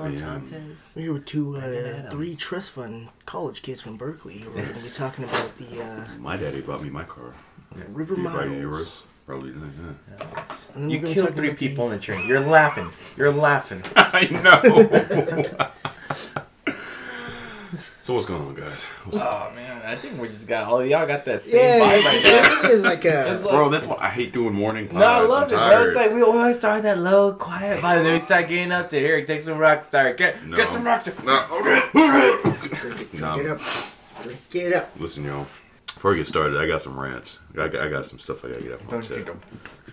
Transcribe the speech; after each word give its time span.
currently 0.00 0.22
Mark 0.22 0.40
5 0.48 0.52
a.m. 0.52 0.60
Montantes. 0.62 0.92
We're 0.96 1.02
here 1.02 1.12
with 1.12 1.24
two, 1.24 1.56
uh, 1.56 2.10
three 2.10 2.34
trust 2.34 2.70
fund 2.72 3.08
college 3.26 3.62
kids 3.62 3.80
from 3.80 3.96
Berkeley. 3.96 4.44
We're 4.46 4.62
going 4.62 4.74
to 4.74 4.82
be 4.82 4.88
talking 4.90 5.24
about 5.24 5.56
the 5.58 5.82
uh, 5.82 6.06
My 6.18 6.36
daddy 6.36 6.60
bought 6.60 6.82
me 6.82 6.90
my 6.90 7.04
car. 7.04 7.34
River 7.88 8.14
Did 8.16 8.24
you 8.24 8.30
Miles. 8.30 8.52
yours? 8.60 9.02
Probably 9.26 9.50
didn't. 9.50 9.96
Yeah. 10.18 10.44
And 10.74 10.82
then 10.84 10.90
You 10.90 10.96
we're 10.98 11.02
gonna 11.04 11.14
killed 11.14 11.26
talk 11.28 11.36
three 11.36 11.48
about 11.48 11.58
the- 11.60 11.68
people 11.68 11.84
in 11.86 11.92
the 11.92 11.98
train. 11.98 12.26
You're 12.26 12.40
laughing. 12.40 12.90
You're 13.16 13.30
laughing. 13.30 13.80
I 13.96 14.26
know. 14.26 15.70
so 18.00 18.14
what's 18.14 18.26
going 18.26 18.42
on, 18.42 18.54
guys? 18.54 18.82
What's 19.04 19.18
Oh 19.18 19.50
man, 19.54 19.82
I 19.84 19.94
think 19.96 20.20
we 20.20 20.28
just 20.28 20.46
got 20.46 20.68
all 20.68 20.84
y'all 20.84 21.06
got 21.06 21.24
that 21.26 21.42
same 21.42 21.60
Yeah, 21.80 21.86
vibe 21.86 22.04
right 22.04 22.22
now. 22.24 22.38
everything 22.52 22.70
is 22.70 22.82
like 22.84 23.04
a. 23.04 23.32
It's 23.34 23.44
like- 23.44 23.52
Bro, 23.54 23.68
that's 23.68 23.86
what 23.86 24.00
I 24.00 24.08
hate 24.08 24.32
doing 24.32 24.54
morning 24.54 24.88
pods. 24.88 25.00
No, 25.00 25.06
I 25.06 25.20
love 25.20 25.52
it, 25.52 25.56
I'm 25.56 25.70
bro. 25.70 25.86
It's 25.88 25.96
like 25.96 26.12
we 26.12 26.22
always 26.22 26.56
start 26.56 26.82
that 26.84 26.98
low, 26.98 27.32
quiet 27.34 27.80
vibe, 27.80 27.96
and 27.98 28.06
then 28.06 28.12
we 28.14 28.20
start 28.20 28.48
getting 28.48 28.72
up 28.72 28.90
to 28.90 28.98
here. 28.98 29.24
Take 29.26 29.42
some 29.42 29.58
rock 29.58 29.84
star. 29.84 30.12
Get 30.14 30.44
No. 30.46 30.56
get 30.56 30.72
some 30.72 30.84
rock 30.84 31.02
star. 31.02 31.14
No, 31.24 31.44
okay. 31.60 31.82
drink 31.92 33.00
it, 33.14 33.20
Nah. 33.20 33.34
drink 33.34 33.46
it 33.48 33.50
up. 33.52 33.60
Drink 34.22 34.40
it 34.54 34.72
up. 34.74 34.90
Listen, 34.98 35.24
y'all. 35.24 35.46
Before 36.00 36.14
I 36.14 36.16
get 36.16 36.28
started, 36.28 36.56
I 36.56 36.66
got 36.66 36.80
some 36.80 36.98
rants. 36.98 37.38
I 37.52 37.68
got, 37.68 37.76
I 37.82 37.90
got 37.90 38.06
some 38.06 38.18
stuff 38.18 38.42
I 38.42 38.48
gotta 38.48 38.62
get 38.62 38.72
off 38.72 38.84
my 38.84 38.90
Don't 38.90 39.02
chest. 39.02 39.28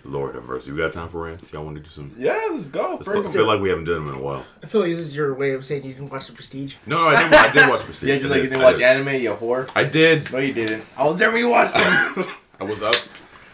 Lord 0.06 0.36
have 0.36 0.44
mercy. 0.44 0.72
We 0.72 0.78
got 0.78 0.90
time 0.90 1.10
for 1.10 1.24
rants? 1.24 1.52
Y'all 1.52 1.62
want 1.66 1.76
to 1.76 1.82
do 1.82 1.88
some? 1.90 2.14
Yeah, 2.16 2.48
let's 2.50 2.64
go. 2.64 2.94
I 2.94 3.02
feel, 3.02 3.22
First, 3.22 3.34
feel 3.34 3.46
like 3.46 3.60
we 3.60 3.68
haven't 3.68 3.84
done 3.84 4.06
them 4.06 4.14
in 4.14 4.18
a 4.18 4.22
while. 4.24 4.42
I 4.62 4.66
feel 4.68 4.80
like 4.80 4.88
this 4.92 5.00
is 5.00 5.14
your 5.14 5.34
way 5.34 5.50
of 5.50 5.66
saying 5.66 5.84
you 5.84 5.92
didn't 5.92 6.08
watch 6.08 6.26
The 6.28 6.32
Prestige. 6.32 6.76
No, 6.86 6.96
no, 7.02 7.08
I 7.08 7.24
did. 7.24 7.34
I 7.34 7.52
did 7.52 7.68
watch 7.68 7.82
Prestige. 7.82 8.08
yeah, 8.08 8.14
just 8.14 8.24
I 8.24 8.28
like 8.30 8.36
you 8.36 8.42
did, 8.44 8.48
didn't 8.54 8.62
I 8.62 8.64
watch 8.64 8.76
did. 8.76 8.84
anime, 8.84 9.20
you 9.20 9.34
whore. 9.34 9.70
I 9.74 9.84
did. 9.84 10.32
No, 10.32 10.38
you 10.38 10.54
didn't. 10.54 10.82
I 10.96 11.06
was 11.06 11.18
there 11.18 11.30
when 11.30 11.40
you 11.40 11.50
watched 11.50 11.74
it. 11.76 12.26
I 12.58 12.64
was 12.64 12.82
up. 12.82 12.94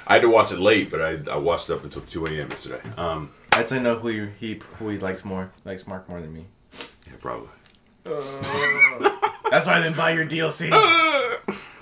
I 0.07 0.13
had 0.13 0.23
to 0.23 0.31
watch 0.31 0.53
it 0.53 0.61
late, 0.61 0.93
but 0.93 1.03
I, 1.03 1.33
I 1.33 1.37
watched 1.39 1.69
it 1.71 1.73
up 1.73 1.83
until 1.83 2.03
2 2.03 2.27
a.m. 2.27 2.51
yesterday. 2.51 2.89
Um, 2.97 3.31
I 3.51 3.63
totally 3.63 3.81
know 3.81 3.97
who 3.97 4.29
he, 4.39 4.55
he 4.55 4.61
who 4.79 4.91
he 4.91 4.99
likes 5.01 5.25
more. 5.25 5.51
Likes 5.65 5.89
Mark 5.89 6.09
more 6.09 6.21
than 6.21 6.33
me. 6.33 6.45
yeah, 7.09 7.15
probably. 7.21 7.49
That's 9.51 9.67
why 9.67 9.73
I 9.73 9.83
didn't 9.83 9.97
buy 9.97 10.13
your 10.13 10.25
DLC. 10.25 10.71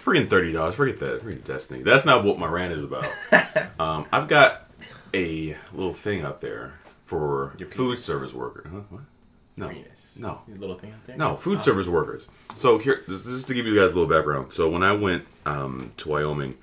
Freaking 0.04 0.28
thirty 0.28 0.52
dollars. 0.52 0.74
Forget 0.74 0.98
that. 0.98 1.22
Freaking 1.22 1.44
Destiny. 1.44 1.82
That's 1.82 2.04
not 2.04 2.24
what 2.24 2.38
my 2.38 2.46
rant 2.48 2.72
is 2.72 2.82
about. 2.84 3.06
um, 3.80 4.06
I've 4.12 4.26
got 4.28 4.68
a 5.14 5.56
little 5.72 5.92
thing 5.92 6.24
up 6.24 6.40
there 6.40 6.72
for 7.04 7.54
Your 7.58 7.68
food 7.68 7.94
penis. 7.94 8.04
service 8.04 8.32
workers. 8.34 8.66
Huh? 8.72 8.80
What? 8.88 9.02
No. 9.56 9.68
Penis. 9.68 10.16
No. 10.18 10.40
Your 10.48 10.56
little 10.56 10.76
thing 10.78 10.92
up 10.92 11.04
there. 11.06 11.16
No, 11.16 11.36
food 11.36 11.58
Oh. 11.58 11.60
service 11.60 11.86
workers. 11.86 12.26
So 12.54 12.78
here, 12.78 13.02
this, 13.06 13.24
this 13.24 13.34
is 13.34 13.44
to 13.44 13.54
give 13.54 13.66
you 13.66 13.74
guys 13.74 13.90
a 13.90 13.94
little 13.94 14.06
background. 14.08 14.52
So 14.52 14.68
when 14.70 14.82
I 14.82 14.92
went 14.92 15.26
um, 15.46 15.92
to 15.98 16.08
Wyoming, 16.08 16.56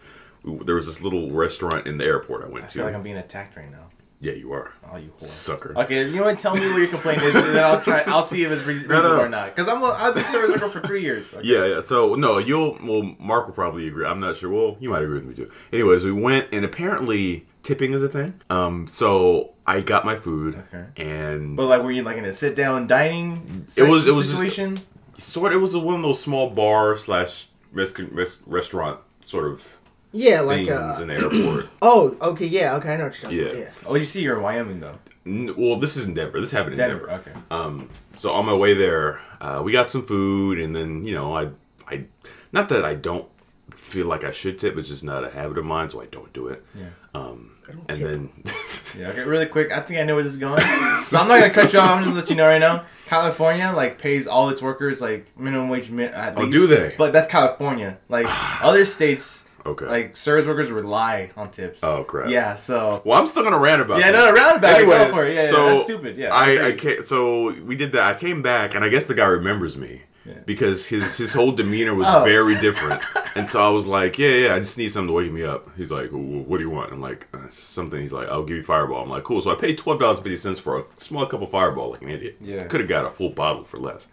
we, 0.44 0.58
there 0.66 0.76
was 0.76 0.88
this 0.88 1.02
little 1.02 1.30
restaurant 1.32 1.86
in 1.86 1.98
the 2.00 2.06
airport 2.06 2.44
I 2.44 2.48
went 2.48 2.64
to. 2.64 2.66
I 2.66 2.68
to. 2.70 2.74
feel 2.80 2.86
like 2.86 2.96
I'm 2.96 3.04
being 3.04 3.18
attacked 3.18 3.56
right 3.56 3.70
now. 3.72 3.89
Yeah, 4.22 4.34
you 4.34 4.52
are, 4.52 4.74
Oh, 4.92 4.98
you 4.98 5.10
whore. 5.18 5.24
sucker. 5.24 5.74
Okay, 5.78 6.10
you 6.10 6.22
want 6.22 6.38
to 6.38 6.42
Tell 6.42 6.54
me 6.56 6.68
what 6.70 6.78
your 6.78 6.88
complaint 6.88 7.22
is, 7.22 7.36
and 7.36 7.56
then 7.56 7.64
I'll 7.64 7.80
try. 7.82 8.04
I'll 8.08 8.24
see 8.24 8.44
if 8.44 8.52
it's 8.52 8.64
re- 8.66 8.74
reasonable 8.76 9.02
no. 9.18 9.22
or 9.22 9.30
not. 9.30 9.46
Because 9.56 9.68
I'm 9.68 9.84
I've 9.84 10.14
been 10.16 10.26
service 10.26 10.60
worker 10.62 10.70
for 10.70 10.86
three 10.86 11.02
years. 11.04 11.34
Okay. 11.34 11.48
Yeah, 11.48 11.66
yeah. 11.66 11.80
So 11.80 12.16
no, 12.16 12.38
you'll 12.38 12.78
well, 12.84 13.16
Mark 13.20 13.48
will 13.48 13.54
probably 13.54 13.88
agree. 13.88 14.06
I'm 14.06 14.20
not 14.20 14.36
sure. 14.36 14.50
Well, 14.52 14.78
you 14.80 14.90
might 14.90 15.02
agree 15.04 15.16
with 15.20 15.26
me 15.26 15.34
too. 15.36 15.50
Anyways, 15.72 16.04
we 16.06 16.12
went, 16.12 16.48
and 16.52 16.66
apparently 16.66 17.46
tipping 17.64 17.94
is 17.94 18.04
a 18.04 18.10
thing. 18.10 18.34
Um, 18.50 18.88
so 18.88 19.52
I 19.66 19.82
got 19.82 20.04
my 20.06 20.16
food, 20.16 20.62
Okay. 20.74 20.86
and 21.02 21.56
But 21.56 21.68
like, 21.68 21.82
were 21.84 21.92
you 21.92 22.04
like 22.04 22.18
in 22.18 22.26
a 22.26 22.34
sit 22.34 22.56
down 22.56 22.88
dining? 22.88 23.66
It 23.78 23.84
was- 23.84 24.06
it 24.08 24.12
was 24.12 24.26
just- 24.28 24.38
situation. 24.38 24.80
sort. 25.18 25.54
It 25.54 25.58
was 25.58 25.76
one 25.78 25.96
of 25.96 26.02
those 26.02 26.20
small 26.22 26.50
bar 26.50 26.96
slash 26.98 27.48
res- 27.72 27.98
res- 28.00 28.40
restaurant 28.46 29.00
sort 29.24 29.46
of 29.52 29.78
Yeah, 30.12 30.42
like 30.42 30.66
things 30.66 30.70
uh 30.70 31.00
in 31.02 31.08
the 31.10 31.14
airport. 31.16 31.68
Oh, 31.82 32.16
okay, 32.22 32.46
yeah, 32.46 32.76
okay, 32.76 32.94
I 32.94 32.98
know 32.98 33.06
what 33.06 33.22
you're 33.22 33.32
talking 33.32 33.38
Yeah. 33.58 33.62
about. 33.64 33.74
Oh, 33.86 33.96
you 33.96 34.06
see, 34.06 34.22
you're 34.22 34.38
in 34.38 34.44
Wyoming 34.44 34.80
though. 34.80 34.98
N- 35.26 35.54
well, 35.58 35.78
this 35.80 35.96
is 35.98 36.06
in 36.06 36.14
Denver. 36.14 36.40
This 36.40 36.52
happened 36.52 36.74
in 36.74 36.80
Denver. 36.80 37.06
Denver. 37.08 37.22
Okay. 37.30 37.32
Um, 37.52 37.90
so 38.18 38.32
on 38.32 38.46
my 38.46 38.54
way 38.56 38.74
there, 38.74 39.20
uh, 39.40 39.62
we 39.64 39.72
got 39.72 39.92
some 39.92 40.06
food, 40.06 40.60
and 40.60 40.76
then 40.76 41.04
you 41.06 41.14
know, 41.14 41.36
I, 41.36 41.50
I, 41.88 42.06
not 42.52 42.70
that 42.70 42.84
I 42.84 42.96
don't 42.96 43.28
feel 43.72 44.08
like 44.08 44.24
I 44.24 44.32
should 44.32 44.58
tip. 44.58 44.78
It's 44.78 44.88
just 44.90 45.04
not 45.04 45.24
a 45.24 45.30
habit 45.30 45.58
of 45.58 45.66
mine, 45.66 45.90
so 45.90 46.02
I 46.02 46.06
don't 46.08 46.32
do 46.34 46.48
it. 46.48 46.66
Yeah. 46.76 46.86
Um, 47.14 47.52
and 47.88 48.00
tip. 48.00 48.00
then, 48.00 48.30
Yeah. 48.98 49.10
Okay. 49.10 49.24
Really 49.24 49.46
quick. 49.46 49.72
I 49.72 49.82
think 49.82 50.00
I 50.00 50.04
know 50.04 50.16
where 50.16 50.24
this 50.24 50.34
is 50.34 50.40
going. 50.40 50.60
so 51.04 51.18
I'm 51.20 51.28
not 51.28 51.40
gonna 51.40 51.54
cut 51.54 51.72
you 51.74 51.80
off. 51.80 51.92
I'm 51.92 51.98
just 52.04 52.10
gonna 52.10 52.20
let 52.22 52.30
you 52.32 52.36
know 52.36 52.48
right 52.48 52.58
now. 52.60 52.86
California 53.06 53.72
like 53.76 54.00
pays 54.00 54.26
all 54.26 54.50
its 54.50 54.62
workers 54.62 55.00
like 55.02 55.28
minimum 55.38 55.70
wage. 55.70 55.92
Mi- 55.92 56.06
at 56.06 56.34
Oh, 56.38 56.50
do 56.50 56.66
they? 56.66 56.96
But 56.98 57.14
that's 57.14 57.28
California. 57.28 57.98
Like 58.10 58.26
other 58.64 58.86
states, 58.86 59.46
okay. 59.70 59.86
like 59.86 60.18
service 60.18 60.46
workers 60.46 60.70
rely 60.72 61.32
on 61.38 61.52
tips. 61.52 61.84
oh 61.84 62.04
crap. 62.04 62.30
Yeah. 62.30 62.56
So. 62.56 63.02
Well, 63.06 63.20
I'm 63.20 63.28
still 63.28 63.44
gonna 63.44 63.60
rant 63.60 63.82
about. 63.82 64.00
Yeah, 64.00 64.12
this. 64.12 64.20
no, 64.20 64.30
no, 64.30 64.34
roundabout. 64.36 64.76
Anyways, 64.76 65.08
Go 65.08 65.12
for 65.12 65.26
it. 65.26 65.36
Yeah, 65.36 65.44
yeah, 65.44 65.50
so 65.50 65.66
that's 65.68 65.84
stupid. 65.84 66.18
Yeah. 66.18 66.34
I, 66.34 66.68
I 66.68 66.72
came, 66.74 67.04
so 67.04 67.54
we 67.62 67.76
did 67.76 67.92
that. 67.94 68.16
I 68.16 68.20
came 68.20 68.42
back, 68.42 68.76
and 68.76 68.84
I 68.84 68.90
guess 68.90 69.06
the 69.06 69.14
guy 69.16 69.26
remembers 69.28 69.78
me 69.78 70.02
Yeah. 70.26 70.34
because 70.46 70.86
his 70.88 71.18
his 71.18 71.34
whole 71.34 71.52
demeanor 71.52 71.96
was 71.96 72.08
Oh. 72.10 72.24
very 72.24 72.56
different. 72.60 73.02
and 73.36 73.48
so 73.48 73.66
I 73.66 73.70
was 73.70 73.86
like, 73.88 74.18
yeah, 74.18 74.30
yeah, 74.30 74.56
I 74.56 74.60
just 74.60 74.78
need 74.78 74.90
something 74.92 75.08
to 75.08 75.14
wake 75.14 75.32
me 75.32 75.44
up. 75.44 75.68
He's 75.78 75.92
like, 75.92 76.10
what 76.12 76.58
do 76.58 76.64
you 76.64 76.70
want? 76.70 76.92
I'm 76.92 77.02
like, 77.02 77.28
uh, 77.34 77.50
something. 77.50 78.00
He's 78.02 78.14
like, 78.14 78.28
I'll 78.28 78.44
give 78.44 78.58
you 78.58 78.64
Fireball. 78.64 79.04
I'm 79.04 79.10
like, 79.10 79.24
cool. 79.24 79.42
So 79.42 79.52
I 79.52 79.56
paid 79.56 79.78
twelve 79.78 80.00
dollars 80.00 80.18
fifty 80.18 80.36
cents 80.38 80.60
for 80.60 80.80
a 80.80 80.84
small 80.98 81.26
cup 81.26 81.42
of 81.42 81.50
Fireball, 81.52 81.92
like 81.92 82.02
an 82.02 82.10
idiot. 82.10 82.38
Yeah. 82.42 82.64
could 82.66 82.80
have 82.82 82.90
got 82.90 83.06
a 83.06 83.10
full 83.12 83.30
bottle 83.30 83.64
for 83.64 83.78
less. 83.80 84.08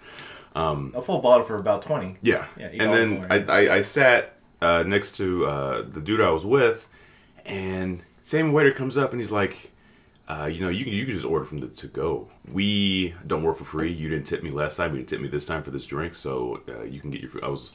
Um, 0.55 0.93
a 0.97 1.03
full 1.03 1.19
bottle 1.21 1.45
for 1.45 1.57
about 1.57 1.83
twenty. 1.83 2.17
Yeah. 2.23 2.47
Yeah, 2.59 2.69
and 2.69 2.93
then 2.95 3.27
I. 3.31 3.37
I, 3.45 3.75
I 3.77 3.81
sat 3.81 4.36
uh, 4.61 4.83
next 4.87 5.17
to 5.17 5.47
uh, 5.47 5.83
the 5.83 6.01
dude 6.01 6.21
I 6.21 6.31
was 6.31 6.45
with, 6.47 6.87
and 7.45 8.03
same 8.23 8.53
waiter 8.53 8.73
comes 8.73 8.97
up 8.99 9.13
and 9.13 9.21
he's 9.21 9.31
like, 9.33 9.71
uh, 10.29 10.47
you 10.47 10.61
know, 10.61 10.69
you 10.69 10.85
can 10.85 10.93
you 10.93 11.05
can 11.05 11.15
just 11.15 11.27
order 11.27 11.45
from 11.45 11.61
the 11.61 11.69
to 11.69 11.87
go. 11.87 12.29
We 12.51 13.15
don't 13.27 13.43
work 13.45 13.59
for 13.59 13.65
free. 13.65 13.93
You 13.93 14.09
didn't 14.09 14.27
tip 14.27 14.43
me 14.43 14.51
last 14.51 14.77
time. 14.77 14.93
You 14.93 14.99
didn't 14.99 15.09
tip 15.09 15.21
me 15.21 15.29
this 15.29 15.45
time 15.45 15.63
for 15.63 15.71
this 15.71 15.87
drink, 15.87 16.15
so 16.15 16.63
uh, 16.69 16.83
you 16.83 17.01
can 17.01 17.11
get 17.11 17.21
your 17.21 17.31
food. 17.31 17.45
I 17.45 17.49
was, 17.49 17.73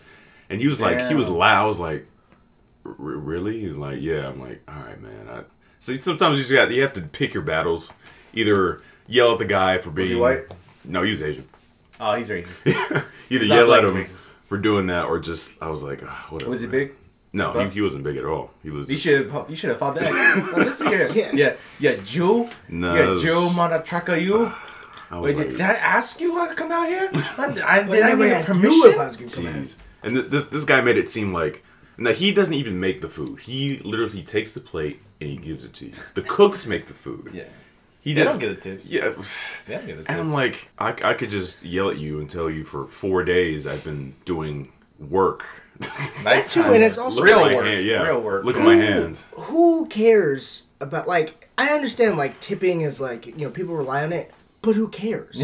and 0.50 0.60
he 0.60 0.68
was 0.68 0.82
like, 0.82 1.08
he 1.08 1.16
was 1.16 1.30
loud. 1.30 1.64
I 1.64 1.68
was 1.68 1.80
like, 1.80 2.08
"R- 2.86 2.94
really? 2.98 3.62
He's 3.62 3.78
like, 3.78 4.02
yeah. 4.02 4.28
I'm 4.28 4.40
like, 4.42 4.62
all 4.68 4.84
right, 4.84 5.02
man. 5.02 5.30
I, 5.30 5.44
so 5.80 5.96
sometimes 5.98 6.38
you 6.38 6.44
just 6.44 6.54
got 6.54 6.72
you 6.72 6.82
have 6.82 6.94
to 6.94 7.02
pick 7.02 7.34
your 7.34 7.44
battles. 7.44 7.94
Either 8.34 8.82
yell 9.08 9.34
at 9.34 9.40
the 9.40 9.46
guy 9.46 9.78
for 9.78 9.90
being 9.92 10.10
he 10.10 10.16
white? 10.16 10.44
No, 10.84 11.04
he 11.04 11.12
was 11.12 11.22
Asian. 11.22 11.48
Oh, 12.00 12.16
he's 12.16 12.30
racist. 12.30 12.66
Either 12.76 13.06
He's 13.30 13.48
yell 13.48 13.74
at 13.74 13.86
him 13.86 13.96
racist. 13.96 14.30
For 14.52 14.58
doing 14.58 14.88
that, 14.88 15.06
or 15.06 15.18
just 15.18 15.52
I 15.62 15.70
was 15.70 15.82
like, 15.82 16.02
"Ah, 16.06 16.28
whatever. 16.30 16.52
Was 16.52 16.60
he 16.60 16.68
man." 16.68 16.72
big? 16.90 16.98
No, 17.32 17.58
he, 17.64 17.70
he 17.70 17.82
wasn't 17.82 18.04
big 18.04 18.18
at 18.18 18.26
all. 18.26 18.52
He 18.62 18.70
was. 18.70 18.90
You 18.90 18.98
just- 18.98 19.08
should 19.08 19.32
have. 19.32 19.50
You 19.50 19.56
should 19.56 19.70
have 19.70 19.80
fought 19.80 19.96
back. 19.96 20.12
well, 20.12 20.66
listen 20.66 20.88
here. 20.88 21.10
Yeah. 21.16 21.32
Yeah. 21.34 21.56
Yeah. 21.80 21.96
Jew. 22.04 22.50
No, 22.68 22.94
Yeah. 22.94 23.04
it 23.04 23.08
was- 23.12 23.24
Jew. 23.24 23.50
Mother 23.52 23.80
trucker. 23.80 24.18
You. 24.18 24.52
I 25.10 25.18
was 25.20 25.24
Wait, 25.36 25.38
like, 25.38 25.48
did, 25.52 25.58
did 25.58 25.62
I 25.62 25.74
ask 25.98 26.20
you 26.20 26.34
to 26.50 26.54
come 26.56 26.72
out 26.74 26.88
here? 26.90 27.10
I, 27.14 27.46
I, 27.46 27.54
did 27.54 27.64
I 27.64 27.80
I 27.80 28.10
never 28.10 28.26
get 28.28 28.38
asked 28.38 28.48
permission? 28.48 28.92
if 28.92 29.00
I 29.00 29.08
was 29.08 29.16
gonna 29.18 29.32
come 29.32 29.48
in. 29.48 29.64
Jeez. 29.64 29.78
And 30.04 30.16
th- 30.16 30.26
this 30.28 30.44
this 30.46 30.66
guy 30.66 30.82
made 30.82 30.98
it 30.98 31.08
seem 31.08 31.32
like 31.32 31.64
now 31.98 32.12
he 32.12 32.34
doesn't 32.34 32.54
even 32.54 32.80
make 32.82 33.00
the 33.00 33.10
food. 33.10 33.40
He 33.40 33.80
literally 33.80 34.24
takes 34.24 34.52
the 34.52 34.60
plate 34.62 35.00
and 35.22 35.30
he 35.30 35.38
gives 35.38 35.64
it 35.64 35.74
to 35.76 35.86
you. 35.88 35.94
The 36.16 36.24
cooks 36.24 36.66
make 36.68 36.88
the 36.88 36.94
food. 36.94 37.32
Yeah. 37.34 37.44
He 38.02 38.14
They 38.14 38.22
did- 38.22 38.26
don't 38.26 38.40
get 38.40 38.50
the 38.50 38.56
tips. 38.70 38.90
Yeah. 38.90 39.10
They 39.68 39.76
don't 39.76 39.86
get 39.88 39.98
the 39.98 40.04
tips. 40.04 40.10
And 40.10 40.20
I'm 40.20 40.34
like, 40.34 40.70
I, 40.80 40.90
I 41.04 41.14
could 41.14 41.30
just 41.30 41.64
yell 41.64 41.90
at 41.92 41.98
you 41.98 42.20
and 42.20 42.30
tell 42.30 42.50
you 42.50 42.64
for 42.64 42.86
four 42.86 43.24
days 43.24 43.66
I've 43.68 43.84
been 43.84 44.16
doing 44.26 44.72
work. 45.00 45.46
That 46.24 46.48
too, 46.48 46.62
and 46.62 46.84
it's 46.84 47.00
also 47.00 47.22
Real 47.24 47.42
work. 47.42 47.66
hand, 47.66 47.84
yeah. 47.86 48.04
Real 48.04 48.22
work. 48.22 48.44
Look 48.46 48.56
at 48.56 48.64
my 48.64 48.76
hands. 48.76 49.26
Who 49.34 49.88
cares 49.88 50.66
about 50.80 51.08
like? 51.08 51.50
I 51.58 51.70
understand 51.70 52.18
like 52.18 52.40
tipping 52.40 52.82
is 52.82 53.02
like 53.02 53.26
you 53.26 53.36
know 53.38 53.50
people 53.50 53.76
rely 53.76 54.04
on 54.04 54.14
it, 54.14 54.32
but 54.62 54.76
who 54.76 54.88
cares? 54.90 55.40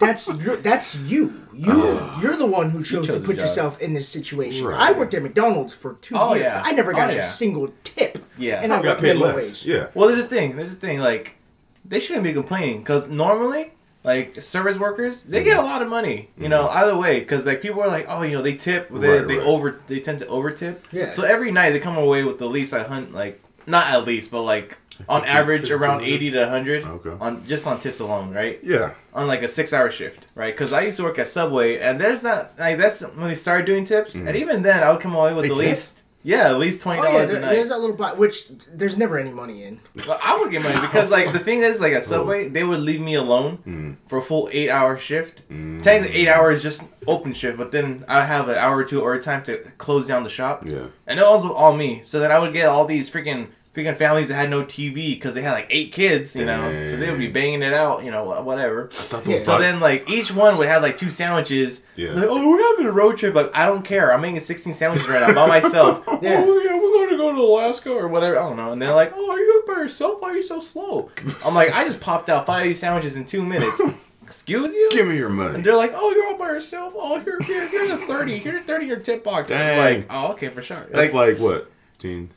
that's 0.00 0.28
your, 0.28 0.56
that's 0.56 0.96
you. 0.96 1.40
You 1.54 2.10
you're 2.20 2.36
the 2.36 2.46
one 2.46 2.70
who 2.70 2.78
chose, 2.80 3.06
chose 3.06 3.18
to 3.18 3.20
put 3.20 3.36
yourself 3.36 3.80
in 3.80 3.94
this 3.94 4.08
situation. 4.08 4.66
Right. 4.66 4.80
I 4.80 4.92
worked 4.92 5.14
at 5.14 5.22
McDonald's 5.22 5.72
for 5.74 5.94
two 5.94 6.14
Oh, 6.16 6.34
years. 6.34 6.46
yeah. 6.52 6.62
I 6.64 6.72
never 6.72 6.92
got 6.92 7.08
Oh, 7.08 7.12
a 7.12 7.16
yeah. 7.16 7.20
single 7.20 7.72
tip. 7.84 8.18
Yeah. 8.38 8.60
and 8.62 8.72
I 8.72 8.76
I, 8.76 8.80
I 8.80 8.82
got 8.82 8.96
paid 8.98 9.14
minimum 9.14 9.36
less. 9.36 9.64
wage. 9.64 9.66
Yeah. 9.66 9.86
Well, 9.94 10.08
there's 10.08 10.18
a 10.20 10.26
thing. 10.26 10.56
There's 10.56 10.72
a 10.72 10.76
thing. 10.76 10.98
Like, 11.00 11.36
they 11.84 12.00
shouldn't 12.00 12.24
be 12.24 12.32
complaining 12.32 12.78
because 12.80 13.08
normally, 13.08 13.72
like, 14.04 14.40
service 14.42 14.78
workers, 14.78 15.22
they 15.24 15.38
Mm-hmm. 15.40 15.44
get 15.44 15.56
a 15.58 15.62
lot 15.62 15.82
of 15.82 15.88
money. 15.88 16.30
You 16.38 16.48
know, 16.48 16.68
either 16.68 16.96
way, 16.96 17.20
because 17.20 17.46
like 17.46 17.60
people 17.62 17.82
are 17.82 17.88
like, 17.88 18.06
oh, 18.08 18.22
you 18.22 18.32
know, 18.32 18.42
they 18.42 18.54
tip. 18.56 18.88
They, 18.90 19.08
Right, 19.08 19.28
they 19.28 19.36
right. 19.38 19.46
over. 19.46 19.80
They 19.88 20.00
tend 20.00 20.18
to 20.20 20.26
over 20.28 20.50
tip. 20.50 20.84
Yeah. 20.92 21.12
So 21.12 21.22
every 21.24 21.50
night 21.52 21.70
they 21.72 21.78
come 21.80 21.96
away 21.98 22.24
with 22.24 22.40
at 22.40 22.48
least 22.48 22.72
a 22.72 22.84
hundred. 22.84 23.12
Like, 23.12 23.40
not 23.66 23.86
at 23.88 24.04
least, 24.04 24.30
but 24.30 24.42
like 24.42 24.78
on 25.08 25.24
average 25.24 25.62
50, 25.62 25.74
around 25.74 26.00
eighty 26.02 26.30
to 26.30 26.48
hundred. 26.48 26.84
Okay. 26.84 27.14
On 27.20 27.46
just 27.46 27.66
on 27.66 27.78
tips 27.80 28.00
alone, 28.00 28.32
right? 28.32 28.58
Yeah. 28.62 28.94
on 29.14 29.26
like 29.26 29.42
a 29.42 29.48
six 29.48 29.72
hour 29.72 29.90
shift, 29.90 30.26
right? 30.34 30.54
Because 30.54 30.72
I 30.72 30.82
used 30.82 30.96
to 30.98 31.04
work 31.04 31.18
at 31.18 31.28
Subway, 31.28 31.78
and 31.78 32.00
there's 32.00 32.22
not 32.22 32.52
like 32.58 32.78
that's 32.78 33.00
when 33.02 33.28
they 33.28 33.34
started 33.34 33.66
doing 33.66 33.84
tips, 33.84 34.14
and 34.14 34.34
even 34.36 34.62
then 34.62 34.82
I 34.82 34.90
would 34.90 35.00
come 35.00 35.14
away 35.14 35.34
with 35.34 35.44
Mm. 35.44 35.48
They 35.48 35.50
at 35.52 35.56
tip? 35.56 35.66
least 35.68 35.98
yeah, 36.24 36.50
at 36.50 36.58
least 36.58 36.80
twenty 36.80 37.02
dollars 37.02 37.14
yeah, 37.14 37.22
a 37.22 37.26
there, 37.32 37.40
night. 37.40 37.52
there's 37.52 37.68
that 37.70 37.80
little 37.80 37.96
pot 37.96 38.16
which 38.16 38.48
there's 38.72 38.96
never 38.96 39.18
any 39.18 39.32
money 39.32 39.64
in. 39.64 39.80
But 39.96 40.20
I 40.24 40.38
would 40.38 40.52
get 40.52 40.62
money 40.62 40.80
because 40.86 41.10
like 41.10 41.32
the 41.32 41.40
thing 41.40 41.62
is 41.62 41.80
like 41.80 41.92
at 41.94 42.04
Subway 42.04 42.46
they 42.48 42.62
would 42.62 42.78
leave 42.80 43.00
me 43.00 43.14
alone 43.16 43.58
Mm. 43.66 43.96
for 44.08 44.18
a 44.18 44.22
full 44.22 44.48
eight 44.52 44.70
hour 44.70 44.96
shift. 44.96 45.42
Technically 45.48 46.14
eight 46.16 46.28
hours 46.28 46.62
just 46.62 46.84
open 47.08 47.32
shift, 47.34 47.58
but 47.58 47.72
then 47.72 48.04
I 48.06 48.24
have 48.24 48.48
an 48.48 48.56
hour 48.56 48.76
or 48.76 48.84
two 48.84 49.00
or 49.00 49.18
time 49.18 49.42
to 49.44 49.58
close 49.78 50.06
down 50.06 50.22
the 50.22 50.30
shop, 50.30 50.64
Yeah. 50.64 50.86
and 51.08 51.18
it 51.18 51.22
was 51.22 51.44
all 51.44 51.72
me. 51.74 52.02
So 52.04 52.20
then 52.20 52.30
I 52.30 52.38
would 52.38 52.52
get 52.52 52.66
all 52.68 52.84
these 52.84 53.10
freaking 53.10 53.48
freaking 53.74 53.96
families 53.96 54.28
that 54.28 54.34
had 54.34 54.50
no 54.50 54.62
TV 54.64 55.14
because 55.14 55.34
they 55.34 55.40
had 55.42 55.52
like 55.52 55.66
eight 55.70 55.92
kids, 55.92 56.36
you 56.36 56.44
know, 56.44 56.70
so 56.86 56.96
they 56.96 57.08
would 57.10 57.18
be 57.18 57.28
banging 57.28 57.62
it 57.62 57.72
out, 57.72 58.04
you 58.04 58.10
know, 58.10 58.42
whatever. 58.42 58.90
Yeah. 59.26 59.38
So 59.40 59.58
then, 59.58 59.80
like, 59.80 60.08
each 60.10 60.30
one 60.32 60.58
would 60.58 60.68
have 60.68 60.82
like 60.82 60.96
two 60.96 61.10
sandwiches. 61.10 61.84
Yeah. 61.96 62.12
Like, 62.12 62.26
oh, 62.28 62.48
we're 62.48 62.62
having 62.72 62.86
a 62.86 62.92
road 62.92 63.16
trip. 63.18 63.34
Like, 63.34 63.50
I 63.54 63.64
don't 63.66 63.82
care. 63.82 64.12
I'm 64.12 64.20
making 64.20 64.40
16 64.40 64.74
sandwiches 64.74 65.08
right 65.08 65.26
now 65.26 65.34
by 65.34 65.46
myself. 65.46 66.04
Yeah. 66.22 66.44
Oh, 66.46 66.58
yeah, 66.60 66.74
we're 66.74 66.92
going 66.92 67.10
to 67.10 67.16
go 67.16 67.34
to 67.34 67.40
Alaska 67.40 67.90
or 67.90 68.06
whatever. 68.06 68.38
I 68.38 68.42
don't 68.42 68.56
know. 68.56 68.70
And 68.70 68.80
they're 68.80 68.94
like, 68.94 69.12
oh, 69.16 69.30
are 69.30 69.38
you 69.38 69.64
by 69.66 69.74
yourself? 69.74 70.20
Why 70.20 70.30
are 70.30 70.36
you 70.36 70.42
so 70.42 70.60
slow? 70.60 71.10
I'm 71.44 71.54
like, 71.54 71.72
I 71.72 71.84
just 71.84 72.00
popped 72.00 72.30
out 72.30 72.46
five 72.46 72.60
of 72.62 72.64
these 72.68 72.78
sandwiches 72.78 73.16
in 73.16 73.24
two 73.24 73.42
minutes. 73.42 73.80
Excuse 74.22 74.72
you? 74.72 74.88
give 74.92 75.08
me 75.08 75.16
your 75.16 75.28
money. 75.28 75.56
And 75.56 75.64
they're 75.64 75.76
like, 75.76 75.92
oh, 75.94 76.10
you're 76.12 76.28
all 76.28 76.36
by 76.36 76.48
yourself. 76.48 76.94
Oh, 76.96 77.18
here, 77.20 77.38
here, 77.40 77.68
here's 77.68 77.90
a 77.90 77.96
30. 77.96 78.38
Here's 78.38 78.62
a 78.62 78.64
30 78.64 78.84
in 78.84 78.88
your 78.88 79.00
tip 79.00 79.24
box. 79.24 79.50
And 79.50 79.62
I'm 79.62 79.68
Dang. 79.68 80.00
like, 80.00 80.06
oh, 80.10 80.32
okay, 80.34 80.48
for 80.48 80.62
sure. 80.62 80.86
That's 80.90 81.12
like, 81.12 81.38
what, 81.38 81.70
fifteen? 81.92 82.30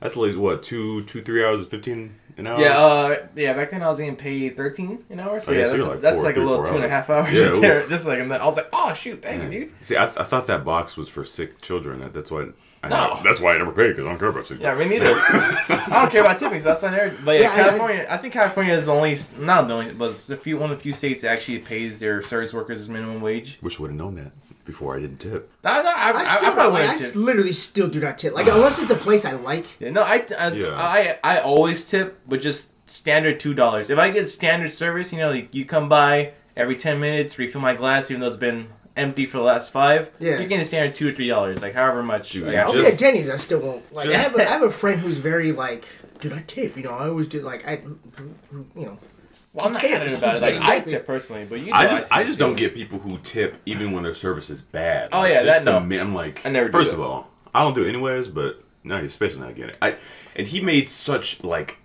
That's 0.00 0.16
like 0.16 0.34
what 0.34 0.62
two, 0.62 1.04
two, 1.04 1.20
three 1.20 1.44
hours 1.44 1.60
and 1.60 1.70
fifteen 1.70 2.14
an 2.38 2.46
hour. 2.46 2.58
Yeah, 2.60 2.78
uh, 2.78 3.26
yeah. 3.36 3.52
Back 3.52 3.70
then 3.70 3.82
I 3.82 3.88
was 3.88 3.98
getting 3.98 4.16
paid 4.16 4.56
thirteen 4.56 5.04
an 5.10 5.20
hour, 5.20 5.38
so 5.40 5.52
Oh, 5.52 5.54
yeah, 5.54 5.60
yeah, 5.60 5.66
so 5.66 5.76
that's, 5.76 5.86
like 5.88 6.00
that's 6.00 6.16
four- 6.18 6.24
like 6.26 6.34
three, 6.36 6.44
a 6.44 6.46
little 6.46 6.64
two 6.64 6.74
and 6.76 6.84
a 6.84 6.86
hours. 6.86 6.90
half 6.90 7.10
hours 7.10 7.32
Yeah, 7.32 7.44
right 7.50 7.60
there. 7.60 7.88
Just 7.88 8.06
like, 8.06 8.18
and 8.18 8.30
then 8.30 8.40
I 8.40 8.46
was 8.46 8.56
like, 8.56 8.68
oh 8.72 8.94
shoot, 8.94 9.20
thank 9.22 9.42
you, 9.42 9.50
dude. 9.50 9.72
See, 9.82 9.96
I, 9.96 10.04
I 10.06 10.24
thought 10.24 10.46
that 10.46 10.64
box 10.64 10.96
was 10.96 11.08
for 11.10 11.24
sick 11.24 11.60
children. 11.60 12.08
That's 12.12 12.30
why. 12.30 12.46
I, 12.82 12.88
No. 12.88 13.20
That's 13.22 13.40
why 13.40 13.54
I 13.54 13.58
never 13.58 13.72
paid 13.72 13.88
because 13.88 14.06
I 14.06 14.08
don't 14.10 14.18
care 14.18 14.28
about 14.28 14.46
sick. 14.46 14.60
Yeah, 14.60 14.74
me 14.74 14.86
neither. 14.88 15.12
I 15.14 15.88
don't 16.02 16.10
care 16.10 16.22
about 16.22 16.38
tipping, 16.38 16.60
so 16.60 16.70
that's 16.70 16.80
fine 16.80 16.92
there. 16.92 17.14
But 17.24 17.32
yeah, 17.38 17.42
Yeah, 17.42 17.48
I- 17.50 17.52
I- 17.52 17.56
California. 17.68 18.06
I, 18.08 18.16
think 18.16 18.32
California 18.32 18.74
is 18.74 18.86
the 18.86 18.92
only, 18.94 19.18
not 19.38 19.68
the 19.68 19.74
only, 19.74 19.92
but 19.92 20.10
it's 20.10 20.26
the 20.26 20.36
few 20.36 20.56
one 20.58 20.70
of 20.70 20.78
the 20.78 20.82
few 20.82 20.92
states 20.94 21.22
that 21.22 21.32
actually 21.32 21.58
pays 21.58 21.98
their 21.98 22.22
service 22.22 22.52
workers 22.54 22.88
minimum 22.88 23.20
wage. 23.20 23.58
Wish 23.60 23.78
I 23.78 23.82
would 23.82 23.90
have 23.90 23.98
known 23.98 24.14
that 24.16 24.32
before 24.64 24.96
I 24.96 25.00
didn't 25.00 25.18
tip. 25.18 25.50
No, 25.62 25.82
no, 25.82 25.88
I, 25.88 26.10
I, 26.10 26.12
I, 26.12 26.48
I, 26.48 26.50
probably 26.54 26.80
like, 26.82 26.90
I 26.90 26.96
tip. 26.98 27.14
literally 27.16 27.52
still 27.52 27.88
do 27.88 28.00
not 28.00 28.16
tip. 28.18 28.32
Like 28.34 28.46
unless 28.46 28.80
it's 28.80 28.90
a 28.90 28.94
place 28.96 29.24
I 29.24 29.32
like. 29.32 29.66
Yeah, 29.80 29.90
no, 29.90 30.02
I, 30.02 30.24
I, 30.38 30.48
Yeah. 30.52 30.74
I, 30.76 31.18
I 31.22 31.40
always 31.40 31.84
tip, 31.84 32.20
but 32.26 32.40
just 32.40 32.70
standard 32.88 33.38
two 33.40 33.52
dollars. 33.52 33.90
If 33.90 33.98
I 33.98 34.10
get 34.10 34.28
standard 34.30 34.72
service, 34.72 35.12
you 35.12 35.18
know, 35.18 35.30
like 35.30 35.54
you 35.54 35.64
come 35.66 35.88
by 35.88 36.32
every 36.56 36.76
ten 36.76 36.98
minutes, 37.00 37.38
refill 37.38 37.60
my 37.60 37.74
glass, 37.74 38.10
even 38.10 38.20
though 38.20 38.26
it's 38.28 38.36
been 38.36 38.68
empty 39.00 39.26
for 39.26 39.38
the 39.38 39.44
last 39.44 39.70
five. 39.72 40.10
Yeah. 40.18 40.30
you're 40.38 40.40
getting 40.48 40.60
a 40.60 40.64
standard 40.64 40.94
two 40.94 41.08
or 41.08 41.12
three 41.12 41.28
dollars, 41.28 41.62
like 41.62 41.74
however 41.74 42.02
much. 42.02 42.30
Dude, 42.32 42.44
like, 42.44 42.52
oh, 42.52 42.54
Yeah, 42.54 42.62
I- 42.62 42.66
I'll 42.66 42.72
just- 42.72 42.86
be 42.86 42.92
at 42.92 42.98
Denny's. 42.98 43.30
I 43.30 43.36
still 43.36 43.60
won't. 43.60 43.92
Like 43.94 44.08
I 44.08 44.16
have, 44.16 44.34
a, 44.36 44.42
I 44.48 44.52
have 44.52 44.62
a 44.62 44.70
friend 44.82 45.00
who's 45.00 45.18
very 45.18 45.52
like, 45.52 45.84
dude, 46.20 46.32
I 46.32 46.42
tip. 46.46 46.76
You 46.76 46.84
know, 46.84 46.90
I 46.92 47.08
always 47.08 47.28
do. 47.28 47.40
Like 47.42 47.66
I, 47.66 47.76
who- 47.76 47.98
who- 48.50 48.66
you 48.76 48.86
know, 48.86 48.98
well, 49.52 49.66
I'm 49.66 49.72
not 49.72 49.82
cares? 49.82 49.94
adamant 49.94 50.18
about 50.22 50.36
it. 50.36 50.42
Like 50.42 50.54
Yeah, 50.54 50.68
I 50.70 50.80
tip 50.80 51.06
personally, 51.06 51.44
but 51.48 51.58
you. 51.60 51.66
Know 51.66 51.72
I 51.74 51.86
just, 51.88 52.12
I 52.12 52.16
still 52.16 52.26
just 52.26 52.38
do. 52.38 52.44
don't 52.46 52.56
get 52.56 52.74
people 52.74 52.98
who 53.00 53.18
tip 53.18 53.56
even 53.66 53.92
when 53.92 54.04
their 54.04 54.14
service 54.14 54.48
is 54.50 54.60
bad. 54.60 55.08
Oh, 55.12 55.18
Like, 55.20 55.30
yeah, 55.32 55.42
just 55.42 55.64
that 55.64 55.80
the 55.80 55.80
no. 55.86 56.00
I'm 56.00 56.14
like, 56.14 56.44
I 56.46 56.50
never 56.50 56.70
First 56.70 56.90
that. 56.90 56.96
of 56.96 57.00
all, 57.00 57.28
I 57.54 57.62
don't 57.64 57.74
do 57.74 57.82
it 57.84 57.88
anyways, 57.88 58.28
but 58.28 58.62
no, 58.84 58.96
you're 58.98 59.06
especially 59.06 59.40
not 59.40 59.56
getting 59.56 59.70
it. 59.70 59.78
I 59.82 59.96
and 60.36 60.46
he 60.46 60.60
made 60.60 60.88
such 60.88 61.42
like 61.42 61.78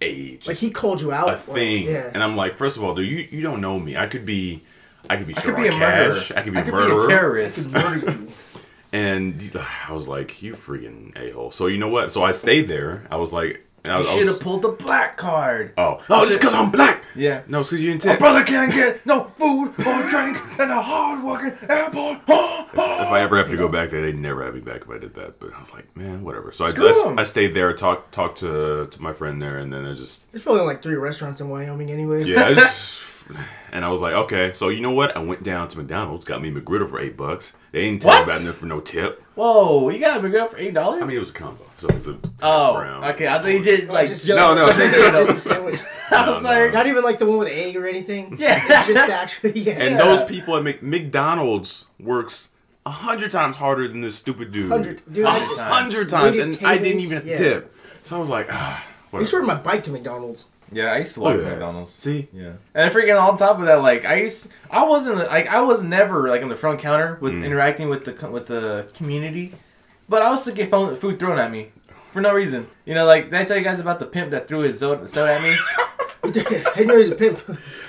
age 0.00 0.46
like 0.46 0.58
he 0.58 0.70
called 0.70 1.00
you 1.00 1.10
out. 1.12 1.24
a 1.28 1.32
like, 1.32 1.40
thing, 1.40 1.86
yeah. 1.86 2.10
and 2.14 2.22
I'm 2.22 2.36
like, 2.36 2.56
first 2.56 2.76
of 2.76 2.84
all, 2.84 2.94
dude, 2.94 3.08
you 3.08 3.26
you 3.30 3.42
don't 3.42 3.60
know 3.60 3.80
me. 3.80 3.96
I 3.96 4.06
could 4.06 4.24
be, 4.24 4.62
I 5.10 5.16
could 5.16 5.26
be 5.26 5.36
I 5.36 5.40
could 5.40 5.56
be 5.56 5.68
a 5.68 5.72
on 5.72 5.78
murderer. 5.78 6.14
cash. 6.14 6.32
I 6.32 6.42
could 6.42 6.52
be 6.52 6.58
I 6.58 6.62
a 6.62 6.64
could 6.64 6.74
murderer. 6.74 6.98
be 7.00 7.04
a 7.04 7.08
terrorist. 7.08 7.72
Murder 7.72 8.10
you. 8.10 8.28
And 8.90 9.52
I 9.88 9.92
was 9.92 10.08
like, 10.08 10.40
you 10.40 10.54
freaking 10.54 11.14
a 11.14 11.30
hole. 11.30 11.50
So 11.50 11.66
you 11.66 11.76
know 11.76 11.88
what? 11.88 12.10
So 12.10 12.22
I 12.22 12.30
stayed 12.30 12.68
there. 12.68 13.06
I 13.10 13.16
was 13.18 13.34
like, 13.34 13.62
I 13.84 13.92
You 13.92 13.98
was, 13.98 14.08
I 14.08 14.10
should 14.16 14.26
was- 14.26 14.34
have 14.36 14.40
pulled 14.42 14.62
the 14.62 14.70
black 14.70 15.18
card. 15.18 15.74
oh, 15.76 16.02
oh, 16.08 16.24
just 16.24 16.40
because 16.40 16.54
I'm 16.54 16.70
black. 16.70 17.04
Yeah. 17.14 17.42
No, 17.48 17.60
it's 17.60 17.68
because 17.68 17.84
you 17.84 17.90
didn't 17.92 18.06
My 18.06 18.16
brother 18.16 18.44
can't 18.44 18.72
get 18.72 19.04
no 19.04 19.24
food 19.38 19.74
or 19.86 20.08
drink 20.08 20.38
in 20.58 20.70
a 20.70 20.80
hard-working 20.80 21.68
airport. 21.68 22.20
If 22.28 22.78
I 22.78 23.20
ever 23.20 23.36
have 23.36 23.50
to 23.50 23.56
go 23.58 23.68
back 23.68 23.90
there, 23.90 24.00
they'd 24.00 24.18
never 24.18 24.42
have 24.44 24.54
me 24.54 24.60
back 24.60 24.82
if 24.82 24.90
I 24.90 24.96
did 24.98 25.14
that. 25.16 25.38
But 25.38 25.52
I 25.54 25.60
was 25.60 25.72
like, 25.74 25.94
man, 25.94 26.22
whatever. 26.24 26.50
So 26.52 26.64
I, 26.64 26.70
Screw 26.70 26.88
I, 26.88 27.08
'em. 27.10 27.18
I 27.18 27.24
stayed 27.24 27.52
there, 27.54 27.72
talked 27.74 28.12
talked 28.12 28.38
to 28.38 28.86
to 28.90 29.02
my 29.02 29.12
friend 29.12 29.40
there, 29.42 29.58
and 29.58 29.70
then 29.70 29.84
I 29.84 29.92
just 29.94 30.32
There's 30.32 30.42
probably 30.42 30.62
like 30.62 30.82
three 30.82 30.94
restaurants 30.96 31.40
in 31.42 31.50
Wyoming 31.50 31.90
anyway. 31.90 32.24
yeah. 32.24 32.70
I 33.30 33.32
just, 33.34 33.44
and 33.72 33.84
I 33.84 33.88
was 33.88 34.00
like, 34.00 34.14
okay. 34.14 34.52
So 34.52 34.68
you 34.70 34.80
know 34.80 34.90
what? 34.92 35.16
I 35.16 35.20
went 35.20 35.42
down 35.42 35.68
to 35.68 35.78
McDonald's, 35.78 36.24
got 36.24 36.40
me 36.42 36.50
McGriddle 36.50 36.88
for 36.88 36.98
eight 36.98 37.16
bucks. 37.16 37.52
They 37.72 37.82
didn't 37.82 38.02
tell 38.02 38.10
What? 38.10 38.26
me 38.26 38.32
about 38.32 38.42
nothing 38.44 38.58
for 38.60 38.66
no 38.66 38.80
tip. 38.80 39.22
Whoa, 39.34 39.88
you 39.90 39.98
got 40.00 40.16
a 40.18 40.20
McGriddle 40.28 40.50
for 40.50 40.56
eight 40.58 40.74
dollars? 40.74 41.02
I 41.02 41.06
mean, 41.06 41.16
it 41.16 41.20
was 41.20 41.30
a 41.30 41.34
combo, 41.34 41.64
so 41.76 41.88
it 41.88 41.94
was 41.94 42.08
a 42.08 42.12
hash 42.12 42.20
Oh, 42.42 42.74
brown. 42.74 43.04
okay. 43.04 43.28
I 43.28 43.38
thought 43.38 43.48
you 43.48 43.62
did 43.62 43.88
like 43.88 44.08
just, 44.08 44.26
No, 44.28 44.54
no. 44.54 44.66
just 44.72 45.30
a 45.30 45.38
sandwich. 45.38 45.80
I 46.10 46.30
was 46.30 46.42
No, 46.42 46.48
like, 46.48 46.72
Not 46.72 46.86
even 46.86 47.04
like 47.04 47.18
the 47.18 47.26
one 47.26 47.38
with 47.38 47.48
egg 47.48 47.76
or 47.76 47.86
anything. 47.86 48.36
Yeah. 48.40 48.60
it's 48.64 48.86
just 48.88 49.10
actually. 49.10 49.60
Yeah. 49.60 49.74
And 49.74 49.98
those 49.98 50.24
people 50.24 50.56
at 50.56 50.62
Mc- 50.64 50.82
McDonald's 50.82 51.86
works 52.00 52.50
a 52.86 52.90
hundred 52.90 53.30
times 53.30 53.56
harder 53.56 53.86
than 53.88 54.00
this 54.00 54.16
stupid 54.16 54.50
dude. 54.52 54.70
Hundred, 54.70 55.02
dude. 55.12 55.26
A 55.26 55.28
I, 55.28 55.38
Hundred 55.38 55.56
times. 55.56 55.74
hundred 55.74 56.08
times, 56.08 56.36
Waited 56.38 56.58
and 56.58 56.66
I 56.66 56.78
didn't 56.78 57.00
even 57.00 57.26
yeah. 57.26 57.36
tip. 57.36 57.74
So 58.04 58.16
I 58.16 58.18
was 58.18 58.30
like, 58.30 58.48
ah, 58.50 58.82
I 58.82 59.06
whatever. 59.10 59.28
sort 59.28 59.42
of 59.42 59.48
my 59.48 59.54
bike 59.56 59.84
to 59.84 59.90
McDonald's. 59.90 60.46
Yeah, 60.72 60.92
I 60.92 60.98
used 60.98 61.14
to 61.14 61.20
Look 61.22 61.34
work 61.36 61.42
at 61.42 61.46
at. 61.46 61.52
McDonald's. 61.58 61.92
See, 61.92 62.28
Yeah, 62.32 62.52
and 62.74 62.92
freaking 62.92 63.20
on 63.20 63.36
top 63.38 63.58
of 63.58 63.64
that, 63.66 63.82
like 63.82 64.04
I 64.04 64.16
used, 64.22 64.48
I 64.70 64.84
wasn't 64.86 65.16
like 65.16 65.48
I 65.48 65.60
was 65.62 65.82
never 65.82 66.28
like 66.28 66.42
on 66.42 66.48
the 66.48 66.56
front 66.56 66.80
counter 66.80 67.18
with 67.20 67.32
Mm. 67.32 67.44
interacting 67.44 67.88
with 67.88 68.04
the 68.04 68.30
with 68.30 68.46
the 68.46 68.90
community, 68.94 69.52
but 70.08 70.22
I 70.22 70.26
also 70.26 70.52
get 70.52 70.70
phone, 70.70 70.96
food 70.96 71.18
thrown 71.18 71.38
at 71.38 71.50
me 71.50 71.72
for 72.12 72.20
no 72.20 72.32
reason. 72.34 72.66
You 72.84 72.94
know, 72.94 73.06
like 73.06 73.24
did 73.30 73.34
I 73.34 73.44
tell 73.44 73.56
you 73.56 73.64
guys 73.64 73.80
about 73.80 73.98
the 73.98 74.06
pimp 74.06 74.30
that 74.32 74.48
threw 74.48 74.60
his 74.60 74.78
soda, 74.78 75.06
soda 75.08 75.32
at 75.34 75.42
me? 75.42 75.56
I 76.24 76.30
didn't 76.30 76.86
know 76.88 76.94
he 76.94 76.98
was 77.00 77.10
a 77.10 77.14
pimp. 77.14 77.40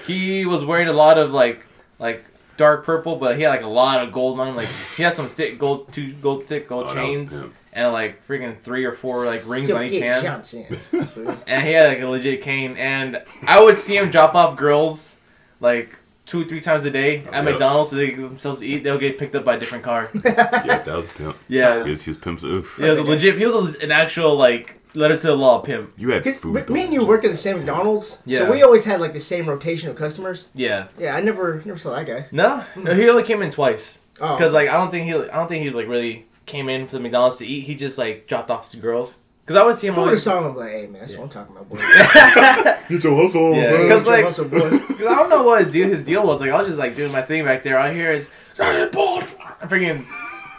he 0.06 0.46
was 0.46 0.64
wearing 0.64 0.88
a 0.88 0.94
lot 0.94 1.18
of 1.18 1.32
like 1.32 1.66
like 2.00 2.24
dark 2.58 2.86
purple, 2.86 3.16
but 3.18 3.36
he 3.38 3.44
had 3.44 3.50
like 3.50 3.62
a 3.64 3.68
lot 3.68 4.02
of 4.06 4.12
gold 4.14 4.40
on 4.40 4.50
him. 4.50 4.56
Like 4.56 4.68
he 4.96 5.04
had 5.04 5.14
some 5.14 5.26
thick 5.28 5.58
gold, 5.60 5.92
two 5.92 6.14
gold 6.14 6.46
thick 6.46 6.68
gold 6.68 6.88
Oh, 6.90 6.94
that 6.94 7.06
was 7.06 7.16
chains, 7.16 7.42
pimp. 7.42 7.56
And 7.74 7.94
like 7.94 8.26
freaking 8.28 8.60
three 8.62 8.86
or 8.86 8.94
four 8.94 9.26
like 9.26 9.48
rings 9.48 9.70
on 9.72 9.84
each 9.84 10.02
hand. 10.02 10.24
Johnson. 10.24 10.66
and 11.48 11.66
he 11.66 11.74
had 11.74 11.88
like 11.90 12.00
a 12.02 12.08
legit 12.08 12.42
cane. 12.42 12.76
And 12.78 13.22
I 13.48 13.62
would 13.62 13.78
see 13.78 13.98
him 13.98 14.10
drop 14.12 14.36
off 14.36 14.58
girls 14.58 15.20
like 15.60 15.96
two, 16.26 16.46
three 16.46 16.62
times 16.62 16.86
a 16.86 16.92
day 16.92 17.20
at 17.28 17.34
Yep. 17.34 17.44
McDonald's 17.46 17.90
so 17.92 17.96
they 17.96 18.08
get 18.08 18.18
themselves 18.18 18.60
to 18.60 18.68
eat. 18.68 18.84
They'll 18.84 18.98
get 19.00 19.18
picked 19.18 19.36
up 19.36 19.46
by 19.46 19.56
a 19.56 19.60
different 19.60 19.84
car. 19.84 20.10
yeah, 20.26 20.32
that 20.84 20.88
was 20.88 21.10
a 21.10 21.14
pimp. 21.14 21.38
Yeah, 21.48 21.84
He 21.84 21.90
was, 21.92 22.04
he 22.06 22.12
was 22.12 22.18
pimp's 22.18 22.44
oof. 22.44 22.78
he 22.78 22.84
was 22.84 23.00
a 23.00 23.04
legit. 23.04 23.38
He 23.38 23.46
was 23.46 23.76
a, 23.76 23.84
an 23.84 23.92
actual 23.92 24.36
like 24.36 24.76
letter 24.96 25.18
to 25.18 25.28
the 25.28 25.36
law 25.36 25.60
pimp. 25.60 25.94
You 25.98 26.10
had 26.12 26.24
'Cause 26.24 26.40
food. 26.40 26.68
me- 26.70 26.74
me 26.74 26.84
and 26.86 26.94
you 26.94 27.06
worked 27.06 27.24
at 27.26 27.32
the 27.32 27.38
same 27.38 27.58
McDonald's, 27.58 28.18
Yeah. 28.26 28.40
so 28.40 28.52
we 28.52 28.64
always 28.64 28.86
had 28.86 29.00
like 29.00 29.14
the 29.14 29.20
same 29.20 29.48
rotation 29.48 29.90
of 29.90 29.96
customers. 29.96 30.48
Yeah. 30.56 30.88
Yeah, 30.98 31.16
I 31.16 31.22
never 31.22 31.62
never 31.66 31.78
saw 31.78 31.96
that 31.96 32.06
guy. 32.08 32.26
No, 32.32 32.64
no, 32.76 32.94
he 32.96 33.08
only 33.10 33.24
came 33.24 33.42
in 33.44 33.52
twice. 33.52 34.00
Oh. 34.22 34.36
Because 34.36 34.52
like 34.54 34.68
I 34.70 34.74
don't 34.74 34.90
think 34.92 35.06
he, 35.06 35.14
I 35.14 35.36
don't 35.36 35.48
think 35.48 35.62
he 35.62 35.68
was 35.68 35.76
like 35.76 35.88
really 35.88 36.26
came 36.50 36.68
in 36.68 36.86
for 36.88 36.94
the 36.94 37.00
McDonald's 37.00 37.38
to 37.38 37.46
eat. 37.46 37.62
He 37.62 37.76
just 37.76 37.98
like 37.98 38.28
dropped 38.28 38.52
off 38.52 38.70
his 38.70 38.80
girls. 38.82 39.18
Because 39.46 39.62
I 39.62 39.66
would 39.66 39.78
see 39.78 39.88
him 39.88 39.94
If 39.94 39.98
I 39.98 40.02
would 40.02 40.06
have 40.10 40.10
always. 40.10 40.24
saw 40.24 40.38
him, 40.40 40.46
I'm 40.52 40.56
like, 40.56 40.72
hey 40.72 40.88
man, 40.88 41.00
that's 41.00 41.16
what 41.16 41.24
I'm 41.24 41.30
talking 41.30 41.56
about, 41.56 41.70
boy. 41.70 41.78
Get 42.90 43.04
your 43.04 43.16
hustle. 43.16 43.56
Yeah, 43.56 43.72
man. 43.72 43.82
because 43.84 44.08
like 44.08 44.24
Hustle, 44.26 44.46
boy. 44.46 44.70
Cause 44.80 45.02
I 45.08 45.16
don't 45.16 45.30
know 45.30 45.44
what 45.44 45.64
his 45.64 45.74
deal, 45.74 45.88
his 45.88 46.04
deal 46.04 46.26
was. 46.28 46.42
Like 46.42 46.52
I 46.52 46.58
was 46.58 46.68
just 46.68 46.78
like 46.80 46.96
doing 46.96 47.12
my 47.12 47.22
thing 47.22 47.46
back 47.46 47.64
there. 47.64 47.80
All 47.80 47.86
I 47.88 47.94
hear 47.94 48.12
is 48.12 48.32
"I'm 48.60 48.90
freaking. 48.92 50.06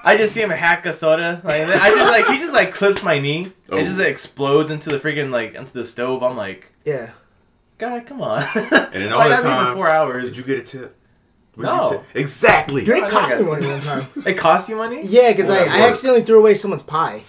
I 0.02 0.16
just 0.16 0.32
see 0.34 0.40
him 0.42 0.50
hack 0.50 0.86
a 0.86 0.92
soda. 0.92 1.40
Like 1.44 1.62
I 1.68 1.90
just 1.90 2.10
like 2.10 2.26
he 2.26 2.38
just 2.38 2.52
like 2.54 2.72
clips 2.74 3.02
my 3.02 3.18
knee. 3.20 3.52
Oh. 3.68 3.76
It 3.76 3.84
just 3.84 3.98
like, 3.98 4.08
explodes 4.08 4.70
into 4.70 4.88
the 4.90 4.98
freaking 4.98 5.30
like 5.30 5.54
into 5.54 5.72
the 5.72 5.84
stove. 5.84 6.22
I'm 6.22 6.36
like, 6.36 6.72
Yeah. 6.84 7.10
God, 7.78 8.06
come 8.06 8.22
on. 8.22 8.42
And 8.54 8.92
then 8.92 9.12
all 9.12 9.20
like, 9.20 9.38
the 9.38 9.42
time, 9.42 9.66
for 9.68 9.72
four 9.74 9.88
hours. 9.88 10.28
Did 10.28 10.36
you 10.36 10.44
get 10.44 10.58
a 10.58 10.62
tip? 10.62 10.96
What 11.54 11.64
No. 11.64 11.76
did 11.82 11.84
you 11.84 11.90
tip? 11.98 12.06
Exactly. 12.16 12.84
Dude, 12.84 12.98
it 12.98 13.10
cost 13.10 13.36
me 13.36 13.42
money 13.44 13.66
one 13.66 13.80
time. 13.80 14.02
It 14.26 14.34
cost 14.38 14.68
you 14.68 14.76
money, 14.76 15.00
Yeah, 15.04 15.30
because 15.32 15.48
Oh, 15.50 15.54
I, 15.54 15.64
I 15.64 15.80
accidentally 15.88 16.22
threw 16.24 16.38
away 16.38 16.54
someone's 16.54 16.82
pie. 16.82 17.24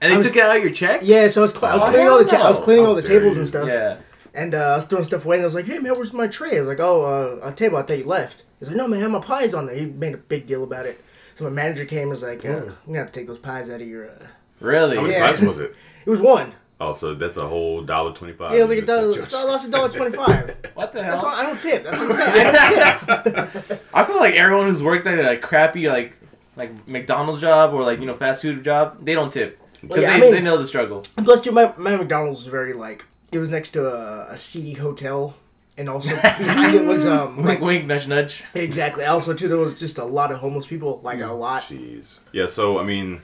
and 0.00 0.08
I 0.12 0.14
they 0.14 0.16
was- 0.16 0.26
took 0.26 0.36
it 0.36 0.42
out 0.42 0.56
of 0.56 0.62
your 0.62 0.72
check. 0.72 1.00
Yeah, 1.04 1.28
so 1.28 1.40
I 1.40 1.42
was, 1.42 1.52
cl- 1.54 1.72
I 1.72 1.74
was 1.74 1.82
Oh, 1.84 1.90
cleaning 1.90 2.08
all 2.08 2.18
the 2.18 2.24
ta- 2.24 2.42
I 2.44 2.48
was 2.48 2.58
no. 2.58 2.64
cleaning 2.64 2.86
all 2.86 2.94
the 2.94 3.02
tables 3.02 3.34
you. 3.36 3.40
and 3.42 3.48
stuff. 3.48 3.68
Yeah. 3.68 3.98
And 4.32 4.54
uh, 4.54 4.58
I 4.58 4.76
was 4.76 4.84
throwing 4.84 5.04
stuff 5.04 5.24
away, 5.24 5.36
and 5.36 5.42
I 5.42 5.46
was 5.46 5.56
like, 5.56 5.66
"Hey 5.66 5.78
man, 5.80 5.92
where's 5.94 6.12
my 6.12 6.28
tray?" 6.28 6.56
I 6.56 6.60
was 6.60 6.68
like, 6.68 6.78
"Oh, 6.78 7.40
uh, 7.42 7.48
a 7.48 7.52
table. 7.52 7.78
I 7.78 7.82
thought 7.82 7.98
you 7.98 8.04
left." 8.04 8.44
He's 8.60 8.68
like, 8.68 8.76
"No 8.76 8.86
man, 8.86 9.10
my 9.10 9.18
pie's 9.18 9.54
on 9.54 9.66
there." 9.66 9.74
He 9.74 9.86
made 9.86 10.14
a 10.14 10.18
big 10.18 10.46
deal 10.46 10.62
about 10.62 10.86
it. 10.86 11.02
So 11.34 11.42
my 11.44 11.50
manager 11.50 11.84
came 11.84 12.02
and 12.02 12.10
was 12.10 12.22
like, 12.22 12.44
uh, 12.46 12.48
"I'm 12.48 12.74
gonna 12.86 12.98
have 12.98 13.10
to 13.10 13.12
take 13.20 13.26
those 13.26 13.38
pies 13.38 13.68
out 13.68 13.80
of 13.80 13.88
your." 13.88 14.08
Uh... 14.08 14.26
Really? 14.60 14.94
How 14.96 15.02
many 15.02 15.14
Yeah. 15.14 15.30
pies 15.32 15.40
was 15.40 15.58
it? 15.58 15.74
It 16.06 16.10
was 16.10 16.20
one. 16.20 16.52
Oh, 16.82 16.94
so 16.94 17.14
that's 17.14 17.36
a 17.36 17.46
whole 17.46 17.82
dollar 17.82 18.12
twenty-five. 18.14 18.52
Yeah, 18.52 18.60
it 18.60 18.62
was 18.62 18.70
like 18.70 18.78
a 18.84 18.86
dollar. 18.86 19.26
So 19.26 19.40
I 19.40 19.44
lost 19.44 19.68
a 19.68 19.70
dollar 19.70 19.88
twenty-five. 19.90 20.56
What 20.74 20.92
the 20.92 21.02
hell? 21.02 21.10
That's 21.12 21.22
why 21.24 21.34
I 21.34 21.42
don't 21.42 21.60
tip. 21.60 21.84
That's 21.84 22.00
what 22.00 22.10
I'm 22.10 22.16
saying. 22.16 22.46
I 22.46 23.22
don't 23.22 23.64
tip. 23.64 23.84
I 23.94 24.04
feel 24.04 24.16
like 24.16 24.34
everyone 24.34 24.68
who's 24.68 24.82
worked 24.82 25.06
at 25.06 25.18
a 25.30 25.36
crappy 25.36 25.88
like 25.88 26.14
like 26.56 26.88
McDonald's 26.88 27.40
job 27.40 27.74
or 27.74 27.82
like 27.82 28.00
you 28.00 28.06
know 28.06 28.14
fast 28.16 28.40
food 28.42 28.64
job, 28.64 29.04
they 29.04 29.12
don't 29.14 29.30
tip 29.32 29.58
because 29.82 29.98
Well, 29.98 30.02
yeah, 30.02 30.10
they, 30.10 30.16
I 30.16 30.20
mean- 30.20 30.32
they 30.34 30.40
know 30.40 30.56
the 30.56 30.66
struggle. 30.66 31.02
Plus, 31.22 31.40
too, 31.42 31.52
my, 31.52 31.72
my 31.76 31.96
McDonald's 31.96 32.40
was 32.40 32.46
very 32.48 32.72
like 32.72 33.04
it 33.30 33.38
was 33.38 33.50
next 33.50 33.70
to 33.72 33.86
a, 33.86 34.32
a 34.32 34.36
seedy 34.38 34.72
hotel, 34.72 35.34
and 35.76 35.88
also 35.90 36.14
behind 36.22 36.74
it 36.76 36.84
was 36.86 37.04
um 37.04 37.36
Wink, 37.36 37.46
like 37.48 37.60
wink, 37.60 37.86
nudge, 37.86 38.08
nudge. 38.08 38.42
exactly. 38.54 39.04
Also, 39.04 39.34
too, 39.34 39.48
there 39.48 39.58
was 39.58 39.78
just 39.78 39.98
a 39.98 40.04
lot 40.04 40.32
of 40.32 40.38
homeless 40.38 40.66
people, 40.66 41.00
like 41.04 41.20
a 41.20 41.26
lot. 41.26 41.62
Jeez. 41.64 42.20
Yeah. 42.32 42.46
So 42.46 42.78
I 42.78 42.84
mean, 42.84 43.20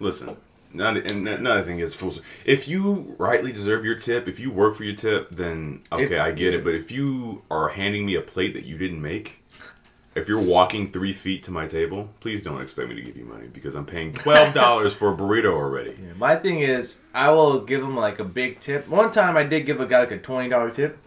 listen. 0.00 0.36
Not, 0.74 0.96
and 0.96 1.28
another 1.28 1.62
thing 1.62 1.78
is, 1.78 1.94
fools. 1.94 2.20
If 2.44 2.66
you 2.68 3.14
rightly 3.18 3.52
deserve 3.52 3.84
your 3.84 3.94
tip, 3.94 4.26
if 4.28 4.38
you 4.40 4.50
work 4.50 4.74
for 4.74 4.84
your 4.84 4.96
tip, 4.96 5.30
then 5.30 5.80
okay, 5.92 6.14
If- 6.16 6.20
I 6.20 6.32
get 6.32 6.52
it. 6.54 6.64
But 6.64 6.74
if 6.74 6.90
you 6.90 7.42
are 7.50 7.68
handing 7.70 8.04
me 8.04 8.16
a 8.16 8.20
plate 8.20 8.52
that 8.54 8.64
you 8.64 8.76
didn't 8.76 9.00
make, 9.00 9.40
If 10.16 10.28
you're 10.28 10.40
walking 10.40 10.86
three 10.88 11.12
feet 11.12 11.42
to 11.42 11.50
my 11.50 11.66
table, 11.66 12.10
please 12.20 12.44
don't 12.44 12.60
expect 12.62 12.88
me 12.88 12.94
to 12.94 13.02
give 13.02 13.16
you 13.16 13.24
money 13.24 13.48
because 13.52 13.74
I'm 13.74 13.84
paying 13.84 14.12
twelve 14.12 14.54
dollars 14.54 14.94
for 14.94 15.12
a 15.12 15.16
burrito 15.16 15.52
already. 15.52 15.90
Yeah, 16.00 16.12
my 16.16 16.36
thing 16.36 16.60
is, 16.60 16.98
I 17.12 17.30
will 17.32 17.60
give 17.62 17.82
him 17.82 17.96
like 17.96 18.20
a 18.20 18.24
big 18.24 18.60
tip. 18.60 18.86
One 18.88 19.10
time, 19.10 19.36
I 19.36 19.42
did 19.42 19.66
give 19.66 19.80
a 19.80 19.86
guy 19.86 19.98
like 20.00 20.12
a 20.12 20.18
twenty 20.18 20.48
dollar 20.48 20.70
tip. 20.70 20.98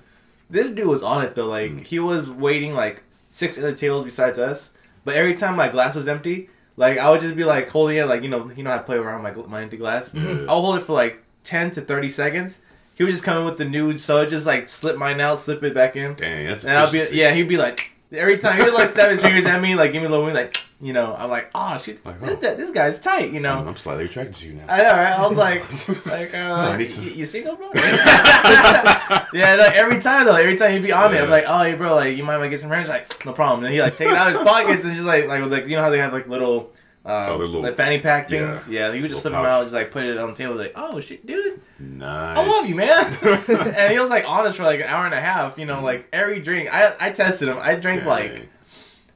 This 0.50 0.69
dude 0.71 0.88
was 0.88 1.03
on 1.03 1.24
it 1.24 1.36
though. 1.36 1.47
Like 1.47 1.71
Mm. 1.71 1.83
he 1.86 2.00
was 2.00 2.29
waiting 2.29 2.74
like 2.74 3.03
six 3.31 3.57
other 3.57 3.71
tables 3.74 4.03
besides 4.03 4.38
us, 4.39 4.74
but 5.05 5.15
every 5.15 5.36
time 5.36 5.55
my 5.55 5.69
glass 5.69 5.95
was 5.95 6.09
empty, 6.09 6.50
like 6.77 6.98
I 6.98 7.10
would 7.10 7.19
just 7.22 7.36
be 7.36 7.43
like 7.43 7.69
holding 7.69 7.98
it, 7.98 8.05
like 8.05 8.24
you 8.24 8.29
know, 8.29 8.50
you 8.55 8.63
know, 8.63 8.69
how 8.69 8.77
I 8.77 8.79
play 8.79 8.96
around 8.98 9.24
my 9.24 9.31
my 9.48 9.62
empty 9.63 9.77
glass. 9.77 10.13
Mhm. 10.13 10.46
I'll 10.48 10.62
hold 10.62 10.77
it 10.77 10.84
for 10.84 10.93
like 10.93 11.22
ten 11.43 11.72
to 11.72 11.81
thirty 11.81 12.10
seconds. 12.10 12.62
He 12.96 13.03
would 13.03 13.12
just 13.12 13.24
come 13.24 13.38
in 13.39 13.46
with 13.46 13.57
the 13.57 13.65
new 13.65 13.98
soda, 13.98 14.29
just 14.29 14.46
like 14.48 14.69
slip 14.69 14.96
mine 14.98 15.19
out, 15.22 15.38
slip 15.39 15.62
it 15.63 15.74
back 15.74 15.96
in, 15.96 16.13
Dang, 16.15 16.48
that's 16.48 16.63
and 16.63 16.74
I'll 16.77 16.91
be 16.91 17.03
yeah. 17.12 17.34
He'd 17.34 17.48
be 17.50 17.57
like 17.57 17.91
every 18.11 18.37
time 18.37 18.57
he 18.57 18.63
would 18.63 18.73
like 18.73 18.87
snap 18.89 19.09
his 19.09 19.21
fingers 19.21 19.45
at 19.45 19.61
me, 19.61 19.75
like 19.75 19.91
give 19.91 20.01
me 20.01 20.07
a 20.07 20.09
little 20.09 20.25
wink, 20.25 20.35
like 20.35 20.57
you 20.79 20.93
know. 20.93 21.15
I'm 21.17 21.29
like, 21.29 21.49
oh 21.55 21.77
shit, 21.77 22.05
Like, 22.05 22.19
this 22.21 22.37
oh. 22.43 22.55
this 22.55 22.71
guy's 22.71 22.99
tight, 22.99 23.31
you 23.33 23.39
know. 23.39 23.55
I'm, 23.59 23.67
I'm 23.69 23.75
slightly 23.77 24.05
attracted 24.05 24.35
to 24.35 24.45
you 24.47 24.53
now. 24.53 24.65
I 24.69 24.77
know, 24.77 24.83
right? 24.91 25.13
I 25.19 25.27
was 25.27 25.37
like, 25.37 26.05
like, 26.05 26.33
uh, 26.35 26.53
I 26.71 26.77
need 26.77 26.85
some- 26.89 27.05
you, 27.05 27.25
single, 27.25 27.55
bro? 27.55 27.71
yeah, 27.73 29.55
like, 29.55 29.75
every 29.75 29.99
time 29.99 30.25
though, 30.25 30.35
every 30.35 30.55
time 30.57 30.71
he'd 30.71 30.83
be 30.83 30.91
on 30.91 31.11
me, 31.11 31.17
I'm 31.17 31.25
Yeah. 31.25 31.29
like, 31.31 31.45
oh, 31.47 31.63
hey, 31.63 31.73
bro, 31.75 31.95
like, 31.95 32.15
you 32.17 32.23
might 32.23 32.35
if 32.37 32.41
I 32.41 32.47
get 32.47 32.59
some 32.59 32.69
ranch? 32.69 32.87
Like, 32.87 33.25
no 33.25 33.33
problem. 33.33 33.65
And 33.65 33.73
he 33.73 33.81
like 33.81 33.95
take 33.95 34.09
it 34.09 34.15
out 34.15 34.27
of 34.27 34.33
his 34.33 34.43
pockets 34.43 34.85
and 34.85 34.93
just 34.93 35.05
like, 35.05 35.27
like, 35.27 35.43
like, 35.45 35.67
you 35.67 35.75
know 35.75 35.81
how 35.83 35.89
they 35.89 35.99
have 35.99 36.13
like 36.13 36.27
little, 36.27 36.71
uh, 37.07 37.27
Oh, 37.29 37.37
little- 37.37 37.61
like 37.61 37.75
fanny 37.75 37.99
pack 37.99 38.29
things. 38.29 38.67
Yeah, 38.69 38.91
he 38.93 39.01
would 39.01 39.09
just 39.09 39.21
slip 39.21 39.31
Little 39.33 39.45
them 39.45 39.53
out, 39.53 39.63
just 39.63 39.73
like 39.73 39.91
put 39.91 40.03
it 40.03 40.17
on 40.17 40.29
the 40.29 40.35
table, 40.35 40.55
like, 40.55 40.73
oh 40.75 40.99
shit, 40.99 41.25
dude, 41.25 41.61
Nice. 41.79 42.37
I 42.37 42.45
love 42.45 42.67
you, 42.67 42.75
man. 42.75 43.17
and 43.75 43.91
he 43.93 43.99
was 43.99 44.09
like 44.09 44.25
honest 44.27 44.57
for 44.57 44.63
like 44.63 44.79
an 44.79 44.87
hour 44.87 45.05
and 45.05 45.13
a 45.13 45.21
half. 45.21 45.57
You 45.57 45.65
know, 45.65 45.81
like 45.81 46.07
every 46.11 46.39
drink, 46.41 46.73
I 46.73 46.95
I 46.99 47.11
tested 47.11 47.47
him. 47.49 47.57
I 47.61 47.75
drank 47.75 48.03
like 48.05 48.49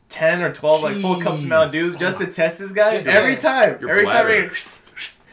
ten 0.10 0.42
or 0.42 0.54
twelve 0.54 0.84
like 0.84 0.98
full 0.98 1.22
cups 1.22 1.44
of 1.44 1.50
Mountain 1.50 1.72
Dew 1.72 1.98
just 1.98 2.20
to 2.20 2.28
test 2.28 2.60
this 2.60 2.72
guy. 2.72 2.92
Just 2.96 3.08
every 3.08 3.36
time, 3.36 3.80
every 3.88 4.06
time. 4.06 4.52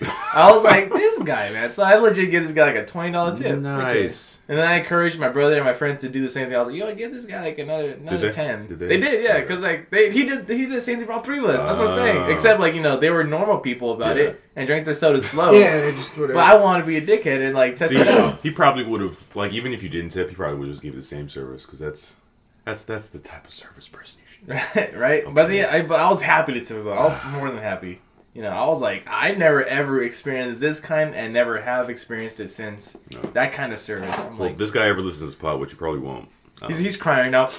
Bladder. 0.00 0.14
I 0.34 0.52
was 0.52 0.62
like, 0.64 0.92
this 0.92 1.18
guy, 1.22 1.50
man. 1.50 1.70
So 1.70 1.82
I 1.82 1.96
legit 1.96 2.30
give 2.30 2.42
this 2.44 2.52
guy 2.52 2.66
like 2.72 2.76
a 2.76 2.86
twenty 2.86 3.12
dollar 3.12 3.36
tip. 3.36 3.58
Nice. 3.58 4.40
And 4.48 4.56
then 4.58 4.66
I 4.66 4.78
encouraged 4.78 5.18
my 5.18 5.28
brother 5.28 5.56
and 5.56 5.64
my 5.64 5.74
friends 5.74 6.00
to 6.02 6.08
do 6.08 6.20
the 6.22 6.28
same 6.28 6.46
thing. 6.46 6.56
I 6.56 6.58
was 6.60 6.68
like, 6.68 6.76
yo, 6.76 6.94
give 6.94 7.12
this 7.12 7.26
guy 7.26 7.42
like 7.42 7.58
another 7.58 7.92
another 7.92 8.18
they? 8.18 8.30
ten. 8.30 8.66
Did 8.66 8.78
they? 8.78 8.86
they? 8.88 9.00
did, 9.00 9.22
yeah, 9.22 9.40
because 9.40 9.60
like 9.60 9.90
they 9.90 10.10
he 10.10 10.24
did 10.24 10.48
he 10.48 10.66
did 10.66 10.72
the 10.72 10.80
same 10.80 10.98
thing 10.98 11.06
for 11.06 11.12
all 11.14 11.20
three 11.22 11.38
of 11.38 11.44
us. 11.44 11.56
That's 11.64 11.78
what 11.80 11.88
I'm 11.90 11.94
saying. 11.96 12.16
Oh. 12.18 12.30
Except 12.30 12.60
like 12.60 12.74
you 12.74 12.80
know 12.82 12.96
they 12.98 13.10
were 13.10 13.24
normal 13.24 13.58
people 13.58 13.92
about 13.92 14.16
Yeah. 14.16 14.24
it 14.24 14.42
and 14.56 14.66
drank 14.66 14.84
their 14.84 14.94
soda 14.94 15.20
slow. 15.20 15.52
Yeah, 15.52 15.80
they 15.80 15.90
just 15.92 16.12
whatever. 16.16 16.34
But 16.34 16.44
I 16.44 16.54
wanted 16.56 16.82
to 16.82 16.86
be 16.86 16.96
a 16.96 17.02
dickhead 17.02 17.44
and 17.44 17.54
like 17.54 17.76
test 17.76 17.92
See, 17.92 18.00
it 18.00 18.08
out. 18.08 18.40
he 18.42 18.50
probably 18.50 18.84
would 18.84 19.00
have 19.00 19.34
like 19.36 19.52
even 19.52 19.72
if 19.72 19.82
you 19.82 19.88
didn't 19.88 20.10
tip, 20.10 20.28
he 20.30 20.34
probably 20.36 20.58
would 20.58 20.68
just 20.68 20.82
give 20.82 20.94
you 20.94 21.00
the 21.00 21.06
same 21.06 21.28
service 21.28 21.64
because 21.66 21.78
that's 21.80 22.16
that's 22.64 22.84
that's 22.84 23.08
the 23.10 23.18
type 23.18 23.46
of 23.46 23.52
service 23.54 23.88
person 23.88 24.20
you 24.20 24.26
should. 24.28 24.48
right, 24.76 24.96
right. 25.24 25.34
But 25.34 25.48
then 25.48 25.64
I, 25.64 25.82
but 25.82 25.98
I 26.00 26.08
was 26.10 26.22
happy 26.22 26.52
to 26.54 26.60
tip 26.64 26.76
him. 26.78 26.88
I 26.88 27.00
was 27.00 27.16
more 27.32 27.50
than 27.50 27.62
happy. 27.62 28.00
You 28.38 28.44
know, 28.44 28.50
I 28.50 28.68
was 28.68 28.80
like, 28.80 29.02
I 29.08 29.32
never 29.32 29.64
ever 29.64 30.00
experienced 30.04 30.60
this 30.60 30.78
kind, 30.78 31.12
and 31.12 31.32
never 31.32 31.60
have 31.60 31.90
experienced 31.90 32.38
it 32.38 32.50
since. 32.50 32.96
No. 33.12 33.20
That 33.32 33.52
kind 33.52 33.72
of 33.72 33.80
service. 33.80 34.14
I'm 34.16 34.38
Well, 34.38 34.46
like, 34.46 34.52
if 34.52 34.58
this 34.58 34.70
guy 34.70 34.86
ever 34.86 35.00
listens 35.00 35.18
to 35.22 35.24
this 35.26 35.34
pod, 35.34 35.58
which 35.58 35.72
you 35.72 35.76
probably 35.76 35.98
won't. 35.98 36.28
um, 36.62 36.68
he's, 36.68 36.78
he's 36.78 36.96
crying 36.96 37.32
now. 37.32 37.50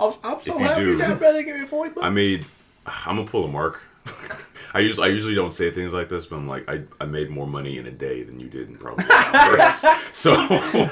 I'm, 0.00 0.12
I'm 0.24 0.42
so 0.42 0.54
If 0.54 0.58
you 0.60 0.66
happy 0.66 0.80
do- 0.86 0.96
that 0.96 1.20
brother 1.20 1.40
give 1.44 1.56
me 1.56 1.64
forty 1.66 1.90
bucks. 1.94 2.04
I 2.04 2.10
made. 2.10 2.44
I'm 2.84 3.14
gonna 3.14 3.28
pull 3.28 3.44
a 3.44 3.48
mark. 3.48 3.80
I 4.74 4.80
usually 4.80 5.08
I 5.08 5.12
usually 5.12 5.34
don't 5.36 5.54
say 5.54 5.70
things 5.70 5.94
like 5.94 6.08
this, 6.08 6.26
but 6.26 6.36
I'm 6.36 6.48
like 6.48 6.68
I, 6.68 6.82
I 7.00 7.04
made 7.06 7.30
more 7.30 7.46
money 7.46 7.78
in 7.78 7.86
a 7.86 7.92
day 7.92 8.24
than 8.24 8.40
you 8.40 8.48
did 8.48 8.68
in 8.68 8.74
probably 8.74 9.04
hours. 9.10 9.84
so 10.12 10.34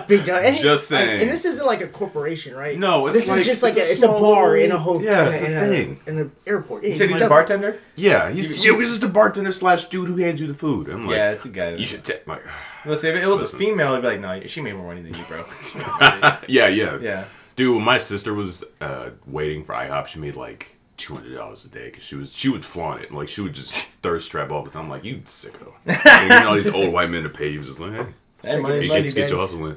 Big 0.07 0.25
time. 0.25 0.45
And, 0.45 0.57
Just 0.57 0.91
like, 0.93 1.01
saying. 1.05 1.21
and 1.23 1.29
this 1.31 1.45
isn't 1.45 1.67
like 1.67 1.81
a 1.81 1.89
corporation, 1.89 2.55
right? 2.55 2.79
No, 2.79 3.09
it's 3.09 3.19
this 3.19 3.29
like- 3.29 3.41
is 3.41 3.47
just 3.47 3.63
like 3.65 3.77
it's 3.77 3.87
a, 3.89 3.91
a 3.91 3.93
it's 3.95 4.03
a 4.05 4.09
bar 4.09 4.57
in 4.57 4.71
a 4.71 4.79
hotel. 4.79 5.03
Yeah, 5.05 5.31
it's 5.31 5.43
a 5.43 5.53
in 5.53 5.69
thing. 5.69 6.01
in 6.07 6.19
an 6.21 6.33
airport. 6.47 6.85
Yeah, 6.85 6.89
you 6.91 6.95
said 6.95 7.11
he's 7.11 7.21
a 7.21 7.29
bartender. 7.29 7.81
yeah, 7.97 8.31
he's 8.31 8.65
yeah, 8.65 8.77
he's 8.79 8.91
just 8.91 9.03
a 9.03 9.09
bartender 9.09 9.53
slash 9.53 9.87
dude 9.87 10.09
who 10.09 10.17
hands 10.17 10.41
you 10.41 10.47
the 10.47 10.55
food. 10.55 10.89
I'm 10.89 11.07
like, 11.07 11.17
yeah, 11.17 11.31
it's 11.33 11.45
a 11.45 11.49
guy. 11.49 11.71
you 11.75 11.85
should 11.87 12.05
tip 12.05 12.25
my. 12.27 12.39
Let's 12.85 13.01
say 13.01 13.11
if 13.11 13.17
it 13.17 13.27
was 13.27 13.41
Listen. 13.41 13.57
a 13.57 13.59
female, 13.59 13.95
I'd 13.95 14.03
be 14.03 14.07
like, 14.09 14.21
no, 14.21 14.41
she 14.47 14.61
made 14.61 14.75
more 14.75 14.87
money 14.89 15.03
than 15.03 15.15
you, 15.15 15.25
bro. 15.29 15.45
yeah, 16.49 16.69
yeah, 16.69 16.99
yeah. 17.01 17.25
Dude, 17.57 17.75
when 17.77 17.85
my 17.85 17.99
sister 17.99 18.33
was 18.33 18.65
uh, 18.81 19.11
waiting 19.27 19.65
for 19.65 19.75
IHOP, 19.75 20.07
she 20.07 20.19
made 20.21 20.37
like 20.37 20.77
two 21.03 21.15
hundred 21.15 21.35
dollars 21.35 21.65
a 21.65 21.69
day 21.69 21.87
because 21.87 22.05
she 22.05 22.15
was 22.15 22.33
she 22.33 22.49
would 22.49 22.65
flaunt 22.65 23.03
it. 23.03 23.13
Like 23.13 23.29
she 23.29 23.41
would 23.41 23.55
just 23.55 23.87
thirst 24.03 24.31
trap 24.31 24.51
all 24.51 24.63
the 24.63 24.71
time. 24.71 24.85
I'm 24.85 24.89
like 24.89 25.05
you 25.05 25.17
sicko. 25.27 25.73
and 25.87 26.23
you 26.23 26.29
know, 26.29 26.49
all 26.49 26.55
these 26.55 26.69
old 26.69 26.93
white 26.93 27.11
men 27.11 27.25
to 27.25 27.29
pay 27.29 27.49
you, 27.49 27.63
just 27.63 27.81
like 27.81 27.93
hey, 27.93 28.57
you 28.57 28.63
money, 28.63 28.87
get, 28.87 29.15
get 29.15 29.31
your 29.31 29.41
hustle 29.41 29.67
in. 29.67 29.77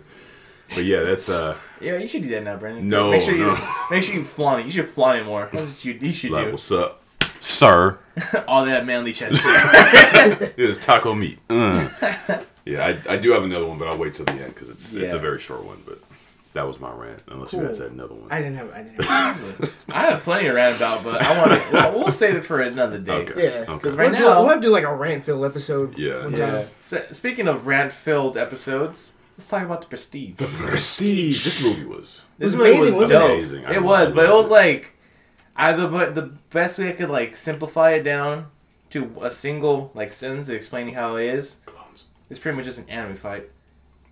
But 0.70 0.86
yeah, 0.86 1.02
that's 1.02 1.30
uh 1.30 1.58
Yeah, 1.82 1.98
you 1.98 2.08
should 2.08 2.24
do 2.24 2.30
that 2.30 2.44
now, 2.44 2.58
Brendan. 2.58 2.88
No, 2.88 3.12
make 3.12 3.24
sure 3.24 3.36
you 3.36 3.48
no. 3.48 3.58
make 3.92 4.04
sure 4.04 4.14
you 4.14 4.24
flaunt 4.24 4.62
it. 4.62 4.66
You 4.68 4.72
should 4.72 4.88
flaunt 4.88 5.20
it 5.20 5.26
more. 5.26 5.50
That's 5.52 5.68
what 5.68 5.86
you, 5.86 5.94
you 5.94 6.14
should 6.14 6.32
like 6.32 6.46
do. 6.46 6.52
what's 6.52 6.72
up, 6.72 7.04
sir? 7.40 7.98
All 8.48 8.66
that 8.66 8.86
manly 8.86 9.12
chest. 9.12 9.42
hair. 9.42 10.54
It's 10.58 10.84
taco 10.84 11.16
meat. 11.16 11.40
Uh. 11.50 11.90
yeah, 12.66 12.86
I, 12.86 13.14
I 13.14 13.18
do 13.18 13.32
have 13.32 13.44
another 13.44 13.66
one, 13.66 13.80
but 13.80 13.88
I'll 13.88 13.98
wait 13.98 14.14
till 14.14 14.26
the 14.26 14.34
end 14.34 14.54
because 14.54 14.70
it's 14.70 14.94
it's 14.94 15.14
a 15.14 15.20
very 15.20 15.40
short 15.40 15.66
one. 15.66 15.82
But 15.86 16.00
that 16.56 16.66
was 16.68 16.80
my 16.80 16.92
rant. 16.92 17.22
Unless 17.28 17.54
you 17.54 17.62
guys 17.62 17.78
Cool. 17.78 17.86
had 17.88 17.94
another 17.94 18.16
one. 18.16 18.32
I 18.32 18.42
didn't 18.42 18.58
have. 18.58 18.72
I 18.74 18.82
didn't 18.82 19.04
have. 19.06 19.76
I 19.90 20.00
have 20.08 20.24
plenty 20.24 20.48
to 20.48 20.54
rant 20.54 20.78
about, 20.78 21.04
but 21.04 21.22
I 21.22 21.38
want 21.38 21.52
to. 21.52 21.68
Well, 21.72 22.00
we'll 22.00 22.12
save 22.12 22.36
it 22.36 22.42
for 22.46 22.62
another 22.62 22.98
day. 22.98 23.12
Okay. 23.12 23.44
Yeah. 23.44 23.50
Okay. 23.62 23.74
Because 23.76 23.96
right 23.96 24.10
we'll, 24.12 24.20
do, 24.20 24.26
now, 24.26 24.40
we'll 24.42 24.50
have 24.50 24.62
to 24.62 24.68
do 24.68 24.72
like 24.74 24.84
a 24.84 24.96
rant 24.96 25.24
filled 25.24 25.46
episode. 25.46 25.98
Yeah. 25.98 26.28
Yeah. 26.30 26.64
time. 26.90 27.04
Speaking 27.14 27.48
of 27.48 27.68
rant-filled 27.68 28.38
episodes, 28.38 29.14
let's 29.38 29.48
talk 29.50 29.64
about 29.64 29.82
the 29.82 29.88
Prestige. 29.88 30.36
The 30.38 30.46
Prestige. 30.46 31.44
This 31.44 31.64
movie 31.64 31.86
was. 31.86 32.24
This 32.38 32.52
was 32.52 32.56
movie 32.56 32.72
amazing, 32.72 32.92
was 32.94 33.00
wasn't 33.02 33.20
dope. 33.22 33.30
it? 33.30 33.34
Amazing. 33.36 33.66
I 33.66 33.74
It 33.76 33.84
was, 33.84 34.12
but 34.12 34.26
it 34.26 34.34
was 34.34 34.50
like, 34.50 34.94
I 35.56 35.74
the 35.74 35.88
but 35.88 36.16
the 36.16 36.34
best 36.52 36.80
way 36.80 36.90
I 36.90 36.94
could 36.94 37.10
like 37.10 37.36
simplify 37.36 37.92
it 37.92 38.04
down 38.04 38.48
to 38.92 39.12
a 39.22 39.30
single 39.30 39.92
like 39.94 40.14
sentence 40.14 40.48
explaining 40.50 40.94
how 40.96 41.16
it 41.18 41.26
is. 41.28 41.60
Clones. 41.66 42.06
It's 42.30 42.40
pretty 42.40 42.56
much 42.56 42.66
just 42.66 42.80
an 42.80 42.90
anime 42.90 43.16
fight. 43.16 43.50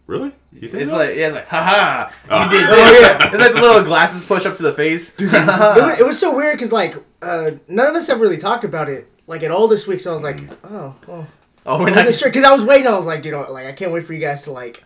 Really? 0.05 0.33
You 0.51 0.67
think 0.69 0.81
It's 0.81 0.91
so? 0.91 0.97
like 0.97 1.15
yeah, 1.15 1.27
it's 1.27 1.35
like 1.35 1.47
haha. 1.47 2.11
Oh. 2.29 2.43
You 2.45 2.49
did 2.59 2.69
Oh, 2.69 2.99
yeah. 3.01 3.27
It's 3.31 3.37
like 3.37 3.53
the 3.53 3.61
little 3.61 3.83
glasses 3.83 4.25
push 4.25 4.45
up 4.45 4.55
to 4.57 4.63
the 4.63 4.73
face. 4.73 5.15
it, 5.19 5.31
was, 5.31 5.99
it 5.99 6.05
was 6.05 6.19
so 6.19 6.35
weird 6.35 6.55
because 6.55 6.71
like 6.73 6.95
uh, 7.21 7.51
none 7.67 7.87
of 7.87 7.95
us 7.95 8.07
have 8.07 8.19
really 8.19 8.37
talked 8.37 8.65
about 8.65 8.89
it 8.89 9.07
like 9.27 9.43
at 9.43 9.51
all 9.51 9.67
this 9.69 9.87
week. 9.87 9.99
So 10.01 10.11
I 10.11 10.13
was 10.13 10.23
like, 10.23 10.41
oh, 10.65 10.93
well, 11.07 11.27
oh, 11.65 11.79
we're 11.79 11.89
not 11.89 11.97
wasn't 12.05 12.15
sure 12.17 12.29
because 12.29 12.43
I 12.43 12.51
was 12.51 12.65
waiting. 12.65 12.87
I 12.87 12.95
was 12.95 13.05
like, 13.05 13.23
dude, 13.23 13.33
I- 13.33 13.47
like 13.47 13.65
I 13.67 13.71
can't 13.71 13.91
wait 13.93 14.03
for 14.05 14.13
you 14.13 14.19
guys 14.19 14.43
to 14.43 14.51
like. 14.51 14.83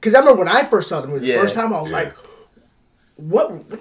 Because 0.00 0.14
I 0.14 0.20
remember 0.20 0.38
when 0.44 0.48
I 0.48 0.62
first 0.64 0.88
saw 0.88 1.00
the 1.02 1.08
movie 1.08 1.30
the 1.32 1.38
first 1.38 1.54
time, 1.54 1.72
I 1.74 1.80
was 1.80 1.90
Yeah. 1.90 1.96
like, 1.96 2.14
what? 3.16 3.52
what? 3.52 3.80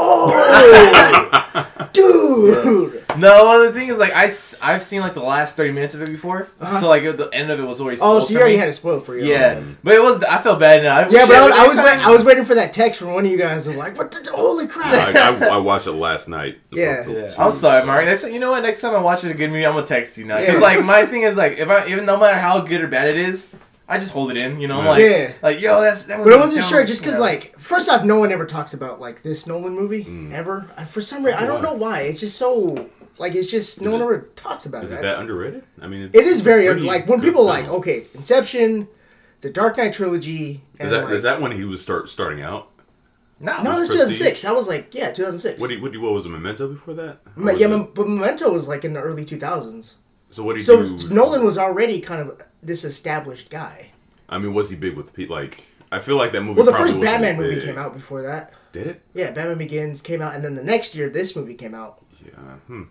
Oh, 0.00 1.88
dude! 1.92 3.02
No, 3.18 3.44
well, 3.44 3.64
the 3.66 3.72
thing 3.72 3.88
is, 3.88 3.98
like, 3.98 4.12
I, 4.12 4.30
have 4.72 4.82
seen, 4.82 5.00
like, 5.00 5.14
the 5.14 5.22
last 5.22 5.56
30 5.56 5.72
minutes 5.72 5.94
of 5.96 6.02
it 6.02 6.06
before. 6.06 6.48
Uh-huh. 6.60 6.80
So, 6.80 6.88
like, 6.88 7.02
the 7.02 7.28
end 7.32 7.50
of 7.50 7.58
it 7.58 7.64
was 7.64 7.80
already 7.80 7.96
Oh, 8.00 8.20
spoiled 8.20 8.24
so 8.24 8.32
you 8.32 8.38
already 8.38 8.54
me. 8.54 8.60
had 8.60 8.68
it 8.68 8.74
spoiled 8.74 9.04
for 9.04 9.16
you. 9.16 9.24
Yeah. 9.24 9.60
But 9.82 9.94
it 9.96 10.02
was, 10.02 10.22
I 10.22 10.38
felt 10.40 10.60
bad 10.60 10.84
now. 10.84 11.00
Yeah, 11.08 11.26
but 11.26 11.34
I 11.34 11.46
was, 11.46 11.54
I 11.56 11.66
was, 11.66 11.76
wait, 11.78 11.98
I 12.06 12.10
was 12.10 12.24
waiting 12.24 12.44
for 12.44 12.54
that 12.54 12.72
text 12.72 13.00
from 13.00 13.12
one 13.14 13.24
of 13.26 13.30
you 13.32 13.36
guys. 13.38 13.66
I'm 13.66 13.76
like, 13.76 13.98
what 13.98 14.12
the 14.12 14.30
holy 14.32 14.68
crap? 14.68 15.16
I, 15.16 15.46
I, 15.46 15.48
I 15.54 15.56
watched 15.56 15.88
it 15.88 15.92
last 15.92 16.28
night. 16.28 16.60
Yeah. 16.70 17.04
Yeah. 17.08 17.28
Two- 17.28 17.42
I'm 17.42 17.50
sorry, 17.50 17.80
so- 17.80 17.86
Mark. 17.86 18.04
Next, 18.04 18.24
you 18.30 18.38
know 18.38 18.52
what? 18.52 18.62
Next 18.62 18.80
time 18.82 18.94
I 18.94 19.00
watch 19.00 19.24
it 19.24 19.30
a 19.32 19.34
good 19.34 19.50
movie, 19.50 19.66
I'm 19.66 19.74
gonna 19.74 19.84
text 19.86 20.16
you 20.16 20.24
now. 20.26 20.36
Because 20.36 20.54
Yeah. 20.54 20.60
like 20.60 20.84
my 20.84 21.04
thing 21.06 21.22
is 21.22 21.36
like 21.36 21.58
if 21.58 21.68
I 21.68 21.88
even 21.88 22.04
no 22.06 22.16
matter 22.18 22.38
how 22.38 22.60
good 22.60 22.82
or 22.82 22.86
bad 22.86 23.08
it 23.08 23.18
is, 23.18 23.48
I 23.90 23.98
just 23.98 24.12
hold 24.12 24.30
it 24.30 24.36
in. 24.36 24.60
You 24.60 24.68
know, 24.68 24.78
I'm 24.80 24.84
Yeah. 24.84 24.90
like 24.90 25.00
Yeah. 25.02 25.32
like 25.42 25.60
yo, 25.60 25.80
that's 25.80 26.02
that. 26.04 26.18
But 26.22 26.32
I 26.32 26.36
was 26.36 26.46
wasn't 26.46 26.60
dumb. 26.60 26.70
sure 26.70 26.84
just 26.84 27.02
because, 27.02 27.14
Yeah. 27.16 27.20
like, 27.24 27.54
first 27.58 27.88
off, 27.88 28.04
no 28.04 28.18
one 28.18 28.30
ever 28.32 28.44
talks 28.44 28.74
about 28.74 29.00
like 29.00 29.22
this 29.22 29.46
Nolan 29.46 29.74
movie 29.74 30.04
Mm. 30.04 30.32
ever. 30.32 30.66
I, 30.76 30.84
for 30.84 31.00
some 31.00 31.24
reason, 31.24 31.40
I 31.42 31.46
don't 31.46 31.62
know 31.62 31.72
why. 31.72 32.00
It's 32.02 32.20
just 32.20 32.36
so 32.36 32.86
like 33.18 33.34
it's 33.34 33.50
just 33.50 33.80
no 33.80 33.86
Is 33.88 33.92
one 33.94 34.02
ever 34.02 34.28
talks 34.36 34.66
about 34.66 34.84
Is 34.84 34.92
it. 34.92 34.96
it 34.96 35.02
that 35.02 35.18
underrated? 35.18 35.62
I 35.80 35.86
mean, 35.88 36.10
it 36.12 36.26
is 36.26 36.40
very 36.42 36.66
pretty 36.66 36.82
like 36.82 37.08
when 37.08 37.20
people 37.20 37.46
film. 37.48 37.48
like 37.48 37.68
okay, 37.68 38.04
Inception, 38.14 38.88
the 39.40 39.50
Dark 39.50 39.76
Knight 39.78 39.92
trilogy. 39.94 40.62
And 40.78 40.86
Is 40.86 40.90
that 40.92 41.04
like, 41.04 41.14
is 41.14 41.22
that 41.22 41.40
when 41.40 41.52
he 41.52 41.64
was 41.64 41.80
start 41.80 42.08
starting 42.10 42.42
out? 42.42 42.68
no, 43.40 43.62
No, 43.62 43.70
was 43.78 43.88
that's 43.88 43.92
2006. 43.92 44.42
That 44.42 44.54
was 44.54 44.68
like 44.68 44.94
yeah, 44.94 45.12
2006. 45.12 45.60
What 45.60 45.68
do 45.68 45.76
you, 45.76 45.80
what, 45.82 45.92
do 45.92 45.98
you, 45.98 46.04
what 46.04 46.12
was 46.12 46.26
a 46.26 46.28
Memento 46.28 46.68
before 46.68 46.92
that? 46.94 47.20
Me- 47.36 47.52
was 47.52 47.60
yeah, 47.60 47.74
it- 47.74 47.94
but 47.94 48.06
Memento 48.08 48.50
was 48.50 48.68
like 48.68 48.84
in 48.84 48.92
the 48.92 49.00
early 49.00 49.24
2000s. 49.24 49.94
So 50.30 50.42
what 50.42 50.56
did 50.56 50.64
So 50.64 50.80
you 50.82 50.98
do? 50.98 51.14
Nolan 51.14 51.44
was 51.44 51.58
already 51.58 52.00
kind 52.00 52.20
of 52.20 52.42
this 52.62 52.84
established 52.84 53.50
guy. 53.50 53.90
I 54.28 54.38
mean, 54.38 54.52
was 54.54 54.70
he 54.70 54.76
big 54.76 54.96
with 54.96 55.12
Pete? 55.14 55.30
Like, 55.30 55.64
I 55.90 56.00
feel 56.00 56.16
like 56.16 56.32
that 56.32 56.42
movie. 56.42 56.56
Well, 56.56 56.66
the 56.66 56.72
probably 56.72 56.88
first 56.88 56.98
wasn't 56.98 57.12
Batman 57.14 57.36
movie 57.36 57.54
big. 57.56 57.64
came 57.64 57.78
out 57.78 57.94
before 57.94 58.22
that. 58.22 58.52
Did 58.72 58.86
it? 58.86 59.02
Yeah, 59.14 59.30
Batman 59.30 59.58
Begins 59.58 60.02
came 60.02 60.20
out, 60.20 60.34
and 60.34 60.44
then 60.44 60.54
the 60.54 60.62
next 60.62 60.94
year, 60.94 61.08
this 61.08 61.34
movie 61.34 61.54
came 61.54 61.74
out. 61.74 62.04
Yeah. 62.24 62.32
Hmm. 62.66 62.82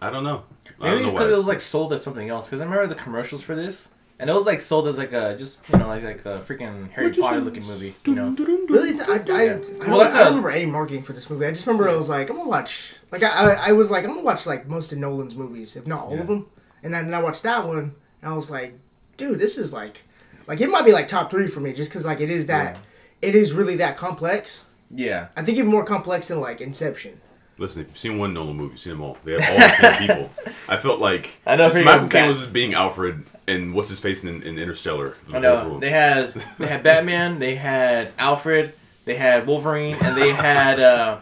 I 0.00 0.10
don't 0.10 0.24
know. 0.24 0.44
Maybe 0.80 0.94
don't 0.94 1.02
know 1.02 1.08
why 1.08 1.12
because 1.12 1.32
it 1.32 1.36
was 1.36 1.46
like 1.46 1.60
sold 1.60 1.92
as 1.92 2.02
something 2.02 2.28
else. 2.28 2.46
Because 2.46 2.60
I 2.60 2.64
remember 2.64 2.86
the 2.88 3.00
commercials 3.00 3.42
for 3.42 3.54
this, 3.54 3.88
and 4.22 4.30
it 4.30 4.32
was 4.32 4.46
like 4.46 4.60
sold 4.62 4.88
as 4.88 4.96
like 4.96 5.12
a 5.12 5.36
just 5.38 5.60
you 5.70 5.78
know 5.78 5.86
like 5.88 6.02
like 6.02 6.24
a 6.24 6.38
freaking 6.40 6.90
Harry 6.92 7.12
Potter 7.12 7.40
looking 7.42 7.66
movie. 7.66 7.94
You 8.06 8.14
know, 8.14 8.30
Really, 8.68 8.98
I, 9.00 9.04
I, 9.04 9.12
I, 9.12 9.16
Yeah. 9.18 9.52
I, 9.52 9.56
Well, 9.56 9.58
don't, 9.58 9.98
that's 9.98 10.14
I 10.14 10.18
don't 10.18 10.26
a- 10.26 10.30
remember 10.30 10.50
any 10.50 10.66
marketing 10.66 11.02
for 11.02 11.12
this 11.12 11.28
movie. 11.28 11.44
I 11.44 11.50
just 11.50 11.66
remember 11.66 11.88
I 11.90 11.96
was 11.96 12.08
like, 12.08 12.30
I'm 12.30 12.36
gonna 12.36 12.48
watch. 12.48 12.94
Like 13.10 13.22
I, 13.22 13.28
I, 13.54 13.68
I 13.68 13.72
was 13.72 13.90
like, 13.90 14.04
I'm 14.04 14.10
gonna 14.10 14.22
watch 14.22 14.46
like 14.46 14.66
most 14.66 14.92
of 14.92 14.98
Nolan's 14.98 15.34
movies, 15.34 15.76
if 15.76 15.86
not 15.86 16.04
all 16.06 16.14
Yeah. 16.14 16.20
of 16.22 16.26
them. 16.28 16.46
And 16.84 16.94
then 16.94 17.12
I 17.12 17.20
watched 17.20 17.42
that 17.42 17.66
one, 17.66 17.94
and 18.22 18.32
I 18.32 18.34
was 18.34 18.50
like, 18.50 18.78
dude, 19.16 19.38
this 19.38 19.58
is 19.58 19.72
like, 19.72 20.02
like 20.46 20.60
it 20.60 20.70
might 20.70 20.84
be 20.84 20.92
like 20.92 21.08
top 21.08 21.30
three 21.30 21.46
for 21.48 21.60
me, 21.60 21.72
just 21.72 21.90
because 21.90 22.04
like 22.06 22.20
it 22.20 22.30
is 22.30 22.46
that, 22.46 22.78
it 23.20 23.34
is 23.34 23.52
really 23.52 23.76
that 23.76 23.96
complex. 23.96 24.64
yeah. 24.90 25.28
I 25.36 25.42
think 25.42 25.58
even 25.58 25.70
more 25.70 25.84
complex 25.84 26.28
than 26.28 26.40
like 26.40 26.60
Inception. 26.60 27.20
Listen, 27.62 27.82
if 27.82 27.88
you've 27.88 27.98
seen 27.98 28.18
one 28.18 28.34
Nolan 28.34 28.56
movie, 28.56 28.72
you've 28.72 28.80
seen 28.80 28.92
them 28.94 29.02
all. 29.02 29.16
They 29.24 29.40
have 29.40 29.48
all 29.50 29.56
the 29.56 29.68
same 29.76 29.98
people. 30.06 30.30
I 30.68 30.76
felt 30.76 31.00
like 31.00 31.38
I 31.46 31.54
know, 31.56 31.64
this 31.66 31.74
pretty 31.74 31.84
Michael 31.84 32.02
much 32.02 32.12
Caine 32.12 32.28
was 32.28 32.40
just 32.40 32.52
being 32.52 32.74
Alfred 32.74 33.22
and 33.46 33.72
what's 33.72 33.88
his 33.88 34.00
face 34.00 34.24
in, 34.24 34.42
in 34.42 34.58
Interstellar. 34.58 35.16
I 35.32 35.38
know 35.38 35.78
they 35.78 35.90
had 35.90 36.34
they 36.58 36.66
had 36.66 36.82
Batman, 36.82 37.38
they 37.38 37.54
had 37.54 38.08
Alfred, 38.18 38.74
they 39.04 39.14
had 39.14 39.46
Wolverine, 39.46 39.94
and 40.02 40.16
they 40.16 40.32
had 40.32 40.80
uh 40.80 41.18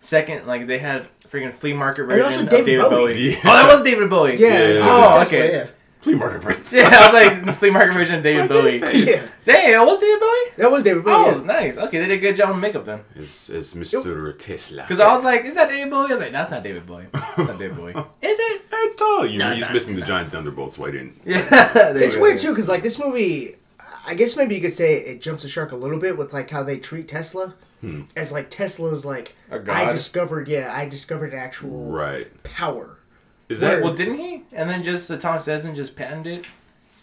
second 0.00 0.46
like 0.46 0.66
they 0.66 0.78
had 0.78 1.06
freaking 1.30 1.52
flea 1.52 1.72
market 1.72 2.02
And 2.04 2.12
also 2.12 2.24
version 2.24 2.44
of 2.44 2.50
David 2.50 2.66
David 2.66 2.82
Bowie. 2.90 2.90
Bowie. 3.12 3.30
Yeah. 3.30 3.36
Oh, 3.44 3.52
that 3.52 3.74
was 3.74 3.82
David 3.84 4.10
Bowie. 4.10 4.36
Yeah. 4.36 4.48
Yeah. 4.48 4.58
it 4.58 4.68
was 4.68 4.86
Oh, 4.86 5.18
Tesla, 5.18 5.38
okay. 5.38 5.70
Yeah. 6.02 6.10
flea 6.10 6.14
market 6.14 6.42
friends. 6.42 6.72
Yeah, 6.72 6.88
I 6.90 7.04
was 7.06 7.12
like 7.12 7.44
the 7.46 7.52
flea 7.52 7.70
market 7.70 7.92
version 7.94 8.16
of 8.16 8.22
David 8.22 8.48
Bowie. 8.48 8.78
Yeah. 8.78 9.16
Dang, 9.44 9.72
it 9.72 9.78
was 9.78 10.00
David 10.00 10.20
Bowie. 10.20 10.56
That 10.56 10.70
was 10.70 10.84
David 10.84 11.04
Bowie. 11.04 11.14
Oh, 11.14 11.36
yeah. 11.38 11.42
nice. 11.46 11.78
Okay, 11.78 11.98
they 11.98 12.06
did 12.08 12.18
a 12.18 12.20
good 12.20 12.36
job 12.36 12.50
on 12.50 12.60
makeup 12.60 12.84
then. 12.84 13.00
It's, 13.14 13.48
it's 13.50 13.74
Mr. 13.74 14.38
Tesla. 14.38 14.82
Because 14.82 15.00
I 15.00 15.12
was 15.12 15.24
like, 15.24 15.44
is 15.44 15.54
that 15.54 15.68
David 15.68 15.90
Bowie? 15.90 16.08
I 16.08 16.12
was 16.12 16.20
like, 16.20 16.32
that's 16.32 16.50
not 16.50 16.62
David 16.62 16.86
Bowie. 16.86 17.06
It's 17.14 17.48
not 17.48 17.58
David 17.58 17.76
Bowie. 17.76 17.92
Is 18.22 18.38
it? 18.38 18.62
It's 18.72 18.96
tall. 18.96 19.26
You, 19.26 19.38
No, 19.38 19.52
he's 19.52 19.62
not. 19.62 19.72
missing 19.72 19.94
the 19.96 20.02
giant 20.02 20.30
thunderbolt, 20.30 20.72
so 20.72 20.86
I 20.86 20.90
didn't. 20.90 21.20
Yeah. 21.24 21.48
It's 21.96 22.16
weird 22.16 22.38
too, 22.38 22.50
because 22.50 22.68
like 22.68 22.82
this 22.82 22.98
movie, 22.98 23.56
I 24.06 24.14
guess 24.14 24.36
maybe 24.36 24.54
you 24.56 24.60
could 24.60 24.72
say 24.74 24.94
it 24.94 25.20
jumps 25.22 25.42
the 25.44 25.48
shark 25.48 25.72
a 25.72 25.76
little 25.76 25.98
bit 25.98 26.18
with 26.18 26.32
like 26.32 26.50
how 26.50 26.62
they 26.62 26.78
treat 26.78 27.08
Tesla, 27.08 27.54
hmm. 27.80 28.02
as 28.16 28.32
like 28.32 28.50
Tesla's 28.50 29.04
like 29.04 29.36
I 29.50 29.90
discovered, 29.90 30.48
yeah, 30.48 30.72
I 30.74 30.88
discovered 30.88 31.32
actual 31.34 31.90
Right. 31.90 32.42
power. 32.42 32.98
Is 33.52 33.60
that 33.60 33.74
Word. 33.74 33.82
Well, 33.84 33.94
didn't 33.94 34.18
he? 34.18 34.42
And 34.52 34.68
then 34.68 34.82
just 34.82 35.10
uh, 35.10 35.16
Thomas 35.16 35.46
Edison 35.48 35.74
just 35.74 35.94
patented 35.96 36.40
it, 36.40 36.46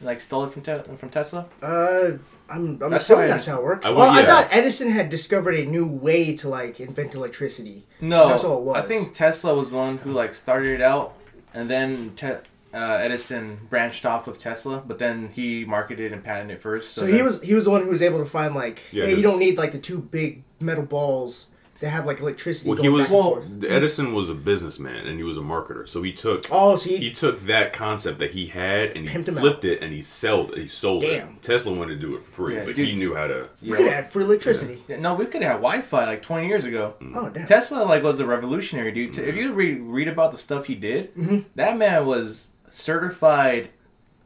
like 0.02 0.22
stole 0.22 0.46
it 0.46 0.52
from 0.52 0.62
te- 0.62 0.96
from 0.98 1.10
Tesla. 1.10 1.46
Uh, 1.62 2.12
I'm, 2.50 2.82
I'm 2.82 2.90
That's 2.92 3.04
assuming 3.04 3.30
that's 3.30 3.46
how 3.46 3.58
it 3.60 3.64
works. 3.64 3.86
I- 3.86 3.92
well, 3.92 4.10
I 4.10 4.22
yeah. 4.22 4.26
thought 4.26 4.48
Edison 4.52 4.92
had 4.92 5.10
discovered 5.10 5.56
a 5.56 5.66
new 5.66 5.86
way 5.86 6.36
to 6.38 6.50
like 6.50 6.80
invent 6.80 7.16
electricity. 7.16 7.84
No, 8.02 8.30
That's 8.30 8.44
all 8.44 8.58
it 8.60 8.64
was. 8.64 8.78
I 8.78 8.82
think 8.88 9.14
Tesla 9.14 9.54
was 9.56 9.72
the 9.72 9.78
one 9.78 9.98
who 10.00 10.12
like 10.12 10.34
started 10.34 10.74
it 10.74 10.82
out, 10.82 11.14
and 11.54 11.70
then 11.70 12.14
te- 12.16 12.28
uh, 12.74 12.78
Edison 13.02 13.60
branched 13.70 14.06
off 14.06 14.28
of 14.28 14.38
Tesla, 14.38 14.78
but 14.86 15.00
then 15.00 15.30
he 15.30 15.66
marketed 15.66 16.14
and 16.14 16.24
patented 16.24 16.58
it 16.58 16.62
first. 16.62 16.92
So 16.94 17.02
So, 17.02 17.08
he 17.08 17.14
then- 17.14 17.26
was 17.26 17.42
he 17.42 17.54
was 17.56 17.64
the 17.66 17.72
one 17.72 17.84
who 17.84 17.90
was 17.90 18.02
able 18.02 18.20
to 18.20 18.26
find 18.26 18.54
like, 18.56 18.82
Yeah, 18.92 19.06
hey, 19.06 19.16
you 19.16 19.22
don't 19.24 19.40
need 19.40 19.58
like 19.58 19.72
the 19.72 19.80
two 19.80 20.00
big 20.00 20.44
metal 20.60 20.84
balls 20.86 21.48
that 21.80 21.90
have 21.90 22.06
like 22.06 22.20
electricity 22.20 22.68
Well, 22.70 22.76
going 22.78 22.84
he 22.86 22.90
was. 22.90 23.06
back 23.08 23.14
and 23.14 23.20
Well, 23.24 23.30
forth. 23.36 23.64
Edison 23.64 24.14
was 24.14 24.30
a 24.30 24.34
businessman 24.36 25.08
and 25.08 25.18
he 25.18 25.24
was 25.24 25.38
a 25.38 25.42
marketer, 25.42 25.88
so 25.88 26.02
he 26.04 26.12
took 26.12 26.46
Oh, 26.52 26.76
so 26.76 26.90
he, 26.90 26.98
he 26.98 27.12
took 27.12 27.46
that 27.46 27.72
concept 27.74 28.20
that 28.20 28.32
he 28.32 28.48
had 28.48 28.90
and 28.98 29.08
he 29.08 29.16
Pimped 29.18 29.28
him 29.30 29.36
flipped 29.36 29.64
it 29.64 29.82
and 29.82 29.94
he 29.94 30.02
sold 30.02 30.56
he 30.58 30.68
sold 30.68 31.02
Damn. 31.04 31.30
it. 31.30 31.42
Tesla 31.42 31.74
wanted 31.74 31.96
to 32.02 32.08
do 32.08 32.16
it 32.16 32.24
for 32.24 32.32
free, 32.32 32.56
Yeah, 32.56 32.66
but 32.66 32.76
dude. 32.76 32.88
he 32.90 32.96
knew 32.96 33.16
how 33.16 33.28
to. 33.28 33.48
we 33.62 33.70
Yeah, 33.70 33.76
could 33.78 33.86
well- 33.86 33.96
have 33.96 34.10
free 34.12 34.24
electricity. 34.26 34.84
Yeah, 34.90 35.00
no, 35.00 35.14
we 35.16 35.26
could 35.26 35.42
have 35.42 35.58
Wi-Fi 35.58 36.06
like 36.06 36.22
20 36.22 36.48
years 36.48 36.66
ago. 36.66 36.96
Oh 37.16 37.30
damn. 37.30 37.46
Tesla 37.46 37.84
like 37.86 38.04
was 38.04 38.20
a 38.20 38.26
revolutionary 38.26 38.92
dude. 38.92 39.18
If 39.18 39.36
you 39.36 39.54
read 39.54 39.80
read 39.82 40.08
about 40.10 40.32
the 40.32 40.38
stuff 40.38 40.66
he 40.66 40.76
did, 40.76 41.16
Mm-hmm. 41.16 41.40
that 41.56 41.78
man 41.78 42.06
was 42.06 42.50
certified 42.72 43.70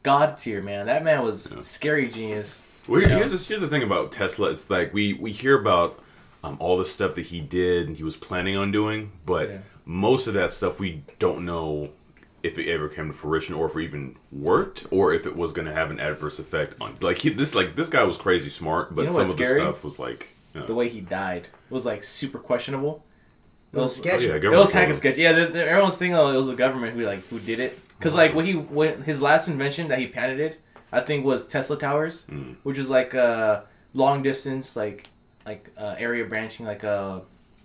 god 0.02 0.38
tier 0.38 0.62
man. 0.62 0.88
That 0.88 1.04
man 1.04 1.22
was 1.24 1.56
scary 1.62 2.10
genius. 2.10 2.64
Well, 2.88 3.00
You 3.00 3.08
here- 3.08 3.16
know? 3.16 3.18
here's 3.26 3.32
the, 3.32 3.48
here's 3.48 3.62
the 3.62 3.68
thing 3.68 3.84
about 3.84 4.12
Tesla. 4.12 4.50
It's 4.50 4.70
like 4.70 4.94
we 4.94 5.14
we 5.14 5.32
hear 5.32 5.58
about 5.60 6.00
um, 6.44 6.58
all 6.60 6.78
the 6.78 6.86
stuff 6.86 7.16
that 7.16 7.28
he 7.28 7.40
did 7.40 7.88
and 7.88 7.98
he 7.98 8.04
was 8.04 8.16
planning 8.18 8.58
on 8.58 8.72
doing, 8.72 9.12
but 9.26 9.50
Yeah. 9.50 9.58
most 9.86 10.28
of 10.28 10.34
that 10.34 10.52
stuff 10.54 10.80
we 10.80 11.04
don't 11.20 11.46
know 11.46 11.90
if 12.42 12.60
it 12.60 12.70
ever 12.70 12.90
came 12.90 13.08
to 13.08 13.14
fruition 13.14 13.56
or 13.56 13.68
if 13.68 13.76
it 13.78 13.82
even 13.84 14.18
worked 14.32 14.86
or 14.92 15.14
if 15.14 15.26
it 15.26 15.36
was 15.38 15.54
going 15.54 15.66
to 15.68 15.74
have 15.74 15.90
an 15.92 16.00
adverse 16.00 16.40
effect 16.40 16.76
on 16.82 16.98
like 17.02 17.20
he, 17.20 17.30
this 17.30 17.56
like 17.56 17.76
this 17.78 17.88
guy 17.90 18.04
was 18.04 18.18
crazy 18.18 18.50
smart, 18.50 18.94
but 18.94 19.04
You 19.04 19.08
know 19.08 19.12
some 19.12 19.28
what's 19.30 19.32
of 19.34 19.38
the 19.40 19.46
stuff 19.56 19.84
was 19.84 19.98
like. 20.00 20.30
you 20.54 20.60
know, 20.62 20.68
The 20.68 20.76
way 20.76 20.90
he 20.90 21.00
died 21.02 21.48
was 21.70 21.86
like 21.86 22.04
super 22.04 22.38
questionable. 22.40 23.06
It 23.72 23.78
was 23.80 23.98
oh, 24.00 24.04
sketchy. 24.04 24.26
yeah, 24.28 24.36
It 24.36 24.44
was 24.44 24.44
kind 24.44 24.56
of 24.60 24.72
told 24.72 24.88
him. 24.88 24.94
sketchy. 24.94 25.22
Yeah, 25.22 25.32
the, 25.32 25.46
the, 25.48 25.66
everyone's 25.68 25.98
thinking 25.98 26.16
oh, 26.16 26.28
it 26.32 26.36
was 26.38 26.48
the 26.48 26.56
government 26.56 26.96
who 26.96 27.04
like 27.06 27.26
who 27.30 27.40
did 27.40 27.60
it. 27.60 27.80
Because 27.98 28.14
like 28.14 28.36
what 28.36 28.46
he 28.46 28.54
what 28.56 28.98
his 29.04 29.22
last 29.22 29.48
invention 29.48 29.88
that 29.88 29.98
he 30.00 30.08
patented, 30.08 30.58
I 30.92 31.00
think 31.00 31.26
was 31.26 31.48
Tesla 31.48 31.78
towers, 31.78 32.26
Mm. 32.30 32.58
which 32.64 32.78
was 32.78 32.90
like 32.90 33.14
a 33.14 33.64
long 33.94 34.22
distance 34.22 34.76
like 34.76 35.08
like 35.46 35.70
uh, 35.78 35.96
area 35.98 36.26
branching 36.26 36.66
like 36.66 36.84
a 36.84 37.22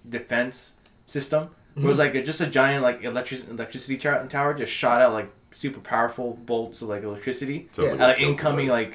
defense 0.09 0.75
system. 1.07 1.51
It 1.77 1.85
was 1.85 1.97
like 1.99 2.17
a, 2.17 2.23
just 2.25 2.41
a 2.41 2.47
giant 2.47 2.83
like 2.83 3.05
electric 3.05 3.49
electricity 3.49 3.97
char- 3.99 4.27
tower 4.27 4.53
just 4.53 4.73
shot 4.73 5.01
out 5.01 5.13
like 5.13 5.31
super 5.53 5.79
powerful 5.79 6.37
bolts 6.45 6.83
of 6.83 6.89
like 6.89 7.05
electricity, 7.05 7.69
Sounds 7.71 7.87
Yeah. 7.87 7.93
like 7.93 8.01
uh, 8.01 8.07
like 8.09 8.21
incoming 8.21 8.67
like 8.69 8.95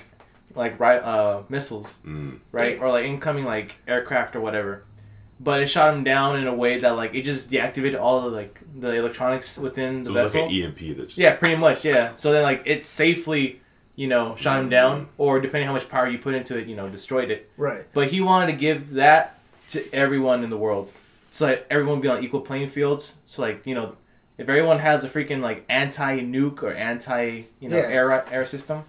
like 0.53 0.79
right 0.79 1.01
uh 1.01 1.43
missiles 1.47 1.99
Mm. 2.05 2.39
right? 2.51 2.77
Or 2.81 2.89
like 2.91 3.05
incoming 3.05 3.45
like 3.45 3.75
aircraft 3.87 4.35
or 4.35 4.41
whatever. 4.41 4.83
But 5.39 5.61
it 5.61 5.67
shot 5.67 5.91
them 5.93 6.03
down 6.03 6.35
in 6.37 6.45
a 6.45 6.53
way 6.53 6.77
that 6.77 6.91
like 6.97 7.15
it 7.15 7.21
just 7.21 7.49
deactivated 7.49 7.99
all 7.99 8.21
the 8.23 8.27
like 8.35 8.59
the 8.77 8.93
electronics 8.95 9.57
within 9.57 9.99
the 10.03 10.05
So 10.05 10.11
it 10.11 10.13
was 10.21 10.33
vessel. 10.33 10.41
like 10.47 10.51
an 10.53 10.63
EMP 10.63 10.97
that 10.97 11.03
just 11.05 11.17
yeah, 11.17 11.35
pretty 11.37 11.55
much. 11.55 11.85
Yeah. 11.85 12.15
So 12.17 12.33
then 12.33 12.43
like 12.43 12.63
it 12.65 12.83
safely, 12.83 13.61
you 13.95 14.07
know, 14.07 14.35
shot 14.35 14.59
him 14.59 14.69
down, 14.69 15.01
Mm-hmm. 15.01 15.09
or 15.21 15.39
depending 15.39 15.67
how 15.67 15.73
much 15.73 15.87
power 15.89 16.07
you 16.07 16.17
put 16.17 16.33
into 16.33 16.57
it, 16.57 16.67
you 16.67 16.75
know, 16.75 16.87
destroyed 16.89 17.29
it. 17.31 17.49
Right. 17.57 17.83
But 17.93 18.07
he 18.07 18.21
wanted 18.21 18.47
to 18.47 18.57
give 18.57 18.91
that 18.91 19.39
to 19.69 19.93
everyone 19.93 20.43
in 20.43 20.49
the 20.49 20.57
world, 20.57 20.91
so 21.31 21.47
that 21.47 21.65
everyone 21.69 21.95
would 21.95 22.01
be 22.03 22.07
on 22.09 22.23
equal 22.23 22.41
playing 22.41 22.69
fields. 22.69 23.15
So 23.25 23.41
like 23.41 23.65
you 23.65 23.75
know, 23.75 23.95
if 24.37 24.49
everyone 24.49 24.79
has 24.79 25.03
a 25.03 25.09
freaking 25.09 25.41
like 25.41 25.63
anti 25.69 26.19
nuke 26.21 26.63
or 26.63 26.71
anti 26.73 27.43
you 27.59 27.69
know 27.69 27.77
Yeah. 27.77 27.83
air 27.83 28.25
air 28.31 28.45
system, 28.45 28.83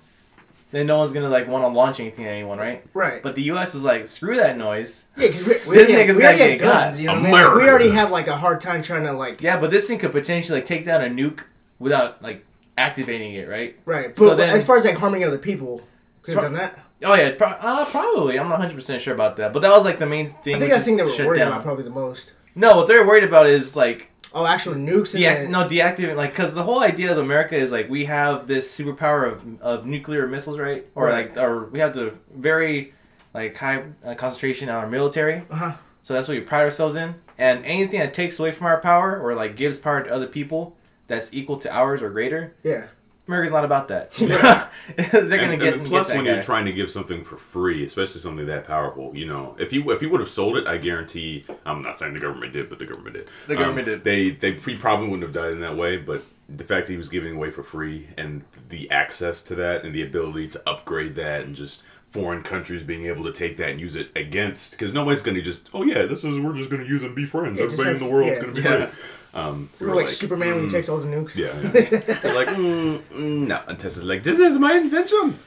then 0.73 0.87
no 0.87 0.99
one's 0.99 1.13
gonna 1.13 1.29
like 1.29 1.47
want 1.49 1.65
to 1.65 1.69
launch 1.69 2.01
anything 2.01 2.25
at 2.27 2.33
anyone, 2.33 2.59
right? 2.59 2.83
Right. 2.95 3.23
But 3.23 3.35
the 3.35 3.43
U.S. 3.45 3.75
was 3.75 3.85
like, 3.85 4.09
screw 4.09 4.37
that 4.37 4.57
noise. 4.59 5.09
yeah, 5.17 5.29
because 5.29 5.47
we, 5.47 5.53
This 5.55 5.69
we, 5.69 5.77
already, 5.77 5.93
nigga's 5.95 6.17
we 6.17 6.23
gotta 6.23 6.37
already 6.37 6.51
had 6.53 6.59
get 6.59 6.65
got. 6.65 6.83
guns. 6.85 7.01
You 7.01 7.07
know 7.07 7.13
what 7.15 7.21
I 7.21 7.23
mean? 7.25 7.33
Like, 7.33 7.55
we 7.55 7.69
already 7.69 7.91
have 7.91 8.11
like 8.11 8.27
a 8.29 8.37
hard 8.37 8.61
time 8.61 8.83
trying 8.83 9.05
to 9.05 9.13
like. 9.13 9.41
Yeah, 9.43 9.61
but 9.61 9.71
this 9.71 9.87
thing 9.87 9.99
could 9.99 10.13
potentially 10.13 10.59
like 10.59 10.67
take 10.67 10.85
down 10.85 11.03
a 11.05 11.09
nuke 11.09 11.41
without 11.79 12.23
like 12.23 12.45
activating 12.77 13.35
it, 13.35 13.49
right? 13.49 13.77
Right. 13.85 14.09
But 14.15 14.19
So 14.19 14.35
then- 14.35 14.51
as 14.57 14.65
far 14.65 14.77
as 14.77 14.85
like 14.85 14.97
harming 14.97 15.25
other 15.25 15.39
people, 15.39 15.83
could 16.23 16.35
have 16.35 16.45
done 16.45 16.55
that. 16.55 16.79
Oh 17.05 17.15
yeah, 17.15 17.33
pro- 17.33 17.49
uh, 17.49 17.85
probably. 17.85 18.39
I'm 18.39 18.49
not 18.49 18.59
100 18.61 18.75
percent 18.75 19.03
sure 19.03 19.13
about 19.15 19.37
that, 19.37 19.53
but 19.53 19.61
that 19.61 19.71
was 19.71 19.85
like 19.85 19.99
the 19.99 20.07
main 20.07 20.29
thing. 20.29 20.57
I 20.57 20.59
think 20.59 20.71
that's 20.73 20.85
the 20.85 20.91
thing 20.91 20.97
they 20.97 21.03
were 21.03 21.27
worried 21.29 21.39
down. 21.41 21.49
about 21.49 21.63
probably 21.63 21.85
the 21.85 21.91
most. 21.91 22.33
No, 22.55 22.77
what 22.77 22.89
they're 22.89 23.07
worried 23.07 23.25
about 23.25 23.47
is 23.47 23.77
like 23.77 24.11
Oh, 24.33 24.47
actual 24.47 24.75
nukes 24.75 25.15
and 25.15 25.23
deact- 25.23 25.43
then, 25.43 25.51
no 25.53 25.69
deactivate 25.69 26.17
like 26.17 26.31
because 26.31 26.55
the 26.55 26.63
whole 26.63 26.81
idea 26.81 27.13
of 27.13 27.19
America 27.19 27.57
is 27.57 27.71
like 27.71 27.89
we 27.91 28.07
have 28.07 28.47
this 28.47 28.75
superpower 28.77 29.31
of, 29.31 29.61
of 29.61 29.87
nuclear 29.87 30.27
missiles, 30.27 30.59
right? 30.59 30.87
Or 30.95 31.05
Right. 31.07 31.29
like 31.29 31.37
or 31.37 31.67
we 31.67 31.79
have 31.81 31.95
the 31.95 32.15
very 32.35 32.95
like 33.35 33.57
high 33.57 33.83
uh, 34.05 34.15
concentration 34.15 34.69
on 34.71 34.77
our 34.77 34.89
military. 34.89 35.43
Uh-huh. 35.51 35.73
So 36.05 36.15
that's 36.15 36.27
what 36.29 36.35
we 36.35 36.41
pride 36.41 36.63
ourselves 36.65 36.97
in. 36.97 37.17
And 37.39 37.65
anything 37.67 38.01
that 38.01 38.15
takes 38.15 38.39
away 38.39 38.51
from 38.53 38.67
our 38.67 38.81
power 38.81 39.21
or 39.21 39.35
like 39.35 39.57
gives 39.57 39.79
power 39.79 40.03
to 40.03 40.11
other 40.11 40.27
people 40.27 40.77
that's 41.07 41.33
equal 41.35 41.57
to 41.59 41.73
ours 41.73 42.03
or 42.03 42.11
greater, 42.11 42.55
Yeah. 42.63 42.87
America's 43.27 43.53
not 43.55 43.65
about 43.65 43.89
that. 43.89 44.13
they're 44.97 45.11
gonna 45.23 45.53
and, 45.53 45.61
get, 45.61 45.75
and 45.75 45.87
plus 45.87 46.09
get 46.09 46.13
that 46.13 46.17
when 46.17 46.27
guy. 46.27 46.35
you're 46.35 46.43
trying 46.43 46.67
to 46.67 46.73
give 46.73 46.91
something 46.91 47.25
for 47.25 47.37
free 47.39 47.83
especially 47.85 48.21
something 48.21 48.45
that 48.47 48.65
powerful 48.67 49.17
you 49.17 49.27
know 49.27 49.57
if 49.59 49.73
you 49.73 49.91
if 49.93 50.03
you 50.03 50.11
would 50.11 50.21
have 50.21 50.29
sold 50.29 50.59
it 50.59 50.67
i 50.67 50.77
guarantee 50.77 51.43
i'm 51.65 51.81
not 51.81 51.99
saying 51.99 52.13
the 52.13 52.21
government 52.21 52.53
did 52.53 52.69
but 52.69 52.79
the 52.79 52.85
government 52.85 53.15
did 53.17 53.27
The 53.47 53.55
government 53.57 53.89
Um, 53.89 53.95
did. 53.95 54.05
they 54.05 54.31
they 54.31 54.53
he 54.53 54.77
probably 54.77 55.07
wouldn't 55.09 55.23
have 55.23 55.33
died 55.33 55.53
in 55.53 55.61
that 55.61 55.75
way 55.75 55.97
but 55.97 56.23
the 56.51 56.65
fact 56.65 56.87
that 56.87 56.93
he 56.93 56.99
was 56.99 57.09
giving 57.09 57.35
away 57.35 57.51
for 57.51 57.63
free 57.63 58.09
and 58.19 58.43
the 58.69 58.91
access 58.91 59.43
to 59.45 59.55
that 59.55 59.85
and 59.85 59.95
the 59.95 60.03
ability 60.03 60.49
to 60.49 60.69
upgrade 60.69 61.15
that 61.17 61.45
and 61.45 61.57
just 61.57 61.83
foreign 62.11 62.43
countries 62.43 62.83
being 62.83 63.07
able 63.07 63.25
to 63.25 63.33
take 63.33 63.57
that 63.57 63.71
and 63.71 63.81
use 63.81 63.97
it 63.97 64.11
against 64.15 64.73
because 64.73 64.93
nobody's 64.93 65.23
going 65.23 65.35
to 65.35 65.41
just 65.43 65.71
oh 65.73 65.83
yeah 65.83 66.05
this 66.05 66.25
is 66.25 66.39
we're 66.39 66.55
just 66.55 66.69
going 66.69 66.83
to 66.83 66.89
use 66.89 67.03
it 67.03 67.07
and 67.07 67.17
be 67.17 67.25
friends 67.25 67.59
Yeah, 67.59 67.67
just 67.67 67.81
everybody 67.81 68.05
in 68.05 68.11
the 68.11 68.15
world 68.15 68.29
is 68.29 68.37
yeah. 68.37 68.43
going 68.43 68.55
to 68.55 68.61
be 68.63 68.69
Yeah. 68.69 68.91
Great 69.35 69.45
um 69.45 69.69
we 69.81 69.87
Or 69.87 69.91
were 69.91 69.97
like, 69.97 70.09
Superman 70.09 70.55
when 70.55 70.65
he 70.65 70.71
takes 70.71 70.89
all 70.89 70.99
the 70.99 71.07
nukes. 71.07 71.35
yeah, 71.37 71.53
yeah. 71.63 72.33
Like, 72.35 72.49
mm, 72.49 72.99
mm, 73.13 73.47
no. 73.49 73.61
And 73.69 73.79
Tesla's 73.79 74.05
like, 74.05 74.23
this 74.23 74.39
is 74.39 74.59
my 74.59 74.75
invention. 74.75 75.39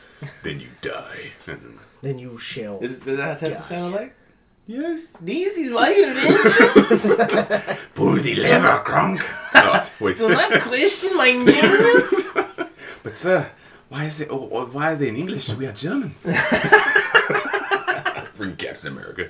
then 0.43 0.60
you 0.60 0.67
die. 0.82 1.32
Then, 1.45 1.80
Then 2.02 2.19
you 2.19 2.38
shall. 2.38 2.80
Is, 2.80 3.02
does 3.02 3.17
that 3.17 3.41
Yeah. 3.50 3.56
sound 3.60 3.93
like? 3.95 4.13
yes. 4.67 5.12
This 5.21 5.58
is 5.58 5.71
my 5.71 5.89
invention. 5.89 7.78
Pull 7.95 8.13
the 8.21 8.36
lever, 8.36 8.82
Kronk. 8.84 9.21
oh, 9.56 9.89
wait. 10.00 10.17
Do 10.17 10.30
not 10.30 10.52
question 10.62 11.15
my 11.17 11.32
news. 11.50 12.28
but 13.04 13.15
sir, 13.15 13.50
why 13.89 14.06
is 14.06 14.19
it? 14.21 14.28
Oh, 14.30 14.65
why 14.71 14.91
is 14.93 15.02
it 15.02 15.08
in 15.10 15.15
English? 15.15 15.50
We 15.56 15.65
are 15.65 15.71
German. 15.71 16.13
From 18.48 18.56
Captain 18.58 18.94
America. 18.94 19.30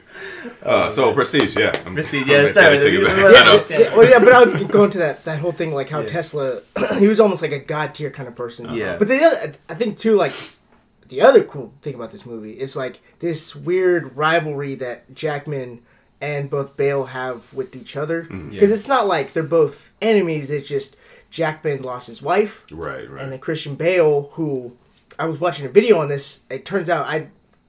Uh, 0.63 0.89
so 0.89 1.13
prestige, 1.13 1.55
yeah. 1.57 1.79
I'm, 1.85 1.93
Prestige, 1.93 2.23
I'm 2.23 2.29
yeah, 2.29 2.51
sorry, 2.51 2.79
take 2.79 2.93
it 2.93 3.05
back. 3.05 3.67
the- 3.67 3.73
Yeah, 3.73 3.95
well, 3.95 4.09
yeah, 4.09 4.19
but 4.19 4.33
I 4.33 4.43
was 4.43 4.53
going 4.65 4.89
to 4.91 4.97
that 4.99 5.23
that 5.25 5.39
whole 5.39 5.51
thing, 5.51 5.73
like 5.73 5.89
how 5.89 6.01
Yeah. 6.01 6.07
Tesla, 6.07 6.61
he 6.99 7.07
was 7.07 7.19
almost 7.19 7.41
like 7.41 7.51
a 7.51 7.59
god 7.59 7.93
tier 7.95 8.09
kind 8.11 8.27
of 8.27 8.35
person. 8.35 8.73
Yeah. 8.73 8.97
But 8.97 9.07
the 9.07 9.23
other, 9.23 9.53
I 9.69 9.73
think 9.75 9.97
too, 9.97 10.15
like 10.15 10.33
the 11.07 11.21
other 11.21 11.43
cool 11.43 11.73
thing 11.81 11.95
about 11.95 12.11
this 12.11 12.25
movie 12.25 12.59
is 12.59 12.75
like 12.75 12.99
this 13.19 13.55
weird 13.55 14.15
rivalry 14.17 14.75
that 14.75 15.13
Jackman 15.13 15.81
and 16.19 16.49
both 16.49 16.75
Bale 16.75 17.05
have 17.05 17.53
with 17.53 17.75
each 17.75 17.95
other. 17.95 18.23
Because 18.23 18.37
Mm-hmm. 18.39 18.53
Yeah. 18.53 18.63
it's 18.63 18.87
not 18.87 19.07
like 19.07 19.33
they're 19.33 19.43
both 19.43 19.91
enemies. 20.01 20.49
It's 20.49 20.67
just 20.67 20.97
Jackman 21.29 21.81
lost 21.81 22.07
his 22.07 22.21
wife, 22.21 22.65
Right, 22.71 23.09
right. 23.09 23.21
and 23.21 23.31
then 23.31 23.39
Christian 23.39 23.75
Bale, 23.75 24.29
who 24.33 24.75
I 25.19 25.25
was 25.25 25.39
watching 25.39 25.65
a 25.65 25.69
video 25.69 25.97
on 25.99 26.07
this. 26.09 26.41
It 26.49 26.65
turns 26.65 26.89
out 26.89 27.05
I 27.07 27.27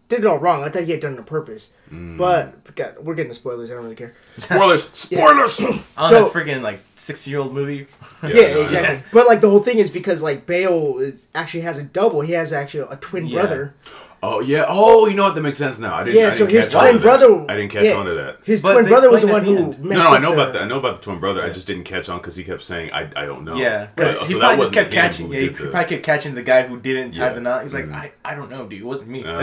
did 0.08 0.20
it 0.20 0.26
all 0.26 0.38
wrong. 0.38 0.62
I 0.64 0.68
thought 0.70 0.84
he 0.84 0.92
had 0.92 1.00
done 1.00 1.14
it 1.14 1.18
on 1.18 1.24
purpose. 1.24 1.72
Mm. 1.92 2.16
But 2.16 2.74
God, 2.74 2.96
we're 3.00 3.14
getting 3.14 3.28
the 3.28 3.34
spoilers. 3.34 3.70
I 3.70 3.74
don't 3.74 3.84
really 3.84 3.96
care. 3.96 4.14
Spoilers! 4.36 4.88
Spoilers! 4.92 5.60
Oh, 5.60 5.82
So- 6.08 6.22
that's 6.24 6.34
freaking 6.34 6.62
like 6.62 6.80
sixty 6.96 7.30
year 7.30 7.40
old 7.40 7.52
movie. 7.54 7.86
Yeah, 8.22 8.28
no, 8.54 8.62
exactly. 8.62 9.02
But 9.12 9.26
like 9.26 9.40
the 9.40 9.50
whole 9.50 9.62
thing 9.62 9.78
is 9.78 9.90
because 9.90 10.22
like 10.22 10.46
Bale 10.46 10.98
is 10.98 11.26
actually 11.34 11.60
has 11.62 11.78
a 11.78 11.84
double. 11.84 12.20
He 12.22 12.32
has 12.32 12.52
actually 12.52 12.86
a 12.90 12.96
twin 12.96 13.26
Yeah. 13.26 13.40
brother. 13.40 13.74
Oh 14.20 14.40
yeah. 14.40 14.64
Oh, 14.66 15.06
you 15.06 15.14
know 15.14 15.24
what? 15.24 15.34
That 15.36 15.42
makes 15.42 15.58
sense 15.58 15.78
now. 15.78 15.94
I 15.94 16.02
didn't. 16.04 16.16
Yeah, 16.20 16.26
I 16.26 16.30
so 16.30 16.38
didn't 16.46 16.50
his 16.56 16.64
catch 16.66 16.74
on 16.74 16.82
twin 16.82 16.96
to 16.96 17.02
brother. 17.02 17.28
That. 17.38 17.50
I 17.50 17.56
didn't 17.56 17.70
catch 17.70 17.84
yeah, 17.84 17.92
on 17.94 18.04
to 18.06 18.14
that. 18.14 18.38
His 18.42 18.62
But 18.62 18.72
twin 18.72 18.86
brother 18.88 19.10
was 19.12 19.20
the 19.22 19.28
one 19.28 19.44
who 19.44 19.56
end. 19.56 19.78
No, 19.78 19.88
messed 19.88 19.98
no, 20.04 20.10
I 20.10 20.18
know 20.18 20.34
the- 20.34 20.42
about 20.42 20.52
that. 20.54 20.62
I 20.62 20.64
know 20.66 20.78
about 20.80 20.96
the 20.96 21.02
twin 21.02 21.20
brother. 21.20 21.42
I 21.42 21.50
just 21.50 21.66
didn't 21.68 21.84
catch 21.84 22.08
on 22.08 22.18
because 22.18 22.34
he 22.34 22.42
kept 22.42 22.62
saying, 22.64 22.90
"I, 22.92 23.02
I 23.14 23.26
don't 23.26 23.44
know." 23.44 23.54
Yeah, 23.56 23.84
So- 23.86 23.90
because 23.96 24.14
so 24.18 24.24
he 24.26 24.32
that 24.34 24.40
probably 24.40 24.56
just 24.64 24.72
kept 24.72 24.90
catching. 24.90 25.26
who 25.28 25.34
Yeah, 25.34 25.40
he 25.40 25.48
the- 25.50 25.54
probably 25.68 25.84
kept 25.88 26.02
catching 26.02 26.34
the 26.34 26.42
guy 26.42 26.66
who 26.66 26.80
didn't 26.80 27.12
tie 27.12 27.28
Yeah. 27.28 27.32
the 27.34 27.40
knot. 27.40 27.62
He's 27.62 27.74
like, 27.74 27.86
Mhm. 27.86 27.94
I, 27.94 28.12
I 28.24 28.34
don't 28.34 28.50
know, 28.50 28.66
dude. 28.66 28.80
It 28.80 28.84
wasn't 28.84 29.10
me. 29.10 29.22
Uh, 29.24 29.40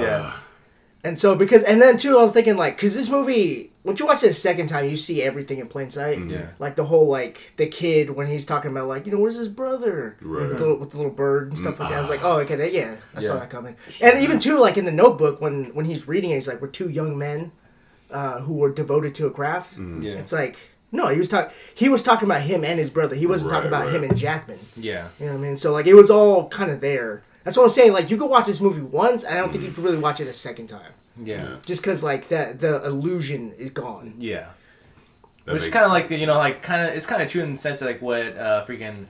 Yeah. 0.00 0.32
And 1.04 1.18
so 1.18 1.34
because 1.34 1.62
and 1.64 1.80
then 1.82 1.96
too, 1.96 2.18
I 2.18 2.22
was 2.22 2.32
thinking 2.32 2.56
like 2.56 2.76
because 2.76 2.94
this 2.94 3.08
movie, 3.10 3.67
once 3.84 4.00
you 4.00 4.06
watch 4.06 4.22
it 4.22 4.30
a 4.30 4.34
second 4.34 4.66
time, 4.66 4.86
you 4.88 4.96
see 4.96 5.22
everything 5.22 5.58
in 5.58 5.66
plain 5.68 5.88
sight. 5.90 6.18
Mm-hmm. 6.18 6.30
Yeah. 6.30 6.46
Like 6.58 6.76
the 6.76 6.84
whole 6.84 7.06
like 7.06 7.52
the 7.56 7.66
kid 7.66 8.10
when 8.10 8.26
he's 8.26 8.44
talking 8.44 8.70
about 8.70 8.88
like 8.88 9.06
you 9.06 9.12
know 9.12 9.18
where's 9.18 9.36
his 9.36 9.48
brother 9.48 10.16
Right. 10.20 10.48
with, 10.48 10.58
the, 10.58 10.74
with 10.74 10.90
the 10.90 10.96
little 10.96 11.12
bird 11.12 11.48
and 11.48 11.58
stuff 11.58 11.78
like 11.80 11.90
that. 11.90 11.98
I 11.98 12.00
was 12.00 12.10
like, 12.10 12.22
Ah. 12.24 12.32
oh 12.34 12.38
okay, 12.40 12.56
that, 12.56 12.72
yeah, 12.72 12.96
I 13.14 13.20
saw 13.20 13.38
that 13.38 13.50
coming. 13.50 13.76
And 14.02 14.22
even 14.22 14.38
too 14.38 14.58
like 14.58 14.76
in 14.76 14.84
the 14.84 14.92
Notebook 14.92 15.40
when 15.40 15.66
when 15.74 15.84
he's 15.86 16.06
reading 16.08 16.30
it, 16.30 16.34
he's 16.34 16.48
like 16.48 16.60
we're 16.60 16.68
two 16.68 16.88
young 16.90 17.16
men 17.16 17.52
uh, 18.10 18.40
who 18.40 18.54
were 18.54 18.70
devoted 18.72 19.14
to 19.16 19.26
a 19.26 19.30
craft. 19.30 19.72
Mm-hmm. 19.72 20.02
Yeah. 20.02 20.12
It's 20.14 20.32
like 20.32 20.56
no, 20.90 21.08
he 21.08 21.18
was 21.18 21.28
talking 21.28 21.54
he 21.74 21.88
was 21.88 22.02
talking 22.02 22.26
about 22.28 22.42
him 22.42 22.64
and 22.64 22.78
his 22.78 22.90
brother. 22.90 23.14
He 23.14 23.26
wasn't 23.26 23.52
talking 23.52 23.70
Right, 23.70 23.82
about 23.84 23.94
him 23.94 24.02
and 24.04 24.16
Jackman. 24.16 24.58
Yeah. 24.76 25.08
You 25.20 25.26
know 25.26 25.32
what 25.32 25.38
I 25.38 25.42
mean? 25.42 25.56
So 25.56 25.72
like 25.72 25.86
it 25.86 25.94
was 25.94 26.10
all 26.10 26.48
kind 26.48 26.70
of 26.70 26.80
there. 26.80 27.22
That's 27.44 27.56
what 27.56 27.64
I'm 27.64 27.70
saying. 27.70 27.92
Like 27.92 28.10
you 28.10 28.16
could 28.16 28.28
watch 28.28 28.46
this 28.46 28.60
movie 28.60 28.82
once, 28.82 29.24
and 29.24 29.34
I 29.36 29.40
don't 29.40 29.50
think 29.52 29.64
you 29.64 29.70
could 29.70 29.84
really 29.84 29.98
watch 29.98 30.20
it 30.20 30.26
a 30.28 30.32
second 30.34 30.66
time, 30.66 30.92
Yeah. 31.22 31.42
Yeah. 31.42 31.56
just 31.64 31.82
because 31.82 32.02
like 32.04 32.28
that 32.28 32.60
the 32.60 32.84
illusion 32.84 33.52
is 33.58 33.70
gone. 33.70 34.14
Yeah. 34.18 34.48
That 35.44 35.54
Which 35.54 35.62
is 35.62 35.68
kind 35.70 35.84
of 35.84 35.90
like 35.92 36.08
sense. 36.08 36.20
you 36.20 36.26
know, 36.26 36.36
like 36.36 36.62
kind 36.62 36.86
of 36.88 36.94
it's 36.94 37.06
kind 37.06 37.22
of 37.22 37.30
true 37.30 37.42
in 37.42 37.52
the 37.52 37.58
sense 37.58 37.80
of 37.80 37.86
like 37.88 38.02
what 38.02 38.36
uh, 38.36 38.64
freaking 38.66 39.06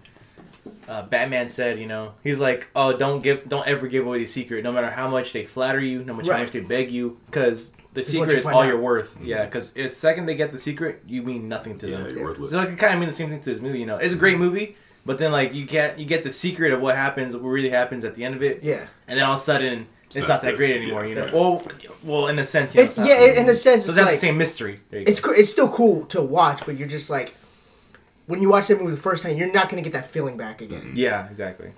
uh, 0.89 1.03
Batman 1.03 1.51
said. 1.51 1.79
You 1.79 1.87
know, 1.87 2.15
he's 2.23 2.39
like, 2.39 2.69
oh, 2.77 2.97
don't 2.97 3.23
give, 3.23 3.49
don't 3.49 3.67
ever 3.67 3.87
give 3.89 4.07
away 4.07 4.19
the 4.21 4.27
secret, 4.27 4.63
no 4.63 4.71
matter 4.73 4.91
how 4.91 5.09
much 5.09 5.33
they 5.33 5.45
flatter 5.45 5.81
you, 5.81 6.05
no 6.05 6.15
matter 6.15 6.33
how 6.33 6.39
much 6.39 6.53
they 6.53 6.61
beg 6.61 6.91
you, 6.91 7.19
because 7.27 7.73
the 7.95 8.03
It's 8.03 8.11
secret 8.11 8.39
is 8.39 8.47
all 8.47 8.61
out. 8.63 8.67
you're 8.69 8.81
worth. 8.81 9.19
Yeah, 9.21 9.47
because 9.47 9.73
the 9.73 9.89
second 9.91 10.27
they 10.27 10.37
get 10.37 10.53
the 10.53 10.59
secret, 10.59 11.03
you 11.07 11.23
mean 11.23 11.49
nothing 11.49 11.77
to 11.79 11.89
Yeah, 11.89 11.97
them. 12.03 12.17
you're 12.17 12.25
worthless. 12.25 12.51
So 12.53 12.57
like 12.59 12.69
it 12.69 12.79
kind 12.79 12.95
of 12.95 13.01
mean 13.01 13.09
the 13.09 13.15
same 13.15 13.31
thing 13.31 13.41
to 13.41 13.51
this 13.51 13.61
movie. 13.61 13.81
You 13.81 13.87
know, 13.87 13.97
it's 13.97 14.15
a 14.15 14.19
great 14.19 14.39
movie, 14.39 14.77
but 15.05 15.19
then 15.19 15.33
like 15.33 15.53
you 15.55 15.65
get 15.67 15.99
you 15.99 16.07
get 16.07 16.23
the 16.23 16.31
secret 16.31 16.73
of 16.73 16.81
what 16.81 16.95
happens, 16.95 17.35
what 17.35 17.43
really 17.43 17.71
happens 17.71 18.05
at 18.05 18.15
the 18.15 18.25
end 18.25 18.37
of 18.37 18.43
it, 18.45 18.63
Yeah. 18.63 18.87
and 19.09 19.19
then 19.19 19.27
all 19.27 19.35
of 19.35 19.41
a 19.41 19.43
sudden. 19.43 19.89
It's, 20.09 20.17
It's 20.17 20.29
not 20.29 20.35
not 20.37 20.43
that 20.43 20.57
great 20.57 20.75
anymore, 20.77 21.03
Yeah, 21.05 21.09
you 21.09 21.15
know. 21.17 21.25
right. 21.25 21.33
Well, 21.35 21.63
well, 22.03 22.27
in 22.29 22.39
a 22.39 22.45
sense, 22.45 22.75
you 22.75 22.81
know, 22.81 22.87
It's, 22.87 22.97
not- 22.99 23.07
yeah, 23.09 23.41
in 23.41 23.49
a 23.49 23.55
sense, 23.55 23.85
So 23.85 23.89
it's 23.89 23.89
it's 23.91 23.97
not 23.99 24.05
like 24.07 24.15
the 24.15 24.19
same 24.19 24.39
mystery. 24.39 24.81
There 24.91 25.01
you 25.01 25.07
go. 25.07 25.11
it's 25.11 25.21
co- 25.21 25.33
it's 25.33 25.51
still 25.51 25.69
cool 25.69 26.07
to 26.07 26.23
watch, 26.23 26.65
but 26.67 26.77
you're 26.79 26.89
just 26.89 27.11
like 27.11 27.35
when 28.27 28.41
you 28.43 28.49
watch 28.49 28.69
that 28.69 28.79
movie 28.81 28.91
the 28.91 28.97
first 29.01 29.23
time, 29.23 29.37
you're 29.37 29.53
not 29.53 29.69
gonna 29.69 29.83
get 29.83 29.93
that 29.93 30.07
feeling 30.07 30.37
back 30.37 30.61
again. 30.63 30.93
yeah, 30.95 31.29
exactly. 31.29 31.73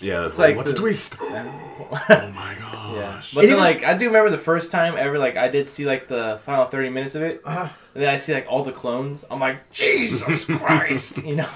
Yeah, 0.00 0.26
it's 0.26 0.38
like 0.38 0.50
like 0.50 0.56
what 0.58 0.66
the- 0.66 0.72
a 0.72 0.74
twist! 0.74 1.16
Oh 1.20 2.30
my 2.34 2.54
gosh! 2.58 2.94
Yeah, 2.96 3.14
And 3.14 3.24
but 3.34 3.40
then 3.42 3.44
even- 3.44 3.58
like 3.58 3.84
I 3.84 3.94
do 3.94 4.06
remember 4.06 4.30
the 4.30 4.38
first 4.38 4.70
time 4.72 4.94
ever 4.96 5.16
like 5.18 5.36
I 5.36 5.48
did 5.48 5.68
see 5.68 5.84
like 5.86 6.08
the 6.08 6.40
final 6.44 6.64
thirty 6.66 6.88
minutes 6.90 7.14
of 7.14 7.22
it, 7.22 7.40
Uh-huh. 7.44 7.68
and 7.94 8.02
then 8.02 8.08
I 8.12 8.16
see 8.16 8.34
like 8.34 8.46
all 8.48 8.64
the 8.64 8.72
clones. 8.72 9.24
I'm 9.30 9.38
like 9.40 9.70
Jesus 9.70 10.44
Christ, 10.58 11.24
you 11.24 11.36
know? 11.36 11.48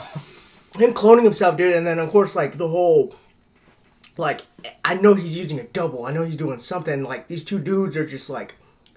Him 0.79 0.95
cloning 0.95 1.25
himself, 1.25 1.57
dude, 1.57 1.75
and 1.75 1.87
then 1.87 1.99
of 1.99 2.11
course 2.11 2.35
like 2.37 2.59
the 2.59 2.69
whole 2.69 3.15
like 4.19 4.43
I 4.85 4.95
know 4.95 5.15
he's 5.15 5.37
using 5.37 5.59
a 5.59 5.65
double. 5.65 6.05
I 6.07 6.13
know 6.13 6.25
he's 6.25 6.37
doing 6.37 6.59
something. 6.59 7.03
Like 7.03 7.29
these 7.29 7.45
two 7.45 7.59
dudes 7.59 7.97
are 7.97 8.07
just 8.07 8.29
like 8.31 8.55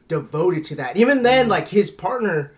devoted 0.08 0.63
to 0.65 0.75
that. 0.75 0.97
Even 0.97 1.23
then, 1.23 1.43
mm-hmm. 1.43 1.51
like 1.51 1.69
his 1.69 1.89
partner. 1.91 2.54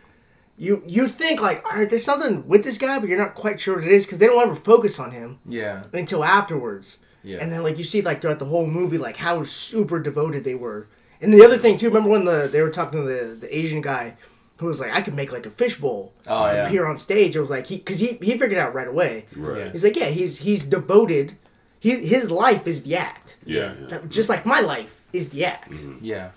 You 0.60 0.82
you 0.88 1.08
think 1.08 1.40
like 1.40 1.64
all 1.66 1.78
right, 1.78 1.88
there's 1.90 2.04
something 2.04 2.48
with 2.48 2.64
this 2.64 2.80
guy, 2.80 2.98
but 3.00 3.10
you're 3.10 3.20
not 3.20 3.36
quite 3.36 3.60
sure 3.60 3.76
what 3.76 3.84
it 3.86 3.92
is 3.92 4.06
because 4.08 4.18
they 4.18 4.26
don't 4.26 4.42
ever 4.42 4.56
focus 4.56 5.00
on 5.00 5.12
him 5.12 5.38
Yeah, 5.46 5.84
until 5.94 6.24
afterwards. 6.24 6.98
yeah, 7.24 7.38
And 7.40 7.52
then 7.54 7.62
like 7.62 7.78
you 7.78 7.84
see 7.84 8.02
like 8.02 8.22
throughout 8.22 8.40
the 8.40 8.46
whole 8.46 8.66
movie 8.66 8.98
like 8.98 9.18
how 9.18 9.44
super 9.44 10.00
devoted 10.00 10.44
they 10.46 10.56
were. 10.56 10.88
And 11.22 11.32
the 11.32 11.46
other 11.46 11.60
thing 11.60 11.78
too, 11.78 11.88
remember 11.90 12.10
when 12.10 12.26
the 12.26 12.50
they 12.52 12.62
were 12.64 12.72
talking 12.72 13.02
to 13.02 13.08
the 13.08 13.36
the 13.36 13.56
Asian 13.56 13.82
guy 13.82 14.16
who 14.58 14.66
was 14.66 14.80
like, 14.80 14.92
I 14.96 15.02
could 15.02 15.14
make 15.14 15.32
like 15.32 15.46
a 15.46 15.52
fishbowl 15.52 16.12
Oh, 16.26 16.46
yeah. 16.48 16.66
appear 16.66 16.88
on 16.88 16.98
stage. 16.98 17.36
It 17.36 17.40
was 17.40 17.52
like 17.52 17.68
he 17.68 17.78
because 17.78 18.00
he 18.00 18.14
he 18.20 18.32
figured 18.32 18.54
it 18.54 18.58
out 18.58 18.74
right 18.74 18.88
away. 18.88 19.26
Right. 19.36 19.60
Yeah. 19.66 19.72
He's 19.72 19.84
like, 19.84 19.96
yeah, 19.96 20.06
he's 20.10 20.40
he's 20.40 20.64
devoted. 20.66 21.38
He 21.88 22.08
his 22.16 22.30
life 22.30 22.68
is 22.68 22.84
the 22.84 22.96
act. 22.98 23.38
Yeah, 23.46 23.74
yeah. 23.80 23.88
That- 23.88 24.10
Just 24.10 24.30
like 24.30 24.46
my 24.46 24.60
life 24.74 24.94
is 25.14 25.30
the 25.30 25.46
act. 25.46 25.72
Mm-hmm. 25.72 25.98
yeah. 26.14 26.30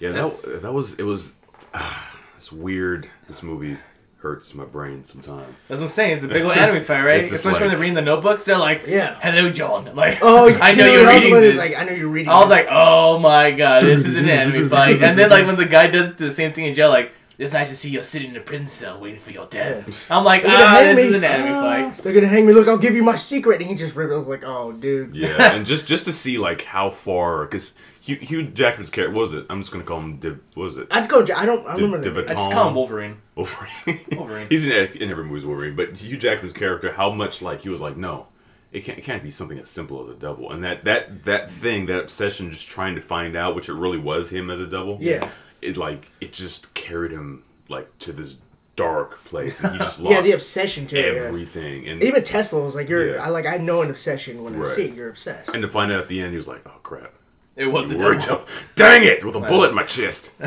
Yeah, 0.00 0.10
that, 0.12 0.62
that 0.62 0.72
was 0.72 0.98
it 0.98 1.04
was. 1.04 1.36
Ah, 1.74 2.16
it's 2.36 2.50
weird. 2.50 3.08
This 3.28 3.42
movie 3.42 3.76
hurts 4.18 4.54
my 4.54 4.64
brain 4.64 5.04
sometimes. 5.04 5.54
That's 5.68 5.80
what 5.80 5.86
I'm 5.86 5.90
saying. 5.90 6.12
It's 6.14 6.24
a 6.24 6.28
big 6.28 6.42
old 6.42 6.56
anime 6.56 6.82
fight, 6.84 7.02
right? 7.04 7.16
It's 7.20 7.30
just 7.30 7.44
Especially 7.44 7.62
when 7.62 7.70
they're 7.72 7.80
reading 7.80 7.94
the 7.94 8.02
notebooks. 8.02 8.44
They're 8.44 8.58
like, 8.70 8.84
Yeah. 8.86 9.18
hello, 9.20 9.50
John." 9.50 9.94
Like, 10.02 10.18
Oh, 10.22 10.48
I 10.62 10.74
know 10.74 10.86
you're 10.86 11.08
reading 11.08 11.34
this. 11.40 11.56
Like, 11.58 11.74
I 11.80 11.84
know 11.84 11.92
you're 11.92 12.08
reading. 12.08 12.28
I 12.30 12.38
was 12.40 12.48
this. 12.48 12.58
like, 12.58 12.66
"Oh 12.70 13.18
my 13.18 13.50
god, 13.52 13.82
this 13.82 14.04
is 14.04 14.16
an 14.16 14.28
anime 14.28 14.68
fight." 14.68 15.00
And 15.02 15.16
then 15.18 15.30
like 15.30 15.46
when 15.46 15.56
the 15.56 15.66
guy 15.66 15.86
does 15.86 16.16
the 16.16 16.30
same 16.30 16.52
thing 16.52 16.66
in 16.66 16.74
jail, 16.74 16.90
like. 16.90 17.12
It's 17.38 17.52
nice 17.52 17.70
to 17.70 17.76
see 17.76 17.90
you 17.90 18.02
sitting 18.02 18.30
in 18.30 18.36
a 18.36 18.40
prison 18.40 18.66
cell 18.66 19.00
waiting 19.00 19.18
for 19.18 19.30
your 19.30 19.46
death. 19.46 20.10
I'm 20.10 20.24
like, 20.24 20.44
ah, 20.46 20.80
this 20.82 20.96
me. 20.96 21.02
is 21.04 21.14
an 21.14 21.24
anime 21.24 21.54
fight. 21.54 22.02
they're 22.02 22.12
gonna 22.12 22.28
hang 22.28 22.46
me. 22.46 22.52
Look, 22.52 22.68
I'll 22.68 22.78
give 22.78 22.94
you 22.94 23.02
my 23.02 23.14
secret. 23.14 23.60
And 23.60 23.68
he 23.70 23.74
just 23.74 23.96
ripped. 23.96 24.12
I 24.12 24.16
was 24.16 24.28
like, 24.28 24.44
oh, 24.44 24.72
dude. 24.72 25.14
Yeah, 25.16 25.52
and 25.54 25.64
just 25.66 25.86
just 25.86 26.04
to 26.04 26.12
see 26.12 26.38
like 26.38 26.62
how 26.62 26.90
far 26.90 27.44
because 27.44 27.74
Hugh, 28.02 28.16
Hugh 28.16 28.42
Jackman's 28.42 28.90
character 28.90 29.12
what 29.14 29.20
was 29.22 29.34
it? 29.34 29.46
I'm 29.48 29.60
just 29.60 29.72
gonna 29.72 29.84
call 29.84 30.00
him 30.00 30.18
Div. 30.18 30.42
What 30.54 30.64
was 30.64 30.76
it? 30.76 30.88
I'd 30.90 31.08
go. 31.08 31.22
I 31.22 31.46
don't. 31.46 31.66
I 31.66 31.74
Div- 31.74 31.84
remember. 31.84 32.02
Div- 32.02 32.30
I 32.30 32.34
just 32.34 32.52
call 32.52 32.68
him 32.68 32.74
Wolverine. 32.74 33.16
Wolverine. 33.34 34.00
Wolverine. 34.12 34.46
He's 34.50 34.64
in, 34.66 35.02
in 35.02 35.10
every 35.10 35.24
movie's 35.24 35.44
Wolverine, 35.46 35.76
but 35.76 35.96
Hugh 35.96 36.16
Jackman's 36.18 36.52
character, 36.52 36.92
how 36.92 37.10
much 37.12 37.40
like 37.42 37.62
he 37.62 37.68
was 37.68 37.80
like, 37.80 37.96
no, 37.96 38.26
it 38.72 38.80
can't, 38.84 38.98
it 38.98 39.02
can't 39.04 39.22
be 39.22 39.30
something 39.30 39.58
as 39.58 39.70
simple 39.70 40.02
as 40.02 40.08
a 40.08 40.14
double, 40.14 40.50
and 40.50 40.64
that 40.64 40.84
that 40.84 41.24
that 41.24 41.50
thing, 41.50 41.86
that 41.86 42.00
obsession, 42.00 42.50
just 42.50 42.68
trying 42.68 42.94
to 42.96 43.00
find 43.00 43.36
out, 43.36 43.54
which 43.54 43.68
it 43.68 43.74
really 43.74 43.98
was 43.98 44.30
him 44.30 44.50
as 44.50 44.60
a 44.60 44.66
double. 44.66 44.98
Yeah. 45.00 45.30
It 45.62 45.76
like 45.76 46.10
it 46.20 46.32
just 46.32 46.74
carried 46.74 47.12
him 47.12 47.44
like 47.68 47.88
to 48.00 48.12
this 48.12 48.38
dark 48.74 49.24
place, 49.24 49.60
and 49.62 49.72
he 49.74 49.78
just 49.78 50.00
lost 50.04 50.12
Yeah, 50.14 50.20
the 50.22 50.32
obsession 50.32 50.86
to 50.88 50.98
it. 50.98 51.14
yeah. 51.14 51.22
everything, 51.22 51.86
and 51.88 52.02
Even 52.02 52.24
Tesla 52.24 52.62
was 52.62 52.74
like, 52.74 52.88
"You're." 52.88 53.14
Yeah. 53.14 53.22
I 53.24 53.28
like. 53.28 53.46
I 53.46 53.58
know 53.58 53.82
an 53.82 53.90
obsession 53.90 54.42
when 54.44 54.60
I 54.60 54.64
see 54.66 54.86
it. 54.86 54.94
You're 54.94 55.08
obsessed. 55.10 55.50
and 55.54 55.62
to 55.62 55.68
find 55.68 55.92
out 55.92 56.00
at 56.00 56.08
the 56.08 56.20
end, 56.20 56.32
he 56.32 56.36
was 56.36 56.48
like, 56.48 56.62
oh 56.66 56.78
crap. 56.82 57.12
It 57.54 57.66
wasn't. 57.66 58.00
You 58.00 58.06
were 58.06 58.12
a 58.12 58.18
double. 58.18 58.36
double. 58.36 58.46
Dang 58.76 59.02
it! 59.04 59.22
With 59.24 59.36
a 59.36 59.40
bullet 59.40 59.68
in 59.68 59.74
my 59.74 59.82
chest. 59.84 60.32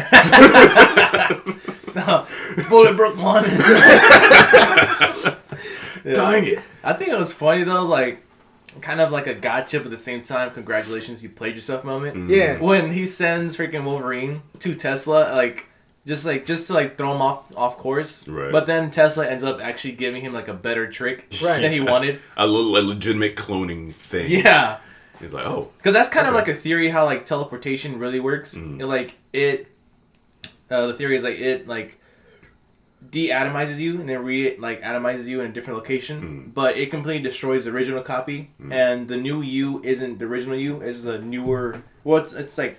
no, 1.95 2.25
Bullet 2.67 2.97
broke 2.97 3.15
one. 3.17 3.43
Dang 6.03 6.45
it! 6.45 6.59
I 6.83 6.93
think 6.93 7.11
it 7.11 7.17
was 7.17 7.31
funny 7.31 7.63
though, 7.63 7.83
like 7.85 8.24
kind 8.81 9.01
of 9.01 9.11
like 9.11 9.27
a 9.27 9.33
gotcha, 9.33 9.77
but 9.79 9.87
at 9.87 9.91
the 9.91 9.97
same 9.97 10.21
time, 10.23 10.51
congratulations, 10.51 11.23
you 11.23 11.29
played 11.29 11.55
yourself 11.55 11.83
moment. 11.83 12.29
yeah. 12.29 12.59
When 12.59 12.91
he 12.91 13.05
sends 13.07 13.57
freaking 13.57 13.83
Wolverine 13.85 14.41
to 14.59 14.75
Tesla, 14.75 15.33
like 15.35 15.67
just 16.05 16.25
like 16.25 16.45
just 16.45 16.67
to 16.67 16.73
like 16.73 16.97
throw 16.97 17.13
him 17.15 17.21
off 17.21 17.55
off 17.57 17.77
course. 17.77 18.27
Right. 18.27 18.51
But 18.51 18.65
then 18.67 18.91
Tesla 18.91 19.27
ends 19.27 19.43
up 19.43 19.59
actually 19.59 19.93
giving 19.93 20.21
him 20.21 20.33
like 20.33 20.47
a 20.47 20.53
better 20.53 20.89
trick 20.91 21.27
Right. 21.43 21.59
than 21.61 21.71
he 21.71 21.79
wanted. 21.79 22.19
A, 22.37 22.45
little, 22.47 22.77
a 22.77 22.83
legitimate 22.85 23.35
cloning 23.35 23.93
thing. 23.93 24.29
Yeah. 24.29 24.77
He's 25.19 25.33
like, 25.33 25.45
oh, 25.47 25.71
Because 25.77 25.93
that's 25.93 26.09
kind 26.09 26.27
of 26.27 26.33
like 26.33 26.47
a 26.49 26.53
theory 26.53 26.89
how 26.89 27.05
like 27.05 27.25
teleportation 27.25 27.99
really 27.99 28.19
works. 28.19 28.53
Mm. 28.53 28.81
It, 28.81 28.85
like 28.85 29.15
it, 29.33 29.67
uh, 30.69 30.87
the 30.87 30.93
theory 30.93 31.15
is 31.15 31.23
like 31.23 31.39
it 31.39 31.67
like 31.67 31.99
de-atomizes 33.11 33.77
you 33.79 33.99
and 33.99 34.07
then 34.09 34.23
re 34.23 34.57
like 34.57 34.81
atomizes 34.81 35.25
you 35.27 35.41
in 35.41 35.49
a 35.49 35.53
different 35.53 35.77
location, 35.77 36.21
Mm. 36.21 36.53
but 36.53 36.77
it 36.77 36.89
completely 36.91 37.21
destroys 37.23 37.65
the 37.65 37.71
original 37.71 38.01
copy. 38.01 38.51
And 38.69 39.07
the 39.07 39.17
new 39.17 39.41
you 39.41 39.81
isn't 39.83 40.19
the 40.19 40.25
original 40.25 40.55
you; 40.57 40.81
is 40.81 41.05
a 41.05 41.19
newer. 41.19 41.81
Well, 42.03 42.21
it's, 42.23 42.33
it's 42.33 42.57
like 42.57 42.77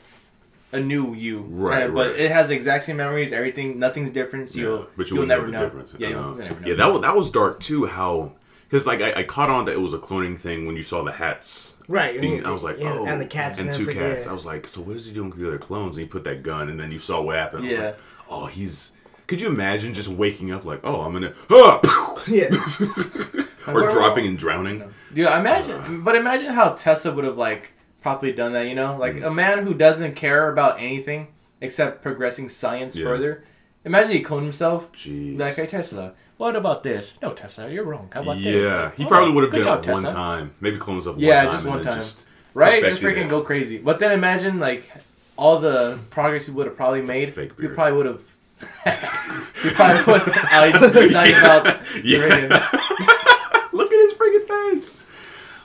a 0.72 0.80
new 0.80 1.14
you, 1.14 1.40
Right, 1.48 1.82
kinda, 1.82 1.94
But 1.94 2.10
it 2.20 2.30
has 2.30 2.48
the 2.48 2.54
exact 2.54 2.84
same 2.84 2.96
memories, 2.96 3.32
everything. 3.32 3.78
Nothing's 3.78 4.10
different. 4.10 4.50
So 4.50 4.58
Yeah, 4.58 4.64
you'll, 4.64 4.86
but 4.96 5.10
you 5.10 5.16
you'll 5.16 5.26
never 5.26 5.46
know 5.46 5.52
know. 5.52 5.58
the 5.60 5.64
difference. 5.66 5.94
Yeah, 5.98 6.06
I 6.06 6.10
you'll, 6.10 6.20
know. 6.22 6.28
you'll 6.28 6.38
never 6.38 6.60
know. 6.60 6.68
Yeah, 6.68 6.74
that 6.74 6.92
was 6.92 7.00
that 7.02 7.16
was 7.16 7.30
dark 7.30 7.60
too. 7.60 7.86
How 7.86 8.32
because 8.68 8.86
like 8.86 9.00
I, 9.00 9.20
I 9.20 9.22
caught 9.22 9.48
on 9.48 9.64
that 9.66 9.72
it 9.72 9.80
was 9.80 9.94
a 9.94 9.98
cloning 9.98 10.38
thing 10.38 10.66
when 10.66 10.76
you 10.76 10.82
saw 10.82 11.02
the 11.04 11.12
hats. 11.12 11.76
Right. 11.88 12.20
being- 12.20 12.44
I 12.44 12.50
was 12.50 12.64
like, 12.64 12.78
yeah, 12.80 12.96
oh, 12.98 13.06
and 13.06 13.20
the 13.20 13.26
cats 13.26 13.60
and 13.60 13.68
and 13.68 13.76
two 13.78 13.86
cats. 13.86 14.24
yeah. 14.24 14.30
I 14.32 14.34
was 14.34 14.44
like, 14.44 14.66
so 14.66 14.80
what 14.80 14.96
is 14.96 15.06
he 15.06 15.14
doing 15.14 15.30
with 15.30 15.38
the 15.38 15.46
other 15.46 15.58
clones? 15.58 15.96
And 15.96 16.02
he 16.04 16.08
put 16.08 16.24
that 16.24 16.42
gun, 16.42 16.68
and 16.68 16.78
then 16.80 16.90
you 16.90 16.98
saw 16.98 17.22
what 17.22 17.36
happened. 17.36 17.62
I 17.62 17.66
was 17.68 17.76
Yeah. 17.76 17.84
like, 17.84 17.98
oh, 18.28 18.46
he's. 18.46 18.90
Could 19.26 19.40
you 19.40 19.48
imagine 19.48 19.92
just 19.94 20.08
waking 20.08 20.52
up 20.52 20.64
like, 20.64 20.80
oh, 20.84 21.00
I'm 21.02 21.12
gonna, 21.12 21.34
ah, 21.50 22.22
Yeah. 22.28 22.48
or 23.66 23.90
dropping 23.90 24.26
and 24.26 24.38
drowning? 24.38 24.84
Dude, 25.12 25.26
imagine, 25.26 26.02
but 26.02 26.14
imagine 26.14 26.52
how 26.52 26.70
Tesla 26.70 27.12
would 27.12 27.24
have 27.24 27.36
like 27.36 27.72
probably 28.02 28.32
done 28.32 28.52
that. 28.52 28.66
You 28.66 28.74
know, 28.74 28.96
like 28.96 29.14
Mm. 29.16 29.26
a 29.26 29.30
man 29.30 29.64
who 29.66 29.74
doesn't 29.74 30.14
care 30.14 30.50
about 30.52 30.78
anything 30.78 31.28
except 31.60 32.02
progressing 32.02 32.48
science 32.48 32.94
Yeah. 32.96 33.06
further. 33.06 33.44
Imagine 33.84 34.12
he 34.12 34.22
cloned 34.22 34.42
himself. 34.42 34.92
Jeez. 34.92 35.38
Like, 35.38 35.54
hey 35.56 35.66
Tesla, 35.66 36.12
what 36.36 36.54
about 36.56 36.82
this? 36.82 37.16
No, 37.22 37.32
Tesla, 37.32 37.68
you're 37.70 37.84
wrong. 37.84 38.10
How 38.12 38.22
about 38.22 38.36
this? 38.42 38.66
yeah, 38.68 38.90
he 38.96 39.04
Oh, 39.04 39.08
probably 39.08 39.32
would 39.32 39.44
have 39.44 39.52
done 39.52 39.62
job, 39.62 39.84
it 39.86 39.90
one 39.92 40.02
Tesla. 40.02 40.16
time. 40.16 40.50
Maybe 40.60 40.76
clone 40.76 40.96
himself 40.96 41.16
Yeah, 41.18 41.36
one 41.36 41.44
time. 41.44 41.50
just 41.52 41.64
and 41.64 41.74
one 41.74 41.82
time. 41.84 41.94
Just, 41.94 42.26
right? 42.54 42.82
Just 42.82 43.02
freaking 43.02 43.26
it. 43.26 43.30
go 43.30 43.40
crazy. 43.42 43.78
But 43.78 43.98
then 43.98 44.12
imagine 44.12 44.60
like 44.60 44.90
all 45.36 45.58
the 45.58 45.98
progress 46.10 46.46
he 46.46 46.52
would 46.52 46.66
have 46.66 46.76
probably 46.76 47.02
made. 47.02 47.30
fake 47.30 47.50
You 47.56 47.62
beard. 47.68 47.74
probably 47.74 47.96
would 47.96 48.06
have. 48.06 48.22
you 49.64 49.70
probably 49.72 50.12
would. 50.12 50.22
I 50.50 50.70
was 50.72 50.92
talking 51.12 51.34
about. 51.34 52.04
Yeah. 52.04 52.18
look 53.72 53.92
at 53.92 53.98
his 53.98 54.14
freaking 54.14 54.46
face. 54.48 54.98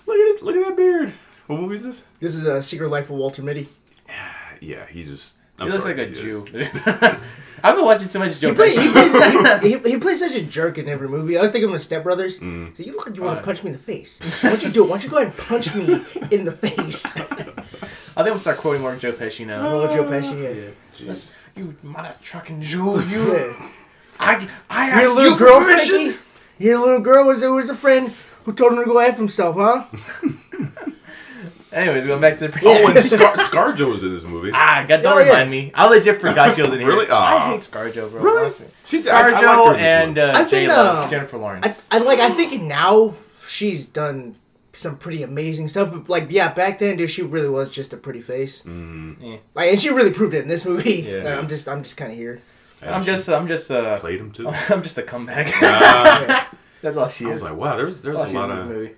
Look 0.06 0.18
at 0.18 0.28
his. 0.34 0.42
Look 0.42 0.56
at 0.56 0.68
that 0.68 0.78
beard. 0.78 1.14
What 1.48 1.60
movie 1.60 1.76
is 1.76 1.84
this? 1.84 2.04
This 2.20 2.36
is 2.36 2.46
a 2.46 2.62
Secret 2.62 2.90
Life 2.90 3.10
of 3.10 3.16
Walter 3.18 3.42
Mitty. 3.42 3.66
Yeah, 4.60 4.86
he 4.88 5.04
just. 5.04 5.36
He 5.58 5.64
I'm 5.64 5.70
looks 5.70 5.84
sorry, 5.84 5.96
like 5.96 6.08
a. 6.08 6.12
Jew. 6.12 6.46
I've 7.64 7.76
been 7.76 7.86
watching 7.86 8.10
too 8.10 8.18
much 8.20 8.40
Joe 8.40 8.50
He, 8.50 8.56
play, 8.56 8.72
he, 8.72 8.78
Pesci. 8.88 9.60
plays, 9.62 9.84
he, 9.84 9.92
he 9.92 9.98
plays 9.98 10.20
such 10.20 10.34
a 10.34 10.42
jerk 10.42 10.80
in 10.80 10.90
every 10.90 11.08
movie. 11.08 11.38
I 11.38 11.42
was 11.44 11.52
thinking 11.52 11.70
of 11.70 11.74
his 11.74 11.84
Step 11.84 12.04
Brothers. 12.04 12.40
Mm. 12.40 12.76
So 12.76 12.82
you 12.84 12.94
look 12.94 13.06
like 13.06 13.16
you 13.16 13.22
want 13.22 13.38
Uh. 13.38 13.42
to 13.42 13.46
punch 13.46 13.64
me 13.64 13.68
in 13.70 13.74
the 13.74 13.82
face. 13.84 14.44
Why 14.44 14.50
don't 14.50 14.64
you 14.64 14.72
do 14.72 14.84
it? 14.84 14.90
Why 14.90 14.96
don't 14.98 15.04
you 15.04 15.10
go 15.12 15.18
ahead 15.18 15.28
and 15.28 15.38
punch 15.38 15.76
me 15.76 16.02
in 16.36 16.46
the 16.46 16.52
face? 16.52 17.06
I 17.06 18.24
think 18.24 18.26
we'll 18.34 18.40
start 18.40 18.58
quoting 18.58 18.82
more 18.82 18.96
Joe 18.96 19.12
Pesci 19.12 19.46
now. 19.46 19.68
Oh, 19.68 19.88
Joe 19.88 20.04
Pesci, 20.06 20.42
yeah. 20.44 20.72
Yeah. 21.06 21.14
Let's- 21.56 21.58
You 21.58 21.76
mother 21.84 22.14
trucking 22.24 22.62
Jew, 22.62 23.00
you. 23.08 23.34
yeah. 23.34 23.70
I, 24.20 24.48
I 24.70 24.88
Your 24.88 25.10
asked 25.10 25.16
little 25.16 25.32
you 25.32 25.38
girl, 25.38 25.60
permission. 25.62 25.96
Frankie? 25.96 26.18
Your 26.60 26.80
little 26.80 27.00
girl 27.00 27.26
was 27.26 27.42
was 27.44 27.70
a 27.70 27.76
friend 27.76 28.12
who 28.44 28.54
told 28.54 28.74
him 28.74 28.80
to 28.80 28.86
go 28.86 28.98
F 29.00 29.18
himself, 29.18 29.56
huh? 29.58 29.86
Anyways, 31.74 32.06
going 32.06 32.20
back 32.20 32.38
to 32.40 32.50
the. 32.50 32.60
Oh, 32.66 32.88
and 32.94 33.00
Scar- 33.04 33.36
ScarJo 33.74 33.90
was 33.90 34.04
in 34.04 34.12
this 34.14 34.26
movie. 34.26 34.52
Ah, 34.54 34.84
God, 34.86 35.02
don't 35.02 35.14
Oh, 35.14 35.20
yeah. 35.20 35.28
remind 35.30 35.50
me. 35.52 35.72
I 35.74 35.88
legit 35.88 36.20
forgot 36.20 36.54
she 36.56 36.62
was 36.62 36.74
in 36.74 36.80
here. 36.80 36.88
Really? 36.90 37.06
I 37.08 37.10
Ah. 37.14 37.50
hate 37.52 37.62
ScarJo, 37.62 38.12
bro. 38.12 38.22
Really? 38.22 38.42
honestly. 38.42 38.68
She's 38.86 39.08
I, 39.08 39.20
I 39.20 39.22
liked 39.32 39.38
her 39.38 39.48
ScarJo 39.48 39.68
in 39.68 39.74
this 39.74 39.82
and 39.90 40.20
uh, 40.20 40.32
I've 40.36 40.52
been, 40.52 40.66
J-Lo, 40.70 40.76
uh, 40.76 41.10
Jennifer 41.10 41.38
I, 41.38 41.40
Lawrence. 41.40 41.88
I 41.90 41.98
like. 42.00 42.20
I 42.20 42.30
think 42.32 42.62
now 42.64 43.14
she's 43.48 43.86
done 43.86 44.36
some 44.82 44.98
pretty 44.98 45.24
amazing 45.24 45.68
stuff. 45.68 45.92
But 45.92 46.10
like, 46.10 46.28
yeah, 46.30 46.54
back 46.54 46.80
then, 46.80 46.98
dude, 46.98 47.10
she 47.10 47.22
really 47.22 47.50
was 47.50 47.72
just 47.72 47.94
a 47.94 47.98
pretty 47.98 48.22
face. 48.22 48.64
Mm, 48.64 49.40
Like, 49.56 49.72
and 49.72 49.80
she 49.82 49.90
really 49.90 50.12
proved 50.12 50.34
it 50.34 50.42
in 50.44 50.48
this 50.48 50.66
movie. 50.66 51.02
Yeah. 51.08 51.38
I'm 51.40 51.48
just, 51.48 51.68
I'm 51.70 51.84
just 51.84 51.98
kind 51.98 52.12
of 52.12 52.18
here. 52.18 52.42
and 52.82 52.94
I'm 52.96 53.04
just, 53.04 53.30
I'm 53.30 53.48
just, 53.48 53.70
uh, 53.72 53.98
played 54.00 54.20
him 54.20 54.32
too. 54.32 54.48
I'm 54.70 54.82
just 54.84 54.98
a 54.98 55.04
comeback. 55.04 55.48
Uh, 55.62 56.44
That's 56.82 56.98
all 56.98 57.08
she 57.08 57.26
I 57.28 57.30
is. 57.30 57.42
was 57.44 57.52
like, 57.52 57.60
wow, 57.60 57.78
there's 57.78 58.02
there's 58.02 58.16
That's 58.16 58.32
a 58.32 58.34
lot 58.34 58.50
of 58.50 58.68
movie. 58.68 58.96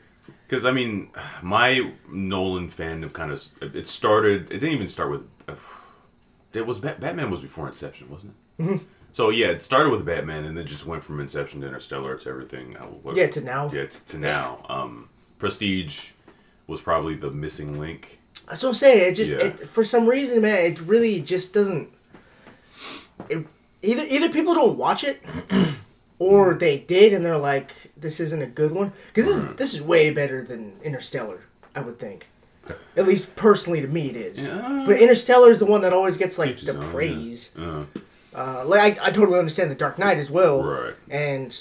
because 0.48 0.66
I 0.66 0.72
mean, 0.72 1.10
my 1.42 1.92
Nolan 2.10 2.70
fandom 2.70 3.12
kind 3.12 3.30
of 3.32 3.42
it 3.76 3.88
started. 3.90 4.44
It 4.54 4.60
didn't 4.60 4.72
even 4.72 4.88
start 4.88 5.12
with. 5.12 5.22
Uh, 5.50 5.56
it 6.54 6.66
was 6.66 6.80
Bat- 6.80 7.02
Batman 7.02 7.30
was 7.30 7.42
before 7.42 7.68
Inception, 7.68 8.10
wasn't 8.10 8.36
it? 8.58 8.64
Mm-hmm. 8.64 8.78
So 9.12 9.30
yeah, 9.32 9.48
it 9.48 9.62
started 9.62 9.90
with 9.90 10.06
Batman, 10.06 10.46
and 10.46 10.56
then 10.58 10.66
just 10.66 10.86
went 10.86 11.04
from 11.04 11.20
Inception 11.20 11.60
to 11.62 11.68
Interstellar 11.68 12.16
to 12.20 12.30
everything. 12.30 12.78
uh, 12.78 12.84
what- 12.86 13.18
Yeah, 13.18 13.28
to 13.28 13.42
now. 13.42 13.70
Yeah, 13.74 13.86
to, 13.86 14.06
to 14.06 14.18
now. 14.18 14.66
Um, 14.70 15.10
Prestige 15.44 16.12
was 16.68 16.80
probably 16.82 17.16
the 17.16 17.30
missing 17.30 17.78
link. 17.78 18.20
That's 18.48 18.64
what 18.64 18.70
I'm 18.70 18.76
saying. 18.76 19.12
It 19.12 19.16
just, 19.16 19.34
Yeah. 19.34 19.48
it, 19.48 19.60
for 19.60 19.84
some 19.84 20.08
reason, 20.08 20.42
man, 20.42 20.72
it 20.72 20.80
really 20.80 21.20
just 21.20 21.54
doesn't. 21.54 21.90
It, 23.28 23.46
either 23.82 24.06
either 24.08 24.30
people 24.30 24.54
don't 24.54 24.78
watch 24.78 25.04
it, 25.04 25.22
or 26.20 26.54
they 26.54 26.78
did 26.80 27.12
and 27.12 27.26
they're 27.26 27.38
like, 27.38 27.72
"This 27.98 28.22
isn't 28.22 28.42
a 28.42 28.46
good 28.48 28.72
one." 28.72 28.94
Because 29.14 29.26
this 29.30 29.36
is, 29.44 29.56
this 29.58 29.74
is 29.74 29.82
way 29.82 30.12
better 30.12 30.42
than 30.44 30.80
Interstellar. 30.82 31.42
I 31.76 31.82
would 31.82 32.00
think. 32.00 32.28
At 32.96 33.06
least 33.06 33.36
personally, 33.36 33.82
to 33.82 33.88
me, 33.88 34.12
it 34.12 34.16
is. 34.16 34.48
Yeah. 34.48 34.84
But 34.88 35.02
Interstellar 35.02 35.52
is 35.52 35.60
the 35.60 35.66
one 35.66 35.82
that 35.82 35.92
always 35.92 36.18
gets 36.18 36.38
like 36.38 36.58
the 36.60 36.74
own, 36.74 36.82
yeah. 36.82 36.92
praise. 36.92 37.52
Uh, 37.58 37.84
Uh, 38.34 38.64
like 38.66 38.98
I, 39.02 39.08
I 39.08 39.12
totally 39.12 39.38
understand 39.38 39.70
the 39.72 39.76
Dark 39.76 40.00
Knight 40.00 40.18
as 40.18 40.30
well. 40.32 40.64
Right. 40.64 40.94
And 41.10 41.52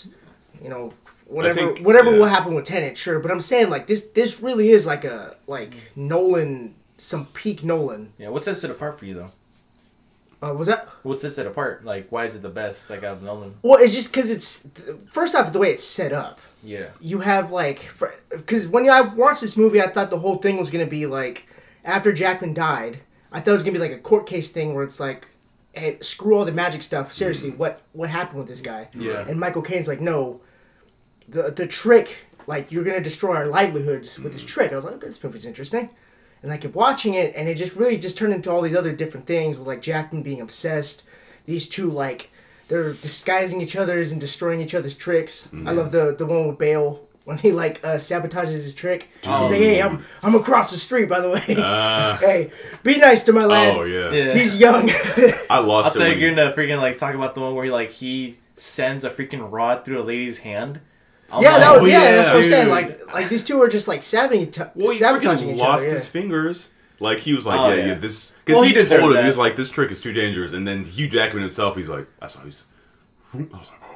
you 0.62 0.68
know 0.71 0.95
whatever 1.33 1.75
think- 1.75 1.87
whatever 1.87 2.12
yeah. 2.12 2.18
will 2.18 2.27
happen 2.27 2.55
with 2.55 2.64
Tenet, 2.64 2.97
sure. 2.97 3.18
But 3.18 3.31
I'm 3.31 3.40
saying 3.40 3.71
like 3.71 3.87
this 3.87 4.05
this 4.14 4.40
really 4.40 4.71
is 4.71 4.87
like 4.87 5.05
a 5.05 5.37
like 5.47 5.75
Nolan 5.97 6.75
some 6.99 7.27
peak 7.27 7.64
Nolan. 7.64 8.12
Yeah, 8.18 8.29
what 8.29 8.45
sets 8.45 8.62
it 8.64 8.71
apart 8.71 8.99
for 8.99 9.07
you 9.07 9.14
though? 9.14 9.31
Uh, 10.42 10.53
was 10.55 10.66
that? 10.66 10.88
What 11.03 11.21
sets 11.21 11.38
it 11.38 11.47
apart? 11.47 11.85
Like, 11.85 12.11
why 12.11 12.25
is 12.25 12.35
it 12.35 12.42
the 12.42 12.49
best? 12.49 12.90
Like 12.90 13.05
out 13.05 13.18
of 13.18 13.23
Nolan? 13.23 13.55
Well, 13.62 13.81
it's 13.81 13.95
just 13.95 14.12
because 14.12 14.29
it's 14.29 14.68
first 15.07 15.35
off 15.35 15.53
the 15.53 15.59
way 15.59 15.71
it's 15.71 15.85
set 15.85 16.12
up. 16.12 16.40
Yeah. 16.62 16.88
You 17.01 17.21
have 17.21 17.51
like 17.53 17.88
because 18.31 18.66
when 18.66 18.88
I 18.88 19.01
watched 19.01 19.40
this 19.40 19.57
movie, 19.57 19.81
I 19.81 19.88
thought 19.88 20.11
the 20.11 20.18
whole 20.18 20.37
thing 20.37 20.57
was 20.59 20.71
gonna 20.71 20.87
be 20.87 21.07
like 21.07 21.47
after 21.85 22.12
Jackman 22.12 22.55
died. 22.55 23.01
I 23.31 23.40
thought 23.40 23.53
it 23.53 23.55
was 23.55 23.62
gonna 23.62 23.75
be 23.75 23.79
like 23.79 23.92
a 23.92 23.99
court 23.99 24.27
case 24.27 24.51
thing 24.51 24.75
where 24.75 24.85
it's 24.85 25.01
like, 25.01 25.29
hey, 25.73 25.99
screw 26.01 26.37
all 26.37 26.45
the 26.45 26.53
magic 26.53 26.83
stuff. 26.83 27.12
Seriously, 27.12 27.51
what 27.51 27.81
what 27.92 28.11
happened 28.11 28.38
with 28.38 28.49
this 28.49 28.62
guy? 28.62 28.88
Yeah. 28.95 29.27
And 29.27 29.38
Michael 29.40 29.62
Caine's 29.62 29.88
like, 29.88 30.01
no, 30.01 30.40
the 31.33 31.51
the 31.51 31.66
trick, 31.66 32.27
like 32.47 32.71
you're 32.71 32.85
gonna 32.85 33.01
destroy 33.01 33.35
our 33.37 33.47
livelihoods 33.47 34.18
with 34.18 34.33
this 34.33 34.45
trick. 34.45 34.73
I 34.73 34.77
was 34.77 34.85
like, 34.85 34.95
okay, 34.95 35.07
this 35.07 35.23
movie's 35.23 35.47
interesting. 35.47 35.90
And 36.42 36.51
I 36.53 36.57
kept 36.57 36.75
watching 36.75 37.14
it, 37.14 37.33
and 37.37 37.49
it 37.49 37.57
just 37.57 37.77
really 37.77 37.97
just 37.97 38.18
turned 38.18 38.33
into 38.35 38.51
all 38.51 38.62
these 38.62 38.75
other 38.75 38.92
different 38.92 39.27
things 39.27 39.57
with 39.59 39.66
like 39.68 39.81
Jackman 39.81 40.23
being 40.23 40.40
obsessed. 40.40 41.05
These 41.47 41.68
two 41.68 41.90
like 41.90 42.31
they're 42.68 42.92
disguising 42.95 43.61
each 43.61 43.77
other's 43.77 44.11
and 44.12 44.21
destroying 44.21 44.61
each 44.61 44.75
other's 44.75 44.95
tricks. 44.97 45.49
I 45.66 45.73
love 45.73 45.92
the 45.92 46.14
the 46.16 46.27
one 46.27 46.49
with 46.49 46.59
Bale 46.59 47.07
when 47.25 47.38
he 47.38 47.53
like 47.53 47.81
uh, 47.85 47.95
sabotages 47.97 48.49
his 48.66 48.75
trick. 48.75 49.09
He's 49.21 49.29
like, 49.29 49.51
hey, 49.51 49.81
I'm 49.81 50.05
I'm 50.23 50.35
across 50.35 50.73
the 50.73 50.79
street, 50.79 51.09
by 51.09 51.21
the 51.21 51.31
way. 51.31 51.45
uh, 51.57 52.16
hey, 52.18 52.51
be 52.83 52.97
nice 52.99 53.23
to 53.25 53.33
my 53.33 53.45
lad. 53.45 53.77
oh 53.77 53.85
yeah. 53.85 54.11
Yeah. 54.11 54.35
He's 54.35 54.59
young. 54.59 54.90
I 54.90 55.47
I 55.51 55.59
lost 55.61 55.95
it. 55.95 56.01
thought 56.01 56.16
you're 56.16 56.35
gonna 56.35 56.53
freaking 56.53 56.81
like 56.81 56.99
talk 56.99 57.14
about 57.14 57.35
the 57.37 57.40
one 57.40 57.55
where 57.55 57.64
he 57.64 57.71
like 57.71 57.90
he 57.92 58.38
sends 58.57 59.05
a 59.05 59.11
freaking 59.11 59.51
rod 59.51 59.85
through 59.85 60.01
a 60.01 60.03
lady's 60.03 60.38
hand. 60.38 60.81
I'm 61.33 61.42
yeah, 61.42 61.53
like, 61.53 61.61
that 61.61 61.73
was 61.73 61.83
Oh, 61.83 61.87
yeah, 61.87 62.03
yeah, 62.03 62.16
That's 62.16 62.29
what 62.29 62.37
I'm 62.37 62.42
saying. 62.45 62.68
Like 62.68 63.14
like 63.14 63.29
these 63.29 63.45
two 63.45 63.61
are 63.62 63.68
just 63.68 63.88
like 63.88 64.03
sabotaging, 64.03 64.49
each- 64.49 64.59
Well, 64.75 64.90
he 64.92 64.99
sabotaging 64.99 65.49
freaking 65.49 65.55
each 65.55 65.61
lost 65.61 65.87
other. 65.87 65.95
his 65.95 66.05
yeah. 66.05 66.11
fingers. 66.11 66.71
Like 67.01 67.21
he 67.21 67.33
was 67.35 67.47
like, 67.47 67.59
Oh, 67.61 67.68
yeah, 67.71 67.75
yeah. 67.75 67.87
yeah, 67.87 67.95
this 67.95 68.31
because 68.45 68.57
Well, 68.61 68.64
he, 68.64 68.75
he 68.75 68.85
told 68.85 69.03
him 69.03 69.12
that. 69.14 69.23
he 69.23 69.27
was 69.27 69.37
like, 69.38 69.57
this 69.57 69.71
trick 69.71 69.90
is 69.90 70.01
too 70.01 70.12
dangerous. 70.12 70.53
And 70.53 70.66
then 70.68 70.85
Hugh 70.85 71.09
Jackman 71.09 71.42
himself, 71.42 71.77
he's 71.77 71.88
like, 71.88 72.07
I 72.21 72.27
saw 72.29 72.40
he's. 72.42 72.64
I 73.35 73.38
was 73.38 73.51
like, 73.53 73.81
oh. 73.83 73.88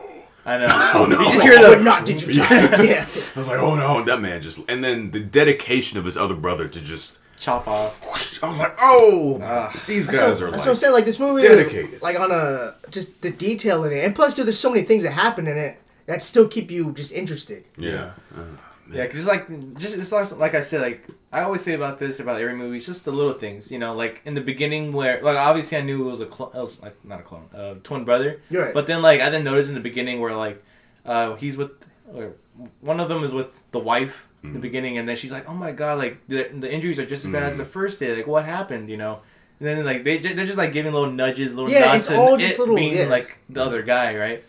I 0.47 0.59
know. 0.59 1.07
no. 1.07 1.21
You 1.21 1.25
just 1.29 1.37
I 1.37 1.43
hear 1.43 1.69
would 1.69 1.79
the 1.81 1.85
not 1.85 2.07
digitize. 2.07 2.39
yeah. 2.89 3.07
I 3.35 3.39
was 3.39 3.49
like, 3.49 3.59
oh 3.59 3.75
no, 3.75 4.03
that 4.05 4.21
man 4.21 4.41
just. 4.41 4.61
And 4.69 4.83
then 4.83 5.11
the 5.11 5.21
dedication 5.21 5.99
of 5.99 6.05
his 6.05 6.17
other 6.17 6.35
brother 6.35 6.69
to 6.69 6.81
just. 6.81 7.19
chop 7.39 7.69
off. 7.69 8.01
I 8.43 8.49
was 8.49 8.59
like, 8.59 8.75
oh, 8.81 9.41
Ah. 9.43 9.73
these 9.87 10.07
guys 10.09 10.15
what, 10.17 10.23
are 10.23 10.31
that's 10.31 10.41
like. 10.41 10.53
what 10.61 10.69
I'm 10.69 10.77
saying. 10.77 10.93
Like 10.93 11.05
this 11.05 11.19
movie, 11.21 11.43
dedicated. 11.43 11.95
is, 11.95 12.03
like 12.03 12.19
on 12.19 12.31
a 12.33 12.75
just 12.91 13.23
the 13.23 13.31
detail 13.31 13.85
in 13.85 13.93
it, 13.93 14.05
and 14.05 14.15
plus, 14.15 14.35
dude, 14.35 14.47
there's 14.47 14.59
so 14.59 14.71
many 14.71 14.83
things 14.87 15.03
that 15.05 15.13
happen 15.13 15.47
in 15.47 15.57
it 15.57 15.79
that 16.07 16.23
still 16.23 16.49
keep 16.49 16.71
you 16.71 16.93
just 16.93 17.13
interested. 17.13 17.65
yeah. 17.77 18.13
Uh, 18.35 18.43
Yeah, 18.89 19.03
because 19.03 19.19
it's 19.19 19.27
like 19.35 19.47
just 19.83 19.97
it's 19.99 20.13
like, 20.13 20.31
like 20.39 20.55
I 20.55 20.61
said, 20.61 20.81
like 20.81 21.01
I 21.33 21.43
always 21.43 21.63
say 21.63 21.75
about 21.75 21.99
this 21.99 22.21
about 22.21 22.41
every 22.41 22.55
movie, 22.55 22.77
it's 22.79 22.87
just 22.87 23.05
the 23.05 23.11
little 23.11 23.33
things, 23.45 23.73
you 23.73 23.81
know. 23.83 23.93
Like 24.03 24.23
in 24.25 24.35
the 24.35 24.41
beginning, 24.53 24.93
where 24.93 25.21
like 25.29 25.37
obviously 25.37 25.77
I 25.77 25.81
knew 25.83 26.07
it 26.07 26.11
was 26.13 26.21
a 26.21 26.27
clone, 26.27 26.53
it 26.55 26.61
was 26.61 26.81
like 26.81 26.95
not 27.05 27.19
a 27.19 27.25
clone, 27.25 27.47
uh, 27.53 27.75
twin 27.83 28.05
brother. 28.05 28.31
You're 28.49 28.65
right. 28.67 28.75
But 28.79 28.87
then 28.87 29.03
like 29.03 29.21
I 29.21 29.27
didn't 29.31 29.43
notice 29.53 29.67
in 29.69 29.75
the 29.75 29.81
beginning 29.91 30.21
where 30.21 30.37
like 30.37 30.63
uh, 31.05 31.35
he's 31.35 31.57
with 31.57 31.73
or 32.15 32.35
one 32.81 33.01
of 33.01 33.09
them 33.09 33.25
is 33.25 33.33
with 33.33 33.51
the 33.73 33.81
wife 33.81 34.29
in 34.45 34.53
the 34.53 34.61
beginning, 34.61 34.97
and 34.99 35.09
then 35.09 35.17
she's 35.17 35.33
like, 35.33 35.49
oh 35.51 35.55
my 35.55 35.73
god, 35.73 35.99
like 35.99 36.15
the 36.29 36.45
the 36.65 36.71
injuries 36.73 37.01
are 37.01 37.07
just 37.15 37.25
as 37.27 37.33
bad 37.33 37.43
as 37.51 37.57
the 37.59 37.65
first 37.79 37.99
day. 37.99 38.15
Like 38.15 38.29
what 38.29 38.45
happened, 38.45 38.89
you 38.89 38.97
know? 39.03 39.15
And 39.59 39.67
then 39.67 39.85
like 39.85 40.05
they 40.05 40.19
they're 40.19 40.47
just 40.47 40.57
like 40.65 40.73
giving 40.73 40.93
little 40.93 41.11
nudges, 41.11 41.57
little 41.57 41.69
Yeah, 41.73 41.87
nods, 41.87 42.03
it's 42.07 42.11
and 42.11 42.21
all 42.21 42.37
just 42.37 42.55
it 42.55 42.59
little- 42.61 42.77
being 42.77 42.95
yeah. 42.97 43.07
like 43.17 43.39
the 43.51 43.65
other 43.67 43.83
guy, 43.83 44.15
right? 44.17 44.45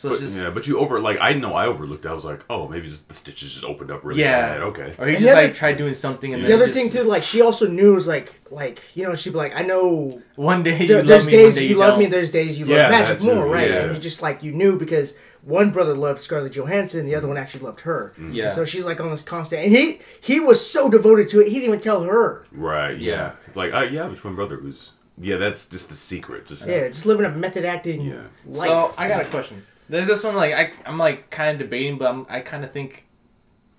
So 0.00 0.08
but, 0.08 0.14
it's 0.14 0.22
just 0.32 0.36
yeah, 0.38 0.48
but 0.48 0.66
you 0.66 0.78
over 0.78 0.98
like 0.98 1.18
I 1.20 1.34
know 1.34 1.52
I 1.52 1.66
overlooked. 1.66 2.06
I 2.06 2.14
was 2.14 2.24
like, 2.24 2.42
oh, 2.48 2.66
maybe 2.68 2.88
just 2.88 3.08
the 3.08 3.14
stitches 3.14 3.52
just 3.52 3.66
opened 3.66 3.90
up 3.90 4.02
really 4.02 4.22
Yeah. 4.22 4.48
bad. 4.48 4.60
Okay. 4.62 4.94
or 4.96 5.06
he 5.06 5.16
And 5.16 5.22
just 5.24 5.32
other- 5.36 5.42
like 5.48 5.54
tried 5.54 5.76
doing 5.76 5.92
something 5.92 6.32
and 6.32 6.42
The 6.42 6.48
then 6.48 6.56
other 6.56 6.66
just- 6.68 6.78
thing 6.78 6.90
too, 6.90 7.02
like 7.06 7.22
she 7.22 7.42
also 7.42 7.68
knew 7.68 7.92
was 7.92 8.08
like 8.08 8.32
like 8.50 8.80
you 8.94 9.04
know 9.04 9.14
she'd 9.14 9.34
be 9.34 9.36
like, 9.36 9.54
I 9.54 9.60
know 9.62 10.22
One 10.36 10.62
day 10.62 10.80
you 10.80 10.88
there, 10.88 10.96
love 11.00 11.06
there's 11.06 11.26
me, 11.26 11.32
one 11.34 11.42
days 11.44 11.54
day 11.56 11.62
you, 11.64 11.68
you, 11.68 11.76
love 11.76 11.90
don't. 11.90 11.98
me, 11.98 12.06
there's 12.06 12.30
days 12.30 12.58
you 12.58 12.64
Yeah, 12.64 12.76
love 12.84 12.90
magic 12.92 13.18
too, 13.18 13.34
more, 13.34 13.46
right? 13.46 13.68
yeah. 13.68 13.76
And 13.82 13.94
you 13.94 14.00
just 14.00 14.22
like 14.22 14.42
you 14.42 14.52
knew 14.52 14.78
because 14.78 15.16
one 15.42 15.70
brother 15.70 15.92
loved 15.94 16.22
Scarlett 16.22 16.52
Johansson, 16.52 17.04
the 17.04 17.14
other 17.14 17.28
one 17.28 17.36
actually 17.36 17.64
loved 17.64 17.80
her. 17.80 18.14
Mm-hmm. 18.18 18.32
Yeah. 18.32 18.44
And 18.46 18.54
so 18.54 18.64
she's 18.64 18.86
like 18.86 19.00
on 19.00 19.10
this 19.10 19.22
constant, 19.22 19.64
and 19.66 19.70
he 19.76 20.00
he 20.22 20.40
was 20.40 20.66
so 20.66 20.88
devoted 20.90 21.28
to 21.28 21.40
it, 21.42 21.48
he 21.48 21.54
didn't 21.56 21.68
even 21.68 21.80
tell 21.80 22.04
her. 22.04 22.46
Right. 22.52 22.96
Yeah. 22.96 23.12
Yeah. 23.12 23.32
Like 23.54 23.74
I 23.74 23.84
yeah, 23.84 24.00
I 24.00 24.04
have 24.04 24.14
a 24.14 24.16
twin 24.16 24.34
brother 24.34 24.56
who's 24.56 24.92
yeah. 25.18 25.36
That's 25.36 25.66
just 25.66 25.90
the 25.90 25.94
secret. 25.94 26.46
Just 26.46 26.66
Yeah, 26.66 26.88
just 26.88 27.04
living 27.04 27.26
a 27.26 27.30
method 27.30 27.66
acting 27.66 28.00
Yeah. 28.00 28.22
life. 28.46 28.68
So 28.70 28.94
I 28.96 29.06
got 29.06 29.20
a 29.20 29.26
question. 29.26 29.66
There's 29.90 30.06
this 30.06 30.22
one 30.24 30.36
like 30.36 30.52
I 30.54 30.72
I'm 30.86 30.98
like 30.98 31.30
kind 31.30 31.50
of 31.60 31.66
debating, 31.66 31.98
but 31.98 32.08
I'm, 32.08 32.26
I 32.28 32.40
kind 32.40 32.64
of 32.64 32.70
think 32.72 33.04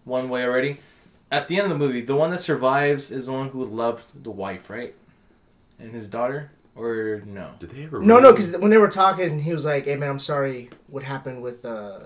one 0.03 0.29
way 0.29 0.43
already. 0.45 0.77
At 1.31 1.47
the 1.47 1.55
end 1.57 1.71
of 1.71 1.77
the 1.77 1.77
movie, 1.85 2.01
the 2.01 2.15
one 2.15 2.31
that 2.31 2.41
survives 2.41 3.11
is 3.11 3.27
the 3.27 3.31
one 3.33 3.49
who 3.49 3.63
loved 3.63 4.05
the 4.23 4.31
wife, 4.31 4.69
right? 4.69 4.93
And 5.79 5.93
his 5.93 6.09
daughter, 6.09 6.51
or 6.75 7.23
no? 7.25 7.51
Did 7.59 7.69
they 7.69 7.83
ever? 7.85 7.99
No, 8.01 8.15
really- 8.15 8.23
no, 8.23 8.31
because 8.33 8.57
when 8.57 8.69
they 8.69 8.77
were 8.77 8.89
talking, 8.89 9.39
he 9.39 9.53
was 9.53 9.63
like, 9.65 9.85
"Hey 9.85 9.95
man, 9.95 10.09
I'm 10.09 10.19
sorry. 10.19 10.69
What 10.87 11.03
happened 11.03 11.41
with 11.41 11.63
uh, 11.63 11.99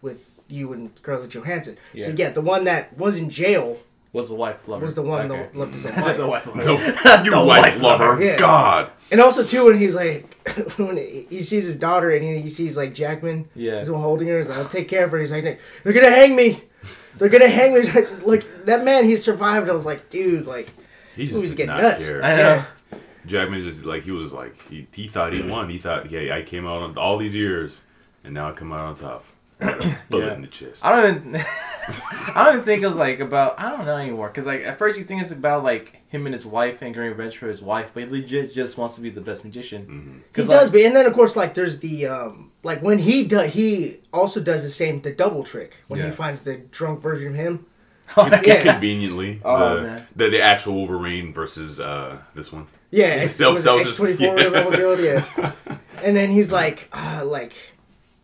with 0.00 0.44
you 0.48 0.72
and 0.72 0.92
Scarlett 0.96 1.30
Johansson?" 1.30 1.74
So 1.74 1.80
Yeah. 1.98 2.14
yeah, 2.16 2.30
the 2.30 2.40
one 2.40 2.62
that 2.64 2.96
was 2.96 3.18
in 3.18 3.28
jail 3.30 3.78
Was 4.12 4.28
the 4.28 4.34
wife 4.34 4.66
lover? 4.66 4.84
was 4.84 4.94
the 4.96 5.02
one 5.02 5.30
Okay. 5.30 5.42
that 5.42 5.56
loved 5.56 5.74
his 5.74 5.86
own 5.86 5.92
I 5.92 6.00
said 6.00 6.16
the 6.16 6.26
wife. 6.26 6.46
wife 6.46 6.56
lover. 6.66 6.78
No, 7.04 7.22
you 7.24 7.30
The 7.30 7.36
white 7.44 7.60
wife 7.62 7.80
lover. 7.80 8.08
lover, 8.08 8.22
yeah. 8.24 8.36
God. 8.36 8.90
And 9.12 9.20
also 9.20 9.44
too, 9.44 9.66
when 9.66 9.78
he's 9.78 9.94
like, 9.94 10.34
when 10.78 10.96
he 10.96 11.26
he 11.30 11.42
sees 11.42 11.66
his 11.66 11.76
daughter 11.78 12.10
and 12.10 12.22
he, 12.24 12.40
he 12.40 12.48
sees 12.48 12.76
like 12.76 12.92
Jackman, 12.94 13.48
Yeah. 13.54 13.78
he's 13.78 13.90
one 13.90 14.00
holding 14.02 14.26
her. 14.28 14.38
He's 14.38 14.48
like, 14.48 14.58
"I'll 14.58 14.64
take 14.68 14.88
care 14.88 15.04
of 15.04 15.10
her." 15.12 15.18
He's 15.18 15.30
like, 15.32 15.44
"They're 15.84 15.92
gonna 15.92 16.10
hang 16.10 16.34
me. 16.34 16.60
They're 17.18 17.28
gonna 17.28 17.48
hang 17.48 17.74
me." 17.74 17.82
Like, 17.82 18.26
like 18.26 18.64
that 18.66 18.84
man, 18.84 19.04
he 19.04 19.14
survived. 19.16 19.68
I 19.68 19.72
was 19.72 19.86
like, 19.86 20.10
dude, 20.10 20.46
like, 20.46 20.68
He 21.14 21.22
just 21.24 21.34
Movie's 21.34 21.54
getting 21.54 21.68
not 21.74 21.82
nuts. 21.82 22.04
care. 22.06 22.22
I 22.24 22.36
know. 22.36 22.64
Jackman 23.26 23.62
just 23.62 23.84
like 23.84 24.02
he 24.04 24.10
was 24.12 24.32
like 24.32 24.56
he, 24.68 24.86
he 24.92 25.06
thought 25.06 25.32
he 25.32 25.42
won. 25.48 25.68
He 25.68 25.78
thought 25.78 26.10
yeah 26.10 26.34
I 26.34 26.42
came 26.42 26.66
out 26.66 26.82
on 26.82 26.96
all 26.98 27.16
these 27.18 27.34
years 27.34 27.82
and 28.24 28.32
now 28.34 28.48
I 28.48 28.52
come 28.52 28.72
out 28.72 28.80
on 28.80 28.94
top. 28.96 29.24
Bullet 30.08 30.26
Yeah. 30.26 30.34
in 30.34 30.40
the 30.42 30.46
chest. 30.48 30.84
I 30.84 30.90
don't 31.02 31.16
even. 31.16 31.36
I 32.34 32.44
don't 32.44 32.52
even 32.54 32.64
think 32.64 32.82
it 32.82 32.86
was 32.86 32.96
like 32.96 33.20
about. 33.20 33.58
I 33.60 33.70
don't 33.70 33.84
know 33.86 33.96
anymore. 33.96 34.28
Cause 34.30 34.46
like 34.46 34.62
at 34.62 34.78
first 34.78 34.98
you 34.98 35.04
think 35.04 35.22
it's 35.22 35.30
about 35.32 35.62
like 35.64 36.00
him 36.08 36.26
and 36.26 36.32
his 36.32 36.46
wife 36.46 36.82
and 36.82 36.94
getting 36.94 37.10
revenge 37.10 37.36
for 37.36 37.48
his 37.48 37.60
wife, 37.62 37.90
but 37.94 38.04
he 38.04 38.08
legit 38.08 38.52
just 38.52 38.78
wants 38.78 38.94
to 38.96 39.00
be 39.00 39.10
the 39.10 39.20
best 39.20 39.44
magician. 39.44 39.82
Mm-hmm. 39.82 40.12
He 40.18 40.22
Cause 40.32 40.48
does, 40.48 40.64
like, 40.64 40.72
but 40.72 40.80
and 40.82 40.96
then 40.96 41.06
of 41.06 41.12
course 41.12 41.36
like 41.36 41.54
there's 41.54 41.80
the 41.80 42.06
um 42.06 42.50
like 42.62 42.80
when 42.82 42.98
he 42.98 43.24
does 43.24 43.52
he 43.54 43.98
also 44.12 44.40
does 44.40 44.62
the 44.62 44.70
same 44.70 45.00
the 45.02 45.12
double 45.12 45.42
trick 45.44 45.76
when 45.88 46.00
Yeah. 46.00 46.06
he 46.06 46.12
finds 46.12 46.42
the 46.42 46.56
drunk 46.56 47.00
version 47.00 47.28
of 47.28 47.34
him. 47.36 47.66
Con- 48.08 48.30
Yeah. 48.44 48.62
Conveniently, 48.72 49.40
Oh, 49.44 49.76
the, 49.76 49.82
man. 49.82 50.06
the 50.16 50.28
the 50.30 50.40
actual 50.42 50.74
Wolverine 50.74 51.32
versus 51.32 51.78
uh 51.80 52.18
this 52.34 52.52
one. 52.52 52.66
Yeah, 52.90 53.04
X, 53.24 53.36
Self- 53.36 53.52
was 53.54 53.62
it 53.62 53.64
self- 53.64 53.80
X 53.82 53.96
twenty 53.96 54.14
four 54.16 54.38
yeah. 54.40 54.64
whatever 54.66 55.02
yeah. 55.02 55.52
And 56.02 56.16
then 56.16 56.30
he's 56.30 56.50
like, 56.50 56.88
uh, 56.94 57.22
like, 57.26 57.52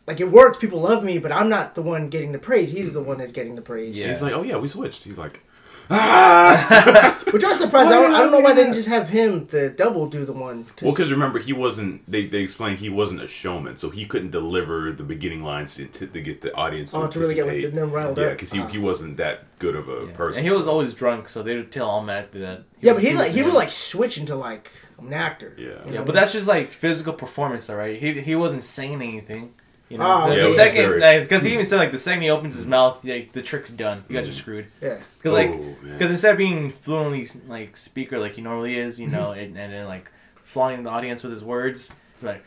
like 0.07 0.21
it 0.21 0.31
works. 0.31 0.59
People 0.59 0.81
love 0.81 1.03
me, 1.05 1.19
but 1.19 1.33
I'm 1.33 1.49
not 1.49 1.75
the 1.75 1.83
one 1.83 2.09
getting 2.09 2.33
the 2.33 2.39
praise. 2.39 2.73
He's 2.73 2.93
the 2.93 3.03
one 3.03 3.19
that's 3.19 3.33
getting 3.33 3.55
the 3.57 3.63
praise. 3.63 3.99
Yeah. 3.99 4.09
He's 4.09 4.23
like, 4.23 4.33
oh 4.33 4.43
yeah, 4.43 4.57
we 4.57 4.69
switched. 4.69 5.05
He's 5.05 5.19
like, 5.19 5.43
ah! 5.91 7.21
Which 7.31 7.45
I 7.45 7.49
was 7.49 7.59
surprised. 7.59 7.89
I 7.89 8.01
don't, 8.03 8.13
I 8.15 8.19
don't 8.19 8.33
know 8.33 8.41
why 8.41 8.53
they 8.53 8.63
didn't 8.63 8.75
just 8.75 8.89
have 8.89 9.09
him 9.09 9.47
the 9.49 9.69
double 9.71 10.07
do 10.09 10.25
the 10.25 10.33
one. 10.33 10.67
well, 10.83 10.93
because 10.93 11.13
remember 11.13 11.39
he 11.39 11.53
wasn't. 11.53 12.09
They 12.11 12.27
they 12.27 12.41
explained 12.41 12.79
he 12.81 12.91
wasn't 12.91 13.23
a 13.23 13.29
showman, 13.29 13.77
so 13.77 13.91
he 13.91 14.05
couldn't 14.05 14.31
deliver 14.31 14.91
the 14.93 15.03
beginning 15.05 15.43
lines 15.45 15.77
to, 15.77 15.87
to, 15.87 16.07
to 16.09 16.21
get 16.21 16.41
the 16.41 16.53
audience 16.55 16.91
to 16.91 16.97
Oh, 16.99 17.07
to 17.07 17.21
really 17.21 17.35
get, 17.35 17.47
like, 17.47 17.73
them 17.75 17.93
riled 17.93 18.19
yeah, 18.19 18.27
up. 18.27 18.31
because 18.33 18.53
he, 18.53 18.61
Ah. 18.61 18.67
he 18.67 18.79
wasn't 18.79 19.17
that 19.19 19.45
good 19.59 19.77
of 19.77 19.89
a 19.89 20.07
yeah. 20.07 20.13
person. 20.17 20.39
and 20.41 20.51
he 20.51 20.57
was 20.57 20.67
so- 20.67 20.73
always 20.73 20.93
drunk, 20.95 21.29
so 21.29 21.43
they 21.43 21.57
would 21.57 21.71
tell 21.71 21.89
automatically 21.91 22.41
that. 22.41 22.63
yeah, 22.81 22.93
was 22.93 23.03
but 23.03 23.09
he 23.11 23.17
like 23.17 23.31
he 23.33 23.43
would 23.43 23.55
like 23.55 23.71
switch 23.71 24.19
into 24.19 24.35
like 24.35 24.71
I'm 24.99 25.07
an 25.09 25.13
actor. 25.13 25.55
Yeah. 25.59 25.93
Yeah, 25.93 26.03
but 26.03 26.15
that's 26.15 26.33
just 26.33 26.47
like 26.49 26.71
physical 26.73 27.13
performance, 27.13 27.69
all 27.71 27.77
right. 27.77 27.97
He 27.99 28.21
he 28.21 28.35
wasn't 28.35 28.65
saying 28.65 28.95
anything. 29.03 29.55
You 29.89 29.99
know, 29.99 30.23
Oh, 30.25 30.31
the, 30.31 30.37
yeah, 30.37 30.43
the 30.45 30.49
second 30.51 31.01
very- 31.01 31.21
because 31.21 31.43
he 31.45 31.53
even 31.53 31.65
said 31.65 31.77
like 31.77 31.93
the 31.93 31.99
second 31.99 32.23
he 32.23 32.31
opens 32.31 32.57
his 32.57 32.67
mouth, 32.67 33.05
like 33.05 33.33
the 33.33 33.43
trick's 33.43 33.71
done. 33.71 34.05
You 34.09 34.17
guys 34.19 34.29
are 34.29 34.33
screwed. 34.33 34.67
yeah. 34.83 34.99
Because 35.19 35.33
like, 35.33 35.51
Oh, 35.51 35.77
because 35.83 36.11
instead 36.11 36.33
of 36.33 36.39
being 36.39 36.71
fluently 36.71 37.29
like 37.47 37.77
speaker 37.77 38.19
like 38.19 38.33
he 38.33 38.43
normally 38.43 38.77
is, 38.77 38.99
you 38.99 39.07
Mm-hmm. 39.07 39.15
know, 39.17 39.31
and, 39.33 39.57
and 39.57 39.73
then 39.73 39.87
like 39.87 40.11
flying 40.45 40.83
the 40.83 40.91
audience 40.91 41.23
with 41.23 41.33
his 41.33 41.45
words, 41.45 41.93
like, 42.23 42.43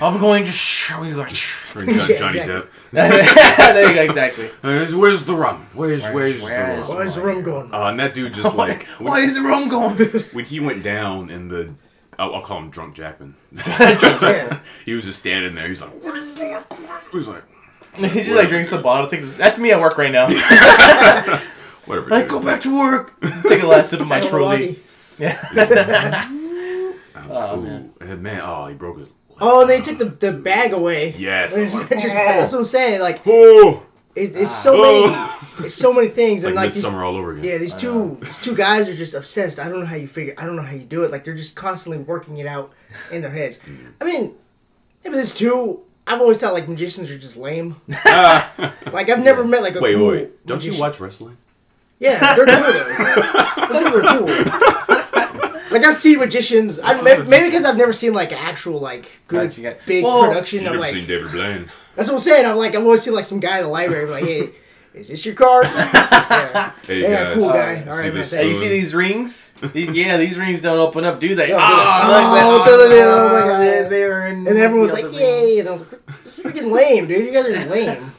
I'm 0.00 0.20
going 0.20 0.44
to 0.44 0.50
show 0.50 1.02
you. 1.02 1.20
Or 1.20 1.26
John- 1.26 1.86
Yeah, 1.88 2.16
Johnny 2.16 2.38
exactly. 2.40 2.52
Depp. 2.52 2.66
there 2.92 3.88
you 3.88 3.94
go, 3.94 4.02
exactly. 4.02 4.46
Where's, 4.60 4.94
where's 4.94 5.24
the 5.24 5.34
rum? 5.34 5.66
Where's 5.72 6.02
Where's- 6.02 6.14
where's, 6.14 6.42
where's- 6.42 6.86
the 6.86 6.92
rum? 6.92 6.96
Where's 6.98 7.14
the 7.14 7.22
room 7.22 7.42
going? 7.42 7.72
Uh, 7.74 7.86
and 7.88 7.98
that 8.00 8.14
dude 8.14 8.34
just 8.34 8.54
like 8.56 8.86
Why 8.98 9.20
is 9.20 9.34
the 9.34 9.42
rum 9.42 9.68
going? 9.68 9.96
when 10.32 10.44
he 10.44 10.60
went 10.60 10.82
down 10.82 11.30
in 11.30 11.48
the 11.48 11.74
I'll, 12.18 12.34
I'll 12.36 12.42
call 12.42 12.58
him 12.58 12.70
drunk 12.70 12.94
Jackman. 12.94 13.34
Yeah. 13.66 14.60
he 14.84 14.94
was 14.94 15.04
just 15.04 15.20
standing 15.20 15.54
there. 15.54 15.68
He's 15.68 15.80
like, 15.80 16.02
what 16.02 16.16
are 16.16 16.24
you 16.24 16.34
doing? 16.34 16.62
He 17.10 17.16
was 17.16 17.28
like, 17.28 17.44
he 17.94 18.08
just 18.08 18.32
like 18.32 18.48
drinks 18.48 18.70
the 18.70 18.78
bottle. 18.78 19.06
Takes. 19.06 19.24
His, 19.24 19.36
that's 19.36 19.58
me 19.58 19.70
at 19.72 19.80
work 19.80 19.96
right 19.96 20.10
now. 20.12 20.26
whatever. 21.86 22.10
like, 22.10 22.24
dude. 22.24 22.30
go 22.30 22.42
back 22.42 22.62
to 22.62 22.76
work. 22.76 23.20
Take 23.44 23.62
a 23.62 23.66
last 23.66 23.90
sip 23.90 24.00
of 24.00 24.08
my 24.08 24.20
Oh, 24.20 24.28
truly. 24.28 24.78
Yeah. 25.18 26.28
Oh, 27.30 27.60
man. 27.60 27.92
And 28.00 28.22
man, 28.22 28.40
oh, 28.42 28.66
he 28.66 28.74
broke 28.74 28.98
his. 28.98 29.10
Oh, 29.40 29.62
and 29.62 29.70
they 29.70 29.80
took 29.80 29.98
the, 29.98 30.06
the 30.06 30.32
bag 30.32 30.72
away. 30.72 31.14
Yes. 31.16 31.56
When 31.56 31.66
I'm 31.66 31.72
like, 31.80 31.92
oh. 31.92 31.96
that's 31.96 32.52
what 32.52 32.58
I'm 32.58 32.64
saying. 32.64 33.00
Like 33.00 33.20
Oh, 33.26 33.84
it's, 34.18 34.36
it's 34.36 34.54
so 34.54 34.74
Oh. 34.84 35.06
many, 35.06 35.66
it's 35.66 35.74
so 35.74 35.92
many 35.92 36.08
things, 36.08 36.42
it's 36.42 36.46
and 36.46 36.54
like 36.54 36.66
like 36.66 36.74
these, 36.74 36.82
midsummer 36.84 37.04
all 37.04 37.16
over 37.16 37.32
again. 37.32 37.44
yeah, 37.44 37.58
these 37.58 37.74
two 37.74 38.18
these 38.22 38.38
two 38.38 38.54
guys 38.54 38.88
are 38.88 38.94
just 38.94 39.14
obsessed. 39.14 39.58
I 39.58 39.68
don't 39.68 39.80
know 39.80 39.86
how 39.86 39.96
you 39.96 40.06
figure. 40.08 40.34
I 40.38 40.44
don't 40.46 40.56
know 40.56 40.62
how 40.62 40.72
you 40.74 40.84
do 40.84 41.04
it. 41.04 41.10
Like 41.10 41.24
they're 41.24 41.34
just 41.34 41.56
constantly 41.56 41.98
working 42.02 42.38
it 42.38 42.46
out 42.46 42.72
in 43.12 43.22
their 43.22 43.30
heads. 43.30 43.58
Mm. 43.68 43.92
I 44.00 44.04
mean, 44.04 44.34
maybe 45.04 45.16
there's 45.16 45.34
two. 45.34 45.80
I've 46.06 46.20
always 46.20 46.38
thought 46.38 46.54
like 46.54 46.68
magicians 46.68 47.10
are 47.10 47.18
just 47.18 47.36
lame. 47.36 47.76
like 48.04 49.08
I've 49.10 49.22
never 49.22 49.44
met 49.44 49.62
like 49.62 49.74
a 49.76 49.80
Wait, 49.80 49.94
cool 49.94 50.08
wait, 50.08 50.16
wait. 50.22 50.46
Don't 50.46 50.62
you 50.64 50.78
watch 50.80 50.98
wrestling? 51.00 51.36
Yeah, 52.00 52.34
they're 52.36 52.46
cool 52.46 52.72
though. 52.72 53.66
Those 53.72 53.84
people 53.84 54.08
are 54.08 54.18
cool. 54.18 54.88
Like 55.70 55.84
I've 55.84 55.96
seen 55.96 56.18
magicians. 56.18 56.80
I, 56.80 56.94
what 57.02 57.28
maybe, 57.28 57.48
because 57.48 57.64
I've 57.66 57.76
never 57.76 57.92
seen 57.92 58.14
like 58.14 58.32
actual 58.32 58.80
like 58.80 59.10
good 59.28 59.50
Gotcha, 59.50 59.60
gotcha. 59.60 59.80
big 59.86 60.02
Well, 60.04 60.28
production. 60.28 60.60
You've 60.60 60.66
I'm 60.68 60.72
never 60.74 60.80
like, 60.82 60.94
seen 60.94 61.06
David 61.06 61.30
Blaine. 61.30 61.70
That's 61.98 62.08
what 62.08 62.14
I'm 62.14 62.20
saying. 62.20 62.46
I'm 62.46 62.56
like, 62.56 62.74
I've 62.76 62.84
always 62.84 63.02
see 63.02 63.10
like 63.10 63.24
some 63.24 63.40
guy 63.40 63.58
in 63.58 63.64
the 63.64 63.70
library 63.70 64.08
like, 64.08 64.24
hey, 64.24 64.50
is 64.94 65.08
this 65.08 65.26
your 65.26 65.34
card? 65.34 65.64
yeah. 65.66 66.72
Hey 66.86 67.02
Yeah, 67.02 67.24
guys, 67.24 67.34
cool 67.36 67.48
guy. 67.52 67.72
you 67.84 67.90
All 67.90 67.96
see 67.96 68.02
right, 68.04 68.14
this 68.14 68.32
man, 68.32 68.42
Hey, 68.44 68.48
you 68.48 68.54
see 68.54 68.68
these 68.68 68.94
rings? 68.94 69.52
These, 69.72 69.90
yeah, 69.90 70.16
these 70.16 70.38
rings 70.38 70.60
don't 70.60 70.78
open 70.78 71.04
up, 71.04 71.18
do 71.18 71.34
they? 71.34 71.48
Yeah, 71.48 71.56
Ah, 71.58 72.30
they? 72.32 72.38
at 72.40 72.46
Oh, 72.46 72.58
that. 72.64 72.88
they? 72.88 73.02
Ah, 73.02 73.06
Oh, 73.06 73.28
my 73.28 73.40
God. 73.46 73.58
they- 73.60 73.88
they 73.88 74.04
were 74.04 74.26
in 74.28 74.46
And 74.46 74.56
everyone's 74.56 74.92
like, 74.92 75.12
yay! 75.12 75.58
And 75.58 75.68
I 75.68 75.72
was 75.72 75.80
like, 75.80 76.06
this 76.22 76.38
is 76.38 76.44
freaking 76.44 76.70
lame, 76.70 77.08
dude. 77.08 77.26
You 77.26 77.32
guys 77.32 77.46
are 77.46 77.64
lame. 77.68 78.12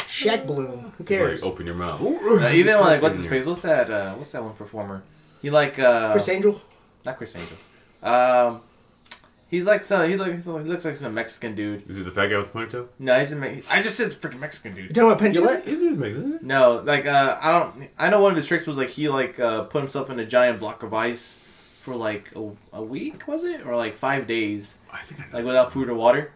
Shaq 0.00 0.46
Balloon. 0.46 0.92
Who 0.96 1.04
cares? 1.04 1.42
like, 1.42 1.52
open 1.52 1.66
your 1.66 1.74
mouth. 1.74 2.00
Uh, 2.00 2.48
even 2.48 2.78
What's 2.78 2.86
like 2.88 3.02
what's 3.02 3.16
his 3.18 3.26
in 3.26 3.30
face? 3.30 3.44
What's 3.46 3.60
that? 3.60 3.90
Uh, 3.90 4.14
what's 4.14 4.32
that 4.32 4.42
one 4.42 4.54
performer? 4.54 5.02
He 5.42 5.50
like 5.50 5.78
uh, 5.78 6.10
Criss 6.12 6.28
Angel. 6.30 6.60
not 7.04 7.18
Criss 7.18 7.36
Angel. 7.36 7.56
Um, 8.02 8.62
he's 9.48 9.66
like 9.66 9.84
so 9.84 10.06
he 10.06 10.16
looks 10.16 10.44
he 10.44 10.50
looks 10.50 10.84
like 10.84 10.96
some 10.96 11.14
Mexican 11.14 11.54
dude. 11.54 11.88
Is 11.88 11.96
he 11.96 12.02
the 12.02 12.10
fat 12.10 12.28
guy 12.28 12.36
with 12.38 12.52
the 12.52 12.58
ponytail? 12.58 12.88
No, 12.98 13.18
he's 13.18 13.32
a 13.32 13.36
Me- 13.36 13.60
I 13.70 13.82
just 13.82 13.96
said 13.96 14.12
freaking 14.12 14.38
Mexican 14.40 14.76
You 14.76 14.82
dude. 14.84 14.94
talking 14.94 15.08
about 15.10 15.18
Penn 15.20 15.32
Jillette? 15.32 15.66
Is 15.66 15.82
it 15.82 15.96
Mexican? 15.98 16.38
No, 16.42 16.82
like 16.84 17.06
uh, 17.06 17.38
I 17.40 17.50
don't. 17.52 17.88
I 17.98 18.08
know 18.10 18.20
one 18.20 18.32
of 18.32 18.36
his 18.36 18.46
tricks 18.46 18.66
was 18.66 18.76
like 18.78 18.90
he 18.90 19.08
like 19.08 19.38
uh, 19.40 19.62
put 19.64 19.80
himself 19.80 20.10
in 20.10 20.18
a 20.18 20.26
giant 20.26 20.60
block 20.60 20.82
of 20.82 20.92
ice 20.94 21.36
for 21.80 21.94
like 21.96 22.30
a, 22.36 22.50
a 22.74 22.82
week, 22.82 23.26
was 23.26 23.44
it, 23.44 23.64
or 23.66 23.74
like 23.76 23.96
five 23.96 24.26
days, 24.26 24.78
I 24.92 24.98
think 24.98 25.20
I 25.20 25.24
know. 25.24 25.36
like 25.38 25.44
without 25.46 25.72
food 25.72 25.88
or 25.88 25.94
water. 25.94 26.32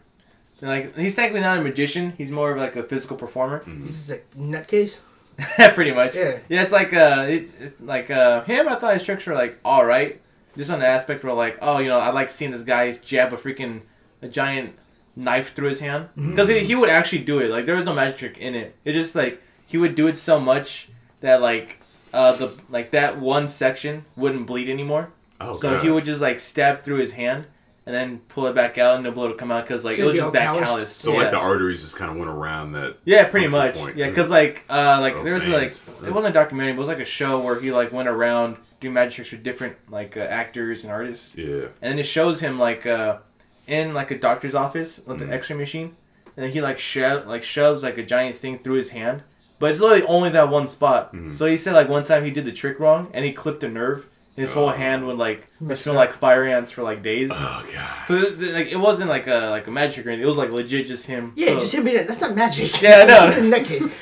And, 0.63 0.71
like 0.71 0.97
he's 0.97 1.15
technically 1.17 1.41
not 1.41 1.59
a 1.59 1.63
magician. 1.63 2.15
He's 2.17 2.31
more 2.31 2.53
of 2.53 2.57
like 2.59 2.77
a 2.77 2.85
physical 2.85 3.17
performer. 3.17 3.63
This 3.67 4.09
is 4.09 4.11
a 4.13 4.19
nutcase. 4.39 5.01
Pretty 5.75 5.91
much. 5.93 6.15
Yeah. 6.15 6.39
Yeah, 6.49 6.63
it's 6.63 6.73
like 6.73 6.93
uh, 6.95 7.27
it, 7.29 7.51
it- 7.61 7.85
like 7.85 8.11
uh, 8.11 8.45
him. 8.45 8.69
I 8.69 8.77
thought 8.77 8.95
his 8.95 9.03
tricks 9.03 9.27
were 9.27 9.35
like 9.35 9.59
all 9.65 9.85
right, 9.85 10.21
just 10.57 10.71
on 10.71 10.81
the 10.81 10.87
aspect 10.87 11.25
where 11.25 11.33
like, 11.33 11.59
oh, 11.61 11.79
you 11.79 11.89
know, 11.89 11.99
I 11.99 12.11
like 12.11 12.31
seeing 12.31 12.51
this 12.51 12.63
guy 12.63 12.93
jab 12.93 13.33
a 13.33 13.37
freaking 13.37 13.83
a 14.21 14.29
giant 14.29 14.77
knife 15.15 15.53
through 15.53 15.69
his 15.69 15.81
hand 15.81 16.09
because 16.17 16.49
he, 16.49 16.61
he 16.61 16.75
would 16.75 16.89
actually 16.89 17.19
do 17.19 17.39
it. 17.39 17.51
Like 17.51 17.67
there 17.67 17.77
was 17.77 17.85
no 17.85 17.95
magic 17.95 18.19
trick 18.19 18.39
in 18.39 18.55
it. 18.55 18.77
It 18.85 18.93
just 18.93 19.15
like 19.15 19.43
he 19.67 19.79
would 19.79 19.95
do 19.95 20.07
it 20.07 20.19
so 20.19 20.41
much 20.41 20.89
that 21.21 21.41
like 21.41 21.79
uh 22.13 22.33
the 22.37 22.57
like 22.69 22.91
that 22.93 23.19
one 23.19 23.49
section 23.49 24.05
wouldn't 24.17 24.47
bleed 24.47 24.69
anymore. 24.69 25.13
Oh, 25.41 25.55
so 25.55 25.73
God. 25.73 25.83
he 25.83 25.91
would 25.91 26.05
just 26.05 26.21
like 26.21 26.41
stab 26.41 26.83
through 26.83 26.99
his 26.99 27.13
hand 27.13 27.47
and 27.85 27.95
then 27.95 28.19
pull 28.29 28.47
it 28.47 28.55
back 28.55 28.79
out 28.79 28.97
and 28.97 29.05
the 29.05 29.11
blood 29.11 29.31
would 29.31 29.39
come 29.39 29.51
out 29.51 29.65
because 29.67 29.85
like 29.85 29.97
So 29.97 30.03
it 30.03 30.07
was 30.07 30.15
just 30.15 30.25
all 30.27 30.31
that 30.33 30.45
calloused? 30.45 30.65
callous. 30.67 30.93
So 30.97 31.13
yeah. 31.13 31.19
like 31.19 31.31
the 31.33 31.39
arteries 31.39 31.81
just 31.83 31.97
kind 31.97 32.11
of 32.11 32.17
went 32.17 32.31
around 32.31 32.73
that. 32.73 32.97
Yeah, 33.05 33.27
pretty 33.29 33.49
much. 33.49 33.75
point? 33.75 33.97
Yeah, 33.97 34.09
because 34.09 34.31
like 34.31 34.65
uh 34.71 34.99
like 35.01 35.17
Oh, 35.17 35.25
there 35.25 35.35
was 35.35 35.45
veins. 35.45 35.83
like 35.87 36.07
it 36.09 36.13
wasn't 36.15 36.31
a 36.35 36.39
documentary, 36.39 36.73
but 36.73 36.79
it 36.79 36.81
was 36.81 36.89
like 36.89 37.01
a 37.01 37.05
show 37.05 37.41
where 37.43 37.61
he 37.61 37.73
like 37.73 37.93
went 37.93 38.09
around 38.09 38.57
doing 38.81 38.95
magic 38.95 39.15
tricks 39.17 39.31
with 39.33 39.43
different 39.43 39.77
like 39.91 40.17
uh, 40.17 40.21
actors 40.21 40.83
and 40.85 40.93
artists, 40.93 41.37
Yeah. 41.37 41.67
and 41.81 41.93
then 41.93 41.99
it 41.99 42.07
shows 42.07 42.41
him 42.41 42.59
like 42.59 42.87
uh 42.87 43.19
in 43.67 43.95
like 43.95 44.11
a 44.11 44.19
doctor's 44.19 44.55
office 44.55 44.99
with 45.07 45.19
Mm-hmm. 45.19 45.29
the 45.31 45.35
X-ray 45.35 45.57
machine, 45.57 45.97
and 46.37 46.45
then 46.45 46.53
he 46.53 46.61
like 46.61 46.79
sho- 46.79 47.25
like 47.27 47.43
shoves 47.43 47.83
like 47.83 47.99
a 47.99 48.03
giant 48.05 48.37
thing 48.37 48.59
through 48.59 48.75
his 48.75 48.91
hand, 48.91 49.23
but 49.59 49.71
it's 49.71 49.81
literally 49.81 50.05
only 50.07 50.31
that 50.31 50.49
one 50.49 50.67
spot. 50.69 51.13
Mm-hmm. 51.15 51.33
So 51.33 51.47
he 51.47 51.57
said 51.57 51.75
like 51.75 51.89
one 51.89 52.05
time 52.05 52.25
he 52.25 52.31
did 52.31 52.45
the 52.45 52.53
trick 52.53 52.79
wrong 52.81 53.11
and 53.13 53.25
he 53.25 53.33
clipped 53.33 53.63
a 53.65 53.69
nerve. 53.69 54.07
And 54.37 54.47
his 54.47 54.55
whole 54.55 54.71
Oh. 54.71 54.73
hand 54.73 55.07
would 55.07 55.19
like 55.19 55.47
Messed 55.61 55.83
smell 55.83 55.95
like 55.95 56.13
fire 56.13 56.45
ants 56.45 56.73
for 56.73 56.83
like 56.83 57.03
days. 57.03 57.31
Oh 57.33 57.67
god. 57.75 58.09
So 58.09 58.19
th- 58.21 58.39
th- 58.39 58.53
like 58.55 58.67
it 58.69 58.77
wasn't 58.81 59.11
like 59.11 59.27
a 59.27 59.49
like 59.51 59.67
a 59.67 59.71
magic 59.71 60.07
or 60.07 60.11
anything. 60.11 60.25
It 60.25 60.29
was 60.29 60.39
like 60.39 60.51
legit 60.51 60.87
just 60.87 61.07
him. 61.07 61.33
Yeah, 61.37 61.49
So- 61.49 61.59
just 61.59 61.75
him 61.75 61.85
being 61.85 61.99
a, 61.99 62.05
that's 62.05 62.21
not 62.21 62.35
magic. 62.35 62.81
Yeah, 62.83 63.01
I 63.01 63.05
know. 63.05 63.27
It's 63.27 63.37
just 63.37 63.53
a 63.53 63.55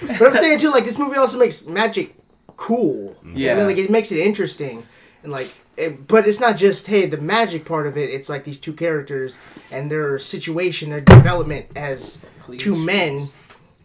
nutcase. 0.06 0.18
But 0.20 0.28
I'm 0.28 0.34
saying 0.34 0.58
too, 0.58 0.70
like 0.70 0.84
this 0.84 0.98
movie 0.98 1.16
also 1.16 1.36
makes 1.38 1.66
magic 1.66 2.14
cool. 2.56 3.16
Mm-hmm. 3.24 3.36
Yeah. 3.36 3.52
I 3.52 3.56
mean, 3.56 3.66
like 3.66 3.78
it 3.78 3.90
makes 3.90 4.12
it 4.12 4.18
interesting, 4.20 4.84
and 5.24 5.32
like, 5.32 5.52
it, 5.76 6.06
but 6.06 6.28
it's 6.28 6.38
not 6.40 6.56
just 6.56 6.86
hey 6.86 7.06
the 7.06 7.16
magic 7.18 7.64
part 7.64 7.86
of 7.88 7.96
it. 7.96 8.10
It's 8.10 8.28
like 8.28 8.44
these 8.44 8.58
two 8.58 8.72
characters 8.72 9.36
and 9.72 9.90
their 9.90 10.16
situation, 10.18 10.90
their 10.90 11.00
development 11.00 11.66
as 11.74 12.24
two 12.58 12.76
men 12.76 13.30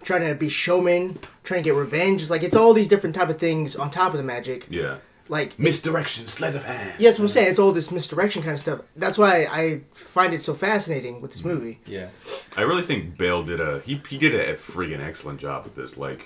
trying 0.03 0.27
to 0.27 0.35
be 0.35 0.49
showmen, 0.49 1.17
trying 1.43 1.63
to 1.63 1.69
get 1.71 1.75
revenge. 1.75 2.21
It's 2.21 2.29
like 2.29 2.43
it's 2.43 2.55
all 2.55 2.73
these 2.73 2.87
different 2.87 3.15
type 3.15 3.29
of 3.29 3.39
things 3.39 3.75
on 3.75 3.89
top 3.89 4.11
of 4.11 4.17
the 4.17 4.23
magic. 4.23 4.67
Yeah. 4.69 4.97
Like 5.27 5.57
Misdirection, 5.57 6.27
sleight 6.27 6.55
of 6.55 6.65
hand. 6.65 6.95
yeah, 6.99 7.09
that's 7.09 7.17
what 7.17 7.25
I'm 7.25 7.29
saying. 7.29 7.49
It's 7.49 7.59
all 7.59 7.71
this 7.71 7.89
misdirection 7.89 8.43
kind 8.43 8.53
of 8.53 8.59
stuff. 8.59 8.81
That's 8.95 9.17
why 9.17 9.47
I 9.49 9.81
find 9.91 10.33
it 10.33 10.43
so 10.43 10.53
fascinating 10.53 11.19
with 11.19 11.31
this 11.31 11.41
mm-hmm. 11.41 11.49
movie. 11.49 11.79
Yeah. 11.87 12.09
I 12.55 12.61
really 12.61 12.83
think 12.83 13.17
Bale 13.17 13.43
did 13.43 13.59
a 13.59 13.79
he 13.79 14.01
he 14.07 14.17
did 14.19 14.35
a, 14.35 14.53
freaking 14.55 15.03
excellent 15.03 15.39
job 15.39 15.63
with 15.63 15.75
this. 15.75 15.97
Like, 15.97 16.25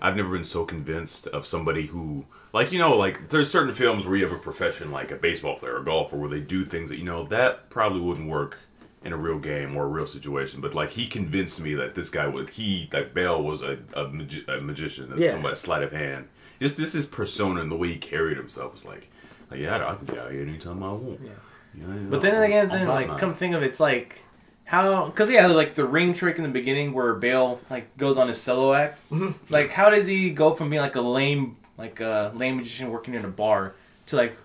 I've 0.00 0.16
never 0.16 0.30
been 0.30 0.44
so 0.44 0.64
convinced 0.64 1.28
of 1.28 1.46
somebody 1.46 1.86
who 1.86 2.24
like 2.52 2.72
you 2.72 2.78
know 2.78 2.96
like 2.96 3.30
there's 3.30 3.50
certain 3.50 3.72
films 3.74 4.06
where 4.06 4.16
you 4.16 4.26
have 4.26 4.34
a 4.34 4.40
profession 4.40 4.90
like 4.90 5.12
a 5.12 5.16
baseball 5.16 5.56
player 5.56 5.74
or 5.74 5.80
a 5.82 5.84
golfer 5.84 6.16
where 6.16 6.28
they 6.28 6.40
do 6.40 6.64
things 6.64 6.88
that 6.88 6.98
you 6.98 7.04
know 7.04 7.24
that 7.26 7.70
probably 7.70 8.00
wouldn't 8.00 8.28
work 8.28 8.58
in 9.04 9.12
a 9.12 9.16
real 9.16 9.38
game 9.38 9.76
or 9.76 9.84
a 9.84 9.88
real 9.88 10.06
situation. 10.06 10.60
But 10.60 10.74
like 10.74 10.90
he 10.90 11.06
convinced 11.06 11.60
me 11.60 11.74
that 11.74 11.94
this 11.94 12.10
guy 12.10 12.26
was 12.26 12.50
he 12.50 12.88
like 12.92 13.14
Bale 13.14 13.40
was 13.42 13.62
a 13.62 13.78
a, 13.94 14.08
magi- 14.08 14.44
a 14.48 14.60
magician, 14.60 15.12
Yeah. 15.16 15.30
somebody 15.30 15.56
sleight 15.56 15.82
of 15.82 15.92
hand. 15.92 16.28
Just 16.62 16.76
this 16.76 16.94
is 16.94 17.04
persona 17.06 17.60
and 17.60 17.70
the 17.70 17.76
way 17.76 17.88
he 17.88 17.96
carried 17.96 18.36
himself 18.36 18.72
was 18.72 18.84
like, 18.86 19.10
like 19.50 19.60
yeah, 19.60 19.76
I 19.86 19.94
can 19.96 20.06
get 20.06 20.18
out 20.18 20.30
here 20.32 20.42
anytime 20.42 20.82
I 20.82 20.92
want. 20.92 21.20
Yeah. 21.22 21.30
You 21.74 21.86
know, 21.86 22.10
But 22.10 22.22
then 22.22 22.42
again, 22.42 22.68
then 22.68 22.86
like 22.86 23.06
Batman. 23.06 23.18
come 23.18 23.34
think 23.34 23.54
of 23.54 23.62
it, 23.62 23.66
it's 23.66 23.80
like 23.80 24.22
how 24.64 25.06
because 25.06 25.30
yeah, 25.30 25.46
like 25.46 25.74
the 25.74 25.84
ring 25.86 26.14
trick 26.14 26.36
in 26.36 26.42
the 26.42 26.48
beginning 26.50 26.92
where 26.92 27.14
Bale 27.14 27.60
like 27.70 27.96
goes 27.96 28.16
on 28.16 28.28
his 28.28 28.40
solo 28.40 28.72
act. 28.74 29.02
Mm-hmm. 29.10 29.32
Like 29.52 29.70
how 29.70 29.90
does 29.90 30.06
he 30.06 30.30
go 30.30 30.54
from 30.54 30.70
being 30.70 30.82
like 30.82 30.96
a 30.96 31.00
lame 31.00 31.56
like 31.78 32.00
a 32.00 32.32
lame 32.34 32.56
magician 32.58 32.90
working 32.90 33.14
in 33.14 33.24
a 33.24 33.28
bar 33.28 33.74
to 34.08 34.16
like 34.16 34.36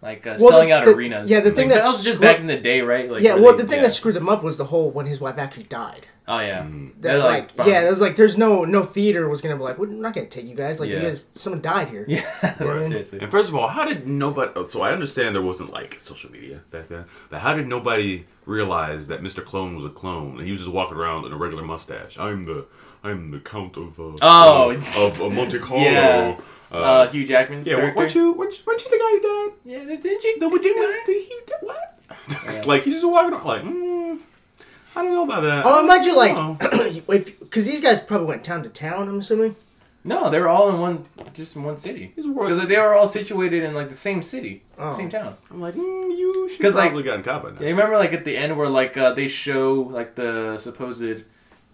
like 0.00 0.26
uh, 0.26 0.36
Well, 0.38 0.50
selling 0.50 0.68
the- 0.68 0.74
out 0.76 0.84
the- 0.84 0.92
arenas? 0.94 1.28
yeah, 1.28 1.40
the 1.40 1.50
thing 1.50 1.68
like, 1.70 1.82
that 1.82 1.86
was 1.88 2.04
just 2.04 2.16
screw- 2.18 2.28
back 2.28 2.38
in 2.38 2.46
the 2.46 2.56
day, 2.58 2.82
right? 2.82 3.10
Like 3.10 3.22
yeah, 3.22 3.34
well, 3.34 3.56
they- 3.56 3.62
the 3.62 3.68
thing 3.68 3.78
yeah. 3.78 3.84
that 3.84 3.90
screwed 3.92 4.16
him 4.16 4.28
up 4.28 4.42
was 4.44 4.56
the 4.58 4.66
whole 4.66 4.90
when 4.90 5.06
his 5.06 5.20
wife 5.20 5.38
actually 5.38 5.64
died. 5.64 6.06
Oh 6.28 6.38
yeah, 6.40 6.62
Mm. 6.62 6.92
That, 7.00 7.02
They're, 7.02 7.18
like, 7.18 7.54
from- 7.54 7.68
yeah, 7.68 7.86
it 7.86 7.90
was 7.90 8.00
like 8.00 8.14
there's 8.16 8.36
no 8.38 8.64
no 8.64 8.82
theater 8.82 9.28
was 9.28 9.40
gonna 9.40 9.56
be 9.56 9.62
like 9.62 9.78
we're 9.78 9.86
not 9.88 10.14
gonna 10.14 10.26
take 10.26 10.46
you 10.46 10.54
guys 10.54 10.78
like 10.80 10.90
you 10.90 11.00
guys 11.00 11.28
someone 11.34 11.60
died 11.62 11.88
here. 11.88 12.04
yeah, 12.06 12.22
Right. 12.62 12.80
seriously. 12.88 13.18
And 13.20 13.30
first 13.30 13.48
of 13.48 13.54
all, 13.56 13.68
how 13.68 13.84
did 13.84 14.06
nobody? 14.06 14.52
So 14.68 14.82
I 14.82 14.92
understand 14.92 15.34
there 15.34 15.42
wasn't 15.42 15.72
like 15.72 15.98
social 16.00 16.30
media 16.30 16.60
back 16.70 16.88
then, 16.88 17.06
but 17.30 17.40
how 17.40 17.54
did 17.54 17.66
nobody 17.66 18.26
realize 18.46 19.08
that 19.08 19.22
Mr. 19.22 19.44
Clone 19.44 19.74
was 19.76 19.84
a 19.84 19.90
clone 19.90 20.36
and 20.38 20.44
he 20.46 20.52
was 20.52 20.60
just 20.60 20.72
walking 20.72 20.96
around 20.96 21.24
in 21.26 21.32
a 21.32 21.36
regular 21.36 21.64
mustache? 21.64 22.18
I'm 22.18 22.44
the 22.44 22.66
I'm 23.02 23.28
the 23.28 23.38
Count 23.40 23.76
of 23.76 23.98
uh, 23.98 24.16
Oh. 24.22 24.70
of, 24.70 25.20
of 25.20 25.32
Monte 25.32 25.58
Carlo. 25.60 25.82
Yeah. 25.82 26.36
Uh, 26.70 26.76
Uh, 26.76 27.08
Hugh 27.08 27.24
Jackman's 27.26 27.66
yeah, 27.66 27.76
character. 27.76 27.96
weren't 27.98 28.14
you 28.14 28.32
weren't 28.34 28.52
you, 28.58 28.64
weren't 28.66 28.84
you 28.84 28.90
the 28.90 28.98
guy 28.98 29.10
who 29.10 29.20
died? 29.22 29.56
Yeah, 29.64 29.96
didn't 30.02 30.22
you? 30.24 30.38
No, 30.38 30.50
but 30.50 30.62
did 30.62 30.74
didn't 30.74 30.82
you 30.82 31.02
did 31.06 31.22
he 31.28 31.40
did 31.46 31.56
what? 31.62 32.66
like 32.66 32.82
he's 32.82 32.94
just 32.96 33.08
walking 33.08 33.32
around 33.32 33.44
like, 33.46 33.62
mm, 33.62 34.18
I 34.96 35.02
don't 35.02 35.12
know 35.12 35.24
about 35.24 35.42
that. 35.42 35.64
Oh, 35.66 35.84
imagine 35.84 36.14
like 36.14 36.36
if 37.08 37.38
because 37.40 37.66
these 37.66 37.80
guys 37.80 38.00
probably 38.00 38.26
went 38.26 38.44
town 38.44 38.62
to 38.62 38.68
town. 38.68 39.08
I'm 39.08 39.18
assuming. 39.20 39.54
No, 40.04 40.30
they 40.30 40.38
were 40.38 40.48
all 40.48 40.70
in 40.70 40.78
one, 40.80 41.04
just 41.34 41.54
in 41.56 41.64
one 41.64 41.76
city. 41.76 42.12
He's 42.16 42.26
worth- 42.26 42.48
Because 42.50 42.68
they 42.68 42.78
were 42.78 42.94
all 42.94 43.08
situated 43.08 43.62
in 43.64 43.74
like 43.74 43.88
the 43.88 43.94
same 43.96 44.22
city, 44.22 44.62
Oh. 44.78 44.90
same 44.92 45.10
town. 45.10 45.34
I'm 45.50 45.60
like, 45.60 45.74
mm, 45.74 46.16
you 46.16 46.48
should 46.48 46.60
'Cause, 46.62 46.76
like- 46.76 46.90
probably 46.90 47.02
gotten 47.02 47.22
caught 47.22 47.42
by 47.42 47.50
now. 47.50 47.56
Yeah, 47.60 47.68
you 47.68 47.74
remember 47.74 47.98
like 47.98 48.12
at 48.12 48.24
the 48.24 48.36
end 48.36 48.56
where 48.56 48.68
like 48.68 48.96
uh, 48.96 49.12
they 49.12 49.28
show 49.28 49.74
like 49.90 50.14
the 50.14 50.56
supposed 50.58 51.24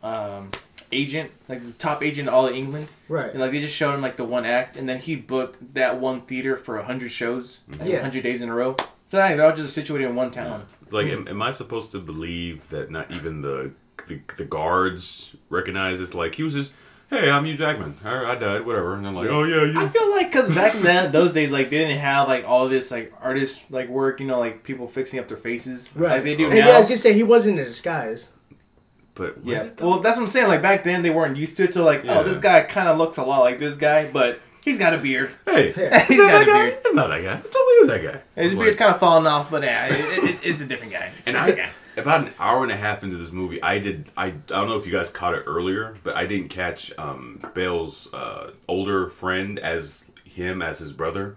um, 0.02 0.50
agent, 0.90 1.30
like 1.48 1.64
the 1.64 1.72
top 1.72 2.02
agent 2.02 2.28
of 2.28 2.34
all 2.34 2.46
of 2.48 2.54
England, 2.54 2.88
Right. 3.08 3.30
and 3.30 3.40
like 3.40 3.52
they 3.52 3.60
just 3.60 3.76
showed 3.76 3.94
him 3.94 4.02
like 4.02 4.16
the 4.16 4.24
one 4.24 4.44
act, 4.46 4.76
and 4.76 4.88
then 4.88 4.98
he 4.98 5.16
booked 5.16 5.74
that 5.74 6.00
one 6.00 6.22
theater 6.22 6.56
for 6.56 6.76
a 6.78 6.84
hundred 6.84 7.12
shows, 7.12 7.60
like, 7.78 7.88
Yeah. 7.88 8.00
hundred 8.00 8.22
days 8.22 8.42
in 8.42 8.48
a 8.48 8.54
row. 8.54 8.74
So 9.08 9.18
like, 9.18 9.36
they're 9.36 9.46
all 9.46 9.54
just 9.54 9.74
situated 9.74 10.06
in 10.08 10.16
one 10.16 10.30
town. 10.30 10.66
It's 10.84 10.92
like, 10.92 11.06
hmm. 11.06 11.12
am, 11.12 11.28
am 11.28 11.42
I 11.42 11.50
supposed 11.50 11.92
to 11.92 11.98
believe 11.98 12.68
that 12.70 12.90
not 12.90 13.10
even 13.10 13.40
the, 13.40 13.72
the 14.08 14.20
the 14.36 14.44
guards 14.44 15.34
recognize 15.50 15.98
this? 15.98 16.14
Like, 16.14 16.34
he 16.36 16.42
was 16.42 16.54
just, 16.54 16.74
hey, 17.10 17.30
I'm 17.30 17.44
Hugh 17.44 17.56
Jackman. 17.56 17.96
I, 18.04 18.32
I 18.32 18.34
died, 18.34 18.66
whatever. 18.66 18.94
And 18.94 19.04
they're 19.04 19.12
like, 19.12 19.28
oh, 19.28 19.44
yeah, 19.44 19.64
you. 19.64 19.80
I 19.80 19.88
feel 19.88 20.10
like 20.10 20.30
because 20.32 20.54
back 20.54 20.72
then, 20.82 21.12
those 21.12 21.32
days, 21.32 21.50
like 21.52 21.70
they 21.70 21.78
didn't 21.78 21.98
have 22.00 22.28
like 22.28 22.44
all 22.46 22.68
this 22.68 22.90
like 22.90 23.12
artist 23.20 23.64
like 23.70 23.88
work, 23.88 24.20
you 24.20 24.26
know, 24.26 24.38
like 24.38 24.62
people 24.62 24.86
fixing 24.88 25.18
up 25.18 25.28
their 25.28 25.36
faces, 25.36 25.94
Right. 25.96 26.10
like 26.12 26.22
they 26.22 26.36
do 26.36 26.46
And 26.46 26.54
now. 26.58 26.68
yeah, 26.68 26.74
I 26.74 26.76
was 26.78 26.86
gonna 26.86 26.96
say 26.98 27.12
he 27.12 27.22
wasn't 27.22 27.58
in 27.58 27.62
a 27.64 27.66
disguise. 27.66 28.32
But 29.14 29.44
was 29.44 29.54
Yeah. 29.58 29.64
it? 29.66 29.80
Well, 29.80 30.00
that's 30.00 30.16
what 30.16 30.24
I'm 30.24 30.28
saying. 30.28 30.48
Like 30.48 30.60
back 30.62 30.82
then, 30.84 31.02
they 31.02 31.10
weren't 31.10 31.36
used 31.36 31.56
to 31.58 31.64
it. 31.64 31.72
So 31.72 31.84
like, 31.84 32.00
oh, 32.04 32.06
Yeah. 32.06 32.18
oh, 32.18 32.22
this 32.24 32.38
guy 32.38 32.62
kind 32.62 32.88
of 32.88 32.98
looks 32.98 33.16
a 33.16 33.22
lot 33.22 33.40
like 33.40 33.58
this 33.60 33.76
guy, 33.76 34.10
but 34.12 34.40
he's 34.64 34.78
got 34.78 34.94
a 34.94 34.98
beard. 34.98 35.30
hey, 35.46 35.72
Yeah. 35.76 35.96
is 36.02 36.08
He's 36.08 36.18
that 36.18 36.30
got 36.30 36.42
a 36.42 36.46
guy? 36.46 36.62
beard. 36.70 36.78
It's 36.84 36.94
not 36.94 37.08
that 37.08 37.22
guy. 37.22 37.34
It 37.38 37.52
totally 37.52 37.74
is 37.82 37.86
that 37.88 38.02
guy. 38.02 38.42
His 38.42 38.52
It's 38.52 38.58
beard's 38.60 38.74
like- 38.74 38.78
kind 38.78 38.90
of 38.94 39.00
falling 39.00 39.26
off, 39.26 39.50
but 39.50 39.62
yeah, 39.62 39.86
it, 39.86 40.00
it- 40.00 40.24
it's, 40.30 40.42
it's 40.42 40.60
a 40.60 40.66
different 40.66 40.92
guy. 40.92 41.12
It's 41.18 41.28
And 41.28 41.36
a 41.36 41.40
I, 41.40 41.46
different 41.46 41.72
guy. 41.96 42.00
about 42.02 42.20
an 42.26 42.32
hour 42.38 42.62
and 42.62 42.72
a 42.72 42.76
half 42.76 43.02
into 43.02 43.16
this 43.16 43.30
movie, 43.32 43.62
I 43.62 43.78
did. 43.78 44.06
I, 44.16 44.26
I 44.26 44.30
don't 44.48 44.68
know 44.68 44.76
if 44.76 44.86
you 44.86 44.92
guys 44.92 45.10
caught 45.10 45.34
it 45.34 45.44
earlier, 45.46 45.94
but 46.02 46.16
I 46.16 46.26
didn't 46.26 46.48
catch 46.48 46.92
um, 46.98 47.40
Bale's 47.54 48.12
uh, 48.12 48.50
older 48.68 49.10
friend 49.10 49.58
as 49.58 50.06
him 50.24 50.60
as 50.62 50.78
his 50.80 50.92
brother. 50.92 51.36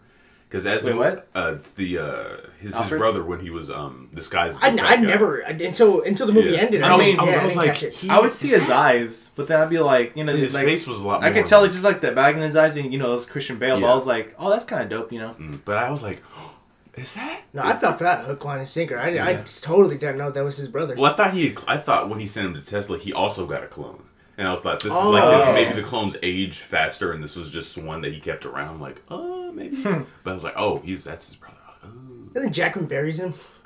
Because 0.50 0.66
as 0.66 0.84
Wait, 0.86 0.92
the 0.94 0.98
what? 0.98 1.28
uh, 1.36 1.58
the 1.76 1.98
uh, 1.98 2.38
his 2.60 2.72
his 2.72 2.76
Alfred? 2.76 3.00
brother 3.00 3.22
when 3.22 3.42
he 3.42 3.50
was 3.50 3.70
um 3.70 4.10
disguised. 4.16 4.58
as 4.62 4.64
I, 4.64 4.76
the 4.76 4.82
I 4.82 4.96
never 4.96 5.46
I- 5.46 5.50
until 5.50 6.02
until 6.04 6.26
the 6.26 6.32
movie 6.32 6.52
Yeah. 6.52 6.60
ended. 6.60 6.76
And 6.84 6.86
I, 6.86 6.96
I 6.96 6.98
mean, 6.98 7.18
was- 7.18 7.28
I 7.28 7.30
yeah, 7.32 7.32
was- 7.32 7.36
I 7.36 7.42
I 7.42 7.44
was 7.44 7.52
didn't 7.54 7.58
like, 7.68 7.74
catch 7.74 7.84
it. 7.84 7.94
he- 7.96 8.10
I 8.10 8.20
would 8.20 8.32
see 8.34 8.48
is 8.48 8.54
his 8.56 8.68
that- 8.68 8.78
eyes, 8.92 9.32
but 9.36 9.48
then 9.50 9.60
I'd 9.62 9.70
be 9.70 9.80
like, 9.80 10.16
you 10.16 10.24
know, 10.24 10.34
His 10.34 10.54
like, 10.54 10.64
face 10.66 10.88
was 10.88 11.02
a 11.02 11.06
lot. 11.08 11.22
I 11.24 11.32
could 11.32 11.40
more- 11.40 11.46
tell 11.48 11.64
it 11.66 11.70
just 11.74 11.84
like 11.84 12.00
that 12.00 12.16
bag 12.16 12.38
in 12.38 12.42
his 12.44 12.56
eyes, 12.56 12.78
and 12.78 12.94
you 12.94 12.98
know, 13.00 13.10
it 13.10 13.16
was 13.16 13.26
Christian 13.26 13.58
Bale. 13.60 13.76
But 13.82 13.88
Yeah. 13.88 13.92
I 13.92 13.96
was 13.96 14.06
like, 14.08 14.36
oh, 14.40 14.50
that's 14.50 14.64
kind 14.64 14.84
of 14.84 14.90
dope, 14.90 15.12
you 15.12 15.20
know. 15.20 15.36
Mm, 15.38 15.60
But 15.66 15.78
I 15.80 15.90
was 15.92 16.02
like, 16.02 16.24
is 16.96 17.14
that? 17.16 17.42
No, 17.54 17.62
I 17.64 17.76
felt 17.76 17.98
for 17.98 18.06
that 18.06 18.24
hook, 18.26 18.46
line, 18.46 18.60
and 18.60 18.70
sinker. 18.70 18.98
I, 18.98 19.10
I 19.32 19.34
totally 19.62 19.98
didn't 19.98 20.18
know 20.18 20.32
that 20.32 20.44
was 20.46 20.56
his 20.58 20.70
brother. 20.70 20.96
Well, 20.98 21.12
I 21.12 21.16
thought 21.18 21.34
he. 21.34 21.56
I 21.68 21.76
thought 21.78 22.10
when 22.10 22.22
he 22.22 22.26
sent 22.26 22.48
him 22.48 22.54
to 22.54 22.62
Tesla, 22.62 22.98
he 22.98 23.12
also 23.12 23.46
got 23.46 23.64
a 23.64 23.68
clone. 23.68 24.04
And 24.38 24.48
I 24.48 24.52
was 24.52 24.64
like, 24.64 24.80
this 24.82 24.92
is 24.94 24.98
Oh. 25.00 25.10
like 25.10 25.24
his, 25.24 25.48
Oh. 25.48 25.54
maybe 25.54 25.74
the 25.74 25.82
clones 25.82 26.16
age 26.22 26.60
faster, 26.60 27.12
and 27.12 27.24
this 27.24 27.36
was 27.36 27.50
just 27.50 27.76
one 27.78 28.02
that 28.02 28.14
he 28.14 28.20
kept 28.20 28.46
around. 28.46 28.80
Like, 28.80 29.02
oh, 29.10 29.52
maybe. 29.52 29.76
Hmm. 29.78 30.04
but 30.24 30.32
I 30.32 30.34
was 30.36 30.44
like, 30.44 30.54
oh, 30.56 30.80
he's 30.86 31.04
that's 31.04 31.28
his 31.28 31.36
brother. 31.38 31.56
Oh. 31.84 31.88
And 31.88 32.46
then 32.46 32.54
Jackman 32.54 32.86
buries 32.86 33.20
him. 33.20 33.34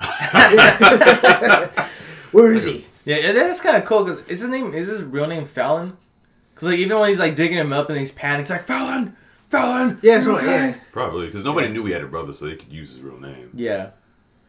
Where 2.32 2.52
is 2.52 2.64
he? 2.64 2.84
Yeah, 3.04 3.16
and 3.16 3.36
that's 3.36 3.60
kind 3.60 3.76
of 3.76 3.84
cool. 3.84 4.04
Cause 4.06 4.20
is 4.28 4.40
his 4.40 4.48
name? 4.50 4.72
Is 4.74 4.86
his 4.88 5.02
real 5.02 5.26
name 5.26 5.44
Fallon? 5.46 5.96
Because 6.54 6.68
like 6.68 6.78
even 6.78 6.98
when 6.98 7.10
he's 7.10 7.18
like 7.18 7.36
digging 7.36 7.58
him 7.58 7.72
up 7.72 7.90
and 7.90 7.98
he's 7.98 8.12
panicking, 8.14 8.38
he's 8.40 8.50
like 8.50 8.64
Fallon, 8.66 9.16
Fallon. 9.50 9.98
Yeah, 10.02 10.16
you 10.16 10.22
so 10.22 10.36
okay?" 10.38 10.46
yeah. 10.70 10.74
Probably 10.92 11.26
because 11.26 11.44
nobody 11.44 11.68
knew 11.68 11.84
he 11.84 11.92
had 11.92 12.02
a 12.02 12.06
brother, 12.06 12.32
so 12.32 12.46
they 12.46 12.56
could 12.56 12.72
use 12.72 12.90
his 12.90 13.00
real 13.00 13.18
name. 13.20 13.50
Yeah. 13.54 13.90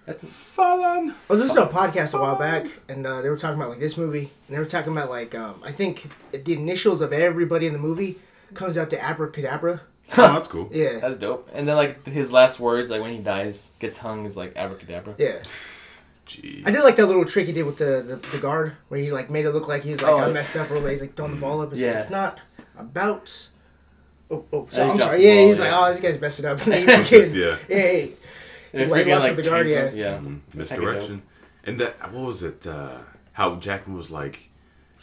That's, 0.05 0.23
Fallon. 0.27 1.11
I 1.11 1.15
was 1.31 1.39
listening 1.39 1.63
to 1.65 1.69
a 1.69 1.73
podcast 1.73 2.13
a 2.17 2.21
while 2.21 2.35
back, 2.35 2.65
and 2.89 3.07
uh, 3.07 3.21
they 3.21 3.29
were 3.29 3.37
talking 3.37 3.57
about 3.57 3.69
like 3.69 3.79
this 3.79 3.97
movie, 3.97 4.31
and 4.47 4.55
they 4.55 4.59
were 4.59 4.65
talking 4.65 4.91
about 4.91 5.09
like 5.09 5.33
um, 5.33 5.61
I 5.63 5.71
think 5.71 6.09
the 6.31 6.53
initials 6.53 6.99
of 7.01 7.13
everybody 7.13 7.67
in 7.67 7.73
the 7.73 7.79
movie 7.79 8.19
comes 8.53 8.77
out 8.77 8.89
to 8.91 9.01
abracadabra. 9.01 9.81
Oh, 10.17 10.33
that's 10.33 10.49
cool. 10.49 10.69
Yeah, 10.71 10.99
that's 10.99 11.17
dope. 11.17 11.49
And 11.53 11.67
then 11.67 11.75
like 11.77 12.05
his 12.05 12.31
last 12.31 12.59
words, 12.59 12.89
like 12.89 13.01
when 13.01 13.13
he 13.13 13.19
dies, 13.19 13.71
gets 13.79 13.97
hung, 13.97 14.25
is 14.25 14.35
like 14.37 14.55
abracadabra. 14.55 15.15
yeah. 15.17 15.41
Gee. 16.25 16.61
I 16.65 16.71
did 16.71 16.83
like 16.83 16.97
that 16.97 17.05
little 17.07 17.25
trick 17.25 17.47
he 17.47 17.53
did 17.53 17.63
with 17.65 17.77
the, 17.77 18.01
the, 18.05 18.15
the 18.31 18.37
guard, 18.37 18.73
where 18.89 18.99
he 18.99 19.11
like 19.11 19.29
made 19.29 19.45
it 19.45 19.51
look 19.51 19.67
like 19.67 19.83
he's 19.83 20.01
like 20.01 20.11
Oh, 20.11 20.17
I 20.17 20.27
yeah. 20.27 20.33
messed 20.33 20.55
up, 20.57 20.69
or 20.69 20.87
he's 20.89 21.01
like 21.01 21.15
throwing 21.15 21.31
the 21.35 21.39
ball 21.41 21.61
up. 21.61 21.71
It's, 21.71 21.81
like, 21.81 21.91
Yeah. 21.93 21.99
it's 22.01 22.09
not 22.09 22.39
about. 22.77 23.49
Oh, 24.29 24.45
oh, 24.53 24.67
Yeah, 24.71 24.75
so, 24.75 24.85
he 24.85 24.91
I'm 24.91 24.97
drops 24.97 25.03
sorry. 25.11 25.17
the 25.17 25.23
Yeah, 25.23 25.35
ball, 25.35 25.47
he's 25.47 25.59
yeah. 25.59 25.65
like, 25.65 25.73
oh, 25.73 25.93
this 25.93 26.01
guy's 26.01 26.21
messing 26.21 26.45
up. 26.45 26.59
And 26.67 26.87
then 26.87 27.03
he 27.05 27.09
Just, 27.09 27.35
yeah. 27.35 27.57
yeah, 27.69 28.05
yeah. 28.73 28.81
And 28.81 28.91
Like, 28.91 29.05
freaking, 29.05 29.19
like 29.21 29.35
the 29.35 29.43
guard, 29.43 29.67
chains 29.67 29.95
yeah. 29.95 30.11
yeah. 30.13 30.17
Mhm. 30.17 30.39
Misdirection. 30.53 31.21
And 31.65 31.79
that 31.79 32.11
what 32.11 32.25
was 32.27 32.43
it? 32.43 32.67
Uh, 32.67 32.97
how 33.33 33.55
Jackman 33.55 33.95
was 33.95 34.11
like, 34.11 34.49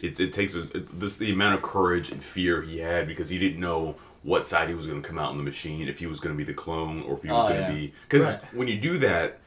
it, 0.00 0.18
it 0.20 0.32
takes 0.32 0.54
a, 0.54 0.62
it, 0.76 1.00
this 1.00 1.16
the 1.16 1.32
amount 1.32 1.54
of 1.56 1.62
courage 1.62 2.10
and 2.10 2.22
fear 2.22 2.62
he 2.62 2.78
had 2.78 3.06
because 3.06 3.28
he 3.30 3.38
didn't 3.38 3.60
know 3.60 3.96
what 4.22 4.46
side 4.46 4.68
he 4.68 4.74
was 4.74 4.86
going 4.86 5.00
to 5.00 5.08
come 5.08 5.18
out 5.18 5.32
in 5.32 5.38
the 5.38 5.42
machine 5.44 5.88
if 5.88 5.98
he 5.98 6.06
was 6.06 6.20
going 6.20 6.34
to 6.34 6.36
be 6.36 6.44
the 6.44 6.52
clone 6.54 7.02
or 7.04 7.14
if 7.14 7.22
he 7.22 7.28
was 7.30 7.44
Oh, 7.44 7.48
going 7.48 7.60
yeah. 7.60 7.68
to 7.68 7.74
be 7.74 7.94
because 8.08 8.24
Right. 8.24 8.54
when 8.54 8.68
you 8.68 8.78
do 8.78 8.98
that. 8.98 9.39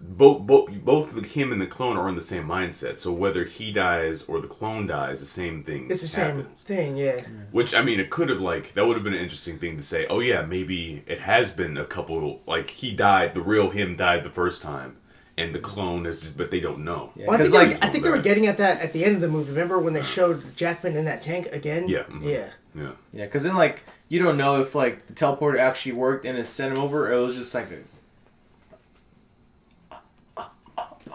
Both, 0.00 0.46
both, 0.46 0.70
both 0.84 1.24
him 1.32 1.52
and 1.52 1.60
the 1.60 1.66
clone 1.66 1.96
are 1.96 2.08
in 2.08 2.14
the 2.14 2.22
same 2.22 2.46
mindset. 2.46 2.98
So 3.00 3.12
whether 3.12 3.44
he 3.44 3.72
dies 3.72 4.24
or 4.24 4.40
the 4.40 4.46
clone 4.46 4.86
dies, 4.86 5.20
the 5.20 5.26
same 5.26 5.62
thing. 5.62 5.88
It's 5.90 6.02
the 6.02 6.06
same 6.08 6.44
thing, 6.56 6.96
yeah. 6.96 7.20
Which 7.50 7.74
I 7.74 7.82
mean, 7.82 7.98
it 8.00 8.08
could 8.08 8.28
have 8.28 8.40
like 8.40 8.74
that 8.74 8.86
would 8.86 8.96
have 8.96 9.04
been 9.04 9.14
an 9.14 9.20
interesting 9.20 9.58
thing 9.58 9.76
to 9.76 9.82
say. 9.82 10.06
Oh 10.08 10.20
yeah, 10.20 10.42
maybe 10.42 11.02
it 11.06 11.20
has 11.20 11.50
been 11.50 11.76
a 11.76 11.84
couple 11.84 12.40
like 12.46 12.70
he 12.70 12.92
died, 12.92 13.34
the 13.34 13.40
real 13.42 13.70
him 13.70 13.96
died 13.96 14.22
the 14.24 14.30
first 14.30 14.62
time, 14.62 14.96
and 15.36 15.52
the 15.54 15.58
clone 15.58 16.06
is, 16.06 16.20
just, 16.20 16.38
but 16.38 16.50
they 16.52 16.60
don't 16.60 16.84
know. 16.84 17.12
Yeah. 17.16 17.26
Well, 17.26 17.34
I 17.34 17.38
'cause, 17.38 17.50
think, 17.50 17.54
like- 17.72 17.80
were, 17.80 17.86
I 17.86 17.90
think 17.90 18.04
they 18.04 18.10
were 18.10 18.18
getting 18.18 18.46
at 18.46 18.56
that 18.58 18.80
at 18.80 18.92
the 18.92 19.04
end 19.04 19.16
of 19.16 19.20
the 19.20 19.28
movie. 19.28 19.50
Remember 19.50 19.78
when 19.80 19.94
they 19.94 20.02
showed 20.02 20.56
Jackman 20.56 20.96
in 20.96 21.04
that 21.06 21.22
tank 21.22 21.48
again? 21.52 21.88
Yeah, 21.88 22.04
mhm. 22.04 22.22
Yeah. 22.24 22.46
Yeah, 22.74 22.90
Yeah, 23.12 23.24
because 23.24 23.42
then 23.42 23.56
like 23.56 23.82
you 24.08 24.22
don't 24.22 24.36
know 24.36 24.60
if 24.60 24.74
like 24.76 25.06
the 25.08 25.12
teleporter 25.12 25.58
actually 25.58 25.92
worked 25.92 26.24
and 26.24 26.38
it 26.38 26.46
sent 26.46 26.76
him 26.76 26.82
over, 26.82 27.08
or 27.08 27.12
it 27.12 27.20
was 27.20 27.34
just 27.36 27.52
like 27.54 27.70
a. 27.72 27.78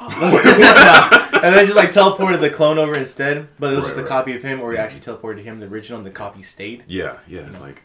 and 1.43 1.55
then 1.55 1.65
just 1.65 1.75
like 1.75 1.91
teleported 1.91 2.39
the 2.39 2.49
clone 2.49 2.77
over 2.77 2.95
instead, 2.95 3.47
but 3.59 3.73
it 3.73 3.75
was 3.75 3.83
Right, 3.83 3.87
just 3.89 3.97
a 3.97 4.01
right. 4.01 4.09
copy 4.09 4.35
of 4.35 4.43
him, 4.43 4.61
or 4.61 4.71
he 4.71 4.77
mm-hmm. 4.77 4.85
actually 4.85 5.01
teleported 5.01 5.43
him 5.43 5.59
the 5.59 5.67
original, 5.67 5.97
and 5.99 6.05
the 6.05 6.11
copy 6.11 6.41
stayed. 6.41 6.83
yeah, 6.87 7.17
yeah. 7.27 7.41
It's 7.41 7.61
like 7.61 7.83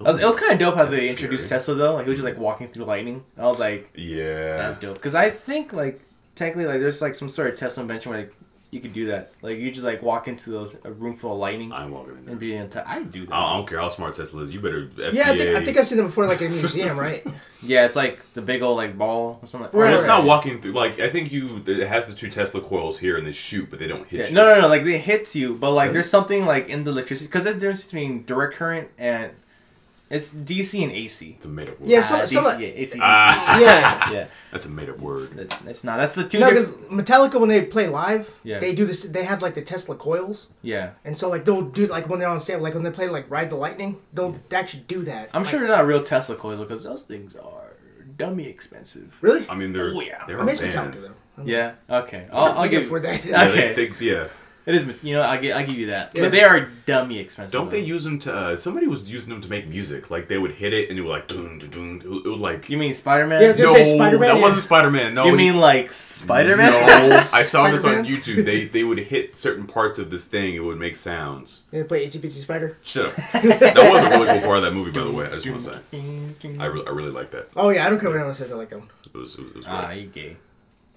It 0.00 0.04
was, 0.04 0.18
it 0.18 0.24
was 0.24 0.36
kind 0.36 0.52
of 0.52 0.58
dope 0.58 0.76
how 0.76 0.86
they 0.86 1.10
introduced 1.10 1.46
scary. 1.46 1.60
Tesla 1.60 1.74
though. 1.74 1.94
Like 1.94 2.04
he 2.04 2.10
was 2.10 2.20
just 2.20 2.24
like 2.24 2.38
walking 2.38 2.68
through 2.68 2.84
lightning. 2.84 3.24
I 3.38 3.42
was 3.44 3.58
like, 3.60 3.90
yeah. 3.94 4.56
that's 4.58 4.78
dope. 4.78 4.94
Because 4.94 5.14
I 5.14 5.30
think 5.30 5.72
like 5.72 6.00
technically 6.34 6.66
like 6.66 6.80
there's 6.80 7.00
like 7.00 7.14
some 7.14 7.28
sort 7.28 7.48
of 7.48 7.56
Tesla 7.56 7.82
invention 7.82 8.10
where 8.10 8.20
like, 8.20 8.34
you 8.74 8.80
could 8.80 8.92
do 8.92 9.06
that. 9.06 9.32
Like 9.40 9.58
you 9.58 9.70
just 9.70 9.84
like 9.86 10.02
walk 10.02 10.28
into 10.28 10.50
those 10.50 10.76
a 10.84 10.90
room 10.92 11.16
full 11.16 11.32
of 11.32 11.38
lightning 11.38 11.72
I'm 11.72 11.90
walking 11.92 12.16
in 12.18 12.24
there. 12.24 12.32
and 12.32 12.40
be 12.40 12.54
in. 12.54 12.68
T- 12.68 12.80
I 12.80 13.02
do 13.02 13.24
that. 13.26 13.32
I 13.34 13.52
I 13.52 13.56
don't 13.56 13.66
care 13.68 13.78
how 13.78 13.88
smart 13.88 14.14
Tesla 14.14 14.42
is. 14.42 14.52
You 14.52 14.60
better. 14.60 14.86
FDA. 14.86 15.12
Yeah, 15.14 15.30
I 15.30 15.38
think, 15.38 15.56
I 15.56 15.64
think 15.64 15.76
I've 15.78 15.86
seen 15.86 15.98
them 15.98 16.06
before, 16.08 16.26
like 16.26 16.40
in 16.40 16.48
a 16.48 16.50
museum, 16.50 16.98
right? 16.98 17.24
Yeah, 17.66 17.86
it's 17.86 17.96
like 17.96 18.20
the 18.34 18.42
big 18.42 18.60
old 18.60 18.76
like 18.76 18.98
ball 18.98 19.38
or 19.40 19.48
something. 19.48 19.70
Right, 19.72 19.86
And 19.86 19.94
it's 19.94 20.02
right. 20.02 20.08
not 20.18 20.26
walking 20.26 20.60
through. 20.60 20.72
Like 20.72 21.00
I 21.00 21.08
think 21.08 21.32
you. 21.32 21.62
It 21.66 21.86
has 21.88 22.04
the 22.04 22.12
two 22.12 22.28
Tesla 22.28 22.60
coils 22.60 22.98
here, 22.98 23.16
and 23.16 23.26
they 23.26 23.32
shoot, 23.32 23.70
but 23.70 23.78
they 23.78 23.86
don't 23.86 24.06
hit 24.06 24.20
Yeah, 24.20 24.28
you. 24.28 24.34
no, 24.34 24.54
no, 24.54 24.60
no. 24.60 24.68
Like 24.68 24.82
it 24.82 24.98
hits 24.98 25.34
you, 25.34 25.54
but 25.54 25.70
like 25.70 25.88
Does 25.88 25.94
there's 25.94 26.10
something 26.10 26.44
like 26.44 26.68
in 26.68 26.84
the 26.84 26.90
electricity 26.90 27.26
because 27.26 27.44
there's 27.44 27.56
a 27.56 27.60
difference 27.60 27.84
between 27.84 28.24
direct 28.26 28.56
current 28.56 28.88
and 28.98 29.32
It's 30.10 30.30
DC 30.30 30.82
and 30.84 30.92
AC. 30.92 31.34
It's 31.38 31.46
a 31.46 31.48
made 31.48 31.68
up 31.70 31.80
word. 31.80 31.88
Yeah, 31.88 31.98
Ah, 31.98 32.02
some- 32.02 32.20
DC, 32.20 32.42
some- 32.42 32.60
yeah, 32.60 32.68
AC, 32.68 32.98
Ah. 33.02 33.58
Yeah. 33.58 34.10
yeah. 34.12 34.26
That's 34.52 34.66
a 34.66 34.68
made 34.68 34.88
up 34.90 34.98
word. 34.98 35.30
That's 35.34 35.64
it's 35.64 35.82
not. 35.82 35.96
That's 35.96 36.14
the 36.14 36.24
two 36.24 36.38
No, 36.40 36.50
because 36.50 36.72
different. 36.72 37.06
Metallica 37.06 37.40
when 37.40 37.48
they 37.48 37.62
play 37.62 37.88
live, 37.88 38.30
Yeah. 38.44 38.58
they 38.60 38.74
do 38.74 38.84
this. 38.84 39.04
They 39.04 39.24
have 39.24 39.40
like 39.40 39.54
the 39.54 39.62
Tesla 39.62 39.96
coils, 39.96 40.48
Yeah, 40.62 40.90
and 41.04 41.16
so 41.16 41.28
like 41.30 41.44
they'll 41.46 41.62
do 41.62 41.86
like 41.86 42.08
when 42.08 42.18
they're 42.20 42.28
on 42.28 42.38
stage, 42.40 42.60
like 42.60 42.74
when 42.74 42.82
they 42.84 42.90
play 42.90 43.08
like 43.08 43.30
Ride 43.30 43.48
the 43.50 43.56
Lightning, 43.56 43.96
they'll 44.12 44.36
actually 44.52 44.84
do 44.86 45.02
that. 45.04 45.30
I'm 45.32 45.42
Like, 45.42 45.50
sure 45.50 45.60
they're 45.60 45.68
not 45.70 45.86
real 45.86 46.02
Tesla 46.02 46.36
coils 46.36 46.60
because 46.60 46.84
those 46.84 47.04
things 47.04 47.34
are 47.34 47.76
dummy 48.18 48.46
expensive. 48.46 49.16
Really? 49.22 49.46
I 49.48 49.54
mean, 49.54 49.72
they're 49.72 49.92
Oh, 49.94 50.00
yeah. 50.00 50.22
they're 50.26 50.38
I 50.38 50.44
miss 50.44 50.60
band. 50.60 50.74
Metallica 50.74 51.00
though. 51.00 51.42
Yeah. 51.44 51.72
Okay. 51.90 52.26
I'll, 52.30 52.52
I'll 52.58 52.68
give 52.68 52.84
afford 52.84 53.02
that. 53.02 53.24
Yeah, 53.24 53.48
Okay. 53.48 53.72
they, 53.72 53.86
they, 53.88 54.04
yeah. 54.04 54.28
It 54.66 54.74
is. 54.74 54.86
You 55.02 55.16
know, 55.16 55.22
I 55.22 55.36
get. 55.36 55.56
I 55.56 55.62
give 55.62 55.76
you 55.76 55.86
that. 55.88 56.12
Yeah. 56.14 56.22
But 56.22 56.32
they 56.32 56.42
are 56.42 56.68
dummy 56.86 57.18
expensive. 57.18 57.52
Don't 57.52 57.70
they 57.70 57.80
use 57.80 58.04
them 58.04 58.18
to? 58.20 58.34
Uh, 58.34 58.56
somebody 58.56 58.86
was 58.86 59.10
using 59.10 59.28
them 59.28 59.42
to 59.42 59.48
make 59.48 59.68
music. 59.68 60.10
Like 60.10 60.28
they 60.28 60.38
would 60.38 60.52
hit 60.52 60.72
it 60.72 60.88
and 60.88 60.98
it 60.98 61.02
would 61.02 61.10
like 61.10 61.28
dun 61.28 61.58
dun 61.58 61.70
dun. 61.70 62.02
It 62.02 62.08
would, 62.08 62.26
it 62.26 62.28
would 62.30 62.40
like. 62.40 62.70
You 62.70 62.78
mean 62.78 62.94
Spider 62.94 63.26
Man? 63.26 63.42
Yeah, 63.42 63.50
it's 63.50 63.58
no, 63.58 63.66
gonna 63.66 63.84
say 63.84 63.94
Spider-Man, 63.94 64.28
that 64.28 64.36
yeah. 64.36 64.42
wasn't 64.42 64.62
Spider 64.62 64.90
Man. 64.90 65.14
No, 65.14 65.26
you 65.26 65.32
he- 65.32 65.36
mean 65.36 65.60
like 65.60 65.92
Spider 65.92 66.56
Man? 66.56 66.72
No, 66.72 66.86
I 67.34 67.42
saw 67.42 67.70
this 67.70 67.84
on 67.84 68.04
YouTube. 68.04 68.46
They 68.46 68.64
they 68.64 68.84
would 68.84 68.98
hit 68.98 69.34
certain 69.34 69.66
parts 69.66 69.98
of 69.98 70.10
this 70.10 70.24
thing. 70.24 70.54
It 70.54 70.60
would 70.60 70.78
make 70.78 70.96
sounds. 70.96 71.62
They 71.70 71.82
play 71.84 72.06
Itsy 72.06 72.18
Bitsy 72.18 72.40
Spider. 72.40 72.78
Shut 72.82 73.06
up. 73.06 73.16
that 73.32 73.74
was 73.76 74.02
a 74.02 74.08
really 74.08 74.26
cool 74.28 74.48
part 74.48 74.58
of 74.58 74.64
that 74.64 74.72
movie, 74.72 74.92
by 74.92 75.04
the 75.04 75.12
way. 75.12 75.26
I 75.26 75.34
just 75.34 75.48
want 75.48 75.62
to 75.62 75.72
say, 75.72 76.58
I, 76.58 76.66
re- 76.66 76.84
I 76.86 76.90
really 76.90 77.10
like 77.10 77.30
that. 77.32 77.48
Oh 77.54 77.68
yeah, 77.68 77.86
I 77.86 77.90
don't 77.90 78.00
care 78.00 78.08
what 78.08 78.16
anyone 78.16 78.34
says. 78.34 78.50
I 78.50 78.54
like 78.56 78.70
that 78.70 78.78
one. 78.78 78.88
It 79.06 79.14
was, 79.14 79.34
it 79.34 79.42
was, 79.42 79.50
it 79.50 79.56
was 79.58 79.66
ah, 79.68 79.90
you 79.90 80.06
gay. 80.06 80.36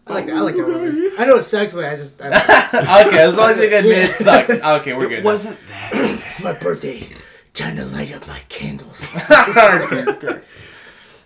I 0.09 0.13
like 0.13 0.25
that. 0.27 0.35
I 0.35 0.39
like 0.41 0.55
that 0.55 0.67
one. 0.67 1.11
I 1.19 1.25
know 1.25 1.35
it 1.35 1.41
sucks, 1.43 1.73
but 1.73 1.85
I 1.85 1.95
just. 1.95 2.21
I, 2.21 2.27
okay, 3.07 3.19
as 3.19 3.37
long 3.37 3.51
as 3.51 3.57
you 3.57 3.63
admit 3.63 4.09
it 4.09 4.15
sucks. 4.15 4.61
Okay, 4.63 4.93
we're 4.93 5.09
good. 5.09 5.19
It 5.19 5.23
wasn't 5.25 5.57
that. 5.69 5.91
it's 5.93 6.41
my 6.41 6.53
birthday. 6.53 7.07
Time 7.53 7.75
to 7.77 7.85
light 7.85 8.13
up 8.13 8.27
my 8.27 8.39
candles. 8.49 9.07
Oh, 9.29 9.87
Jesus 9.89 10.17
Christ. 10.17 10.45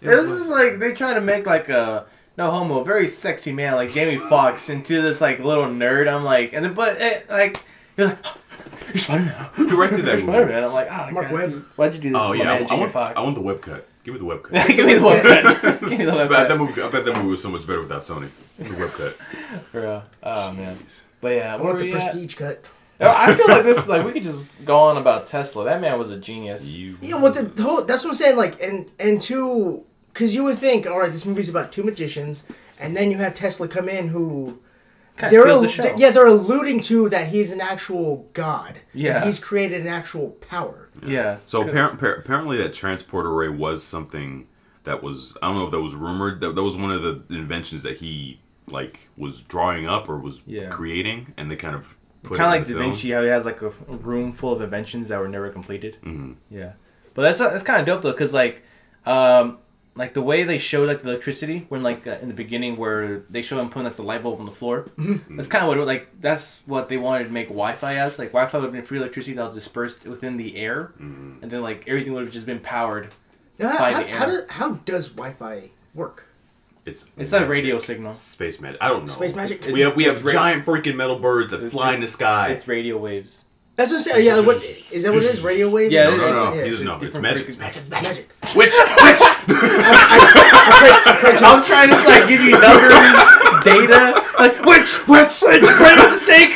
This 0.01 0.27
is 0.27 0.49
like 0.49 0.79
they 0.79 0.93
try 0.93 1.13
to 1.13 1.21
make 1.21 1.45
like 1.45 1.69
a 1.69 2.05
no 2.37 2.49
homo, 2.49 2.79
a 2.79 2.85
very 2.85 3.07
sexy 3.07 3.51
man 3.51 3.75
like 3.75 3.91
Jamie 3.91 4.17
Foxx 4.17 4.69
into 4.69 5.01
this 5.01 5.21
like 5.21 5.39
little 5.39 5.65
nerd. 5.65 6.11
I'm 6.11 6.23
like, 6.23 6.53
and 6.53 6.63
then 6.65 6.73
but 6.73 6.99
it, 7.01 7.29
like 7.29 7.63
you're 7.97 8.07
like, 8.07 8.17
you're 8.87 8.97
Spider 8.97 9.25
Man. 9.25 9.49
Who 9.53 9.67
directed 9.69 10.05
that 10.05 10.19
You're 10.19 10.27
Spider-Man. 10.27 10.63
I'm 10.63 10.73
like, 10.73 10.87
oh, 10.89 11.11
Marc 11.11 11.29
God. 11.29 11.33
Webb. 11.33 11.65
Why'd 11.75 11.95
you 11.95 12.01
do 12.01 12.09
this 12.11 12.21
Oh 12.23 12.31
to 12.31 12.37
yeah, 12.37 12.43
my 12.45 12.51
I, 12.51 12.53
man 12.55 12.63
I 12.63 12.67
Jamie 12.67 12.79
want, 12.81 12.91
Foxx? 12.93 13.17
I 13.17 13.21
want 13.21 13.35
the 13.35 13.41
web 13.41 13.61
cut. 13.61 13.87
Give 14.03 14.13
me 14.15 14.19
the 14.19 14.25
web 14.25 14.43
cut. 14.43 14.67
Give 14.75 14.85
me 14.85 14.95
the 14.95 15.03
web 15.03 15.23
cut. 15.23 15.79
Give 15.81 15.89
me 15.99 16.05
the 16.05 16.11
I 16.11 16.15
web 16.15 16.29
bet 16.29 16.37
cut. 16.37 16.47
that 16.49 16.57
movie. 16.57 16.81
I 16.81 16.89
bet 16.89 17.05
that 17.05 17.15
movie 17.15 17.27
was 17.29 17.41
so 17.41 17.49
much 17.49 17.67
better 17.67 17.79
without 17.81 18.01
Sony. 18.01 18.29
The 18.57 18.75
web 18.77 18.91
cut. 18.91 19.17
Bro. 19.71 20.03
Oh 20.23 20.51
man. 20.53 20.77
But 21.19 21.27
yeah, 21.35 21.53
I 21.53 21.57
where 21.57 21.65
want 21.67 21.79
the 21.79 21.85
we 21.85 21.93
at? 21.93 22.01
prestige 22.01 22.35
cut. 22.35 22.65
Oh, 22.99 23.13
I 23.15 23.33
feel 23.35 23.47
like 23.47 23.63
this 23.63 23.87
like 23.87 24.05
we 24.05 24.11
could 24.11 24.23
just 24.23 24.47
go 24.65 24.77
on 24.77 24.97
about 24.97 25.25
Tesla. 25.27 25.65
That 25.65 25.81
man 25.81 25.97
was 25.97 26.11
a 26.11 26.17
genius. 26.17 26.75
You. 26.77 26.97
Yeah, 27.01 27.15
well, 27.15 27.31
the, 27.31 27.43
the 27.43 27.63
whole, 27.63 27.83
that's 27.83 28.03
what 28.03 28.11
I'm 28.11 28.15
saying. 28.15 28.37
Like, 28.37 28.61
and 28.61 28.91
and 28.99 29.19
two, 29.21 29.83
because 30.13 30.35
you 30.35 30.43
would 30.43 30.59
think, 30.59 30.85
all 30.85 30.99
right, 30.99 31.11
this 31.11 31.25
movie's 31.25 31.49
about 31.49 31.71
two 31.71 31.81
magicians, 31.83 32.43
and 32.79 32.95
then 32.95 33.09
you 33.09 33.17
have 33.17 33.33
Tesla 33.33 33.67
come 33.67 33.89
in 33.89 34.09
who. 34.09 34.59
Kind 35.17 35.35
of 35.35 35.43
They're 35.43 35.43
steals 35.43 35.61
the 35.63 35.67
show. 35.69 35.83
th- 35.83 35.99
yeah, 35.99 36.09
they're 36.11 36.25
alluding 36.27 36.79
to 36.81 37.09
that 37.09 37.27
he's 37.27 37.51
an 37.51 37.59
actual 37.59 38.29
god. 38.33 38.79
Yeah. 38.93 39.25
He's 39.25 39.39
created 39.39 39.81
an 39.81 39.87
actual 39.87 40.29
power. 40.29 40.80
Yeah. 41.05 41.37
So 41.45 41.63
appar- 41.63 41.97
appar- 41.97 42.19
apparently, 42.19 42.57
that 42.57 42.73
transport 42.73 43.25
array 43.25 43.49
was 43.49 43.83
something 43.83 44.47
that 44.83 45.01
was. 45.03 45.37
I 45.41 45.47
don't 45.47 45.55
know 45.57 45.65
if 45.65 45.71
that 45.71 45.81
was 45.81 45.95
rumored. 45.95 46.41
That 46.41 46.55
that 46.55 46.63
was 46.63 46.75
one 46.75 46.91
of 46.91 47.01
the 47.01 47.23
inventions 47.35 47.83
that 47.83 47.97
he 47.97 48.39
like 48.67 48.99
was 49.17 49.41
drawing 49.41 49.87
up 49.87 50.07
or 50.09 50.17
was 50.17 50.41
Yeah. 50.45 50.69
creating, 50.69 51.33
and 51.37 51.49
they 51.51 51.55
kind 51.55 51.75
of 51.75 51.95
put 52.23 52.37
kind 52.37 52.49
of 52.49 52.53
it 52.55 52.59
like 52.59 52.67
in 52.67 52.73
Da 52.73 52.77
the 52.79 52.83
film. 52.83 52.91
Vinci, 52.93 53.11
how 53.11 53.21
he 53.21 53.27
has 53.29 53.45
like 53.45 53.61
a 53.61 53.67
a 53.67 53.95
room 53.97 54.31
full 54.33 54.53
of 54.53 54.61
inventions 54.61 55.07
that 55.09 55.19
were 55.19 55.27
never 55.27 55.49
completed. 55.49 55.97
Mm-hmm. 56.03 56.33
Yeah, 56.49 56.73
but 57.13 57.21
that's 57.23 57.39
that's 57.39 57.63
kind 57.63 57.79
of 57.79 57.85
dope 57.85 58.01
though, 58.01 58.11
because 58.11 58.33
like, 58.33 58.63
um, 59.05 59.57
like 60.03 60.13
the 60.13 60.21
way 60.31 60.39
they 60.43 60.57
showed 60.57 60.87
like 60.91 61.01
the 61.03 61.09
electricity 61.09 61.65
when 61.69 61.81
like 61.83 62.01
uh, 62.07 62.17
in 62.23 62.27
the 62.27 62.33
beginning 62.43 62.75
where 62.75 63.19
they 63.29 63.41
show 63.43 63.59
him 63.61 63.69
putting 63.69 63.85
like 63.89 63.95
the 63.95 64.07
light 64.11 64.23
bulb 64.23 64.39
on 64.39 64.45
the 64.47 64.57
floor. 64.61 64.77
Mm-hmm. 64.97 65.35
That's 65.35 65.47
kind 65.47 65.63
of 65.63 65.67
what 65.69 65.77
it, 65.77 65.85
like 65.85 66.05
that's 66.27 66.61
what 66.65 66.89
they 66.89 66.97
wanted 66.97 67.25
to 67.25 67.29
make 67.39 67.47
Wi-Fi 67.47 67.93
as. 67.95 68.17
Like 68.19 68.29
Wi-Fi 68.29 68.57
would 68.57 68.63
have 68.65 68.73
been 68.73 68.83
free 68.91 68.97
electricity 68.97 69.33
that 69.37 69.45
was 69.45 69.55
dispersed 69.55 70.05
within 70.13 70.37
the 70.37 70.49
air, 70.57 70.79
Mm-hmm. 70.99 71.41
and 71.43 71.51
then 71.51 71.61
like 71.61 71.79
everything 71.87 72.13
would 72.13 72.23
have 72.25 72.33
just 72.33 72.45
been 72.45 72.59
powered. 72.59 73.09
Now, 73.59 73.69
how, 73.69 73.77
By 73.79 73.91
how, 73.93 74.01
the 74.03 74.11
how, 74.19 74.25
does, 74.25 74.49
how 74.49 74.69
does 74.91 75.05
Wi-Fi 75.09 75.69
work? 75.93 76.17
It's 76.83 77.01
It's 77.15 77.31
a 77.31 77.45
radio 77.45 77.77
signal. 77.77 78.13
Space 78.15 78.59
magic. 78.59 78.81
I 78.81 78.87
don't 78.89 79.05
know. 79.05 79.13
Space 79.13 79.35
magic? 79.35 79.63
We 79.67 79.81
have 79.81 79.95
we 79.95 80.05
have 80.05 80.25
ra- 80.25 80.31
giant 80.33 80.65
freaking 80.65 80.95
metal 80.95 81.19
birds 81.19 81.51
that 81.51 81.57
It's- 81.57 81.71
fly 81.71 81.93
in 81.93 82.01
the 82.01 82.07
sky. 82.07 82.49
It's 82.49 82.67
radio 82.67 82.97
waves. 82.97 83.43
That's 83.81 83.91
what 83.93 83.97
I'm 83.97 84.03
saying. 84.13 84.25
Yeah, 84.27 84.39
what 84.41 84.57
is 84.91 85.03
that? 85.03 85.11
What 85.11 85.23
it 85.23 85.33
is? 85.33 85.41
Radio 85.41 85.67
wave? 85.67 85.91
Yeah, 85.91 86.11
no, 86.11 86.17
no, 86.17 86.31
no. 86.31 86.53
Yeah, 86.53 86.63
He 86.65 86.69
doesn't 86.69 86.87
it's 86.87 87.01
know. 87.01 87.07
It's 87.07 87.17
magic. 87.17 87.47
It's 87.47 87.57
magic. 87.57 87.89
Magic. 87.89 88.31
Which 88.55 88.73
which? 88.75 89.21
I'm 91.41 91.63
trying 91.63 91.89
to 91.89 91.95
like 91.95 92.27
give 92.27 92.41
you 92.41 92.51
numbers, 92.51 93.63
data, 93.63 94.23
like 94.37 94.63
which 94.65 95.07
which 95.07 95.41
which 95.41 95.63
right 95.63 95.95
with 95.97 96.11
the 96.11 96.19
stake. 96.21 96.51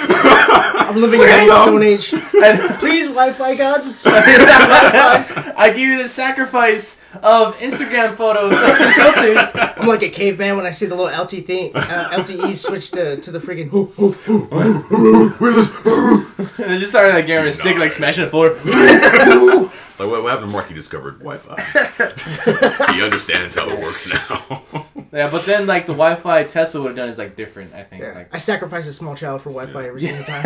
I'm 0.96 0.98
living 1.02 1.22
in 1.22 1.28
the. 1.28 1.64
Stone 1.64 1.84
Age. 1.84 2.14
And 2.14 2.60
Please, 2.80 3.08
Wi-Fi 3.08 3.56
gods. 3.56 4.04
I 4.06 5.68
give 5.70 5.80
you 5.80 5.98
the 6.04 6.10
sacrifice 6.10 7.02
of 7.24 7.56
Instagram 7.58 8.14
photos 8.14 8.54
and 8.54 8.94
filters. 8.94 9.50
I'm 9.56 9.88
like 9.88 10.04
a 10.04 10.10
caveman 10.10 10.58
when 10.58 10.66
I 10.66 10.72
see 10.72 10.86
the 10.86 10.96
little 10.96 11.24
LT 11.24 11.46
thing, 11.46 11.76
uh, 11.76 12.10
LTE 12.12 12.58
switch 12.58 12.92
to, 12.92 13.18
to 13.18 13.32
the 13.32 13.40
freaking. 13.40 13.70
Hoo, 13.70 13.86
hoo, 13.86 14.12
hoo. 16.76 16.78
I 16.78 16.80
just 16.80 16.92
started 16.92 17.14
like 17.14 17.28
getting 17.28 17.48
a 17.48 17.52
stick, 17.52 17.78
like 17.78 17.92
smashing 17.92 18.26
the 18.26 18.30
floor. 18.30 19.72
Like 19.98 20.10
what, 20.10 20.24
what 20.24 20.30
happened 20.32 20.50
to 20.50 20.52
Mark? 20.52 20.68
He 20.68 20.74
discovered 20.74 21.20
Wi-Fi. 21.20 22.92
he 22.94 23.02
understands 23.02 23.56
how 23.56 23.70
it 23.70 23.80
works 23.80 24.10
now. 24.10 24.64
Yeah, 25.14 25.30
but 25.32 25.46
then 25.46 25.68
like 25.68 25.86
the 25.86 25.94
Wi-Fi 25.94 26.44
Tesla 26.44 26.82
would 26.82 26.90
have 26.90 26.98
done 26.98 27.08
is 27.08 27.18
like 27.18 27.38
different. 27.38 27.74
I 27.74 27.84
think. 27.84 28.04
Yeah. 28.04 28.12
Like, 28.12 28.36
I 28.36 28.38
sacrifice 28.38 28.88
a 28.88 28.94
small 28.94 29.16
child 29.16 29.42
for 29.42 29.52
Wi-Fi 29.52 29.88
every 29.88 30.02
single 30.02 30.26
time. 30.26 30.44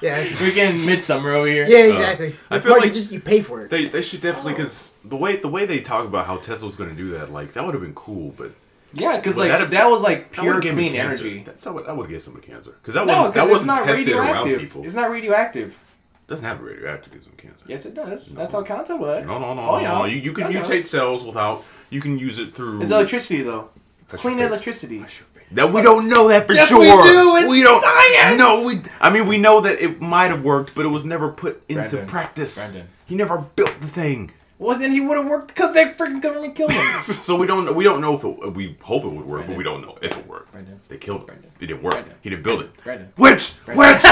Yeah. 0.00 0.24
We're 0.40 0.54
getting 0.54 0.86
midsummer 0.86 1.32
over 1.32 1.48
here. 1.48 1.66
Yeah, 1.66 1.78
uh, 1.78 1.90
exactly. 1.90 2.36
I 2.48 2.60
feel 2.60 2.70
Mark, 2.70 2.82
like- 2.82 2.88
you 2.90 2.94
just 2.94 3.10
you 3.10 3.18
pay 3.18 3.40
for 3.40 3.64
it. 3.64 3.70
they 3.70 3.88
they 3.88 4.02
should 4.02 4.20
definitely 4.20 4.52
because 4.52 4.94
the 5.04 5.16
way 5.16 5.36
the 5.36 5.48
way 5.48 5.66
they 5.66 5.80
talk 5.80 6.06
about 6.06 6.26
how 6.26 6.36
Tesla 6.36 6.66
was 6.66 6.76
going 6.76 6.90
to 6.90 6.96
do 6.96 7.10
that, 7.10 7.32
like 7.32 7.54
that 7.54 7.64
would 7.64 7.74
have 7.74 7.82
been 7.82 7.94
cool, 7.94 8.34
but 8.36 8.52
Yeah, 8.94 9.16
because 9.16 9.36
like 9.36 9.48
that'd- 9.48 9.70
that 9.72 9.90
was 9.90 10.02
like 10.02 10.32
pure 10.32 10.46
would've 10.46 10.62
given 10.62 10.76
me 10.78 10.88
clean 10.90 11.00
energy. 11.00 11.42
That's 11.44 11.64
how 11.64 11.78
that 11.78 11.96
would 11.96 12.08
get 12.08 12.22
someone 12.22 12.42
cancer 12.42 12.72
because 12.80 12.94
that 12.94 13.06
No, 13.06 13.12
wasn't 13.18 13.34
that 13.34 13.48
wasn't 13.48 13.66
not 13.68 13.84
tested 13.84 14.08
around 14.14 14.58
people. 14.58 14.84
It's 14.84 14.94
not 14.94 15.10
radioactive. 15.10 15.70
It 15.72 16.28
doesn't 16.30 16.46
have 16.46 16.60
radioactive 16.62 17.12
gives 17.12 17.28
cancer. 17.36 17.64
Yes, 17.66 17.84
it 17.84 17.94
does. 17.94 18.26
That's 18.28 18.52
how 18.52 18.62
cancer 18.62 18.96
works. 18.96 19.28
No, 19.28 19.38
no, 19.38 19.52
no, 19.54 19.62
Oh, 19.62 19.80
no, 19.80 19.98
no. 20.00 20.04
You, 20.06 20.18
you 20.20 20.32
can 20.32 20.50
That 20.52 20.64
mutate 20.64 20.86
cells 20.86 21.22
without. 21.24 21.62
You 21.90 22.00
can 22.00 22.18
use 22.18 22.38
it 22.38 22.54
through. 22.54 22.82
It's 22.82 22.90
electricity 22.90 23.42
though. 23.42 23.68
Touch 24.08 24.20
Clean 24.20 24.38
electricity. 24.38 25.00
Touch 25.00 25.18
your 25.20 25.26
face. 25.26 25.44
That 25.52 25.72
we 25.72 25.82
don't 25.82 26.08
know 26.08 26.28
that 26.28 26.46
for 26.46 26.54
Yes, 26.54 26.68
sure. 26.68 26.78
we 26.80 26.86
do. 26.86 27.36
It's 27.36 27.48
we 27.48 27.62
don't. 27.62 27.82
science! 27.82 28.38
No, 28.38 28.66
we. 28.66 28.80
I 29.00 29.10
mean, 29.10 29.26
we 29.26 29.38
know 29.38 29.60
that 29.60 29.80
it 29.82 30.00
might 30.00 30.30
have 30.30 30.42
worked, 30.42 30.74
but 30.74 30.84
it 30.86 30.88
was 30.88 31.04
never 31.04 31.28
put 31.30 31.62
into 31.68 31.82
Brendan. 31.82 32.06
practice. 32.06 32.70
Brendan. 32.72 32.88
He 33.06 33.14
never 33.14 33.38
built 33.38 33.80
the 33.80 33.86
thing, 33.86 34.30
Well, 34.58 34.78
then 34.78 34.92
he 34.92 35.00
would 35.00 35.16
have 35.16 35.26
worked 35.26 35.48
because 35.48 35.72
the 35.74 35.80
freaking 35.80 36.22
government 36.22 36.54
killed 36.54 36.70
him. 36.72 37.02
so 37.02 37.36
we 37.36 37.46
don't. 37.46 37.74
We 37.74 37.82
don't 37.84 38.00
know 38.00 38.14
if 38.14 38.24
it. 38.24 38.52
We 38.54 38.76
hope 38.82 39.04
it 39.04 39.08
would 39.08 39.26
work, 39.26 39.46
but 39.46 39.56
we 39.56 39.64
don't 39.64 39.82
know 39.82 39.98
if 40.00 40.16
it 40.16 40.26
worked. 40.28 40.52
Brendan. 40.52 40.80
They 40.88 40.96
killed 40.96 41.20
him. 41.22 41.26
Brendan. 41.26 41.50
It 41.60 41.66
didn't 41.66 41.82
work. 41.82 41.94
Brendan. 41.94 42.14
He 42.20 42.30
didn't 42.30 42.42
build 42.44 42.62
it. 42.62 42.76
Brendan. 42.84 43.12
Witch! 43.16 43.52
Brendan. 43.64 43.94
Witch! 43.94 44.02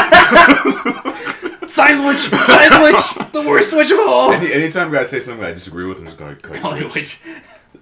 Science 1.70 2.00
witch! 2.04 2.18
Science 2.46 3.14
witch! 3.16 3.32
The 3.32 3.42
worst 3.46 3.74
witch 3.74 3.90
of 3.90 3.98
all! 4.00 4.32
Any, 4.32 4.52
anytime 4.52 4.90
guys 4.92 5.08
say 5.08 5.20
something 5.20 5.44
I 5.44 5.52
disagree 5.52 5.86
with, 5.86 5.98
I'm 6.00 6.04
just 6.06 6.18
going 6.18 6.36
to 6.36 6.40
cut 6.42 6.56
Call 6.60 6.76
you 6.76 6.84
witch. 6.84 6.94
witch. 6.94 7.20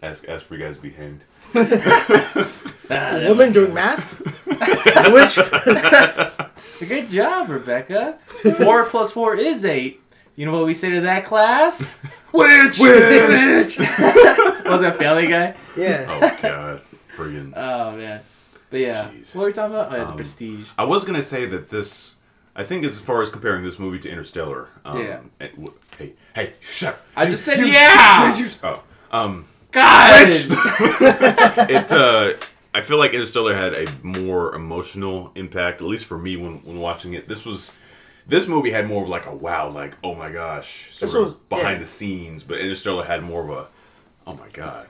Ask, 0.03 0.29
ask 0.29 0.45
for 0.47 0.55
you 0.57 0.65
guys 0.65 0.77
to 0.77 0.83
be 0.83 0.91
hanged. 0.91 1.25
Ah, 2.93 3.21
Woman 3.29 3.53
doing 3.53 3.73
math. 3.73 4.03
Which 5.13 5.37
Good 6.89 7.09
job, 7.09 7.49
Rebecca. 7.49 8.19
Four 8.59 8.85
plus 8.87 9.13
four 9.13 9.37
is 9.37 9.65
eight. 9.65 10.01
You 10.41 10.47
know 10.47 10.53
what 10.53 10.65
we 10.65 10.73
say 10.73 10.89
to 10.89 11.03
that 11.03 11.27
class? 11.27 11.99
Witch! 12.33 12.79
Witch! 12.81 13.79
Was 13.79 14.81
that 14.81 14.97
Family 14.99 15.27
Guy? 15.27 15.55
yeah. 15.77 16.07
Oh 16.09 16.39
god, 16.41 16.81
friggin'. 17.15 17.53
Oh 17.55 17.95
man. 17.95 18.23
But 18.71 18.81
yeah, 18.81 19.11
Jeez. 19.11 19.37
what 19.37 19.43
were 19.43 19.47
we 19.49 19.53
talking 19.53 19.75
about? 19.75 19.93
Oh, 19.93 19.97
yeah, 19.97 20.05
the 20.05 20.11
Um, 20.13 20.17
Prestige. 20.17 20.67
I 20.79 20.85
was 20.85 21.05
gonna 21.05 21.21
say 21.21 21.45
that 21.45 21.69
this. 21.69 22.17
I 22.57 22.65
think 22.65 22.85
as 22.87 22.99
far 22.99 23.21
as 23.21 23.29
comparing 23.29 23.63
this 23.65 23.79
movie 23.79 23.99
to 23.99 24.09
Interstellar. 24.11 24.69
Um, 24.83 24.99
Yeah. 24.99 25.21
it 25.41 25.51
w- 25.57 25.75
hey, 25.99 26.13
hey, 26.35 26.55
shut. 26.63 26.95
up. 26.95 27.07
I 27.15 27.27
just 27.27 27.45
said 27.45 27.59
You- 27.59 27.67
yeah. 27.67 28.35
you- 28.39 28.49
oh, 28.63 28.83
um, 29.13 29.45
God. 29.73 30.27
it. 30.31 31.93
Uh, 31.93 32.33
I 32.73 32.81
feel 32.81 32.97
like 32.97 33.13
Interstellar 33.13 33.55
had 33.55 33.75
a 33.75 33.87
more 34.03 34.55
emotional 34.55 35.33
impact, 35.35 35.83
at 35.83 35.87
least 35.87 36.07
for 36.07 36.17
me 36.17 36.37
when 36.39 36.55
when 36.65 36.79
watching 36.79 37.13
it. 37.13 37.29
This 37.29 37.45
was. 37.45 37.73
This 38.31 38.47
movie 38.49 38.71
had 38.71 38.87
more 38.89 39.03
of 39.03 39.09
like 39.09 39.27
a 39.27 39.35
wow, 39.35 39.69
like 39.69 39.95
oh 40.05 40.15
my 40.15 40.31
gosh, 40.31 40.93
sort 40.93 41.01
This 41.01 41.15
of 41.15 41.25
was- 41.25 41.35
behind 41.37 41.75
yeah. 41.77 41.79
the 41.81 41.87
scenes. 41.87 42.43
But 42.43 42.61
Interstellar 42.61 43.05
had 43.05 43.23
more 43.23 43.43
of 43.45 43.51
a, 43.51 43.67
oh 44.27 44.35
my 44.35 44.49
god, 44.53 44.87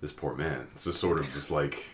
this 0.00 0.12
poor 0.12 0.34
man. 0.34 0.68
It's 0.74 0.84
just 0.84 1.00
sort 1.00 1.18
of 1.20 1.30
just 1.32 1.50
like 1.50 1.84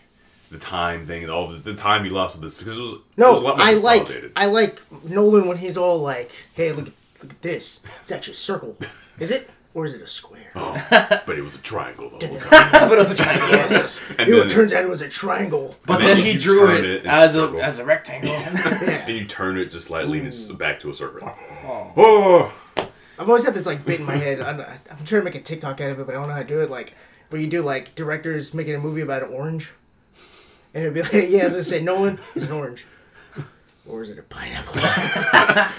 the 0.51 0.57
time 0.59 1.05
thing 1.05 1.23
and 1.23 1.31
all 1.31 1.47
the, 1.49 1.57
the 1.57 1.75
time 1.75 2.03
he 2.05 2.09
lost 2.09 2.35
with 2.35 2.43
this 2.43 2.57
because 2.57 2.77
it 2.77 2.81
was 2.81 2.91
it 2.91 2.95
was 2.95 3.01
a 3.17 3.21
No, 3.21 3.31
lot 3.39 3.57
more 3.57 3.65
I 3.67 3.71
like. 3.73 4.07
I 4.35 4.45
like 4.45 4.81
Nolan 5.03 5.47
when 5.47 5.57
he's 5.57 5.77
all 5.77 5.97
like, 5.99 6.31
"Hey, 6.53 6.71
look, 6.71 6.85
look 7.21 7.31
at 7.31 7.41
this. 7.41 7.81
It's 8.03 8.11
actually 8.11 8.33
a 8.33 8.37
circle. 8.37 8.77
Is 9.19 9.31
it? 9.31 9.49
Or 9.77 9.85
is 9.85 9.93
it 9.93 10.01
a 10.01 10.07
square? 10.07 10.49
Oh, 10.55 10.73
but 11.27 11.37
it 11.37 11.43
was 11.43 11.53
a 11.53 11.61
triangle 11.61 12.09
the 12.17 12.27
whole 12.27 12.39
time. 12.39 12.71
but 12.89 12.93
it 12.93 12.97
was 12.97 13.11
a 13.11 13.15
triangle. 13.15 13.49
Yes. 13.49 14.01
And 14.17 14.27
Ew, 14.27 14.37
then- 14.37 14.47
it 14.47 14.49
turns 14.49 14.73
out 14.73 14.83
it 14.83 14.89
was 14.89 15.01
a 15.01 15.07
triangle. 15.07 15.75
But 15.85 15.99
then 15.99 16.17
then 16.17 16.25
he 16.25 16.33
drew 16.35 16.75
it, 16.75 16.83
it 16.83 17.05
as 17.05 17.35
a 17.35 17.43
a 17.43 17.45
circle. 17.45 17.61
as 17.61 17.77
a 17.77 17.85
rectangle. 17.85 18.33
and 18.35 19.15
you 19.15 19.25
turn 19.25 19.55
it 19.55 19.69
just 19.69 19.85
slightly 19.85 20.17
and 20.17 20.29
it's 20.29 20.51
back 20.51 20.79
to 20.79 20.89
a 20.89 20.95
circle. 20.95 21.31
Oh. 21.63 21.91
Oh, 21.95 22.53
I've 23.19 23.29
always 23.29 23.43
had 23.43 23.53
this 23.53 23.67
like 23.67 23.85
bit 23.85 23.99
in 23.99 24.07
my 24.07 24.15
head. 24.15 24.41
I'm, 24.41 24.61
I'm 24.61 25.05
trying 25.05 25.21
to 25.21 25.25
make 25.25 25.35
a 25.35 25.41
TikTok 25.41 25.79
out 25.79 25.91
of 25.91 25.99
it, 25.99 26.07
but 26.07 26.15
I 26.15 26.17
don't 26.17 26.27
know 26.27 26.33
how 26.33 26.41
to 26.41 26.47
do 26.47 26.61
it. 26.61 26.71
Like 26.71 26.95
where 27.29 27.39
you 27.39 27.47
do 27.47 27.61
like 27.61 27.93
directors 27.93 28.55
making 28.55 28.73
a 28.73 28.79
movie 28.79 29.01
about 29.01 29.21
an 29.21 29.29
orange, 29.29 29.73
and 30.73 30.85
it'd 30.85 30.95
be 30.95 31.03
like, 31.03 31.29
yeah, 31.29 31.43
as 31.43 31.55
I 31.55 31.61
say, 31.61 31.83
Nolan 31.83 32.17
is 32.33 32.45
an 32.45 32.51
orange, 32.51 32.87
or 33.87 34.01
is 34.01 34.09
it 34.09 34.19
a 34.19 34.23
pineapple? 34.23 34.81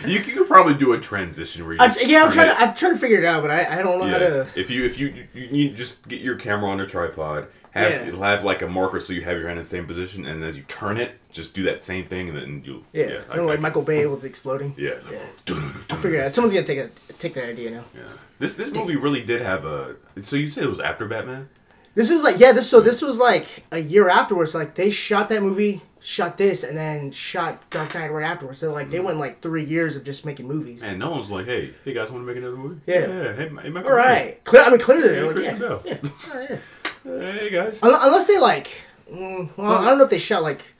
you, 0.09 0.19
you 0.21 0.35
could 0.39 0.47
probably 0.49 0.75
do 0.75 0.93
a 0.93 0.99
transition 1.01 1.65
where 1.65 1.75
you 1.75 1.81
I'm, 1.81 1.91
just 1.91 2.05
yeah, 2.07 2.25
I'm 2.25 2.31
trying 2.33 2.49
it- 2.51 2.55
to 2.55 2.61
I'm 2.61 2.75
trying 2.75 2.93
to 2.95 2.99
figure 2.99 3.19
it 3.19 3.25
out, 3.25 3.43
but 3.43 3.51
I, 3.51 3.79
I 3.79 3.83
don't 3.83 3.99
know 4.01 4.07
how 4.07 4.19
to. 4.19 4.47
If 4.55 4.71
you 4.71 4.85
if 4.85 4.99
you, 4.99 5.27
you 5.35 5.45
you 5.47 5.71
just 5.71 6.07
get 6.09 6.21
your 6.21 6.37
camera 6.37 6.71
on 6.71 6.81
a 6.81 6.87
tripod, 6.87 7.49
have 7.73 7.91
Yeah. 7.91 8.07
it'll 8.09 8.23
have 8.23 8.45
like 8.45 8.63
a 8.63 8.69
marker 8.69 9.01
so 9.01 9.13
you 9.13 9.23
have 9.23 9.37
your 9.39 9.47
hand 9.49 9.59
in 9.59 9.63
the 9.63 9.69
same 9.69 9.87
position, 9.87 10.25
and 10.27 10.43
as 10.45 10.57
you 10.57 10.63
turn 10.65 10.97
it, 10.99 11.13
just 11.31 11.55
do 11.55 11.63
that 11.65 11.83
same 11.85 12.07
thing, 12.07 12.29
and 12.29 12.37
then 12.37 12.63
you 12.65 12.85
Yeah, 12.93 13.07
yeah, 13.07 13.21
I 13.31 13.37
know, 13.37 13.45
like 13.47 13.61
Michael 13.61 13.83
Bay 13.83 14.07
with 14.07 14.25
exploding. 14.25 14.75
yeah. 14.77 14.95
Yeah. 15.11 15.55
I'll 15.91 15.97
figure 15.99 16.19
it 16.21 16.25
out. 16.25 16.33
Someone's 16.33 16.53
gonna 16.55 16.67
take 16.67 16.79
a 16.79 16.89
take 17.15 17.35
that 17.35 17.45
idea 17.49 17.71
now. 17.71 17.85
Yeah. 17.95 18.03
This 18.39 18.55
this 18.55 18.71
movie 18.71 18.97
really 18.97 19.21
did 19.23 19.43
have 19.43 19.65
a. 19.65 19.97
So 20.23 20.37
you 20.37 20.49
said 20.49 20.65
it 20.65 20.69
was 20.69 20.81
after 20.81 21.07
Batman? 21.07 21.49
This 21.95 22.11
is 22.11 22.23
like 22.23 22.39
yeah, 22.39 22.53
this 22.53 22.69
so 22.71 22.81
this 22.81 23.03
was 23.03 23.19
like 23.19 23.65
a 23.73 23.79
year 23.81 24.09
afterwards. 24.09 24.55
Like 24.55 24.77
they 24.77 24.89
shot 24.91 25.29
that 25.31 25.43
movie, 25.43 25.83
shot 26.01 26.39
this, 26.39 26.63
and 26.63 26.77
then 26.77 27.11
shot 27.11 27.69
Dark 27.71 27.95
Knight 27.95 28.13
right 28.13 28.25
afterwards. 28.25 28.59
So 28.59 28.73
like 28.73 28.91
they 28.91 29.01
went 29.01 29.19
like 29.19 29.41
three 29.41 29.65
years 29.65 29.97
of 29.97 30.05
just 30.05 30.25
making 30.25 30.47
movies. 30.47 30.83
And 30.83 30.99
no 30.99 31.11
one's 31.11 31.31
like, 31.31 31.47
hey, 31.47 31.75
hey 31.85 31.93
guys, 31.93 32.11
want 32.11 32.23
to 32.23 32.27
make 32.27 32.37
another 32.37 32.57
movie? 32.57 32.81
Yeah. 32.87 33.07
yeah. 33.07 33.33
Hey, 33.35 33.49
hey 33.49 33.69
Michael 33.69 33.91
All 33.91 33.97
right, 33.97 34.43
Cle- 34.45 34.61
I 34.61 34.71
mean 34.71 34.81
clearly 34.81 35.09
they're 35.09 35.33
like 35.33 35.45
yeah, 35.45 35.79
yeah, 35.85 35.97
oh, 36.33 36.59
yeah. 37.05 37.33
Hey 37.33 37.51
guys. 37.51 37.83
Unless 37.83 38.27
they 38.27 38.39
like, 38.39 38.85
mm, 39.11 39.49
well, 39.57 39.73
I 39.73 39.85
don't 39.87 39.99
know 39.99 40.05
if 40.05 40.11
they 40.11 40.19
shot 40.19 40.43
like 40.43 40.75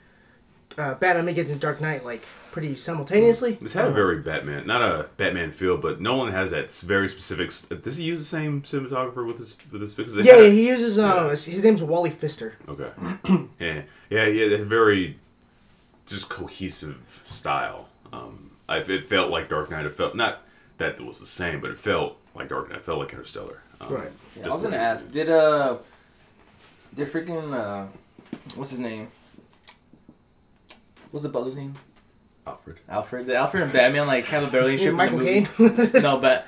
uh, 0.77 0.95
Batman 0.95 1.25
Begins 1.25 1.51
and 1.51 1.59
Dark 1.59 1.81
Knight 1.81 2.05
like 2.05 2.23
pretty 2.51 2.75
simultaneously. 2.75 3.53
This 3.61 3.73
had 3.73 3.85
a 3.87 3.91
very 3.91 4.19
Batman, 4.19 4.65
not 4.67 4.81
a 4.81 5.09
Batman 5.17 5.51
feel, 5.51 5.77
but 5.77 6.01
Nolan 6.01 6.31
has 6.31 6.51
that 6.51 6.71
very 6.73 7.07
specific. 7.09 7.51
Does 7.81 7.97
he 7.97 8.03
use 8.03 8.19
the 8.19 8.25
same 8.25 8.61
cinematographer 8.63 9.25
with 9.25 9.37
this 9.37 9.57
with 9.71 9.81
this? 9.81 9.93
Because 9.93 10.17
Yeah, 10.17 10.37
yeah, 10.41 10.49
he 10.49 10.67
uses 10.67 10.99
um 10.99 11.29
his 11.29 11.45
his 11.45 11.63
name's 11.63 11.83
Wally 11.83 12.09
Pfister. 12.09 12.55
Okay. 12.67 12.89
yeah, 13.59 13.81
yeah, 14.09 14.25
yeah. 14.25 14.49
That 14.57 14.65
very 14.65 15.17
just 16.05 16.29
cohesive 16.29 17.21
style. 17.25 17.87
Um, 18.11 18.51
I, 18.67 18.77
it 18.77 19.03
felt 19.03 19.29
like 19.29 19.49
Dark 19.49 19.69
Knight. 19.69 19.85
It 19.85 19.93
felt 19.93 20.15
not 20.15 20.41
that 20.79 20.95
it 20.95 21.01
was 21.05 21.19
the 21.19 21.25
same, 21.25 21.61
but 21.61 21.69
it 21.71 21.77
felt 21.77 22.17
like 22.35 22.49
Dark 22.49 22.69
Knight. 22.69 22.79
It 22.79 22.83
felt 22.85 22.99
like 22.99 23.11
Interstellar. 23.11 23.61
Um, 23.81 23.93
Right. 23.93 24.09
Yeah, 24.37 24.45
I 24.45 24.49
was 24.49 24.61
gonna 24.63 24.75
the- 24.75 24.81
ask, 24.81 25.11
did 25.11 25.29
uh, 25.29 25.77
did 26.95 27.07
freaking 27.11 27.53
uh, 27.53 27.85
what's 28.55 28.71
his 28.71 28.79
name? 28.79 29.07
What's 31.11 31.23
the 31.23 31.29
butler's 31.29 31.55
name? 31.55 31.75
Alfred. 32.49 32.77
Alfred. 32.89 33.27
Did 33.27 33.35
Alfred 33.35 33.63
and 33.63 33.73
Batman 33.73 34.07
like 34.07 34.25
have 34.25 34.43
a 34.53 34.57
relationship? 34.57 34.89
in 34.89 34.95
Michael? 34.95 35.19
Caine. 35.19 35.47
No, 36.01 36.17
but 36.19 36.45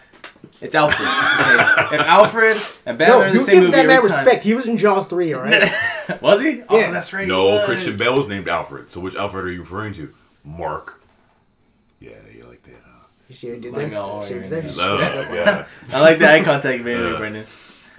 it's 0.61 0.75
Alfred. 0.75 1.07
Okay. 1.87 1.95
If 1.95 2.01
Alfred 2.07 2.57
and 2.85 2.97
Batman 2.97 3.07
no, 3.19 3.21
are 3.23 3.27
in 3.27 3.33
the 3.33 3.39
you 3.39 3.45
same 3.45 3.53
give 3.55 3.63
movie 3.63 3.71
that 3.77 3.87
man 3.87 3.97
every 3.97 4.09
time- 4.09 4.19
respect. 4.25 4.43
He 4.43 4.53
was 4.53 4.67
in 4.67 4.77
Jaws 4.77 5.07
three, 5.07 5.33
all 5.33 5.41
right. 5.41 5.71
was 6.21 6.41
he? 6.41 6.61
Oh, 6.69 6.77
Yeah. 6.79 6.91
that's 6.91 7.11
right. 7.13 7.23
he 7.25 7.29
No, 7.29 7.45
was. 7.45 7.65
Christian 7.65 7.97
Bale 7.97 8.15
was 8.15 8.27
named 8.27 8.47
Alfred. 8.47 8.89
So 8.91 8.99
which 9.01 9.15
Alfred 9.15 9.45
are 9.45 9.51
you 9.51 9.61
referring 9.61 9.93
to? 9.95 10.13
Mark. 10.43 11.01
Yeah, 11.99 12.11
you 12.33 12.43
like 12.43 12.63
that. 12.63 12.73
huh? 12.83 13.05
you 13.27 13.35
see 13.35 13.49
what 13.49 13.57
I 13.57 13.59
did 13.59 13.73
Like, 13.73 13.89
there? 13.91 13.99
oh, 13.99 14.21
see 14.21 14.35
what 14.35 14.45
I 14.45 14.49
did 14.49 14.63
there? 14.63 14.71
yeah. 14.75 14.87
Love, 14.87 15.33
yeah. 15.35 15.65
I 15.93 15.99
like 16.01 16.17
the 16.19 16.31
eye 16.33 16.43
contact 16.43 16.77
you 16.79 16.83
made 16.83 16.97
Yeah. 16.99 17.09
with 17.09 17.17
Brendan. 17.19 17.45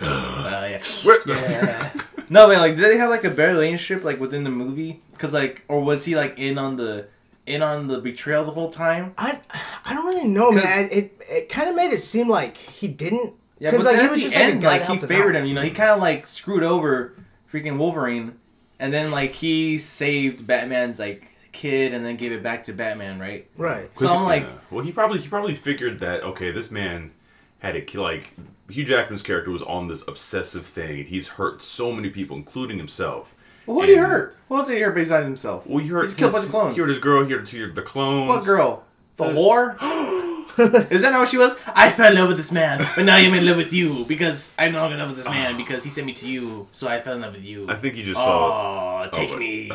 Uh, 0.00 0.66
yeah. 0.68 0.82
What? 1.04 1.26
Yeah. 1.26 1.92
no, 2.28 2.48
but 2.48 2.58
like, 2.58 2.74
did 2.76 2.84
they 2.90 2.96
have 2.96 3.10
like 3.10 3.22
a 3.22 3.30
better 3.30 3.52
relationship 3.52 4.02
like 4.02 4.18
within 4.18 4.42
the 4.42 4.50
movie? 4.50 5.00
Cause 5.18 5.32
like, 5.32 5.64
or 5.68 5.80
was 5.80 6.04
he 6.04 6.16
like 6.16 6.36
in 6.38 6.58
on 6.58 6.76
the 6.76 7.06
in 7.46 7.62
on 7.62 7.88
the 7.88 7.98
betrayal 7.98 8.44
the 8.44 8.52
whole 8.52 8.70
time? 8.70 9.14
I 9.18 9.40
I 9.84 9.94
don't 9.94 10.06
really 10.06 10.28
know, 10.28 10.52
man. 10.52 10.88
It 10.90 11.16
it 11.28 11.48
kind 11.48 11.68
of 11.68 11.76
made 11.76 11.92
it 11.92 12.00
seem 12.00 12.28
like 12.28 12.56
he 12.56 12.88
didn't. 12.88 13.34
Yeah, 13.58 13.70
but 13.70 13.80
like 13.84 13.96
then 13.96 14.00
he 14.00 14.06
at 14.06 14.10
was 14.10 14.20
the 14.20 14.24
just 14.24 14.36
end, 14.36 14.62
guy 14.62 14.78
like 14.78 14.88
he 14.88 14.98
favored 15.06 15.36
him. 15.36 15.46
You 15.46 15.54
know, 15.54 15.62
he 15.62 15.70
kind 15.70 15.90
of 15.90 16.00
like 16.00 16.26
screwed 16.26 16.62
over 16.62 17.14
freaking 17.52 17.78
Wolverine, 17.78 18.38
and 18.78 18.92
then 18.92 19.10
like 19.10 19.32
he 19.32 19.78
saved 19.78 20.46
Batman's 20.46 20.98
like 20.98 21.28
kid, 21.52 21.94
and 21.94 22.04
then 22.04 22.16
gave 22.16 22.32
it 22.32 22.42
back 22.42 22.64
to 22.64 22.72
Batman, 22.72 23.18
right? 23.20 23.46
Right. 23.56 23.90
So 23.98 24.08
I'm 24.08 24.24
like, 24.24 24.42
Yeah. 24.44 24.50
well, 24.70 24.84
he 24.84 24.90
probably 24.90 25.20
he 25.20 25.28
probably 25.28 25.54
figured 25.54 26.00
that 26.00 26.22
okay, 26.22 26.50
this 26.50 26.70
man 26.70 27.12
had 27.60 27.76
a 27.76 27.98
like 28.00 28.34
Hugh 28.68 28.84
Jackman's 28.84 29.22
character 29.22 29.50
was 29.50 29.62
on 29.62 29.86
this 29.88 30.02
obsessive 30.08 30.66
thing, 30.66 31.00
and 31.00 31.08
he's 31.08 31.28
hurt 31.30 31.62
so 31.62 31.92
many 31.92 32.10
people, 32.10 32.36
including 32.36 32.78
himself. 32.78 33.34
Well, 33.66 33.76
who 33.80 33.86
did 33.86 33.92
he 33.92 33.98
And- 33.98 34.06
hurt? 34.06 34.36
Who 34.48 34.56
else 34.58 34.66
did 34.68 34.76
he 34.76 34.82
hurt 34.82 34.94
besides 34.94 35.24
himself? 35.24 35.66
Well, 35.66 35.82
you 35.82 35.94
hurt 35.94 36.02
He's 36.04 36.14
killed 36.14 36.32
his- 36.32 36.42
bunch 36.42 36.44
of 36.46 36.50
clones. 36.50 36.74
He 36.74 36.80
hurt 36.80 36.88
his 36.90 36.98
girl. 36.98 37.24
He 37.24 37.32
hurt 37.32 37.48
he 37.48 37.58
hurt 37.60 37.74
the 37.74 37.82
clones. 37.82 38.28
What 38.28 38.44
girl? 38.44 38.84
The 39.16 39.24
uh, 39.24 39.32
whore? 39.34 39.76
Is 40.92 41.00
that 41.02 41.12
how 41.14 41.24
she 41.24 41.38
was? 41.38 41.54
I 41.74 41.90
fell 41.90 42.10
in 42.12 42.18
love 42.18 42.28
with 42.28 42.36
this 42.36 42.52
man, 42.52 42.86
but 42.94 43.04
now 43.06 43.16
I'm 43.16 43.32
in 43.32 43.46
love 43.46 43.56
with 43.56 43.72
you 43.72 44.04
because 44.06 44.54
I'm 44.58 44.72
not 44.72 44.92
in 44.92 44.98
love 44.98 45.08
with 45.08 45.16
this 45.18 45.26
man 45.26 45.56
because 45.62 45.82
he 45.84 45.88
sent 45.90 46.06
me 46.06 46.12
to 46.14 46.28
you, 46.28 46.68
so 46.72 46.88
I 46.88 47.00
fell 47.00 47.14
in 47.14 47.22
love 47.22 47.32
with 47.34 47.44
you. 47.44 47.66
I 47.70 47.76
think 47.76 47.96
you 47.96 48.04
just 48.04 48.16
saw. 48.20 49.04
Oh, 49.04 49.08
take 49.12 49.36
me. 49.38 49.70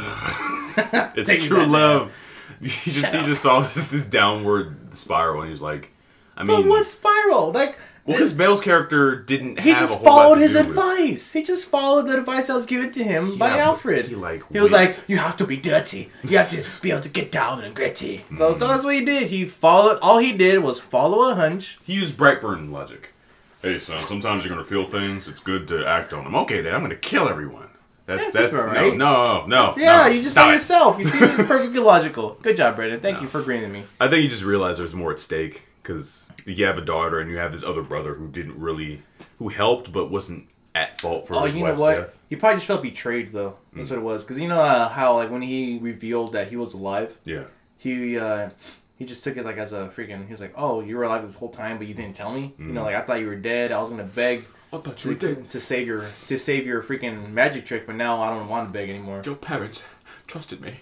It's 1.15 1.45
true 1.45 1.65
love. 1.65 2.11
You 2.61 2.69
just 2.69 3.13
you 3.13 3.19
up. 3.19 3.25
just 3.27 3.41
saw 3.43 3.59
this, 3.59 3.75
this 3.89 4.05
downward 4.05 4.95
spiral, 4.95 5.41
and 5.41 5.51
he's 5.51 5.61
like, 5.61 5.91
I 6.35 6.41
mean, 6.43 6.47
But 6.47 6.57
mean, 6.61 6.69
what 6.69 6.87
spiral? 6.87 7.51
Like, 7.51 7.77
well, 8.07 8.17
because 8.17 8.33
Bale's 8.33 8.61
character 8.61 9.15
didn't. 9.15 9.59
he 9.59 9.69
have 9.69 9.77
a 9.77 9.81
just 9.87 10.01
followed 10.03 10.39
his 10.39 10.53
do 10.53 10.59
with- 10.59 10.69
advice. 10.69 11.33
He 11.33 11.43
just 11.43 11.69
followed 11.69 12.07
the 12.07 12.17
advice 12.17 12.47
that 12.47 12.55
was 12.55 12.65
given 12.65 12.91
to 12.93 13.03
him 13.03 13.37
by 13.37 13.49
Yeah, 13.49 13.53
but 13.57 13.59
Alfred. 13.59 14.05
he, 14.07 14.15
like, 14.15 14.43
he 14.51 14.59
was 14.59 14.71
like, 14.71 14.97
"You 15.07 15.17
have 15.17 15.37
to 15.37 15.45
be 15.45 15.57
dirty. 15.57 16.09
You 16.23 16.37
have 16.39 16.49
to 16.49 16.81
be 16.81 16.89
able 16.91 17.01
to 17.01 17.09
get 17.09 17.31
down 17.31 17.63
and 17.63 17.75
gritty." 17.75 18.19
Mm-hmm. 18.19 18.37
So, 18.37 18.53
so 18.57 18.67
that's 18.67 18.83
what 18.83 18.95
he 18.95 19.05
did. 19.05 19.27
He 19.27 19.45
followed. 19.45 19.99
All 19.99 20.17
he 20.17 20.31
did 20.31 20.59
was 20.63 20.79
follow 20.79 21.29
a 21.29 21.35
hunch. 21.35 21.77
He 21.83 21.93
used 21.93 22.17
Brightburn 22.17 22.71
logic. 22.71 23.13
Hey, 23.61 23.77
son, 23.79 23.99
sometimes 24.05 24.45
you're 24.45 24.53
gonna 24.55 24.63
feel 24.65 24.85
things. 24.85 25.27
It's 25.27 25.39
good 25.41 25.67
to 25.67 25.85
act 25.85 26.13
on 26.13 26.23
them. 26.23 26.35
Okay, 26.35 26.61
then 26.61 26.73
I'm 26.73 26.81
gonna 26.81 26.95
kill 26.95 27.27
everyone. 27.27 27.67
That's 28.05 28.33
Yeah, 28.33 28.41
that's 28.41 28.55
that's 28.55 28.57
no, 28.57 28.63
right. 28.65 28.95
no, 28.95 29.45
no. 29.47 29.73
Yeah, 29.75 30.03
no, 30.03 30.07
you 30.07 30.21
just 30.21 30.33
said 30.33 30.49
yourself. 30.49 30.97
You 30.97 31.03
seem 31.03 31.19
perfectly 31.45 31.79
logical. 31.81 32.37
Good 32.41 32.55
job, 32.55 32.77
Brendan. 32.77 33.01
Thank 33.01 33.21
you 33.21 33.27
for 33.27 33.41
agreeing 33.41 33.63
with 33.63 33.71
me. 33.71 33.83
I 33.99 34.07
think 34.07 34.23
you 34.23 34.29
just 34.29 34.45
realized 34.45 34.79
there's 34.79 34.95
more 34.95 35.11
at 35.11 35.19
stake 35.19 35.63
because 35.87 36.29
you 36.45 36.65
have 36.65 36.77
a 36.77 36.81
daughter 36.81 37.19
and 37.19 37.31
you 37.31 37.37
have 37.37 37.51
this 37.51 37.63
other 37.63 37.81
brother 37.81 38.15
who 38.15 38.27
didn't 38.27 38.59
really, 38.59 39.01
who 39.39 39.47
helped 39.49 39.91
but 39.91 40.11
wasn't 40.11 40.47
at 40.75 40.99
fault 40.99 41.27
for 41.27 41.35
Oh, 41.35 41.45
his 41.45 41.55
you 41.55 41.61
know 41.63 41.69
wife's 41.69 41.79
what? 41.79 41.95
death. 41.95 42.17
He 42.29 42.35
probably 42.35 42.57
just 42.57 42.67
felt 42.67 42.81
betrayed, 42.81 43.31
though. 43.31 43.55
That's 43.73 43.89
what 43.89 43.99
it 43.99 44.01
was. 44.03 44.23
Because 44.23 44.39
you 44.39 44.47
know 44.49 44.61
uh, 44.61 44.89
how, 44.89 45.15
like, 45.15 45.31
when 45.31 45.41
he 45.41 45.79
revealed 45.81 46.33
that 46.33 46.49
he 46.49 46.57
was 46.57 46.73
alive, 46.73 47.15
Yeah. 47.23 47.45
he 47.77 48.17
uh, 48.19 48.49
he 48.97 49.05
just 49.05 49.23
took 49.23 49.37
it 49.37 49.45
like 49.45 49.57
as 49.57 49.71
a 49.73 49.91
freaking. 49.95 50.25
He 50.25 50.31
was 50.31 50.41
like, 50.41 50.53
"Oh, 50.57 50.81
you 50.81 50.97
were 50.97 51.03
alive 51.03 51.23
this 51.23 51.35
whole 51.35 51.49
time, 51.49 51.77
but 51.77 51.87
you 51.87 51.93
didn't 51.93 52.15
tell 52.15 52.33
me. 52.33 52.53
You 52.59 52.65
know, 52.65 52.83
like 52.83 52.95
I 52.95 53.01
thought 53.01 53.19
you 53.19 53.27
were 53.27 53.35
dead. 53.35 53.71
I 53.71 53.79
was 53.79 53.89
gonna 53.91 54.03
beg 54.03 54.43
I 54.73 54.77
thought 54.77 55.05
you 55.05 55.15
to, 55.15 55.35
to 55.35 55.61
save 55.61 55.87
your 55.87 56.05
to 56.27 56.37
save 56.37 56.65
your 56.65 56.81
freaking 56.83 57.31
magic 57.31 57.65
trick, 57.65 57.85
but 57.87 57.95
now 57.95 58.21
I 58.21 58.29
don't 58.31 58.49
want 58.49 58.67
to 58.67 58.73
beg 58.73 58.89
anymore." 58.89 59.21
Your 59.23 59.35
parents 59.35 59.85
trusted 60.25 60.59
me, 60.61 60.81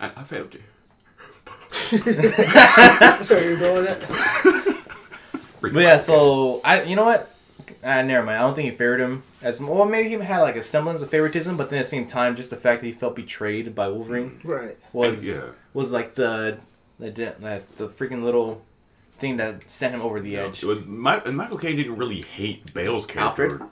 and 0.00 0.12
I 0.16 0.22
failed 0.22 0.54
you. 0.54 0.62
Sorry, 3.22 3.44
you're 3.44 3.58
going 3.58 3.84
with 3.84 4.00
that. 4.08 4.82
But 5.60 5.72
yeah, 5.74 5.98
so 5.98 6.60
I, 6.64 6.82
you 6.82 6.96
know 6.96 7.04
what? 7.04 7.28
Uh, 7.82 8.02
never 8.02 8.24
mind. 8.24 8.38
I 8.38 8.40
don't 8.42 8.54
think 8.54 8.70
he 8.70 8.76
favored 8.76 9.00
him 9.00 9.22
as 9.42 9.60
well. 9.60 9.84
Maybe 9.84 10.08
he 10.08 10.14
even 10.14 10.26
had 10.26 10.40
like 10.40 10.56
a 10.56 10.62
semblance 10.62 11.02
of 11.02 11.10
favoritism, 11.10 11.56
but 11.56 11.70
then 11.70 11.78
at 11.78 11.84
the 11.84 11.88
same 11.88 12.06
time, 12.06 12.36
just 12.36 12.50
the 12.50 12.56
fact 12.56 12.80
that 12.80 12.86
he 12.86 12.92
felt 12.92 13.16
betrayed 13.16 13.74
by 13.74 13.88
Wolverine 13.88 14.40
Right. 14.44 14.76
was 14.92 15.24
Yeah. 15.24 15.42
was 15.72 15.90
like 15.90 16.14
the 16.14 16.58
the 16.98 17.10
that 17.40 17.76
the 17.78 17.88
freaking 17.88 18.22
little 18.22 18.62
thing 19.18 19.36
that 19.38 19.68
sent 19.70 19.94
him 19.94 20.02
over 20.02 20.20
the 20.20 20.30
You 20.30 20.36
know, 20.38 20.46
edge. 20.48 20.62
it 20.62 20.66
was, 20.66 20.84
Mi- 20.86 21.20
and 21.24 21.36
Michael 21.36 21.58
Caine 21.58 21.76
didn't 21.76 21.96
really 21.96 22.20
hate 22.22 22.72
Bale's 22.74 23.06
character. 23.06 23.62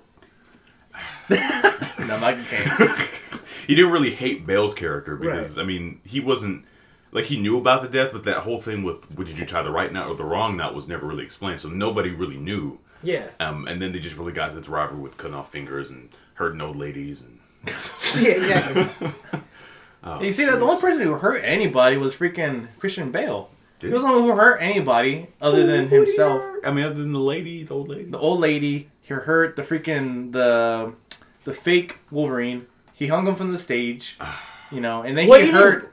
No, 1.30 2.18
Michael 2.18 2.44
Caine. 2.48 2.68
he 3.66 3.74
didn't 3.76 3.92
really 3.92 4.10
hate 4.10 4.46
Bale's 4.46 4.74
character 4.74 5.14
because 5.16 5.58
I 5.58 5.62
mean 5.64 6.00
he 6.04 6.18
wasn't 6.18 6.64
like 7.12 7.26
he 7.26 7.38
knew 7.38 7.58
about 7.58 7.82
the 7.82 7.88
death, 7.88 8.10
but 8.12 8.24
that 8.24 8.38
whole 8.38 8.60
thing 8.60 8.82
with 8.82 9.10
what 9.16 9.26
did 9.26 9.38
you 9.38 9.46
tie 9.46 9.62
the 9.62 9.70
right 9.70 9.92
knot 9.92 10.08
or 10.08 10.14
the 10.14 10.24
wrong 10.24 10.56
knot 10.56 10.74
was 10.74 10.88
never 10.88 11.06
really 11.06 11.24
explained, 11.24 11.60
so 11.60 11.68
nobody 11.68 12.10
really 12.10 12.36
knew. 12.36 12.78
Yeah. 13.02 13.30
Um, 13.40 13.66
and 13.66 13.80
then 13.80 13.92
they 13.92 13.98
just 13.98 14.16
really 14.16 14.32
got 14.32 14.48
into 14.48 14.60
this 14.60 14.68
rivalry 14.68 15.02
with 15.02 15.16
cutting 15.16 15.34
off 15.34 15.50
fingers 15.50 15.90
and 15.90 16.10
hurting 16.34 16.60
old 16.60 16.76
ladies 16.76 17.22
and. 17.22 17.38
Yeah, 18.20 18.32
exactly. 18.32 19.08
Oh, 20.02 20.22
you 20.22 20.30
see 20.30 20.46
that 20.46 20.58
the 20.58 20.64
only 20.64 20.80
person 20.80 21.02
who 21.02 21.12
hurt 21.12 21.42
anybody 21.44 21.98
was 21.98 22.14
freaking 22.14 22.68
Christian 22.78 23.10
Bale. 23.10 23.50
Did 23.78 23.88
he 23.88 23.92
was 23.92 24.02
the 24.02 24.08
one 24.08 24.22
who 24.22 24.34
hurt 24.34 24.62
anybody 24.62 25.28
other 25.42 25.66
than 25.66 25.88
himself. 25.88 26.42
I 26.64 26.70
mean, 26.70 26.86
other 26.86 26.94
than 26.94 27.12
the 27.12 27.18
lady, 27.20 27.64
the 27.64 27.74
old 27.74 27.88
lady. 27.88 28.04
the 28.04 28.18
old 28.18 28.40
lady 28.40 28.88
he 29.02 29.12
hurt 29.14 29.56
the 29.56 29.62
freaking 29.62 30.32
the 30.32 30.94
the 31.44 31.52
fake 31.52 31.98
Wolverine. 32.10 32.66
He 32.94 33.08
hung 33.08 33.26
him 33.26 33.34
from 33.34 33.52
the 33.52 33.58
stage, 33.58 34.18
you 34.72 34.80
know, 34.80 35.02
and 35.02 35.18
then 35.18 35.28
Well, 35.28 35.40
he 35.40 35.46
he 35.46 35.52
hurt. 35.52 35.92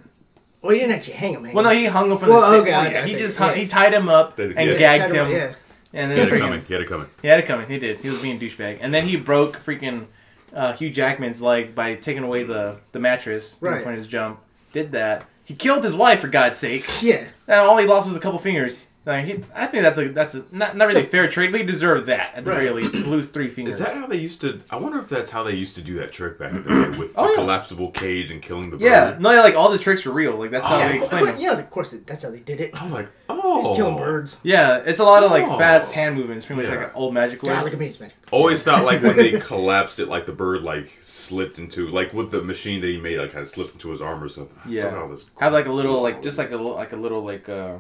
Well, 0.62 0.74
he 0.74 0.80
didn't 0.80 0.96
actually 0.96 1.14
hang 1.16 1.34
him. 1.34 1.44
Hang 1.46 1.54
well, 1.54 1.64
no, 1.64 1.70
he 1.72 1.86
hung 1.86 2.12
him 2.12 2.18
from 2.18 2.30
Well, 2.30 2.42
the 2.42 2.48
stage. 2.48 2.62
okay, 2.62 2.72
Well, 2.72 2.82
okay, 2.88 2.94
yeah, 2.94 3.06
he 3.06 3.12
okay, 3.14 3.22
just 3.22 3.40
yeah. 3.40 3.46
hung, 3.48 3.56
he 3.58 3.68
tied 3.68 3.94
him 3.94 4.10
up 4.10 4.36
That- 4.38 4.54
and 4.58 4.70
yeah. 4.72 4.78
gagged 4.78 5.10
him 5.12 5.16
him, 5.16 5.26
up, 5.28 5.32
yeah. 5.32 5.54
And 5.94 6.12
He 6.12 6.20
had 6.20 6.28
it 6.34 6.40
coming. 6.40 6.62
He 6.68 6.74
had 6.74 6.82
it 6.82 6.88
coming. 6.88 7.08
He 7.22 7.28
had 7.28 7.40
it 7.40 7.46
coming. 7.46 7.68
He 7.70 7.80
did. 7.80 8.00
He 8.00 8.10
was 8.10 8.22
being 8.22 8.36
a 8.38 8.40
douchebag. 8.40 8.80
And 8.82 8.94
then 8.94 9.08
he 9.08 9.16
broke 9.16 9.58
freaking 9.64 10.08
uh, 10.54 10.74
Hugh 10.74 10.90
Jackman's 10.90 11.42
leg 11.42 11.74
by 11.76 11.96
taking 11.96 12.24
away 12.24 12.44
the, 12.44 12.78
the 12.92 13.00
mattress 13.00 13.58
Right. 13.62 13.82
from 13.82 13.94
his 13.94 14.08
jump. 14.08 14.40
Did 14.74 14.92
that. 14.92 15.26
He 15.46 15.54
killed 15.56 15.86
his 15.86 15.96
wife 15.96 16.20
for 16.20 16.28
God's 16.28 16.60
sake. 16.60 16.84
Yeah. 17.02 17.24
And 17.48 17.62
all 17.62 17.78
he 17.78 17.86
lost 17.88 18.10
was 18.10 18.18
a 18.18 18.20
couple 18.20 18.38
fingers. 18.40 18.86
Like, 19.08 19.26
he, 19.26 19.44
I 19.56 19.66
think 19.68 19.84
that's 19.84 19.98
a 19.98 20.10
that's 20.10 20.36
a 20.36 20.44
not, 20.52 20.76
not 20.76 20.88
really 20.90 21.02
a 21.02 21.08
fair 21.08 21.28
trade, 21.30 21.52
but 21.52 21.62
he 21.62 21.66
deserved 21.66 22.08
that 22.08 22.36
at 22.36 22.44
the 22.46 22.52
Right. 22.52 22.58
very 22.64 22.70
least 22.82 22.94
to 22.94 23.10
lose 23.10 23.30
three 23.30 23.50
fingers. 23.50 23.76
Is 23.76 23.80
that 23.80 23.94
how 23.96 24.06
they 24.06 24.18
used 24.18 24.42
to? 24.42 24.60
I 24.70 24.76
wonder 24.76 25.00
if 25.00 25.08
that's 25.10 25.32
how 25.32 25.44
they 25.44 25.54
used 25.54 25.76
to 25.78 25.82
do 25.82 25.96
that 25.96 26.12
trick 26.12 26.38
back 26.38 26.52
in 26.52 26.64
the 26.64 26.70
day 26.92 26.98
with 26.98 27.14
Oh, 27.18 27.24
the 27.24 27.30
yeah. 27.30 27.36
collapsible 27.36 27.92
cage 27.92 28.30
and 28.32 28.42
killing 28.42 28.70
the 28.70 28.78
bird. 28.78 28.82
yeah, 28.86 29.16
no, 29.20 29.32
yeah, 29.32 29.42
like 29.42 29.56
all 29.56 29.72
the 29.72 29.78
tricks 29.80 30.04
were 30.06 30.12
real. 30.12 30.36
Like 30.36 30.52
that's 30.52 30.68
how 30.68 30.76
Oh. 30.76 30.80
yeah. 30.80 30.88
they 30.90 30.98
explained 30.98 31.26
course, 31.26 31.32
them. 31.36 31.42
you 31.42 31.52
know, 31.54 31.58
of 31.60 31.70
course, 31.70 31.96
that's 32.06 32.24
how 32.26 32.30
they 32.32 32.40
did 32.40 32.60
it. 32.60 32.80
I 32.80 32.84
was 32.84 32.92
like, 32.94 33.08
oh, 33.30 33.62
Just 33.62 33.76
killing 33.78 33.98
birds. 33.98 34.40
Yeah, 34.44 34.78
it's 34.86 35.00
a 35.00 35.06
lot 35.06 35.24
of 35.24 35.32
like 35.32 35.46
Oh. 35.48 35.58
fast 35.58 35.94
hand 35.94 36.16
movements, 36.16 36.46
pretty 36.46 36.62
much 36.64 36.70
Yeah. 36.72 36.78
like 36.80 36.96
old 36.96 37.14
magic 37.14 37.40
God, 37.42 37.50
words. 37.52 37.64
look 37.64 37.74
at 37.74 37.80
me, 37.80 37.88
it's 37.88 38.00
magic. 38.00 38.16
Always 38.30 38.62
thought 38.64 38.84
like 38.84 39.02
when 39.02 39.16
they 39.16 39.32
collapsed 39.40 40.00
it, 40.00 40.10
like 40.10 40.26
the 40.26 40.34
bird 40.34 40.64
like 40.64 40.90
slipped 41.02 41.60
into 41.60 41.88
like 41.88 42.14
with 42.14 42.32
the 42.32 42.42
machine 42.42 42.82
that 42.82 42.88
he 42.88 42.98
made, 42.98 43.18
like 43.20 43.32
kind 43.32 43.42
of 43.42 43.48
slipped 43.48 43.72
into 43.74 43.90
his 43.90 44.02
arm 44.02 44.22
or 44.22 44.28
something. 44.28 44.58
I 44.66 44.70
Yeah. 44.70 44.84
got 44.90 44.96
all 44.96 45.08
this 45.08 45.30
Have 45.40 45.54
like 45.54 45.68
a 45.68 45.72
little 45.72 46.02
like 46.02 46.22
just 46.22 46.38
like 46.38 46.52
a 46.52 46.58
little 46.58 46.74
like 46.76 46.92
a 46.92 46.98
little 46.98 47.22
like 47.24 47.48
uh 47.48 47.76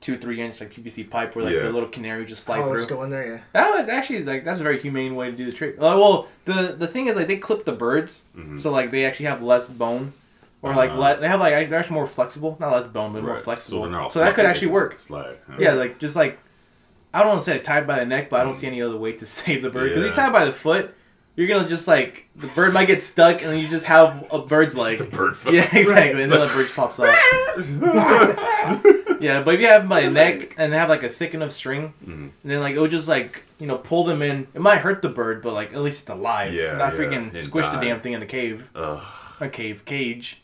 two 0.00 0.16
three 0.16 0.40
inch 0.40 0.60
like 0.60 0.72
PVC 0.72 1.08
pipe 1.10 1.34
where 1.34 1.44
like 1.44 1.54
Yeah. 1.54 1.62
the 1.64 1.70
little 1.72 1.88
canary 1.88 2.24
just 2.24 2.44
slide 2.44 2.60
Oh, 2.60 2.68
through. 2.68 2.76
let's 2.78 2.86
go 2.86 3.02
in 3.02 3.10
there, 3.10 3.26
yeah. 3.26 3.40
That 3.52 3.70
was 3.70 3.88
actually 3.88 4.22
like 4.24 4.44
that's 4.44 4.60
a 4.60 4.62
very 4.62 4.80
humane 4.80 5.14
way 5.16 5.30
to 5.30 5.36
do 5.36 5.44
the 5.46 5.52
trick. 5.52 5.74
Uh, 5.76 5.80
well, 5.98 6.28
the 6.44 6.74
the 6.78 6.86
thing 6.86 7.06
is 7.08 7.16
like 7.16 7.26
they 7.26 7.36
clip 7.38 7.64
the 7.64 7.72
birds, 7.72 8.24
so 8.58 8.70
like 8.70 8.90
they 8.90 9.04
actually 9.04 9.26
have 9.26 9.42
less 9.42 9.68
bone, 9.68 10.12
or 10.62 10.74
like 10.74 10.90
Mm-hmm. 10.90 11.00
Uh-huh. 11.00 11.14
le- 11.14 11.20
they 11.20 11.28
have 11.28 11.40
like 11.40 11.68
they're 11.68 11.78
actually 11.80 11.94
more 11.94 12.06
flexible, 12.06 12.56
not 12.60 12.72
less 12.72 12.86
bone, 12.86 13.12
but 13.12 13.22
more 13.24 13.38
flexible. 13.38 13.82
So, 13.84 14.08
So, 14.08 14.18
they're 14.20 14.28
that 14.28 14.34
could 14.36 14.46
actually 14.46 14.68
work. 14.68 14.90
can 14.90 14.98
Slide. 14.98 15.36
Yeah, 15.58 15.72
like 15.72 15.98
just 15.98 16.14
like 16.16 16.38
I 17.12 17.20
don't 17.20 17.28
want 17.28 17.40
to 17.40 17.44
say 17.50 17.58
tied 17.58 17.86
by 17.86 17.98
the 18.00 18.06
neck, 18.06 18.30
but 18.30 18.40
I 18.40 18.44
don't 18.44 18.54
see 18.54 18.66
any 18.68 18.80
other 18.82 18.96
way 18.96 19.12
to 19.14 19.26
save 19.38 19.62
the 19.62 19.70
bird 19.70 19.88
because 19.88 20.02
Yeah. 20.04 20.08
you 20.10 20.14
tie 20.14 20.30
by 20.30 20.44
the 20.44 20.52
foot. 20.52 20.94
You're 21.36 21.46
gonna 21.46 21.68
just 21.68 21.86
like 21.86 22.26
the 22.34 22.48
bird 22.48 22.74
might 22.74 22.86
get 22.86 23.00
stuck, 23.00 23.42
and 23.42 23.50
then 23.52 23.58
you 23.60 23.68
just 23.68 23.84
have 23.86 24.26
a 24.32 24.40
bird's 24.40 24.76
leg. 24.76 24.98
the 24.98 25.04
bird 25.04 25.36
foot. 25.40 25.54
Yeah, 25.54 25.68
exactly. 25.72 26.22
And 26.22 26.32
then 26.32 26.40
the 26.40 26.46
bird 26.52 26.68
pops 26.74 26.98
up. 26.98 27.14
yeah, 29.22 29.42
but 29.42 29.54
if 29.54 29.60
you 29.60 29.66
have 29.66 29.86
my 29.86 29.96
by 30.00 30.04
the 30.04 30.10
neck 30.10 30.54
and 30.58 30.72
they 30.72 30.76
have 30.78 30.88
like 30.88 31.02
a 31.02 31.08
thick 31.08 31.34
enough 31.34 31.52
string, 31.52 31.94
Mhm. 32.04 32.12
and 32.12 32.32
then 32.44 32.60
like 32.60 32.74
it 32.74 32.80
would 32.80 32.90
just 32.90 33.08
like 33.08 33.42
you 33.58 33.66
know 33.66 33.76
pull 33.78 34.04
them 34.04 34.22
in. 34.22 34.46
It 34.54 34.60
might 34.60 34.78
hurt 34.78 35.02
the 35.02 35.08
bird, 35.08 35.42
but 35.42 35.52
like 35.52 35.72
at 35.72 35.80
least 35.80 36.02
it's 36.02 36.10
alive. 36.10 36.52
Yeah, 36.54 36.76
not 36.76 36.92
yeah. 36.94 36.98
freaking 36.98 37.34
It 37.34 37.44
squish 37.44 37.66
the 37.66 37.78
damn 37.80 38.00
thing 38.00 38.12
in 38.14 38.20
the 38.20 38.26
cave, 38.26 38.68
Ugh, 38.74 39.02
a 39.40 39.48
cave 39.48 39.84
cage. 39.84 40.42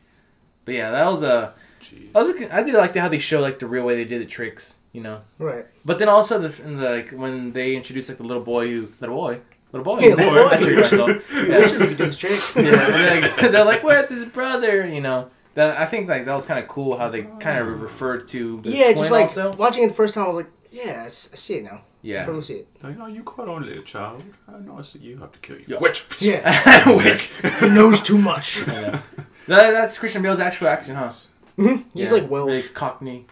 But 0.64 0.74
yeah, 0.74 0.90
that 0.92 1.06
was 1.06 1.22
a. 1.22 1.54
jeez. 1.82 2.08
I 2.14 2.22
was. 2.22 2.42
I 2.50 2.62
did 2.62 2.74
like 2.74 2.94
how 2.96 3.08
they 3.08 3.18
show 3.18 3.40
like 3.40 3.58
the 3.58 3.66
real 3.66 3.84
way 3.84 3.94
they 3.96 4.04
did 4.04 4.20
the 4.22 4.26
tricks, 4.26 4.78
you 4.92 5.02
know. 5.02 5.20
Right. 5.38 5.66
But 5.84 5.98
then 5.98 6.08
also 6.08 6.38
the, 6.38 6.62
in 6.64 6.76
the 6.78 6.90
like 6.90 7.10
when 7.10 7.52
they 7.52 7.76
introduced 7.76 8.08
like 8.08 8.18
the 8.18 8.24
little 8.24 8.42
boy 8.42 8.68
who 8.70 8.88
little 9.00 9.16
boy 9.16 9.40
little 9.72 9.84
boy, 9.84 10.00
Yeah, 10.00 10.14
little 10.14 10.32
boy. 10.34 10.48
I. 10.48 10.58
Yeah. 10.60 11.58
Wishes 11.58 11.80
he 11.82 11.88
could 11.88 11.96
do 11.98 12.06
this 12.06 12.16
trick. 12.16 12.40
yeah, 12.56 12.62
and 12.62 12.94
then, 12.94 13.22
like, 13.22 13.36
they're 13.52 13.64
like, 13.64 13.82
"Where's 13.84 14.08
his 14.08 14.24
brother?" 14.24 14.86
You 14.86 15.00
know. 15.00 15.30
That 15.54 15.76
I 15.76 15.86
think 15.86 16.08
like 16.08 16.24
that 16.24 16.34
was 16.34 16.46
kind 16.46 16.58
of 16.62 16.68
cool 16.68 16.96
how 16.98 17.08
they 17.08 17.22
kind 17.40 17.58
of 17.58 17.80
referred 17.80 18.26
to 18.28 18.60
the 18.62 18.70
yeah, 18.70 18.84
twin 18.86 18.96
just 18.96 19.10
like 19.10 19.20
also. 19.22 19.52
watching 19.54 19.84
it 19.84 19.88
the 19.88 19.94
first 19.94 20.14
time, 20.14 20.24
I 20.24 20.28
was 20.28 20.36
like, 20.36 20.50
yeah, 20.72 21.02
I 21.04 21.06
s- 21.06 21.30
I 21.32 21.36
see 21.36 21.54
it 21.56 21.64
now. 21.64 21.82
Yeah. 22.02 22.22
I 22.22 22.24
Totally 22.26 22.42
see 22.42 22.54
it. 22.54 22.68
Like, 22.82 22.96
oh, 23.00 23.06
you 23.06 23.22
caught 23.22 23.48
on, 23.48 23.64
little 23.64 23.82
child. 23.82 24.22
I 24.46 24.58
know 24.58 24.78
I 24.78 24.82
said 24.82 25.00
you 25.02 25.16
have 25.18 25.32
to 25.32 25.38
kill 25.38 25.56
you. 25.56 25.64
Yeah. 25.68 25.78
Which? 25.78 26.04
Yeah. 26.20 26.88
Which 26.96 27.32
he 27.60 27.68
knows 27.70 28.02
too 28.02 28.18
much. 28.18 28.58
yeah. 28.66 29.00
that, 29.46 29.70
that's 29.70 29.98
Christian 29.98 30.20
Bale's 30.22 30.40
actual 30.40 30.66
accent, 30.68 30.98
huh? 30.98 31.12
Mhm. 31.56 31.84
He's 31.94 32.08
Yeah, 32.10 32.18
like 32.18 32.28
Welsh. 32.30 32.46
really 32.48 32.62
Cockney, 32.62 33.26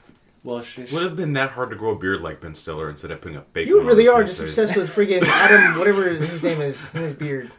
Welshish. 0.46 0.92
Would 0.92 1.02
have 1.02 1.16
been 1.16 1.32
that 1.34 1.50
hard 1.50 1.70
to 1.70 1.76
grow 1.76 1.90
a 1.90 1.98
beard 1.98 2.20
like 2.22 2.40
Ben 2.40 2.54
Stiller 2.54 2.88
instead 2.88 3.10
of 3.10 3.20
putting 3.20 3.36
a 3.36 3.42
fake 3.42 3.66
You 3.66 3.78
one 3.78 3.82
on 3.82 3.88
really 3.88 4.04
his 4.04 4.10
are 4.12 4.20
face? 4.20 4.28
just 4.30 4.40
obsessed 4.42 4.76
with 4.76 4.90
freaking 4.94 5.24
Adam, 5.26 5.76
whatever 5.78 6.08
his 6.08 6.42
name 6.44 6.60
is, 6.62 6.88
and 6.94 7.02
his 7.02 7.12
beard. 7.14 7.50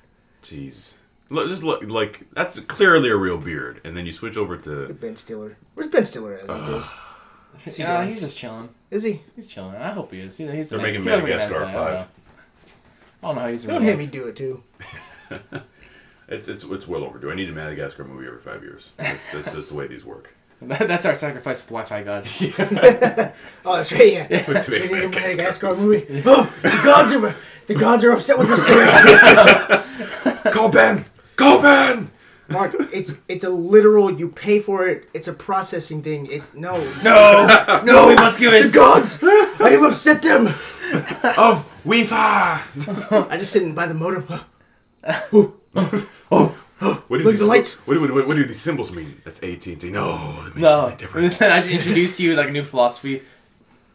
Jeez. 0.42 0.96
Look, 1.34 1.48
just 1.50 1.64
look 1.64 1.82
like 1.84 2.28
that's 2.34 2.60
clearly 2.62 3.10
a 3.10 3.16
real 3.18 3.38
beard, 3.38 3.82
and 3.84 3.98
then 3.98 4.06
you 4.06 4.12
switch 4.12 4.38
over 4.38 4.56
to 4.58 4.94
Ben 4.94 5.16
Stiller. 5.16 5.58
Where's 5.74 5.90
Ben 5.90 6.06
Stiller 6.06 6.36
at 6.36 6.48
these 6.48 6.68
days? 7.66 7.80
yeah, 7.80 7.98
doing? 8.02 8.14
he's 8.14 8.22
just 8.22 8.38
chilling. 8.38 8.70
Is 8.92 9.04
he? 9.04 9.22
He's 9.36 9.48
chilling. 9.48 9.76
I 9.76 9.90
hope 9.92 10.12
he 10.12 10.20
is. 10.22 10.38
He, 10.38 10.46
he's 10.52 10.72
a 10.72 10.78
They're 10.78 10.86
nice, 10.86 10.98
making 11.00 11.04
he 11.04 11.10
looks 11.10 11.24
like 11.24 11.32
a 11.32 11.36
nice 11.38 11.50
Madagascar 11.50 11.66
guy. 11.66 11.72
I 11.72 11.94
don't 11.96 12.06
5. 12.06 12.08
I 13.24 13.28
don't 13.28 13.36
know 13.36 13.42
how 13.42 13.48
he's. 13.48 13.64
in 13.64 13.70
Don't 13.70 13.82
real 13.82 13.86
hit 13.96 14.00
life. 14.00 14.14
me 14.14 14.20
do 14.20 14.28
it 14.28 14.36
too. 14.36 14.64
it's 16.28 16.48
it's 16.48 16.64
it's 16.64 16.88
well 16.88 17.04
overdue. 17.04 17.32
I 17.32 17.36
need 17.36 17.50
a 17.50 17.54
Madagascar 17.54 18.04
movie 18.04 18.28
every 18.28 18.40
five 18.42 18.62
years. 18.64 18.92
That's 18.98 19.32
that's, 19.32 19.52
that's 19.52 19.70
the 19.70 19.76
way 19.76 19.88
these 19.88 20.06
work. 20.06 20.36
That's 20.62 21.06
our 21.06 21.16
sacrifice 21.16 21.62
to 21.64 21.68
the 21.68 21.74
Wi-Fi 21.74 22.04
god. 22.04 22.26
Oh, 23.66 23.76
that's 23.76 23.92
right. 23.92 24.14
Yeah. 24.14 24.28
To 24.28 24.72
We 24.72 24.80
make 24.80 24.92
need 24.92 25.04
a 25.04 25.10
Madagascar. 25.10 25.20
Madagascar 25.20 25.76
movie. 25.76 26.24
Oh, 26.26 26.54
the 26.62 26.70
gods 26.84 27.14
are 27.14 27.36
the 27.68 27.76
gods 27.76 28.04
are 28.06 28.12
upset 28.12 28.38
with 28.38 28.50
us 28.50 28.66
today. 28.66 30.52
Call 30.52 30.70
Ben. 30.70 31.04
Call 31.36 31.62
Ben. 31.62 32.12
Mark, 32.50 32.76
it's 32.94 33.18
it's 33.28 33.44
a 33.44 33.50
literal. 33.50 34.12
You 34.12 34.30
pay 34.30 34.60
for 34.60 34.88
it. 34.88 35.08
It's 35.14 35.28
a 35.28 35.34
processing 35.34 36.04
thing. 36.04 36.28
It 36.28 36.44
no 36.54 36.74
No, 37.04 37.82
no, 37.86 38.08
we 38.10 38.16
must 38.16 38.38
give 38.40 38.54
it. 38.54 38.64
the 38.64 38.70
it. 38.70 38.74
gods. 38.76 39.20
I 39.24 39.70
have 39.72 39.84
upset 39.84 40.22
them. 40.22 40.48
Of 41.38 41.66
Wi-Fi. 41.86 42.62
I 43.32 43.38
just 43.38 43.52
sit 43.54 43.64
and 43.64 43.74
buy 43.76 43.88
the 43.88 43.94
modem. 43.94 44.28
Oh. 46.32 46.56
What 47.08 47.18
do 47.18 47.24
Look 47.24 47.28
at 47.28 47.30
these, 47.32 47.40
the 47.40 47.46
lights. 47.46 47.76
What, 47.88 48.00
what, 48.02 48.12
what, 48.14 48.28
what 48.28 48.36
do 48.36 48.46
these 48.46 48.60
symbols 48.60 48.92
mean? 48.92 49.22
That's 49.24 49.42
AT 49.42 49.66
and 49.68 49.80
T. 49.82 49.90
No, 49.90 50.16
it 50.42 50.56
means 50.56 50.58
No, 50.58 50.70
something 50.72 50.98
different. 50.98 51.42
I 51.42 51.60
just 51.62 51.72
introduced 51.72 52.18
to 52.18 52.24
you 52.24 52.36
like 52.36 52.50
a 52.50 52.52
new 52.52 52.64
philosophy. 52.64 53.22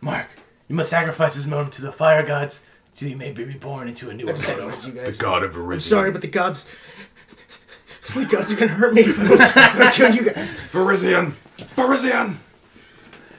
Mark, 0.00 0.26
you 0.68 0.74
must 0.74 0.88
sacrifice 0.90 1.34
this 1.34 1.44
moment 1.46 1.72
to 1.74 1.82
the 1.82 1.92
fire 1.92 2.22
gods, 2.22 2.64
so 2.94 3.04
you 3.06 3.16
may 3.16 3.30
be 3.30 3.44
reborn 3.44 3.88
into 3.88 4.08
a 4.08 4.14
new 4.14 4.26
I 4.28 4.32
just 4.32 4.48
world. 4.48 4.74
sacrifice 4.74 5.18
The 5.18 5.22
god 5.22 5.42
of 5.44 5.52
Viridian. 5.54 5.72
I'm 5.74 5.80
sorry, 5.80 6.10
but 6.10 6.22
the 6.22 6.28
gods. 6.28 6.66
The 8.14 8.24
gods 8.30 8.52
are 8.52 8.56
gonna 8.56 8.72
hurt 8.72 8.94
me 8.94 9.02
if 9.02 9.18
I 9.20 9.24
don't, 9.28 9.40
if 9.40 9.56
I 9.56 9.78
don't 9.78 9.92
kill 9.94 10.14
you 10.14 10.30
guys. 10.30 10.54
Virizion. 10.72 11.32
Virizion. 11.76 12.36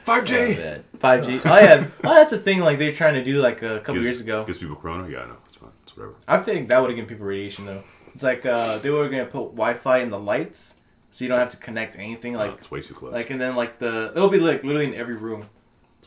5G. 0.06 0.82
Five 0.98 1.26
G. 1.26 1.40
Oh 1.44 1.58
yeah, 1.58 1.86
oh, 2.04 2.14
that's 2.14 2.32
a 2.32 2.38
thing. 2.38 2.60
Like 2.60 2.78
they're 2.78 2.92
trying 2.92 3.14
to 3.14 3.24
do 3.24 3.40
like 3.40 3.62
a 3.62 3.78
couple 3.80 3.94
Gives- 3.94 4.06
years 4.06 4.20
ago. 4.20 4.44
Gives 4.44 4.58
people 4.58 4.76
corona. 4.76 5.08
Yeah, 5.08 5.20
I 5.20 5.26
know. 5.28 5.36
It's 5.46 5.56
fine. 5.56 5.70
It's 5.82 5.96
whatever. 5.96 6.14
I 6.28 6.38
think 6.38 6.68
that 6.68 6.80
would 6.80 6.90
have 6.90 6.96
given 6.96 7.08
people 7.08 7.26
radiation 7.26 7.66
though. 7.66 7.82
It's 8.14 8.22
like 8.22 8.44
uh, 8.44 8.78
they 8.78 8.90
were 8.90 9.08
gonna 9.08 9.24
put 9.26 9.50
Wi-Fi 9.52 9.98
in 9.98 10.10
the 10.10 10.18
lights, 10.18 10.74
so 11.10 11.24
you 11.24 11.28
don't 11.28 11.38
have 11.38 11.50
to 11.52 11.56
connect 11.56 11.96
anything. 11.96 12.34
Like, 12.34 12.48
Like, 12.50 12.56
it's 12.58 12.70
way 12.70 12.80
too 12.82 12.94
close. 12.94 13.12
like, 13.12 13.30
and 13.30 13.40
then 13.40 13.56
like 13.56 13.78
the 13.78 14.12
it'll 14.14 14.28
be 14.28 14.40
like 14.40 14.62
literally 14.64 14.86
in 14.86 14.94
every 14.94 15.16
room. 15.16 15.46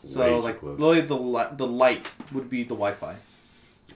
It's 0.03 0.15
way 0.15 0.27
So 0.29 0.41
too 0.41 0.45
like 0.47 0.59
close. 0.59 0.79
literally 0.79 1.01
the 1.07 1.17
li- 1.17 1.53
the 1.57 1.67
light 1.67 2.05
would 2.33 2.49
be 2.49 2.63
the 2.63 2.75
Wi-Fi. 2.75 3.15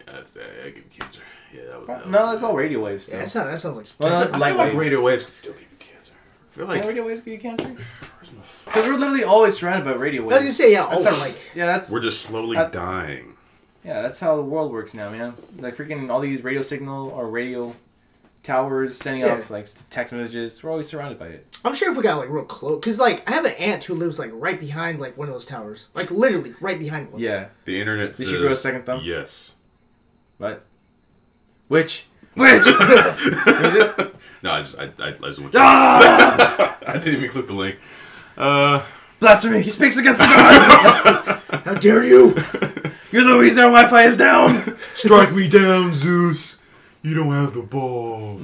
Yeah, 0.07 0.13
that's 0.13 0.31
that. 0.33 0.45
I 0.65 0.69
give 0.69 0.89
cancer. 0.89 1.21
Yeah, 1.53 1.61
that 1.65 1.79
was. 1.79 1.87
that 1.87 2.09
No, 2.09 2.21
was- 2.25 2.31
that's 2.31 2.43
all 2.43 2.55
radio 2.55 2.83
waves. 2.83 3.05
Still. 3.05 3.15
Yeah, 3.19 3.23
that 3.25 3.29
sounds, 3.29 3.47
that 3.51 3.59
sounds 3.59 3.77
like. 3.77 3.87
Well, 3.99 4.19
that's 4.19 4.33
I 4.33 4.37
light 4.37 4.49
feel 4.49 4.57
like 4.57 4.67
waves. 4.67 4.79
radio 4.79 5.01
waves 5.03 5.25
could 5.25 5.35
still 5.35 5.53
give 5.53 5.61
you 5.61 5.67
cancer. 5.79 6.11
I 6.13 6.55
feel 6.55 6.65
like 6.67 6.81
Can 6.81 6.87
radio 6.89 7.05
waves 7.05 7.21
give 7.21 7.33
you 7.33 7.39
cancer? 7.39 7.75
Because 8.65 8.85
we're 8.87 8.97
literally 8.97 9.23
always 9.23 9.57
surrounded 9.57 9.85
by 9.85 9.93
radio 9.97 10.23
I 10.23 10.25
waves. 10.25 10.33
was 10.35 10.43
gonna 10.43 10.53
say 10.53 10.71
yeah. 10.73 10.87
Oh, 10.91 11.01
That's 11.03 11.15
our- 11.15 11.19
like 11.27 11.37
yeah, 11.55 11.65
that's 11.67 11.89
we're 11.89 12.01
just 12.01 12.21
slowly 12.21 12.57
Uh, 12.57 12.65
dying. 12.65 13.35
yeah, 13.85 14.01
that's 14.01 14.19
how 14.19 14.35
the 14.35 14.41
world 14.43 14.71
works 14.71 14.93
now, 14.93 15.09
man. 15.09 15.33
Like 15.57 15.75
freaking 15.77 16.09
all 16.11 16.19
these 16.19 16.43
radio 16.43 16.61
signal 16.61 17.09
or 17.09 17.29
radio 17.29 17.73
towers 18.43 18.97
sending 18.97 19.23
Yeah. 19.23 19.33
off 19.35 19.49
like 19.49 19.67
text 19.89 20.13
messages. 20.13 20.61
We're 20.63 20.71
always 20.71 20.87
surrounded 20.87 21.19
by 21.19 21.27
it. 21.27 21.57
I'm 21.65 21.73
sure 21.73 21.91
if 21.91 21.97
we 21.97 22.03
got 22.03 22.17
like 22.17 22.29
real 22.29 22.43
close, 22.45 22.83
cause 22.83 22.99
like 22.99 23.29
I 23.29 23.33
have 23.33 23.45
an 23.45 23.53
aunt 23.53 23.83
who 23.85 23.93
lives 23.95 24.19
like 24.19 24.31
right 24.33 24.59
behind 24.59 24.99
like 24.99 25.17
one 25.17 25.27
of 25.27 25.33
those 25.33 25.45
towers, 25.45 25.87
like 25.93 26.11
literally 26.11 26.53
right 26.61 26.79
behind 26.79 27.11
one. 27.11 27.21
Yeah, 27.21 27.47
The 27.65 27.79
internet 27.79 28.09
Did 28.09 28.17
says. 28.17 28.29
she 28.29 28.37
grow 28.37 28.51
a 28.51 28.55
second 28.55 28.85
thumb? 28.85 29.01
Yes. 29.03 29.53
but 30.39 30.65
which 31.67 32.05
which 32.35 32.51
is 32.61 32.65
it? 32.67 34.15
No, 34.43 34.51
I 34.51 34.59
just 34.61 34.77
I, 34.77 34.83
I, 34.99 35.07
I 35.07 35.11
just 35.27 35.39
went. 35.39 35.51
To, 35.53 35.59
Ah! 35.61 36.77
I 36.87 36.93
didn't 36.93 37.15
even 37.15 37.29
click 37.29 37.47
the 37.47 37.53
link. 37.53 37.77
Uh, 38.37 38.83
Blasphemy! 39.19 39.61
He 39.63 39.71
speaks 39.71 39.97
against 39.97 40.19
the 40.19 40.27
gods. 40.27 41.41
How 41.65 41.73
dare 41.75 42.03
you? 42.03 42.35
You're 43.11 43.23
the 43.23 43.37
reason 43.39 43.63
our 43.63 43.69
Wi-Fi 43.71 44.03
is 44.05 44.17
down. 44.17 44.77
strike 44.93 45.33
me 45.33 45.47
down, 45.47 45.93
Zeus. 45.93 46.59
You 47.01 47.13
don't 47.15 47.31
have 47.31 47.53
the 47.53 47.61
ball. 47.63 48.39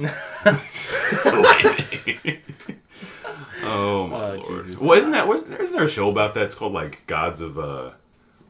oh 3.62 4.06
my 4.08 4.30
Oh, 4.36 4.42
lord! 4.48 4.64
Jesus. 4.66 4.80
Well, 4.80 4.92
isn't 4.98 5.12
that 5.12 5.26
wasn't 5.28 5.50
there, 5.52 5.62
isn't 5.62 5.76
there 5.76 5.84
a 5.86 5.90
show 5.90 6.10
about 6.10 6.34
that? 6.34 6.44
It's 6.44 6.54
called 6.54 6.72
like 6.72 7.06
Gods 7.06 7.40
of 7.40 7.58
uh, 7.58 7.90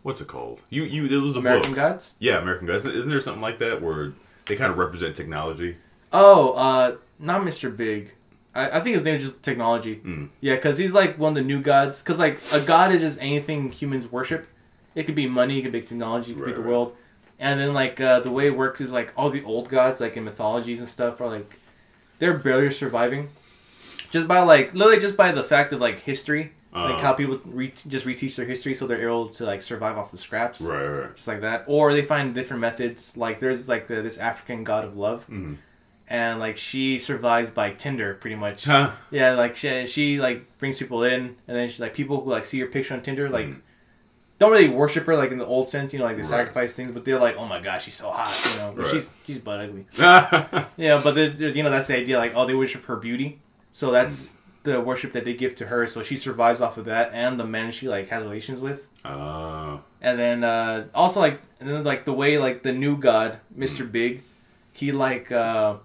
what's 0.03 0.21
it 0.21 0.29
called? 0.29 0.63
You 0.71 0.85
you 0.85 1.07
it 1.07 1.23
was 1.23 1.37
a 1.37 1.41
American 1.41 1.73
book. 1.73 1.77
gods. 1.77 2.15
Yeah, 2.19 2.39
American 2.39 2.67
Gods. 2.67 2.87
Isn't 2.87 3.09
there 3.11 3.21
something 3.21 3.43
like 3.43 3.59
that 3.59 3.81
where 3.83 4.13
they 4.47 4.57
kind 4.57 4.71
of 4.71 4.79
represent 4.79 5.17
technology? 5.17 5.77
Oh, 6.13 6.53
uh, 6.53 6.97
not 7.19 7.43
Mr. 7.43 7.75
Big. 7.75 8.13
I, 8.55 8.79
I 8.79 8.81
think 8.81 8.95
his 8.95 9.05
name 9.05 9.17
is 9.17 9.25
just 9.25 9.43
technology. 9.43 9.97
Mm. 10.05 10.29
Yeah, 10.41 10.55
because 10.57 10.79
he's 10.79 10.93
like 10.95 11.19
one 11.19 11.31
of 11.31 11.35
the 11.37 11.43
new 11.43 11.61
gods. 11.61 12.03
Because 12.03 12.19
like 12.19 12.39
a 12.53 12.61
god 12.65 12.93
is 12.93 13.01
just 13.01 13.21
anything 13.21 13.71
humans 13.73 14.11
worship. 14.11 14.47
It 14.95 15.05
could 15.05 15.15
be 15.17 15.27
money, 15.27 15.59
it 15.59 15.63
could 15.63 15.73
be 15.73 15.83
technology, 15.83 16.33
it 16.33 16.35
could 16.35 16.43
Right, 16.45 16.49
be 16.51 16.55
the 16.55 16.61
right. 16.61 16.69
world. 16.71 16.97
And 17.41 17.59
then 17.59 17.75
like 17.75 18.01
uh, 18.01 18.21
the 18.21 18.31
way 18.31 18.47
it 18.47 18.57
works 18.57 18.81
is 18.81 18.93
like 18.93 19.13
all 19.17 19.29
the 19.31 19.43
old 19.43 19.69
gods, 19.69 20.01
like 20.01 20.17
in 20.17 20.25
mythologies 20.25 20.79
and 20.79 20.89
stuff, 20.89 21.21
are 21.21 21.29
like 21.29 21.59
they're 22.21 22.39
barely 22.39 22.71
surviving, 22.73 23.31
just 24.13 24.29
by 24.29 24.41
like 24.41 24.73
literally 24.73 25.01
just 25.01 25.17
by 25.17 25.33
the 25.33 25.43
fact 25.43 25.73
of 25.73 25.81
like 25.81 26.01
history. 26.01 26.53
Like 26.75 26.95
Uh. 26.97 26.99
how 26.99 27.13
people 27.13 27.41
re- 27.45 27.73
just 27.89 28.05
reteach 28.05 28.35
their 28.37 28.47
history 28.47 28.75
so 28.75 28.87
they're 28.87 29.01
able 29.03 29.29
to 29.29 29.45
like 29.45 29.63
survive 29.63 29.97
off 29.97 30.11
the 30.11 30.19
scraps, 30.19 30.61
Right, 30.61 30.85
right. 30.85 31.15
just 31.15 31.29
like 31.29 31.41
that. 31.43 31.65
Or 31.69 31.93
they 31.95 32.03
find 32.03 32.35
different 32.35 32.61
methods. 32.61 33.17
Like 33.17 33.39
there's 33.39 33.69
like 33.69 33.87
the, 33.87 34.03
this 34.03 34.19
African 34.19 34.65
god 34.65 34.85
of 34.85 34.97
love, 34.97 35.25
Mhm. 35.31 35.59
and 36.09 36.41
like 36.41 36.57
she 36.57 36.99
survives 36.99 37.51
by 37.51 37.71
Tinder 37.71 38.15
pretty 38.15 38.37
much. 38.37 38.65
Huh. 38.65 38.91
Yeah, 39.11 39.33
like 39.35 39.55
she, 39.57 39.87
she 39.87 40.19
like 40.21 40.59
brings 40.59 40.77
people 40.79 41.05
in, 41.05 41.37
and 41.47 41.57
then 41.57 41.69
she 41.69 41.81
like 41.81 41.95
people 41.95 42.21
who 42.23 42.31
like 42.31 42.45
see 42.47 42.59
her 42.61 42.67
picture 42.67 42.95
on 42.95 43.03
Tinder 43.03 43.29
like 43.31 43.47
Mm. 43.47 43.61
don't 44.41 44.51
really 44.51 44.69
worship 44.69 45.05
her 45.07 45.15
like 45.17 45.31
in 45.31 45.39
the 45.39 45.47
old 45.47 45.69
sense, 45.69 45.93
you 45.93 46.01
know, 46.01 46.07
like 46.07 46.17
they 46.17 46.23
Right. 46.23 46.29
sacrifice 46.31 46.75
things, 46.75 46.91
but 46.91 47.05
they're 47.05 47.21
like, 47.21 47.37
oh 47.37 47.47
my 47.47 47.61
gosh, 47.61 47.85
she's 47.85 47.95
so 47.95 48.11
hot, 48.11 48.35
you 48.53 48.61
know, 48.61 48.83
Right. 48.83 48.91
she's 48.93 49.13
she's 49.27 49.39
butt 49.39 49.61
ugly. 49.61 49.87
yeah. 50.77 51.01
But 51.05 51.15
you 51.39 51.63
know 51.63 51.71
that's 51.71 51.87
the 51.87 51.97
idea, 51.99 52.19
like 52.19 52.33
oh 52.35 52.45
they 52.47 52.55
worship 52.55 52.85
her 52.87 52.97
beauty, 52.97 53.39
so 53.71 53.93
that's 53.93 54.35
the 54.65 54.81
worship 54.81 55.13
that 55.13 55.25
they 55.25 55.35
give 55.35 55.55
to 55.57 55.67
her, 55.67 55.87
so 55.87 56.03
she 56.03 56.17
survives 56.17 56.61
off 56.61 56.77
of 56.79 56.85
that 56.87 57.11
and 57.15 57.39
the 57.39 57.45
men 57.47 57.71
she 57.71 57.89
like 57.89 58.09
has 58.09 58.23
relations 58.25 58.61
with. 58.61 58.89
Uh, 59.05 59.79
And 60.03 60.19
then 60.19 60.43
uh, 60.45 60.87
also 60.95 61.21
like 61.21 61.41
and 61.61 61.69
then 61.69 61.85
like 61.85 62.05
the 62.05 62.13
way 62.13 62.37
like 62.39 62.63
the 62.63 62.73
new 62.73 62.97
god, 62.97 63.39
Mr. 63.57 63.91
Big, 63.91 64.23
he 64.73 64.91
like 64.93 65.31
uh 65.31 65.77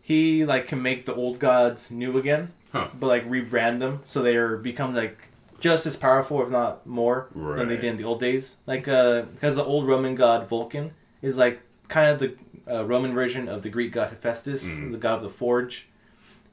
he 0.00 0.44
like 0.44 0.66
can 0.66 0.80
make 0.82 1.04
the 1.06 1.14
old 1.14 1.38
gods 1.38 1.90
new 1.90 2.16
again. 2.18 2.52
Huh. 2.72 2.88
But 2.98 3.06
like 3.06 3.28
rebrand 3.28 3.78
them 3.80 4.00
so 4.04 4.22
they 4.22 4.36
are 4.36 4.56
become 4.56 4.94
like 4.94 5.18
just 5.60 5.86
as 5.86 5.96
powerful 5.96 6.42
if 6.42 6.50
not 6.50 6.86
more 6.86 7.26
than 7.34 7.66
they 7.68 7.74
did 7.76 7.84
in 7.84 7.96
the 7.96 8.04
old 8.04 8.20
days. 8.20 8.56
Like 8.66 8.86
uh 8.88 9.22
because 9.34 9.56
the 9.56 9.64
old 9.64 9.86
Roman 9.86 10.14
god 10.14 10.48
Vulcan 10.48 10.92
is 11.22 11.36
like 11.38 11.60
kind 11.88 12.10
of 12.10 12.18
the 12.20 12.34
uh, 12.72 12.84
Roman 12.84 13.14
version 13.14 13.48
of 13.48 13.62
the 13.62 13.70
Greek 13.70 13.92
god 13.92 14.10
Hephaestus, 14.10 14.64
Mhm. 14.64 14.92
the 14.92 14.98
god 14.98 15.16
of 15.16 15.22
the 15.22 15.28
forge 15.30 15.88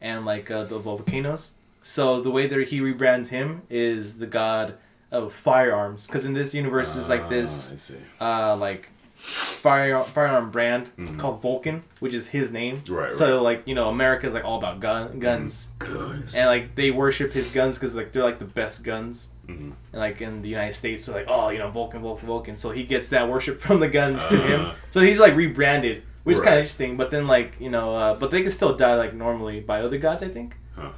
and 0.02 0.26
like 0.26 0.50
uh, 0.52 0.64
the 0.64 0.78
volcanoes. 0.80 1.54
So 1.84 2.20
the 2.22 2.32
way 2.32 2.48
that 2.48 2.68
he 2.70 2.80
rebrands 2.80 3.30
him 3.30 3.62
is 3.70 4.18
the 4.18 4.28
god 4.28 4.76
of 5.12 5.32
firearms 5.32 6.08
because 6.08 6.26
in 6.26 6.34
this 6.34 6.54
universe 6.54 6.93
there's 6.93 7.10
like 7.10 7.22
Ah, 7.26 7.30
this 7.30 7.91
uh 8.20 8.56
like 8.56 8.89
fire 9.14 10.04
firearm 10.04 10.52
brand 10.52 10.89
Mhm. 10.98 11.18
called 11.20 11.41
Vulcan, 11.41 11.84
which 12.00 12.14
is 12.14 12.28
his 12.28 12.52
name. 12.52 12.82
Right, 12.89 13.14
So 13.14 13.41
like 13.41 13.64
you 13.68 13.76
know 13.76 13.89
America's 13.89 14.34
like 14.34 14.43
all 14.43 14.58
about 14.58 14.80
gun 14.80 15.20
guns, 15.20 15.68
Good. 15.80 16.32
and 16.36 16.48
like 16.48 16.76
they 16.76 16.91
worship 16.91 17.32
his 17.34 17.52
guns 17.52 17.76
because 17.76 17.96
like 17.96 18.12
they're 18.12 18.24
like 18.24 18.39
the 18.39 18.46
best 18.46 18.84
guns. 18.84 19.30
Mhm. 19.48 19.74
And 19.93 20.00
like 20.06 20.22
in 20.22 20.41
the 20.41 20.50
United 20.50 20.74
States, 20.74 21.06
they're 21.06 21.16
like, 21.16 21.28
oh, 21.30 21.50
you 21.50 21.60
know, 21.60 21.70
Vulcan, 21.70 22.02
Vulcan, 22.02 22.26
Vulcan. 22.28 22.58
So 22.58 22.72
he 22.72 22.84
gets 22.84 23.10
that 23.10 23.30
worship 23.30 23.62
from 23.62 23.80
the 23.80 23.88
guns 23.88 24.28
to 24.30 24.38
him. 24.41 24.66
Uh. 24.66 24.74
So 24.89 25.02
he's 25.02 25.20
like 25.20 25.36
rebranded, 25.36 26.02
which 26.26 26.36
is 26.38 26.41
kind 26.43 26.55
of 26.55 26.59
interesting. 26.59 26.97
But 26.97 27.09
then 27.11 27.26
like 27.28 27.53
you 27.59 27.69
know, 27.69 27.95
uh, 27.95 28.15
but 28.15 28.30
they 28.32 28.41
can 28.41 28.51
still 28.51 28.76
die 28.76 28.95
like 28.95 29.13
normally 29.13 29.61
by 29.61 29.80
other 29.82 29.97
gods, 29.97 30.21
I 30.23 30.28
think. 30.28 30.57
Huh. 30.76 30.89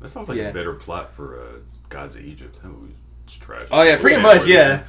That 0.00 0.08
sounds 0.10 0.28
like 0.30 0.38
Yeah. 0.38 0.44
a 0.48 0.52
better 0.54 0.72
plot 0.74 1.12
for 1.12 1.38
uh, 1.40 1.44
Gods 1.90 2.16
of 2.16 2.24
Egypt. 2.24 2.62
That 2.62 2.68
movie's 2.68 2.94
trash. 3.40 3.66
Oh, 3.70 3.82
yeah, 3.82 3.96
pretty 3.98 4.22
much, 4.22 4.46
yeah. 4.46 4.84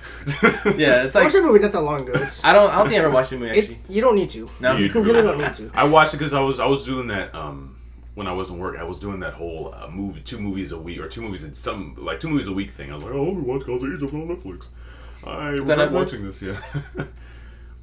Yeah, 0.77 1.03
it's 1.03 1.15
I 1.15 1.19
like 1.19 1.25
watched 1.25 1.33
that 1.35 1.43
movie 1.43 1.59
not 1.59 1.71
that 1.73 1.81
long 1.81 2.01
ago. 2.07 2.13
It's, 2.15 2.43
I 2.49 2.53
don't, 2.53 2.69
I 2.71 2.75
don't 2.77 2.87
think 2.89 2.95
I 3.01 3.03
ever 3.03 3.09
watched 3.09 3.31
the 3.31 3.37
movie 3.37 3.49
actually. 3.59 3.75
it's 3.75 3.89
you 3.89 4.01
don't 4.01 4.15
need 4.15 4.29
to. 4.29 4.49
No, 4.61 4.77
You 4.77 4.85
You 4.87 5.03
really 5.03 5.21
don't 5.23 5.37
need 5.39 5.53
to. 5.53 5.71
I 5.73 5.83
watched 5.85 6.13
it 6.13 6.17
because 6.17 6.33
I 6.33 6.39
was 6.39 6.59
I 6.61 6.65
was 6.67 6.83
doing 6.85 7.07
that 7.07 7.33
um 7.35 7.75
when 8.15 8.27
I 8.27 8.33
wasn't 8.33 8.59
work. 8.59 8.77
I 8.77 8.83
was 8.83 8.99
doing 8.99 9.19
that 9.21 9.33
whole 9.33 9.73
uh, 9.73 9.87
movie, 9.87 10.21
two 10.21 10.39
movies 10.39 10.71
a 10.71 10.77
week 10.79 10.99
or 10.99 11.07
two 11.07 11.21
movies 11.21 11.43
in 11.43 11.53
some 11.55 11.95
like 11.97 12.19
two 12.19 12.29
movies 12.29 12.47
a 12.47 12.53
week 12.53 12.69
thing. 12.71 12.91
I 12.91 12.93
was 12.93 13.03
like, 13.03 13.13
oh, 13.13 13.31
we 13.31 13.41
watch 13.41 13.65
Gods 13.65 13.83
of 13.83 13.91
Egypt 13.93 14.13
on 14.13 14.27
Netflix. 14.27 14.67
I 15.25 15.51
that 15.51 15.59
regret 15.61 15.91
watching 15.91 16.23
this. 16.23 16.41
Yeah. 16.41 16.59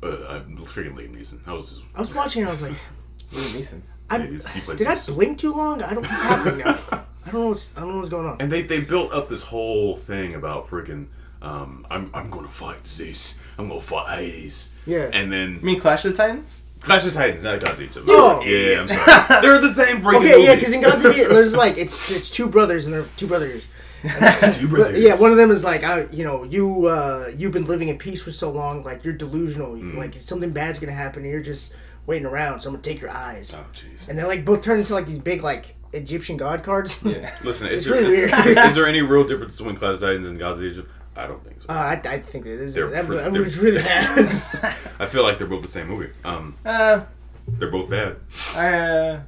uh, 0.07 0.35
I'm 0.47 0.57
freaking 0.59 0.95
Liam 0.95 1.15
Neeson. 1.17 1.41
I 1.47 1.53
was 1.53 1.69
just 1.71 1.85
I 1.95 2.01
was 2.01 2.13
watching. 2.15 2.47
I 2.47 2.51
was 2.51 2.63
like, 2.63 2.73
Liam 3.33 3.59
Neeson. 3.61 3.81
I, 4.09 4.19
Yeah, 4.19 4.27
he's- 4.27 4.47
he 4.49 4.75
did 4.77 4.87
I 4.87 4.95
blink 4.97 5.39
too 5.39 5.53
long? 5.53 5.83
I 5.83 5.93
don't. 5.95 6.03
What's 6.07 6.23
happening 6.23 6.59
now? 6.59 6.79
I 7.27 7.31
don't 7.31 7.41
know. 7.43 7.49
What's, 7.49 7.77
I 7.77 7.81
don't 7.81 7.91
know 7.93 7.97
what's 7.99 8.11
going 8.11 8.27
on. 8.27 8.37
and 8.41 8.51
they 8.53 8.63
they 8.63 8.81
built 8.81 9.13
up 9.13 9.29
this 9.29 9.43
whole 9.43 9.97
thing 9.97 10.35
about 10.35 10.69
freaking. 10.71 11.07
Um, 11.43 11.87
I'm 11.91 12.11
I'm 12.15 12.31
gonna 12.31 12.49
fight 12.49 12.87
Zeus. 12.87 13.41
I'm 13.59 13.69
gonna 13.69 13.81
fight 13.81 14.19
Hades. 14.19 14.71
Yeah. 14.87 15.11
And 15.13 15.33
then 15.33 15.55
You 15.57 15.61
mean 15.67 15.81
Clash 15.81 16.05
of 16.05 16.13
the 16.13 16.17
Titans? 16.17 16.63
Clash 16.81 17.05
of 17.05 17.13
Titans, 17.15 17.43
not 17.43 17.59
Gods 17.61 17.81
of 17.81 17.85
Egypt. 17.87 18.07
Oh. 18.09 18.41
yeah, 18.45 18.81
I'm 18.83 18.89
sorry. 18.89 19.41
They're 19.43 19.61
the 19.61 19.75
same 19.75 20.01
freaking 20.03 20.19
Okay, 20.21 20.45
yeah, 20.45 20.55
because 20.55 20.73
in 20.73 20.83
Gods 20.83 21.05
of 21.05 21.13
Egypt, 21.15 21.31
there's 21.31 21.57
like 21.57 21.77
it's 21.79 22.11
it's 22.13 22.31
two 22.31 22.47
brothers 22.47 22.85
and 22.87 22.95
they're 22.95 23.07
two 23.17 23.27
brothers. 23.27 23.67
two 24.53 24.69
brothers. 24.69 25.01
Yeah, 25.01 25.15
one 25.21 25.31
of 25.31 25.37
them 25.37 25.51
is 25.51 25.65
like, 25.65 25.85
I, 25.85 26.07
you 26.13 26.25
know, 26.25 26.45
you 26.45 26.87
uh, 26.87 27.31
you've 27.37 27.53
been 27.53 27.65
living 27.67 27.89
in 27.89 27.99
peace 27.99 28.23
for 28.23 28.31
so 28.31 28.51
long, 28.51 28.83
like 28.83 29.05
you're 29.05 29.15
delusional. 29.15 29.73
Mm. 29.73 29.95
Like 29.97 30.17
if 30.17 30.23
something 30.23 30.51
bad's 30.51 30.79
gonna 30.79 30.93
happen, 30.93 31.23
and 31.23 31.31
you're 31.33 31.41
just 31.43 31.75
waiting 32.07 32.27
around. 32.27 32.61
So 32.61 32.69
I'm 32.69 32.75
gonna 32.75 32.83
take 32.83 33.01
your 33.01 33.11
eyes, 33.11 33.55
Oh 33.55 33.65
jeez. 33.75 34.09
and 34.09 34.19
they 34.19 34.25
like 34.25 34.45
both 34.45 34.63
turn 34.63 34.79
into 34.79 34.95
like 34.95 35.07
these 35.07 35.19
big 35.19 35.43
like 35.43 35.75
Egyptian 35.93 36.37
god 36.37 36.63
cards. 36.63 37.01
Yeah. 37.05 37.35
Listen, 37.45 37.69
is 37.69 37.87
It's 37.87 37.87
there, 37.87 37.95
really 38.03 38.23
is, 38.25 38.33
weird. 38.33 38.59
is 38.59 38.75
there 38.75 38.87
any 38.87 39.01
real 39.03 39.27
difference 39.27 39.57
between 39.57 39.77
Clash 39.77 39.95
of 39.95 40.01
Titans 40.01 40.27
and 40.27 40.39
Gods 40.39 40.61
of 40.61 40.67
Egypt? 40.67 40.91
I 41.17 41.27
don't 41.27 41.43
think 41.43 41.63
so. 41.63 41.69
Uh, 41.71 41.73
I, 41.73 41.93
I 42.05 42.19
think 42.21 42.45
that 42.45 42.57
this 42.59 42.75
They're 42.75 42.91
that, 42.91 43.07
pretty- 43.07 43.23
that 43.23 43.33
movie's 43.33 43.59
really 43.59 43.79
bad. 43.79 44.19
I 44.99 45.07
feel 45.07 45.23
like 45.23 45.39
they're 45.39 45.47
both 45.47 45.63
the 45.63 45.69
same 45.69 45.89
movie. 45.89 46.13
Um, 46.25 46.55
Uh, 46.65 47.01
they're 47.49 47.71
both 47.71 47.89
bad. 47.89 48.17
I, 48.55 48.75
uh, 48.79 49.21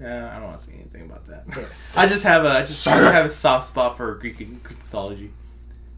yeah, 0.00 0.30
I 0.34 0.38
don't 0.40 0.48
want 0.48 0.58
to 0.58 0.64
say 0.64 0.72
anything 0.74 1.02
about 1.02 1.26
that. 1.26 1.44
I 1.96 2.06
just 2.06 2.22
have 2.24 2.44
a, 2.44 2.48
I 2.50 2.60
just, 2.62 2.86
I 2.88 3.12
have 3.12 3.26
a 3.26 3.28
soft 3.28 3.66
spot 3.68 3.96
for 3.96 4.14
Greek, 4.14 4.36
Greek 4.36 4.50
mythology. 4.50 5.30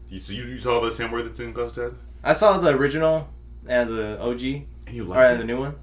You, 0.09 0.21
so 0.21 0.33
you, 0.33 0.43
you 0.43 0.59
saw 0.59 0.79
the 0.81 0.91
Sam 0.91 1.11
Worthington 1.11 1.53
Clash 1.53 1.69
of 1.69 1.75
Titans, 1.75 1.97
I 2.23 2.33
saw 2.33 2.57
the 2.57 2.69
original 2.69 3.27
and 3.67 3.89
the 3.89 4.19
OG, 4.21 4.41
and 4.41 4.65
you 4.91 5.03
or 5.03 5.15
liked 5.15 5.39
the 5.39 5.45
new 5.45 5.59
one. 5.59 5.75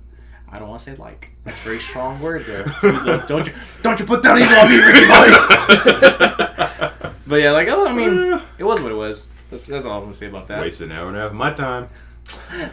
I 0.50 0.58
don't 0.58 0.68
want 0.68 0.82
to 0.82 0.90
say 0.90 0.96
like. 0.96 1.30
That's 1.44 1.60
a 1.64 1.68
very 1.68 1.78
strong 1.78 2.20
word 2.20 2.44
there. 2.46 2.64
don't 3.28 3.46
you, 3.46 3.54
don't 3.82 3.98
you 3.98 4.06
put 4.06 4.22
that 4.22 4.38
evil 4.38 4.56
on 4.56 4.68
me, 4.68 4.76
Ricky 4.78 5.06
Bobby. 5.08 5.32
but 7.26 7.36
yeah, 7.36 7.52
like, 7.52 7.68
oh, 7.68 7.86
I 7.86 7.92
mean, 7.92 8.40
it 8.58 8.64
was 8.64 8.80
what 8.82 8.92
it 8.92 8.96
was. 8.96 9.26
That's, 9.50 9.66
that's 9.66 9.84
all 9.84 9.98
I'm 9.98 10.04
gonna 10.04 10.14
say 10.14 10.26
about 10.26 10.48
that. 10.48 10.60
Wasted 10.60 10.90
an 10.90 10.96
hour 10.96 11.08
and 11.08 11.16
a 11.16 11.20
half 11.20 11.30
of 11.30 11.36
my 11.36 11.52
time. 11.52 11.88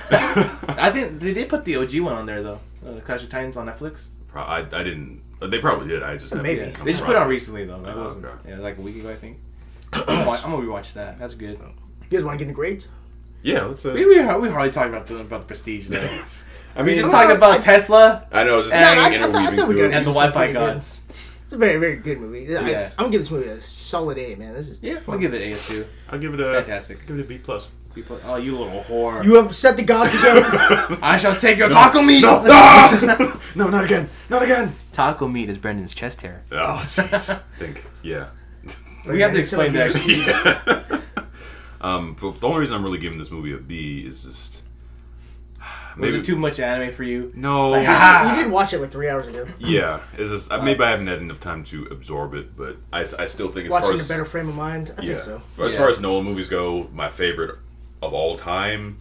I 0.10 0.90
think 0.92 1.20
they 1.20 1.34
did 1.34 1.50
put 1.50 1.66
the 1.66 1.76
OG 1.78 2.00
one 2.00 2.14
on 2.14 2.26
there 2.26 2.42
though. 2.44 2.60
Uh, 2.86 3.00
Clash 3.02 3.24
of 3.24 3.30
Titans 3.30 3.58
on 3.58 3.68
Netflix. 3.68 4.08
Pro- 4.28 4.44
I, 4.44 4.60
I 4.60 4.84
didn't. 4.84 5.22
They 5.42 5.60
probably 5.60 5.88
did. 5.88 6.04
I 6.04 6.18
just 6.18 6.32
haven't 6.32 6.44
Maybe. 6.44 6.62
Yeah, 6.62 6.72
come 6.72 6.86
they 6.86 6.92
just 6.92 7.04
put 7.04 7.12
it 7.12 7.16
across 7.16 7.24
on 7.26 7.30
recently 7.30 7.66
though. 7.66 7.82
That 7.82 7.96
Oh, 7.96 8.04
wasn't. 8.04 8.26
okay. 8.26 8.50
Yeah, 8.50 8.58
like 8.60 8.78
a 8.78 8.82
week 8.82 8.98
ago 8.98 9.10
I 9.10 9.16
think. 9.16 9.38
I'm 9.94 10.06
gonna 10.06 10.28
watch- 10.28 10.44
I'm 10.46 10.52
gonna 10.52 10.68
rewatch 10.68 10.94
that. 10.94 11.18
That's 11.20 11.36
good. 11.36 11.58
you 11.60 12.18
guys 12.18 12.24
want 12.26 12.38
to 12.38 12.44
get 12.44 12.50
into 12.50 12.56
grades? 12.56 12.88
Yeah, 13.42 13.64
let's. 13.66 13.86
Uh, 13.86 13.92
We 13.94 14.06
we, 14.06 14.20
we 14.20 14.50
hardly 14.50 14.72
talked 14.72 14.90
about 14.90 15.06
the 15.08 15.18
about 15.20 15.42
the 15.42 15.48
prestige 15.48 15.88
though. 15.88 15.98
I 16.76 16.82
We 16.84 16.88
mean, 16.90 16.98
just 16.98 17.10
I- 17.14 17.24
talking 17.24 17.38
about 17.38 17.52
I- 17.52 17.58
Tesla 17.60 18.28
I 18.32 18.44
know, 18.44 18.62
just 18.64 18.74
And- 18.74 19.00
I- 19.00 19.08
I 19.16 19.18
thought- 19.20 19.36
I 19.36 19.56
thought 19.56 19.68
we 19.68 19.76
got 19.76 19.82
it. 19.86 19.86
and 19.86 19.94
the 19.94 19.98
It's 19.98 20.08
Wi-Fi 20.08 20.32
pretty 20.38 20.54
good. 20.54 20.60
gods. 20.74 21.04
It's 21.46 21.54
a 21.54 21.58
very 21.58 21.80
very 21.80 21.96
good 21.96 22.20
movie. 22.20 22.56
I, 22.56 22.70
Yeah. 22.70 22.90
I'm 22.98 23.06
gonna 23.06 23.12
give 23.14 23.22
this 23.22 23.32
movie 23.32 23.48
a 23.50 23.60
solid 23.62 24.18
A, 24.20 24.36
man. 24.36 24.54
This 24.54 24.70
is 24.70 24.80
Yeah, 24.84 25.00
fun. 25.00 25.16
I'll 25.16 25.22
give 25.22 25.34
it 25.34 25.42
A 25.42 25.58
two. 25.58 25.86
I'll 26.10 26.20
give 26.20 26.34
it 26.34 26.40
It's 26.42 26.50
a. 26.50 26.54
fantastic. 26.54 27.08
Give 27.08 27.18
it 27.18 27.22
a 27.22 27.26
B 27.26 27.38
plus. 27.40 27.70
People, 28.00 28.18
oh, 28.24 28.38
you 28.38 28.58
little 28.58 28.82
whore! 28.84 29.22
You 29.26 29.40
upset 29.40 29.76
the 29.76 29.84
gods 29.84 30.16
again. 30.16 30.42
I 31.02 31.18
shall 31.18 31.36
take 31.36 31.58
your 31.58 31.68
taco 31.68 32.02
meat. 32.02 32.22
No, 32.22 32.46
ah! 32.48 33.42
no, 33.56 33.68
not 33.68 33.84
again, 33.84 34.10
not 34.30 34.42
again. 34.42 34.74
Taco 34.94 35.28
meat 35.28 35.50
is 35.50 35.58
Brendan's 35.58 35.94
chest 35.94 36.22
hair. 36.22 36.44
Oh, 36.50 36.80
jeez. 36.86 37.44
Think, 37.58 37.84
yeah. 38.02 38.30
We 39.06 39.20
have 39.20 39.34
to 39.34 39.40
explain 39.40 39.74
that. 39.74 39.94
yeah. 41.18 41.26
um, 41.82 42.16
but 42.22 42.40
the 42.40 42.48
only 42.48 42.62
reason 42.62 42.78
I'm 42.78 42.86
really 42.86 43.00
giving 43.00 43.20
this 43.20 43.32
movie 43.32 43.52
a 43.52 43.58
B 43.58 44.06
is 44.08 44.24
just 44.24 44.64
Was 45.98 46.14
it 46.14 46.24
too 46.24 46.38
much 46.38 46.62
anime 46.62 46.94
for 46.94 47.04
you? 47.04 47.34
No. 47.36 47.72
Like, 47.72 47.84
you, 47.84 47.90
ah! 47.92 48.30
you 48.34 48.44
did 48.44 48.50
watch 48.50 48.72
it 48.72 48.80
like 48.80 48.92
three 48.92 49.10
hours 49.10 49.28
ago. 49.28 49.46
Yeah, 49.60 50.00
it's 50.18 50.32
just 50.32 50.54
uh, 50.54 50.62
maybe 50.62 50.86
I 50.86 50.92
haven't 50.92 51.08
had 51.08 51.20
enough 51.20 51.42
time 51.42 51.66
to 51.66 51.84
absorb 51.92 52.34
it, 52.34 52.56
but 52.56 52.78
I, 52.94 53.02
I 53.02 53.26
still 53.26 53.50
think 53.50 53.66
as 53.66 53.74
Watching 53.74 53.90
far 53.90 53.96
in 53.96 54.06
a 54.06 54.08
better 54.08 54.24
frame 54.24 54.48
of 54.48 54.56
mind. 54.56 54.94
I 54.98 55.02
yeah, 55.02 55.18
think 55.18 55.20
so. 55.20 55.66
as 55.66 55.74
Yeah. 55.74 55.80
far 55.80 55.90
as 55.90 56.00
Nolan 56.00 56.24
movies 56.24 56.48
go, 56.48 56.88
my 56.94 57.10
favorite 57.10 57.58
of 58.02 58.14
all 58.14 58.38
time, 58.38 58.98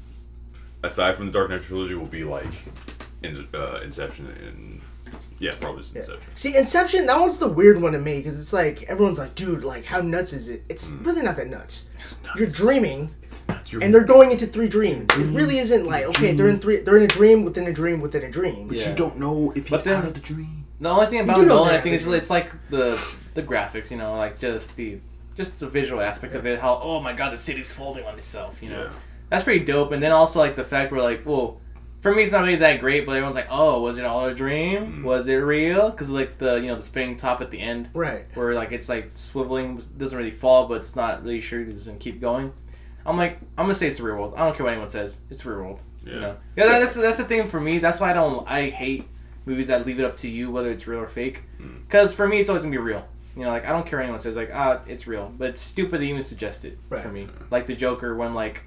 aside 0.83 1.17
from 1.17 1.27
the 1.27 1.33
Dark 1.33 1.51
Knight 1.51 1.63
trilogy, 1.63 1.95
will 1.95 2.07
be 2.07 2.25
like 2.25 2.47
in, 3.23 3.47
uh, 3.55 3.81
Inception 3.85 4.27
and 4.47 4.81
yeah, 5.41 5.53
probably 5.61 5.83
just 5.83 5.95
Yeah. 5.95 6.01
Inception. 6.03 6.27
See, 6.35 6.57
Inception, 6.57 7.07
that 7.07 7.19
one's 7.21 7.39
the 7.39 7.49
weird 7.49 7.81
one 7.81 7.93
to 7.93 7.99
me 7.99 8.17
because 8.19 8.39
it's 8.41 8.53
like 8.53 8.83
everyone's 8.85 9.19
like, 9.19 9.35
dude, 9.35 9.63
like 9.65 9.85
how 9.85 10.01
nuts 10.01 10.33
is 10.33 10.49
it? 10.49 10.65
It's 10.69 10.91
Mm. 10.91 11.07
really 11.07 11.23
not 11.23 11.37
that 11.37 11.49
nuts. 11.49 11.87
You're 12.37 12.49
dreaming, 12.49 13.11
It's 13.23 13.47
not 13.47 13.71
your 13.73 13.83
and 13.83 13.93
they're 13.95 14.05
going 14.05 14.31
into 14.33 14.47
three 14.47 14.69
dreams. 14.69 15.07
It 15.17 15.27
really 15.27 15.59
isn't 15.59 15.87
like 15.87 16.05
okay, 16.07 16.33
they're 16.33 16.49
in 16.49 16.59
three, 16.61 16.79
they're 16.79 16.97
in 16.97 17.03
a 17.05 17.07
dream 17.09 17.45
within 17.45 17.67
a 17.67 17.73
dream 17.73 18.01
within 18.01 18.23
a 18.25 18.31
dream. 18.31 18.67
But 18.69 18.79
yeah. 18.79 18.89
You 18.91 18.95
don't 18.97 19.19
know 19.19 19.53
if 19.55 19.69
But 19.71 19.85
then- 19.85 19.97
out 19.97 20.05
of 20.07 20.15
the 20.15 20.21
dream. 20.21 20.65
The 20.81 20.89
only 20.89 21.07
thing 21.07 21.21
about 21.21 21.37
do 21.37 21.43
know 21.45 21.57
Nolan, 21.57 21.75
I 21.75 21.81
think, 21.81 21.97
is 21.97 22.07
it's 22.07 22.31
like 22.31 22.51
the 22.71 22.97
the 23.35 23.43
graphics. 23.43 23.91
You 23.91 23.97
know, 23.97 24.17
like 24.17 24.39
just 24.39 24.77
the 24.77 24.99
just 25.39 25.59
the 25.61 25.69
visual 25.69 26.03
aspect 26.03 26.35
of 26.35 26.45
it. 26.47 26.59
How 26.59 26.79
oh 26.83 27.01
my 27.01 27.15
god, 27.15 27.33
the 27.33 27.39
city's 27.39 27.73
folding 27.73 28.05
on 28.05 28.19
itself. 28.19 28.63
You 28.63 28.69
know, 28.71 28.83
Yeah. 28.83 28.91
that's 29.31 29.45
pretty 29.45 29.65
dope. 29.65 29.93
And 29.93 30.03
then 30.03 30.13
also 30.13 30.39
like 30.39 30.55
the 30.57 30.65
fact 30.65 30.93
where 30.93 31.01
like, 31.01 31.25
well, 31.25 31.61
for 32.03 32.15
me 32.15 32.25
it's 32.25 32.33
not 32.33 32.43
really 32.43 32.57
that 32.57 32.81
great, 32.81 33.07
but 33.07 33.13
everyone's 33.13 33.35
like, 33.37 33.49
oh, 33.51 33.81
was 33.81 33.97
it 33.99 34.05
all 34.05 34.27
a 34.27 34.35
dream? 34.35 35.01
Mm. 35.01 35.05
Was 35.05 35.27
it 35.29 35.37
real? 35.37 35.91
Because 35.91 36.11
like 36.11 36.37
the 36.39 36.57
you 36.57 36.67
know 36.67 36.77
the 36.77 36.83
spinning 36.83 37.17
top 37.17 37.41
at 37.41 37.51
the 37.51 37.61
end, 37.61 37.89
Right. 37.95 38.25
where 38.35 38.53
like 38.55 38.73
it's 38.73 38.89
like 38.89 39.15
swiveling, 39.15 39.83
doesn't 39.97 40.19
really 40.19 40.31
fall, 40.31 40.67
but 40.67 40.75
it's 40.75 40.95
not 40.95 41.23
really 41.25 41.41
sure 41.41 41.63
it 41.63 41.71
doesn't 41.73 42.01
keep 42.01 42.21
going. 42.21 42.53
I'm 43.07 43.17
like, 43.17 43.39
I'm 43.57 43.65
gonna 43.65 43.75
say 43.75 43.87
it's 43.89 43.97
the 43.99 44.03
real 44.03 44.17
world. 44.17 44.35
I 44.37 44.45
don't 44.45 44.55
care 44.55 44.65
what 44.65 44.73
anyone 44.73 44.91
says. 44.91 45.21
It's 45.31 45.43
the 45.43 45.51
real 45.51 45.61
world. 45.61 45.83
Yeah. 46.05 46.13
You 46.15 46.21
know, 46.21 46.37
yeah, 46.57 46.79
that's 46.81 46.95
that's 46.95 47.17
the 47.19 47.25
thing 47.25 47.49
for 47.49 47.61
me. 47.61 47.79
That's 47.79 48.01
why 48.01 48.11
I 48.11 48.13
don't. 48.13 48.47
I 48.49 48.69
hate 48.71 49.09
movies 49.47 49.69
that 49.69 49.87
leave 49.87 49.99
it 49.99 50.05
up 50.05 50.17
to 50.19 50.29
you 50.29 50.51
whether 50.51 50.71
it's 50.71 50.87
real 50.87 51.01
or 51.01 51.07
fake. 51.09 51.43
Mm. 51.61 51.85
Because 51.87 52.15
for 52.15 52.29
me, 52.29 52.41
it's 52.41 52.51
always 52.51 52.63
gonna 52.65 52.73
be 52.73 52.79
real. 52.79 53.07
You 53.39 53.45
know, 53.45 53.51
like 53.51 53.65
I 53.67 53.71
don't 53.71 53.87
care 53.87 54.01
what 54.01 54.05
anyone 54.05 54.21
says. 54.21 54.37
Like 54.37 54.51
ah, 54.53 54.81
it's 54.89 55.07
real, 55.07 55.33
but 55.39 55.51
it's 55.51 55.61
stupid 55.61 55.99
to 55.99 56.05
even 56.05 56.23
suggest 56.23 56.65
it 56.65 56.77
for 56.89 57.09
me. 57.09 57.29
Like 57.51 57.67
the 57.67 57.75
Joker 57.77 58.15
when 58.17 58.35
like. 58.35 58.65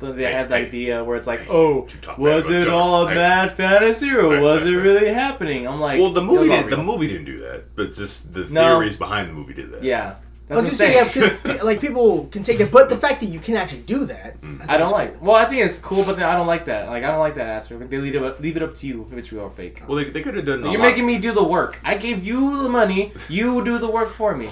the- 0.00 0.12
They 0.12 0.24
Hey, 0.24 0.32
have 0.32 0.48
the 0.48 0.56
hey, 0.58 0.66
idea 0.66 1.02
where 1.04 1.16
it's 1.16 1.26
like, 1.26 1.40
hey, 1.40 1.48
oh, 1.50 1.82
you 1.88 2.00
talk 2.00 2.16
bad 2.16 2.22
was 2.22 2.48
it 2.50 2.60
Joker. 2.64 2.72
all 2.72 3.06
a 3.08 3.14
bad 3.14 3.52
fantasy 3.52 4.10
or 4.10 4.28
Right, 4.28 4.40
was 4.42 4.62
right, 4.64 4.72
it 4.72 4.76
right. 4.76 4.82
really 4.84 5.08
happening? 5.12 5.66
I'm 5.66 5.80
like, 5.80 5.98
Well, 6.00 6.12
the 6.12 6.22
movie 6.22 6.48
was 6.48 6.50
all 6.50 6.62
did, 6.64 6.72
the 6.72 6.76
movie 6.82 7.06
didn't 7.08 7.24
do 7.26 7.40
that, 7.40 7.74
but 7.76 7.92
just 7.92 8.32
the 8.34 8.44
No. 8.46 8.76
theories 8.78 8.96
behind 8.96 9.28
the 9.30 9.34
movie 9.34 9.54
did 9.54 9.70
that. 9.72 9.82
Yeah, 9.84 10.14
I 10.50 10.54
was 10.56 10.78
that's 10.78 10.80
gonna 10.80 10.98
I'm 10.98 11.04
say, 11.04 11.56
yeah, 11.56 11.62
like 11.62 11.80
people 11.80 12.26
can 12.32 12.42
take 12.42 12.58
it, 12.60 12.72
but 12.72 12.88
the 12.88 12.96
fact 12.96 13.20
that 13.20 13.26
you 13.26 13.38
can 13.38 13.56
actually 13.56 13.82
do 13.82 14.06
that, 14.06 14.40
Mm. 14.40 14.58
think 14.58 14.70
I 14.70 14.78
don't 14.78 14.86
is 14.86 14.92
like. 14.92 15.20
Well, 15.22 15.36
I 15.36 15.44
think 15.44 15.62
it's 15.64 15.78
cool, 15.78 16.04
but 16.04 16.16
then 16.16 16.24
I 16.24 16.34
don't 16.34 16.46
like 16.46 16.64
that. 16.66 16.88
Like 16.88 17.04
I 17.04 17.10
don't 17.10 17.20
like 17.20 17.34
that 17.34 17.46
aspect. 17.48 17.80
Like, 17.80 17.90
they 17.90 17.98
leave 17.98 18.14
it 18.14 18.22
up, 18.22 18.40
leave 18.40 18.56
it 18.56 18.62
up 18.62 18.74
to 18.76 18.86
you 18.86 19.06
if 19.12 19.18
it's 19.18 19.30
real 19.32 19.42
or 19.42 19.50
fake. 19.50 19.82
Well, 19.86 19.98
they, 19.98 20.10
they 20.10 20.22
could 20.22 20.34
have 20.36 20.46
done. 20.46 20.64
a 20.64 20.70
You're 20.70 20.80
lot- 20.80 20.86
making 20.88 21.06
me 21.06 21.18
do 21.18 21.32
the 21.32 21.44
work. 21.44 21.78
I 21.84 21.96
gave 21.96 22.24
you 22.24 22.62
the 22.62 22.68
money. 22.68 23.12
You 23.28 23.62
do 23.64 23.78
the 23.78 23.88
work 23.90 24.08
for 24.10 24.34
me. 24.36 24.48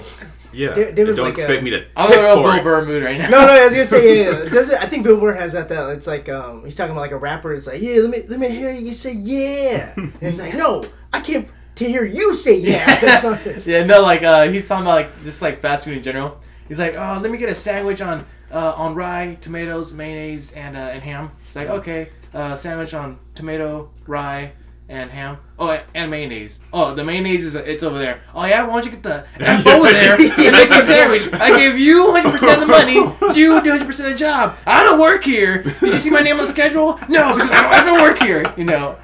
Yeah. 0.53 0.73
There- 0.73 0.91
there 0.91 1.05
was 1.05 1.17
don't 1.17 1.25
like 1.25 1.33
expect 1.37 1.61
a- 1.61 1.63
me 1.63 1.71
to 1.71 1.85
I'm 1.95 2.11
in 2.11 2.19
a 2.25 2.33
for 2.33 2.43
Bill. 2.53 2.63
Burr 2.63 2.85
mood 2.85 3.03
right 3.03 3.17
now. 3.17 3.29
No, 3.29 3.45
no, 3.45 3.53
I 3.53 3.65
was 3.65 3.73
gonna 3.73 3.85
say, 3.85 4.23
yeah, 4.23 4.29
yeah. 4.43 4.49
Does 4.49 4.69
it? 4.69 4.81
I 4.81 4.85
think 4.87 5.03
Bill 5.03 5.19
Burr 5.19 5.33
has 5.33 5.53
that. 5.53 5.67
Though 5.67 5.89
it's 5.89 6.07
like 6.07 6.29
um, 6.29 6.63
he's 6.63 6.75
talking 6.75 6.91
about 6.91 7.01
like 7.01 7.11
a 7.11 7.17
rapper. 7.17 7.53
It's 7.53 7.67
like, 7.67 7.81
yeah, 7.81 7.97
let 8.01 8.09
me 8.09 8.23
let 8.27 8.39
me 8.39 8.49
hear 8.49 8.71
you 8.71 8.93
say 8.93 9.13
yeah. 9.13 9.93
And 9.95 10.13
it's 10.21 10.39
like, 10.39 10.53
no, 10.53 10.85
I 11.11 11.19
can't 11.21 11.51
to 11.77 11.85
hear 11.87 12.03
you 12.03 12.33
say 12.33 12.59
yeah. 12.59 13.59
Yeah, 13.65 13.83
no, 13.85 14.01
like 14.01 14.23
uh, 14.23 14.49
he's 14.49 14.67
talking 14.67 14.83
about 14.85 14.95
like 14.95 15.23
just 15.23 15.41
like 15.41 15.61
fast 15.61 15.85
food 15.85 15.97
in 15.97 16.03
general. 16.03 16.39
He's 16.67 16.79
like, 16.79 16.95
oh, 16.95 17.19
let 17.21 17.31
me 17.31 17.37
get 17.37 17.49
a 17.49 17.55
sandwich 17.55 18.01
on 18.01 18.25
uh, 18.51 18.73
on 18.75 18.95
rye, 18.95 19.37
tomatoes, 19.41 19.93
mayonnaise, 19.93 20.51
and 20.53 20.75
uh, 20.75 20.79
and 20.79 21.03
ham. 21.03 21.31
It's 21.45 21.55
like 21.55 21.69
okay, 21.69 22.09
uh, 22.33 22.55
sandwich 22.55 22.93
on 22.93 23.19
tomato, 23.35 23.89
rye, 24.05 24.53
and 24.89 25.11
ham. 25.11 25.37
Oh, 25.59 25.79
and 25.93 26.11
mayonnaise. 26.11 26.63
Oh, 26.73 26.93
the 26.93 27.03
mayonnaise 27.03 27.43
is 27.43 27.55
it's 27.55 27.83
over 27.83 27.99
there. 27.99 28.21
Oh 28.33 28.45
yeah, 28.45 28.65
why 28.65 28.73
don't 28.73 28.85
you 28.85 28.91
get 28.91 29.03
the 29.03 29.25
F 29.39 29.65
over 29.75 29.91
there 29.91 30.15
and 30.15 30.51
make 30.55 30.69
a 30.71 30.81
sandwich? 30.85 31.31
I 31.33 31.57
gave 31.57 31.77
you 31.79 32.11
100 32.11 32.31
percent 32.31 32.61
of 32.61 32.67
the 32.67 32.73
money. 32.73 32.95
You 33.37 33.61
do 33.61 33.69
100 33.69 33.85
percent 33.85 34.07
of 34.07 34.13
the 34.13 34.19
job. 34.19 34.57
I 34.65 34.83
don't 34.83 34.99
work 34.99 35.23
here. 35.23 35.63
Did 35.63 35.81
you 35.81 35.99
see 35.99 36.09
my 36.09 36.21
name 36.21 36.39
on 36.39 36.45
the 36.45 36.51
schedule? 36.51 36.99
No, 37.07 37.33
because 37.35 37.51
I 37.51 37.61
don't, 37.61 37.73
I 37.73 37.85
don't 37.85 38.01
work 38.01 38.19
here. 38.19 38.53
You 38.57 38.65
know. 38.65 38.97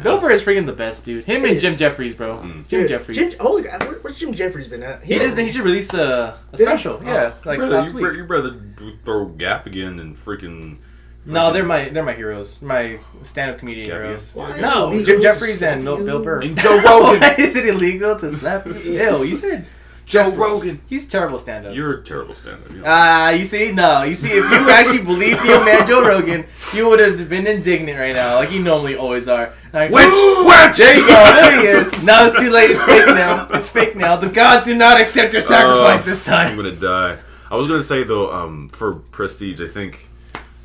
Oh 0.00 0.04
man. 0.04 0.04
Bill 0.04 0.20
Burr 0.20 0.30
is 0.32 0.42
freaking 0.42 0.66
the 0.66 0.72
best, 0.72 1.04
dude. 1.04 1.24
Him 1.24 1.42
He 1.42 1.48
and 1.48 1.56
is. 1.56 1.62
Jim 1.62 1.76
Jefferies, 1.76 2.14
bro. 2.14 2.38
Mm. 2.38 2.66
Jim 2.68 2.80
Dude, 2.80 2.88
Jefferies. 2.88 3.16
Jim, 3.18 3.30
holy 3.40 3.62
God, 3.62 3.82
where, 3.84 3.98
where's 3.98 4.18
Jim 4.18 4.32
Jefferies 4.34 4.68
been 4.68 4.82
at? 4.82 5.02
He 5.02 5.18
just 5.18 5.36
he 5.36 5.46
just 5.46 5.58
released 5.60 5.94
a, 5.94 6.34
a 6.52 6.56
Did 6.56 6.60
he? 6.60 6.64
special, 6.74 7.00
yeah, 7.04 7.34
like 7.44 7.58
brother, 7.58 7.76
last 7.76 7.88
you, 7.90 7.94
week. 7.96 8.04
br- 8.04 8.12
you 8.14 8.24
brother 8.24 8.60
throw 9.04 9.26
Gaffigan 9.28 10.00
and 10.00 10.14
freaking. 10.14 10.78
no, 11.26 11.52
they're 11.52 11.64
my 11.64 11.88
they're 11.90 12.02
my 12.02 12.14
heroes, 12.14 12.62
my 12.62 12.98
stand-up 13.22 13.58
comedian 13.58 13.88
Gaffigan? 13.88 14.02
heroes. 14.04 14.34
Why 14.34 14.50
is 14.52 14.56
it 14.56 14.60
No, 14.62 14.86
illegal 14.88 15.04
Jim 15.06 15.16
to 15.16 15.22
Jefferies 15.22 15.58
slap 15.58 15.72
and 15.76 15.84
Bill, 15.84 15.98
you? 15.98 16.04
Bill 16.04 16.22
Burr. 16.24 16.40
And 16.42 16.58
Joe 16.58 16.76
Rogan. 16.80 17.20
Why 17.20 17.34
is 17.38 17.56
it 17.56 17.66
illegal 17.66 18.18
to 18.18 18.32
slap 18.32 18.66
you? 18.66 18.72
Ew, 18.74 19.24
you 19.24 19.36
said 19.36 19.66
Joe 20.10 20.30
Rogan. 20.32 20.80
he's 20.88 21.06
terrible 21.06 21.38
stand-up. 21.38 21.72
You're 21.74 21.94
a 22.00 22.02
terrible 22.02 22.34
stand-up. 22.34 22.70
You 22.72 22.78
know. 22.78 22.84
Ah, 22.86 23.30
you 23.30 23.44
see, 23.44 23.70
no, 23.70 24.02
you 24.02 24.14
see, 24.14 24.32
if 24.32 24.44
you 24.50 24.68
actually 24.68 25.02
believed 25.02 25.40
the 25.42 25.54
old 25.56 25.64
man 25.64 25.86
Joe 25.86 26.02
Rogan, 26.02 26.44
you 26.74 26.88
would 26.88 26.98
have 26.98 27.28
been 27.28 27.46
indignant 27.46 27.96
right 27.98 28.14
now, 28.14 28.34
like 28.36 28.50
you 28.50 28.60
normally 28.60 28.96
always 28.96 29.28
are. 29.28 29.52
Like, 29.72 29.90
Witch! 29.92 30.06
Witch! 30.10 30.76
There 30.78 30.96
you 30.96 31.06
go. 31.06 31.14
There 31.14 31.60
he 31.60 31.66
is. 31.68 32.04
Now 32.10 32.26
it's 32.26 32.40
too 32.40 32.50
late. 32.50 32.72
It's 32.72 32.82
fake 32.84 33.06
now. 33.06 33.48
It's 33.54 33.68
fake 33.68 33.94
now. 33.96 34.16
The 34.16 34.28
gods 34.28 34.66
do 34.66 34.74
not 34.76 35.00
accept 35.00 35.32
your 35.32 35.42
sacrifice 35.42 36.02
Uh, 36.02 36.10
this 36.10 36.24
time. 36.24 36.48
I'm 36.50 36.56
gonna 36.56 36.72
die. 36.74 37.18
I 37.48 37.56
was 37.56 37.68
gonna 37.68 37.80
say 37.82 38.02
though, 38.02 38.32
um, 38.32 38.68
for 38.70 38.94
Prestige, 38.94 39.60
I 39.62 39.68
think 39.68 40.08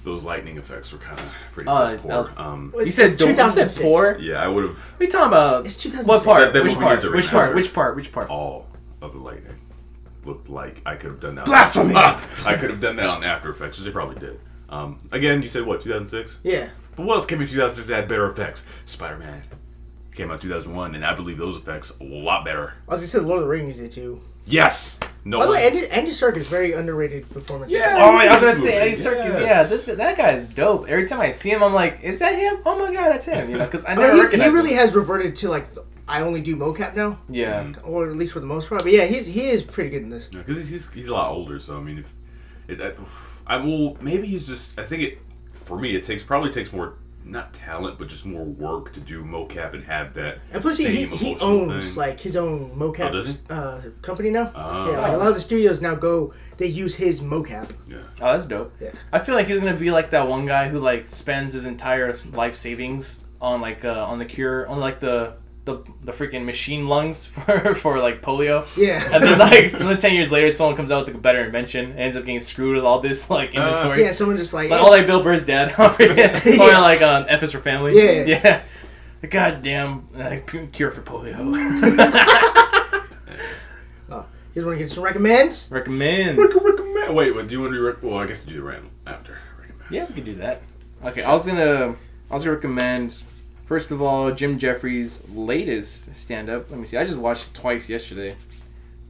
those 0.04 0.24
lightning 0.24 0.58
effects 0.58 0.92
were 0.92 0.98
kind 1.00 1.20
of 1.20 1.34
pretty 1.52 1.68
Uh, 1.70 1.98
poor. 1.98 2.12
was- 2.12 2.30
um, 2.38 2.74
You 2.80 2.92
said 2.92 3.12
It's 3.12 3.16
don't- 3.18 3.30
you 3.30 3.36
said 3.36 3.66
2006. 3.66 3.80
poor. 3.82 4.18
yeah, 4.20 4.36
I 4.44 4.48
would 4.48 4.64
have 4.64 4.78
What 4.78 5.02
are 5.02 5.04
you 5.04 5.10
talking 5.12 5.28
about? 5.28 5.66
It's 5.66 5.76
2006. 5.78 6.08
What 6.08 6.24
part? 6.26 6.40
That- 6.42 6.54
that 6.54 6.64
Which 6.64 6.76
part? 6.76 6.98
is 7.00 7.04
a 7.06 7.12
Which 7.12 7.28
part? 7.30 7.54
Which 7.56 7.74
part? 7.74 7.96
Which 7.96 8.12
part? 8.12 8.30
all 8.30 8.66
of 9.06 9.14
the 9.14 9.20
lightning 9.20 9.58
looked 10.26 10.50
like 10.50 10.82
I 10.86 10.96
could 10.96 11.12
have 11.12 11.20
done 11.20 11.36
that. 11.36 11.46
Blasphemy! 11.46 11.94
I 11.96 12.58
could 12.60 12.70
have 12.70 12.82
done 12.82 12.96
that 12.98 13.08
on 13.08 13.24
After 13.24 13.50
Effects, 13.50 13.78
which 13.78 13.86
they 13.86 13.92
probably 13.92 14.20
did. 14.20 14.40
Um, 14.70 15.08
again, 15.12 15.42
you 15.42 15.48
said 15.48 15.66
what 15.66 15.82
2006? 15.82 16.40
Yeah. 16.44 16.70
But 16.96 17.06
what 17.06 17.16
else 17.16 17.26
came 17.26 17.42
in 17.42 17.48
2006 17.48 17.88
that 17.88 17.96
had 17.96 18.08
better 18.08 18.30
effects? 18.30 18.66
Spider-Man 18.86 19.44
came 20.14 20.32
out 20.32 20.42
2001, 20.42 20.96
and 20.96 21.06
I 21.06 21.14
believe 21.14 21.38
those 21.38 21.58
effects 21.58 21.94
a 22.00 22.04
lot 22.04 22.46
better. 22.46 22.74
I 22.88 22.92
was 22.92 23.02
gonna 23.02 23.08
say 23.08 23.20
Lord 23.20 23.42
of 23.42 23.46
the 23.46 23.50
Rings 23.50 23.78
did 23.78 23.92
too. 23.92 24.22
Yes. 24.46 25.00
No. 25.26 25.40
By 25.40 25.46
the 25.48 25.52
way, 25.54 25.68
Andy, 25.68 25.88
Andy 25.90 26.12
Serkis 26.12 26.48
very 26.48 26.74
underrated 26.74 27.30
performance. 27.30 27.74
Yeah. 27.74 27.98
Oh, 28.00 28.16
I 28.16 28.28
was 28.28 28.42
gonna 28.42 28.56
say 28.56 28.78
Andy 28.78 28.92
movie, 28.92 29.04
Serkis. 29.04 29.40
yes. 29.40 29.42
Yeah, 29.42 29.64
this 29.64 29.86
that 29.86 30.18
guy 30.18 30.32
is 30.34 30.50
dope. 30.50 30.88
Every 30.88 31.08
time 31.08 31.20
I 31.20 31.32
see 31.32 31.50
him, 31.50 31.64
I'm 31.64 31.74
like, 31.74 32.02
is 32.04 32.20
that 32.20 32.38
him? 32.38 32.62
Oh 32.66 32.78
my 32.78 32.94
god, 32.94 33.12
that's 33.12 33.26
him. 33.26 33.50
You 33.50 33.58
know, 33.58 33.66
because 33.66 33.84
I 33.86 33.94
I 33.96 34.14
mean, 34.14 34.32
he, 34.32 34.38
he 34.40 34.48
really 34.48 34.72
him. 34.72 34.78
has 34.78 34.96
reverted 34.96 35.36
to 35.38 35.50
like 35.50 35.74
the, 35.74 35.84
I 36.08 36.22
only 36.22 36.42
do 36.42 36.56
mocap 36.56 36.96
now, 36.96 37.20
Yeah. 37.30 37.74
or 37.84 38.10
at 38.10 38.16
least 38.16 38.34
for 38.34 38.40
the 38.40 38.46
most 38.46 38.70
part. 38.70 38.84
But 38.84 38.92
yeah, 38.92 39.06
he's 39.06 39.26
he 39.28 39.48
is 39.50 39.64
pretty 39.64 39.90
good 39.90 40.04
in 40.04 40.10
this. 40.10 40.28
because 40.28 40.58
he's, 40.58 40.70
he's 40.70 40.90
he's 40.94 41.08
a 41.08 41.14
lot 41.14 41.32
older. 41.32 41.60
So 41.60 41.78
I 41.78 41.82
mean, 41.82 41.98
if 42.00 42.14
it, 42.68 42.80
I, 42.82 42.94
I 43.56 43.58
well 43.58 43.98
maybe 44.02 44.28
he's 44.28 44.48
just. 44.48 44.78
I 44.80 44.84
think 44.84 45.02
it 45.04 45.18
for 45.54 45.80
me 45.80 45.96
it 45.96 46.04
takes 46.04 46.22
probably 46.24 46.52
takes 46.52 46.72
more 46.72 46.94
not 47.28 47.52
talent 47.56 47.98
but 47.98 48.08
just 48.08 48.24
more 48.24 48.44
work 48.44 48.94
to 48.94 49.00
do 49.00 49.24
mocap 49.24 49.74
and 49.74 49.84
have 49.86 50.14
that. 50.14 50.38
And 50.54 50.62
plus, 50.62 50.78
he, 50.78 50.84
same 50.84 51.10
he, 51.10 51.34
he 51.34 51.40
owns 51.42 51.90
thing. 51.90 51.98
like 51.98 52.20
his 52.20 52.36
own 52.36 52.70
mocap 52.78 53.40
Oh, 53.50 53.54
uh, 53.56 53.82
company 54.04 54.30
now. 54.30 54.52
Oh. 54.54 54.92
Yeah, 54.92 55.00
like 55.00 55.14
a 55.14 55.18
lot 55.18 55.30
of 55.30 55.34
the 55.34 55.42
studios 55.42 55.82
now 55.82 55.96
go 55.96 56.36
they 56.58 56.68
use 56.68 56.96
his 56.96 57.22
mocap. 57.22 57.72
Yeah. 57.88 57.98
Oh, 58.22 58.32
that's 58.34 58.46
dope. 58.46 58.74
Yeah. 58.80 58.92
I 59.12 59.18
feel 59.18 59.34
like 59.34 59.48
he's 59.48 59.60
gonna 59.60 59.74
be 59.76 59.90
like 59.90 60.12
that 60.12 60.28
one 60.28 60.46
guy 60.46 60.70
who 60.70 60.78
like 60.80 61.10
spends 61.10 61.54
his 61.54 61.66
entire 61.66 62.16
life 62.32 62.54
savings 62.54 63.22
on 63.42 63.60
like 63.60 63.84
uh, 63.84 64.06
on 64.06 64.20
the 64.20 64.26
cure 64.26 64.68
on 64.68 64.80
like 64.80 65.00
the 65.00 65.34
the 65.66 65.84
the 66.04 66.12
freaking 66.12 66.46
machine 66.46 66.88
lungs 66.88 67.26
for 67.34 67.76
for 67.76 68.00
like 68.00 68.22
polio. 68.22 68.64
Yeah. 68.78 69.04
And 69.14 69.24
then 69.24 69.40
like 69.40 69.64
and 69.74 69.88
then 69.90 69.98
ten 69.98 70.14
years 70.14 70.32
later, 70.32 70.50
someone 70.52 70.76
comes 70.76 70.92
out 70.92 71.00
with 71.00 71.08
like, 71.10 71.16
a 71.18 71.22
better 71.22 71.44
invention 71.44 71.92
and 71.92 72.00
ends 72.00 72.16
up 72.18 72.24
getting 72.26 72.40
screwed 72.40 72.76
with 72.76 72.86
all 72.86 73.00
this 73.00 73.30
like 73.30 73.56
Uh, 73.58 73.62
inventory. 73.62 74.02
yeah, 74.04 74.12
someone 74.12 74.38
just 74.38 74.54
like 74.54 74.70
Like 74.70 74.82
all 74.82 74.92
like 74.92 75.08
Bill 75.08 75.22
Burr's 75.24 75.46
dad, 75.46 75.72
freaking- 75.74 76.60
or 76.60 76.72
like 76.82 77.02
on 77.02 77.28
F 77.30 77.42
is 77.44 77.52
for 77.52 77.60
Family. 77.60 77.96
Yeah. 77.96 78.26
yeah. 78.26 78.62
The 79.22 79.28
goddamn 79.28 80.08
like, 80.14 80.72
cure 80.72 80.92
for 80.92 81.02
polio. 81.02 81.36
oh, 84.10 84.26
here's 84.54 84.66
just 84.66 84.66
want 84.68 84.78
to 84.78 84.84
get 84.84 84.92
some 84.92 85.04
recommends? 85.04 85.68
Recommends. 85.72 86.54
Recommend. 86.64 87.16
Wait, 87.16 87.34
what 87.34 87.48
do 87.48 87.54
you 87.56 87.62
want 87.62 87.74
to 87.74 87.82
rec- 87.82 88.04
Well, 88.04 88.18
I 88.18 88.28
guess 88.28 88.44
do 88.44 88.54
the 88.56 88.62
random 88.62 88.92
after. 89.08 89.38
Recommend. 89.60 89.92
Yeah, 89.92 90.06
we 90.06 90.14
can 90.14 90.24
do 90.26 90.36
that. 90.36 90.62
Okay, 91.04 91.24
I 91.24 91.34
was 91.34 91.46
gonna 91.48 91.96
I 92.30 92.34
was 92.34 92.44
gonna 92.44 92.56
recommend 92.56 93.14
first 93.66 93.92
of 93.92 94.02
all 94.02 94.32
Jim 94.32 94.58
Jefferies' 94.58 95.24
latest 95.30 96.16
stand 96.16 96.50
up. 96.50 96.70
Let 96.70 96.80
me 96.80 96.86
see. 96.86 96.98
I 96.98 97.06
just 97.06 97.18
watched 97.18 97.48
it 97.48 97.54
twice 97.54 97.90
yesterday. 97.90 98.36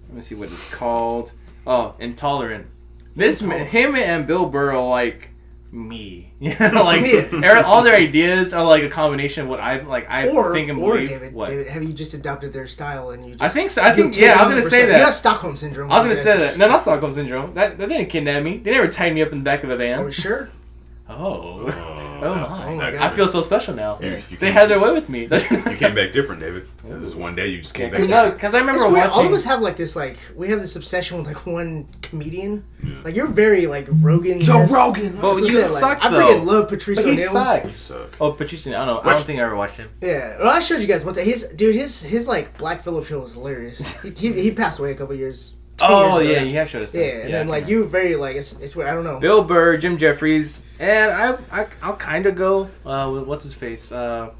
Let 0.08 0.16
me 0.16 0.22
see 0.22 0.36
what 0.36 0.49
it's 0.49 0.74
called. 0.74 1.32
Oh, 1.68 1.95
Intolerant. 1.99 2.68
This 3.16 3.41
man, 3.41 3.66
him 3.68 3.95
and 3.95 4.28
Bill 4.28 4.45
Burr 4.47 4.74
are 4.74 4.88
like 4.88 5.30
me. 5.72 6.32
You 6.39 6.53
know, 6.60 6.84
like 6.84 7.01
Yeah. 7.06 7.30
er- 7.62 7.66
all 7.66 7.82
their 7.82 7.95
ideas 7.95 8.53
are 8.53 8.64
like 8.64 8.84
a 8.84 8.89
combination 8.89 9.43
of 9.43 9.49
what 9.49 9.60
I 9.62 9.82
like. 9.82 10.08
I 10.10 10.28
Or, 10.28 10.53
think 10.53 10.70
and 10.70 10.78
or 10.80 10.93
believe. 10.93 11.10
David, 11.10 11.34
what? 11.34 11.49
David, 11.49 11.68
have 11.68 11.84
you 11.84 11.93
just 11.93 12.14
adopted 12.14 12.53
their 12.53 12.68
style 12.68 13.10
and 13.12 13.24
you? 13.26 13.32
Just, 13.32 13.41
I 13.41 13.49
think 13.49 13.72
so. 13.72 13.82
I 13.82 13.93
think- 13.95 14.16
yeah, 14.18 14.36
I 14.39 14.43
was 14.43 14.49
gonna 14.51 14.70
say 14.70 14.86
that. 14.86 14.97
You 14.99 15.03
have 15.06 15.14
Stockholm 15.14 15.58
syndrome. 15.58 15.91
I 15.91 15.99
was 15.99 16.12
gonna 16.12 16.38
say 16.38 16.38
that. 16.45 16.58
No, 16.60 16.68
not 16.68 16.82
Stockholm 16.82 17.14
syndrome. 17.14 17.53
That, 17.56 17.78
that 17.80 17.89
didn't 17.89 18.10
kidnap 18.10 18.43
me. 18.43 18.58
They 18.58 18.72
never 18.72 18.88
tied 18.89 19.14
me 19.14 19.22
up 19.24 19.32
in 19.32 19.39
the 19.39 19.43
back 19.43 19.64
of 19.64 19.70
a 19.70 19.76
van. 19.78 19.99
Are 19.99 20.06
we 20.06 20.12
sure? 20.12 20.49
Oh. 21.08 21.14
Oh, 21.16 21.68
oh, 21.68 22.22
oh 22.24 22.36
my! 22.36 22.66
Oh 22.68 22.76
my 22.76 22.91
God. 22.91 22.99
I 22.99 23.16
feel 23.16 23.28
so 23.28 23.41
special 23.41 23.76
now. 23.76 23.99
You- 24.01 24.22
you 24.30 24.38
they 24.38 24.51
had 24.51 24.70
their 24.70 24.80
way 24.80 24.91
with 24.91 25.08
me. 25.08 25.24
You 25.24 25.76
came 25.78 25.93
back 25.99 26.12
different, 26.12 26.41
David. 26.41 26.68
This 26.84 27.03
is 27.03 27.16
one 27.16 27.36
day 27.36 27.47
you 27.47 27.62
just 27.62 27.74
came 27.76 27.91
back. 27.91 28.01
Because 28.01 28.10
no, 28.10 28.32
'cause 28.32 28.56
I 28.56 28.60
remember 28.60 28.82
It's 28.84 28.91
weird. 28.91 29.08
watching. 29.10 29.14
All 29.14 29.26
of 29.28 29.34
us 29.34 29.43
have 29.43 29.62
like 29.62 29.78
this, 29.78 29.95
like 29.95 30.18
we 30.36 30.47
have 30.49 30.60
this 30.62 30.76
obsession 30.76 31.18
with 31.18 31.28
like 31.28 31.45
one 31.45 31.88
comedian. 32.01 32.64
Yeah. 32.84 33.01
Like 33.03 33.16
you're 33.16 33.28
very 33.28 33.68
like 33.68 33.88
Rogan. 33.89 34.41
Joe 34.41 34.64
Rogan. 34.66 35.22
Well, 35.22 35.36
So 35.36 35.45
you 35.45 35.60
it's 35.60 35.74
like, 35.74 35.99
suck 36.01 36.06
I 36.06 36.10
freaking 36.10 36.45
love 36.45 36.70
Patrice 36.70 37.01
but 37.03 37.12
he 37.12 37.18
sucks. 37.18 37.74
suck. 37.74 38.16
Oh, 38.20 38.32
Patrice, 38.32 38.66
I 38.68 38.72
don't 38.72 38.88
know. 38.88 39.01
I 39.01 39.16
don't 39.16 39.22
think 39.26 39.39
I 39.39 39.43
ever 39.43 39.56
watched 39.56 39.78
him. 39.78 39.89
Yeah, 40.01 40.38
well, 40.39 40.49
I 40.49 40.60
showed 40.60 40.80
you 40.82 40.88
guys 40.88 41.03
once. 41.03 41.18
His 41.18 41.47
dude, 41.49 41.76
his 41.76 42.01
his 42.01 42.28
like 42.28 42.58
Black 42.58 42.84
Phillip 42.84 43.06
show 43.06 43.20
was 43.20 43.34
hilarious. 43.34 44.01
he, 44.01 44.10
he's, 44.12 44.36
he 44.36 44.51
passed 44.51 44.80
away 44.80 44.91
a 44.91 44.95
couple 44.95 45.16
years. 45.16 45.55
10 45.78 45.90
Oh 45.92 46.20
years 46.20 46.30
yeah, 46.30 46.38
ago. 46.38 46.46
you 46.50 46.56
have 46.58 46.70
showed 46.70 46.84
us. 46.84 46.92
That. 46.94 47.00
yeah. 47.00 47.14
that. 47.16 47.22
And 47.26 47.34
then 47.34 47.48
I 47.48 47.50
like 47.50 47.64
can 47.64 47.72
you 47.72 47.86
very 47.86 48.16
like 48.16 48.36
it's 48.36 48.54
it's 48.60 48.76
weird. 48.76 48.90
I 48.90 48.94
don't 48.94 49.04
know. 49.04 49.20
Bill 49.20 49.44
Burr, 49.44 49.78
Jim 49.78 49.98
Jefferies, 49.98 50.64
and 50.80 51.12
I, 51.12 51.38
I 51.62 51.68
I'll 51.82 51.96
kind 51.98 52.26
of 52.26 52.36
go. 52.36 52.70
Uh, 52.86 53.10
with, 53.14 53.24
what's 53.26 53.44
his 53.44 53.54
face? 53.54 53.92
Uh, 53.92 54.32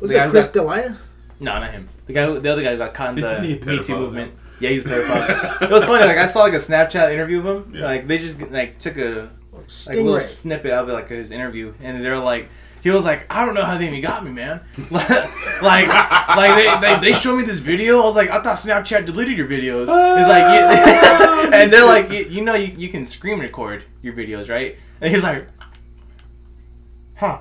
was 0.00 0.10
it 0.10 0.20
who 0.22 0.30
Chris 0.30 0.50
got- 0.50 0.64
D'Elia? 0.66 0.96
no, 1.40 1.58
not 1.58 1.70
him. 1.72 1.88
The 2.06 2.12
guy, 2.12 2.26
who, 2.26 2.40
the 2.40 2.50
other 2.52 2.62
guy 2.62 2.72
who 2.72 2.78
got 2.78 2.94
caught 2.94 3.16
in 3.16 3.24
Isn't 3.24 3.42
the 3.42 3.46
he 3.48 3.60
a 3.60 3.64
Me 3.64 3.82
Too 3.82 3.96
movement. 3.96 4.34
now? 4.34 4.40
Yeah, 4.60 4.70
he's 4.70 4.84
a 4.84 4.88
pedophile. 4.88 5.62
it 5.62 5.70
was 5.70 5.84
funny. 5.84 6.04
Like 6.04 6.18
I 6.18 6.26
saw 6.26 6.40
like 6.40 6.52
a 6.52 6.56
Snapchat 6.56 7.12
interview 7.12 7.38
of 7.38 7.46
him. 7.46 7.74
Yeah. 7.74 7.84
Like 7.84 8.06
they 8.06 8.18
just 8.18 8.40
like 8.50 8.78
took 8.78 8.96
a 8.98 9.30
like 9.86 9.96
a 9.96 10.00
little 10.00 10.20
snippet 10.20 10.70
of 10.72 10.88
it, 10.88 10.92
like 10.92 11.08
his 11.08 11.30
interview, 11.30 11.72
and 11.80 12.04
they're 12.04 12.18
like, 12.18 12.48
he 12.82 12.90
was 12.90 13.04
like, 13.04 13.32
I 13.32 13.44
don't 13.44 13.54
know 13.54 13.64
how 13.64 13.76
they 13.76 13.86
even 13.86 14.00
got 14.00 14.24
me, 14.24 14.30
man. 14.30 14.60
like, 14.90 15.08
like 15.60 16.54
they, 16.56 16.80
they, 16.80 17.00
they 17.00 17.12
showed 17.12 17.36
me 17.36 17.44
this 17.44 17.58
video. 17.58 18.00
I 18.00 18.04
was 18.04 18.16
like, 18.16 18.30
I 18.30 18.42
thought 18.42 18.56
Snapchat 18.56 19.06
deleted 19.06 19.36
your 19.36 19.48
videos. 19.48 19.82
It's 19.82 20.28
like, 20.28 20.42
yeah. 20.42 21.50
and 21.54 21.72
they're 21.72 21.84
like, 21.84 22.10
you, 22.10 22.24
you 22.24 22.42
know, 22.42 22.54
you, 22.54 22.74
you 22.76 22.88
can 22.88 23.04
screen 23.06 23.38
record 23.38 23.84
your 24.02 24.14
videos, 24.14 24.48
right? 24.48 24.76
And 25.00 25.12
he's 25.12 25.22
like, 25.22 25.46
huh. 27.16 27.40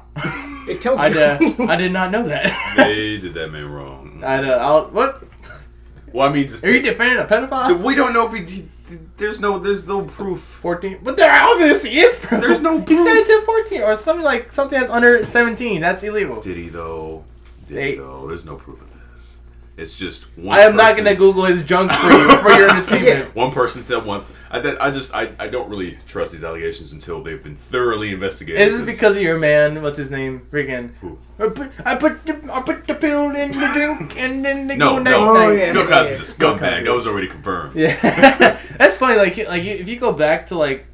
It 0.68 0.82
tells 0.82 1.00
you. 1.00 1.20
I, 1.20 1.34
uh, 1.34 1.68
I 1.68 1.76
did 1.76 1.92
not 1.92 2.12
know 2.12 2.28
that. 2.28 2.76
They 2.78 3.18
did 3.18 3.34
that 3.34 3.52
man 3.52 3.72
wrong. 3.72 4.24
I 4.24 4.38
uh, 4.38 4.58
I'll, 4.58 4.86
what? 4.88 5.24
Well, 6.14 6.30
I 6.30 6.34
mean, 6.34 6.48
just 6.48 6.64
Are 6.64 6.72
you 6.72 6.82
defending 6.82 7.18
a 7.18 7.26
pedophile? 7.26 7.84
we 7.84 7.96
don't 7.96 8.14
know 8.14 8.32
if 8.32 8.34
he, 8.34 8.56
he. 8.56 8.70
There's 9.18 9.40
no. 9.40 9.60
There's 9.60 9.88
no 9.88 10.02
proof. 10.04 10.40
14. 10.40 11.00
But 11.04 11.18
there 11.18 11.32
obviously 11.32 11.98
is 12.00 12.16
proof. 12.18 12.42
There's 12.42 12.60
no 12.62 12.78
proof. 12.82 12.90
He 12.90 12.96
said 12.96 13.14
proof. 13.14 13.20
it's 13.20 13.30
in 13.30 13.46
14 13.46 13.82
or 13.84 13.96
something 13.98 14.26
like 14.26 14.52
something 14.52 14.80
that's 14.80 14.92
under 14.92 15.24
17. 15.26 15.82
That's 15.82 16.04
illegal. 16.04 16.40
Did 16.42 16.58
he 16.58 16.70
though? 16.70 17.24
Did 17.68 17.78
They- 17.78 17.92
he 17.92 17.98
though? 17.98 18.28
There's 18.28 18.46
no 18.46 18.56
proof 18.56 18.82
of 18.82 18.88
this. 18.88 18.89
It's 19.80 19.96
just 19.96 20.26
one. 20.38 20.58
I 20.60 20.64
am 20.64 20.76
not 20.76 20.98
gonna 20.98 21.16
Google 21.16 21.46
his 21.46 21.64
junk 21.64 21.92
for 21.92 22.10
you 22.12 22.38
for 22.38 22.50
your 22.52 22.70
entertainment. 22.76 23.34
One 23.36 23.52
person 23.52 23.84
said 23.84 24.06
once. 24.06 24.32
I, 24.52 24.60
that, 24.60 24.82
I 24.82 24.92
just 24.92 25.14
I, 25.16 25.32
I 25.40 25.48
don't 25.48 25.70
really 25.70 25.98
trust 26.08 26.34
these 26.34 26.44
allegations 26.44 26.92
until 26.92 27.24
they've 27.24 27.42
been 27.42 27.56
thoroughly 27.56 28.12
investigated. 28.12 28.62
Is 28.62 28.72
this 28.74 28.82
Since- 28.86 28.98
because 28.98 29.16
of 29.16 29.22
your 29.22 29.38
man? 29.40 29.82
What's 29.82 29.98
his 29.98 30.12
name? 30.12 30.48
Freaking. 30.52 30.92
I 31.40 31.48
put, 31.48 31.72
I 31.86 31.96
put 31.96 32.26
the 32.26 32.54
I 32.54 32.62
put 32.62 32.86
the 32.88 32.96
pill 32.96 33.30
in 33.36 33.52
the 33.54 33.70
drink 33.74 34.20
and 34.20 34.44
then 34.44 34.68
they 34.68 34.76
No, 34.76 34.98
go 34.98 35.00
no. 35.00 35.04
night 35.04 35.16
Oh, 35.16 35.34
night. 35.50 35.58
yeah. 35.60 35.72
Bill 35.72 35.88
Cosby's 35.88 36.20
a 36.20 36.24
scumbag. 36.24 36.84
That 36.86 36.94
was 36.94 37.08
already 37.08 37.28
confirmed. 37.28 37.76
Yeah, 37.76 37.96
that's 38.78 38.98
funny. 38.98 39.16
Like, 39.18 39.38
like 39.38 39.64
if 39.64 39.88
you 39.88 39.98
go 39.98 40.12
back 40.12 40.48
to 40.48 40.58
like, 40.58 40.86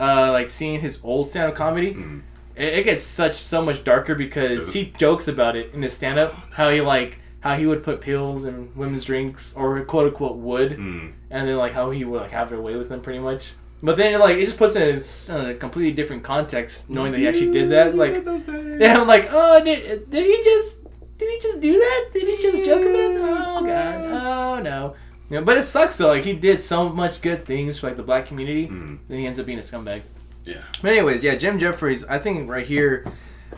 uh, 0.00 0.32
like 0.32 0.50
seeing 0.50 0.80
his 0.80 0.98
old 1.04 1.30
stand-up 1.30 1.54
comedy, 1.54 1.94
Mhm. 1.94 2.22
it, 2.56 2.74
it 2.78 2.82
gets 2.84 3.04
such 3.04 3.36
so 3.36 3.62
much 3.62 3.84
darker 3.84 4.14
because 4.16 4.72
he 4.72 4.86
jokes 4.98 5.28
about 5.28 5.54
it 5.54 5.72
in 5.72 5.82
his 5.82 5.92
stand-up. 5.92 6.34
How 6.54 6.70
he 6.70 6.80
like 6.80 7.18
how 7.42 7.56
he 7.56 7.66
would 7.66 7.82
put 7.84 8.00
pills 8.00 8.44
in 8.44 8.70
women's 8.74 9.04
drinks 9.04 9.54
or 9.56 9.80
quote 9.84 10.06
unquote 10.08 10.36
would, 10.38 10.72
Mm. 10.78 11.12
and 11.30 11.48
then 11.48 11.56
like 11.56 11.72
how 11.72 11.90
he 11.90 12.04
would 12.04 12.22
like 12.22 12.30
have 12.32 12.48
their 12.50 12.60
way 12.60 12.76
with 12.76 12.88
them 12.88 13.00
pretty 13.02 13.18
much. 13.18 13.52
But 13.82 13.96
then 13.96 14.18
like 14.20 14.36
it 14.38 14.46
just 14.46 14.56
puts 14.56 14.76
it 14.76 14.82
in 14.88 14.94
a 14.96 15.00
s- 15.00 15.28
in 15.28 15.36
a 15.50 15.54
completely 15.54 15.92
different 15.92 16.22
context, 16.22 16.88
knowing 16.88 17.10
that 17.12 17.18
he 17.18 17.26
actually 17.28 17.50
did 17.50 17.70
that. 17.70 17.94
Like, 17.96 18.24
those 18.24 18.44
days. 18.44 18.80
yeah, 18.80 18.96
I'm 19.00 19.06
like, 19.08 19.28
oh, 19.30 19.62
did, 19.64 20.08
did 20.08 20.24
he 20.24 20.44
just 20.44 20.78
did 21.18 21.28
he 21.30 21.40
just 21.40 21.60
do 21.60 21.72
that? 21.78 22.10
Did 22.12 22.22
he 22.28 22.36
just 22.42 22.64
joke 22.64 22.80
about? 22.82 22.94
it? 22.94 23.20
Oh 23.20 23.64
god, 23.66 24.20
oh 24.22 24.62
no. 24.62 24.94
But 25.42 25.56
it 25.56 25.62
sucks 25.64 25.96
though. 25.98 26.08
Like 26.08 26.24
he 26.24 26.34
did 26.34 26.60
so 26.60 26.88
much 26.90 27.22
good 27.22 27.44
things 27.44 27.78
for 27.78 27.88
like 27.88 27.96
the 27.96 28.02
black 28.04 28.26
community, 28.26 28.68
Mm. 28.68 28.98
then 29.08 29.18
he 29.18 29.26
ends 29.26 29.40
up 29.40 29.46
being 29.46 29.58
a 29.58 29.62
scumbag. 29.62 30.02
Yeah. 30.44 30.62
But 30.80 30.92
anyways, 30.92 31.22
yeah, 31.24 31.34
Jim 31.36 31.58
Jefferies. 31.58 32.04
I 32.04 32.18
think 32.18 32.48
right 32.50 32.66
here, 32.66 33.04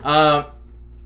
uh, 0.03 0.45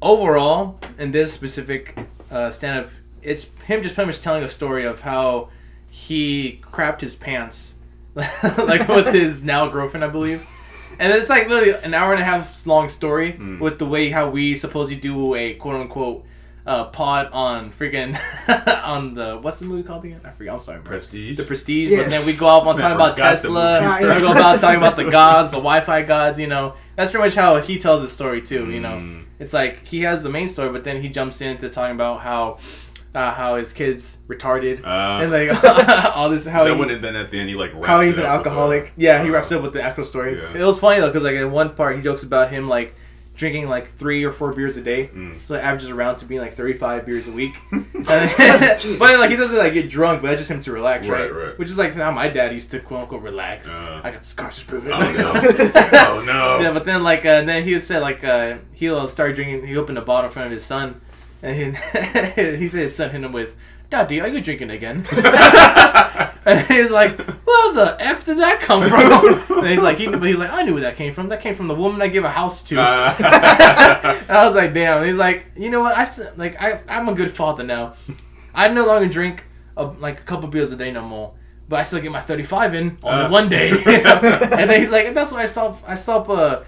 overall 0.01 0.80
in 0.97 1.11
this 1.11 1.34
specific 1.34 1.97
uh, 2.32 2.51
stand-up, 2.51 2.89
it's 3.21 3.49
him 3.65 3.82
just 3.84 3.95
pretty 3.95 4.07
much 4.07 4.21
telling 4.21 4.43
a 4.43 4.49
story 4.49 4.86
of 4.86 5.01
how 5.01 5.49
he 5.89 6.61
crapped 6.63 7.01
his 7.01 7.15
pants, 7.15 7.75
like 8.15 8.88
with 8.88 9.07
his 9.13 9.43
now 9.43 9.67
girlfriend, 9.67 10.03
I 10.03 10.07
believe. 10.09 10.47
And 10.99 11.13
it's 11.13 11.30
like 11.30 11.47
literally 11.47 11.80
an 11.84 11.93
hour 11.93 12.11
and 12.13 12.21
a 12.21 12.25
half 12.25 12.65
long 12.67 12.89
story 12.89 13.34
Mm. 13.34 13.59
with 13.59 13.80
the 13.80 13.86
way 13.86 14.09
how 14.09 14.30
we 14.30 14.55
supposedly 14.57 14.99
do 14.99 15.34
a 15.36 15.53
quote 15.53 15.75
unquote 15.75 16.25
uh, 16.65 16.84
pod 16.86 17.30
on 17.32 17.71
freaking 17.71 18.19
on 18.86 19.13
the 19.15 19.38
what's 19.38 19.59
the 19.59 19.65
movie 19.65 19.82
called 19.84 20.03
again? 20.05 20.19
I 20.25 20.30
forget. 20.32 20.53
I'm 20.53 20.59
sorry, 20.59 20.80
bro. 20.82 20.89
Prestige. 20.97 21.38
The 21.38 21.43
Prestige, 21.43 21.89
Yes. 21.89 22.03
but 22.03 22.09
then 22.11 22.25
we 22.25 22.34
go 22.34 22.47
off 22.47 22.67
on 22.67 22.75
This 22.75 22.84
man 22.84 22.97
talking 22.97 23.05
about 23.05 23.15
forgot 23.15 23.30
the 23.30 23.47
Tesla. 23.47 23.99
movie. 24.01 24.13
we 24.15 24.21
go 24.21 24.32
about 24.32 24.59
talking 24.59 24.77
about 24.77 24.95
the 24.97 25.09
gods, 25.09 25.51
the 25.51 25.57
Wi-Fi 25.57 26.01
gods. 26.03 26.38
You 26.39 26.47
know, 26.47 26.73
that's 26.99 27.11
pretty 27.11 27.25
much 27.27 27.35
how 27.35 27.57
he 27.61 27.77
tells 27.79 28.01
the 28.01 28.09
story 28.09 28.41
too. 28.41 28.69
You 28.69 28.81
know, 28.81 28.97
Mm. 28.99 29.23
it's 29.39 29.53
like 29.53 29.87
he 29.87 30.01
has 30.01 30.21
the 30.23 30.29
main 30.29 30.47
story, 30.47 30.69
but 30.69 30.83
then 30.83 31.01
he 31.01 31.09
jumps 31.09 31.41
into 31.41 31.69
talking 31.69 31.95
about 31.95 32.19
how 32.19 32.57
uh, 33.15 33.31
how 33.31 33.55
his 33.55 33.73
kid's 33.73 34.17
retarded 34.27 34.85
Uh, 34.85 35.23
and 35.23 35.31
like 35.31 35.49
all 36.15 36.29
this 36.29 36.45
how 36.45 36.63
so 36.63 36.73
he, 36.75 36.79
when 36.79 36.89
it- 36.91 37.01
then 37.01 37.15
at 37.15 37.31
the 37.31 37.39
end 37.39 37.49
he 37.49 37.55
like 37.55 37.73
how 37.85 38.01
he's 38.01 38.17
an 38.19 38.25
alcoholic. 38.25 38.93
Yeah, 38.97 39.23
he 39.23 39.29
wraps 39.31 39.51
up 39.51 39.63
with 39.63 39.73
the 39.73 39.81
actual 39.81 40.03
story. 40.05 40.33
It 40.37 40.63
was 40.63 40.79
funny 40.79 40.99
though 40.99 41.07
because 41.07 41.23
like 41.23 41.35
in 41.35 41.51
one 41.51 41.73
part 41.75 41.95
he 41.95 42.01
jokes 42.03 42.21
about 42.23 42.51
him 42.51 42.67
like 42.69 42.89
wraps 42.89 42.98
how 43.39 43.47
he's 43.47 43.57
it 43.57 43.63
an 43.63 43.63
up 43.63 43.71
with, 43.71 43.79
alcoholic. 43.79 43.79
yeah, 43.79 43.79
he 43.79 43.79
wraps 43.79 43.79
it 43.79 43.79
up 43.79 43.79
with 43.79 43.79
the 43.79 43.79
actual 43.79 43.79
story. 43.79 43.79
yeah. 43.79 43.79
It 43.79 43.79
was 43.79 43.79
funny 43.79 43.79
though 43.79 43.79
because 43.79 43.79
like 43.79 43.79
in 43.79 43.79
one 43.79 43.79
part 43.79 43.79
he 43.79 43.79
jokes 43.79 43.79
about 43.79 43.79
him 43.79 43.79
like 43.79 43.79
drinking 43.79 43.79
like 43.79 43.91
three 43.93 44.23
or 44.23 44.31
four 44.31 44.53
beers 44.53 44.77
a 44.77 44.81
day. 44.81 45.07
Mm. 45.07 45.35
So 45.47 45.55
it 45.55 45.59
averages 45.59 45.89
around 45.89 46.17
to 46.17 46.25
being 46.25 46.41
like 46.41 46.55
35 46.55 47.05
beers 47.05 47.27
a 47.27 47.31
week. 47.31 47.55
but 47.71 49.19
like 49.19 49.29
he 49.29 49.35
doesn't 49.35 49.57
like 49.57 49.73
get 49.73 49.89
drunk, 49.89 50.21
but 50.21 50.27
that's 50.27 50.41
just 50.41 50.51
him 50.51 50.61
to 50.61 50.71
relax, 50.71 51.07
right? 51.07 51.31
Right, 51.31 51.47
right. 51.47 51.59
Which 51.59 51.69
is 51.69 51.77
like 51.77 51.95
how 51.95 52.11
my 52.11 52.27
dad 52.27 52.51
used 52.53 52.71
to 52.71 52.79
quote 52.79 53.01
unquote 53.01 53.23
relax. 53.23 53.69
Uh. 53.69 54.01
I 54.03 54.11
got 54.11 54.21
the 54.21 54.27
scars 54.27 54.59
to 54.59 54.65
prove 54.65 54.85
it. 54.87 54.91
Oh 54.93 54.99
no! 55.11 55.31
oh 55.93 56.23
no! 56.25 56.59
yeah, 56.59 56.71
but 56.71 56.85
then 56.85 57.03
like 57.03 57.25
uh, 57.25 57.41
then 57.43 57.63
he 57.63 57.79
said 57.79 58.01
like 58.01 58.23
uh, 58.23 58.57
he'll 58.73 59.07
start 59.07 59.35
drinking. 59.35 59.67
He 59.67 59.77
opened 59.77 59.97
a 59.97 60.01
bottle 60.01 60.29
in 60.29 60.33
front 60.33 60.47
of 60.47 60.51
his 60.51 60.65
son, 60.65 61.01
and 61.41 61.77
he, 61.77 62.57
he 62.57 62.67
said 62.67 62.81
his 62.81 62.95
son 62.95 63.11
hit 63.11 63.23
him 63.23 63.31
with, 63.31 63.55
"Daddy, 63.89 64.21
are 64.21 64.27
you 64.27 64.41
drinking 64.41 64.69
again?" 64.71 65.05
and 66.45 66.67
he's 66.67 66.91
like, 66.91 67.17
"Where 67.19 67.73
the 67.73 67.95
f 67.99 68.25
did 68.25 68.37
that 68.39 68.59
come 68.61 68.83
from?" 68.87 69.57
and 69.59 69.67
he's 69.67 69.81
like, 69.81 69.97
he, 69.97 70.07
but 70.07 70.21
he's 70.23 70.39
like, 70.39 70.51
"I 70.51 70.63
knew 70.63 70.73
where 70.73 70.83
that 70.83 70.95
came 70.95 71.13
from. 71.13 71.29
That 71.29 71.41
came 71.41 71.55
from 71.55 71.67
the 71.67 71.75
woman 71.75 72.01
I 72.01 72.07
gave 72.07 72.23
a 72.23 72.29
house 72.29 72.63
to." 72.65 72.79
Uh, 72.81 73.15
And 74.27 74.37
I 74.37 74.45
was 74.45 74.55
like, 74.55 74.73
damn. 74.73 74.97
And 74.99 75.07
he's 75.07 75.17
like, 75.17 75.47
you 75.55 75.69
know 75.69 75.79
what? 75.81 75.97
I 75.97 76.07
like 76.37 76.61
I 76.61 76.81
I'm 76.87 77.09
a 77.09 77.13
good 77.13 77.31
father 77.31 77.63
now. 77.63 77.93
I 78.53 78.67
no 78.69 78.85
longer 78.85 79.07
drink 79.09 79.45
a, 79.77 79.83
like 79.85 80.19
a 80.19 80.23
couple 80.23 80.47
beers 80.49 80.71
a 80.71 80.75
day 80.75 80.91
no 80.91 81.01
more. 81.01 81.33
But 81.67 81.79
I 81.79 81.83
still 81.83 82.01
get 82.01 82.11
my 82.11 82.21
35 82.21 82.73
in 82.75 82.97
on 83.03 83.25
Uh. 83.25 83.29
one 83.29 83.47
day. 83.49 83.69
and 83.69 84.69
then 84.69 84.79
he's 84.79 84.91
like, 84.91 85.13
that's 85.13 85.31
why 85.31 85.41
I 85.43 85.45
stop. 85.45 85.81
I 85.87 85.95
stop 85.95 86.29
uh 86.29 86.61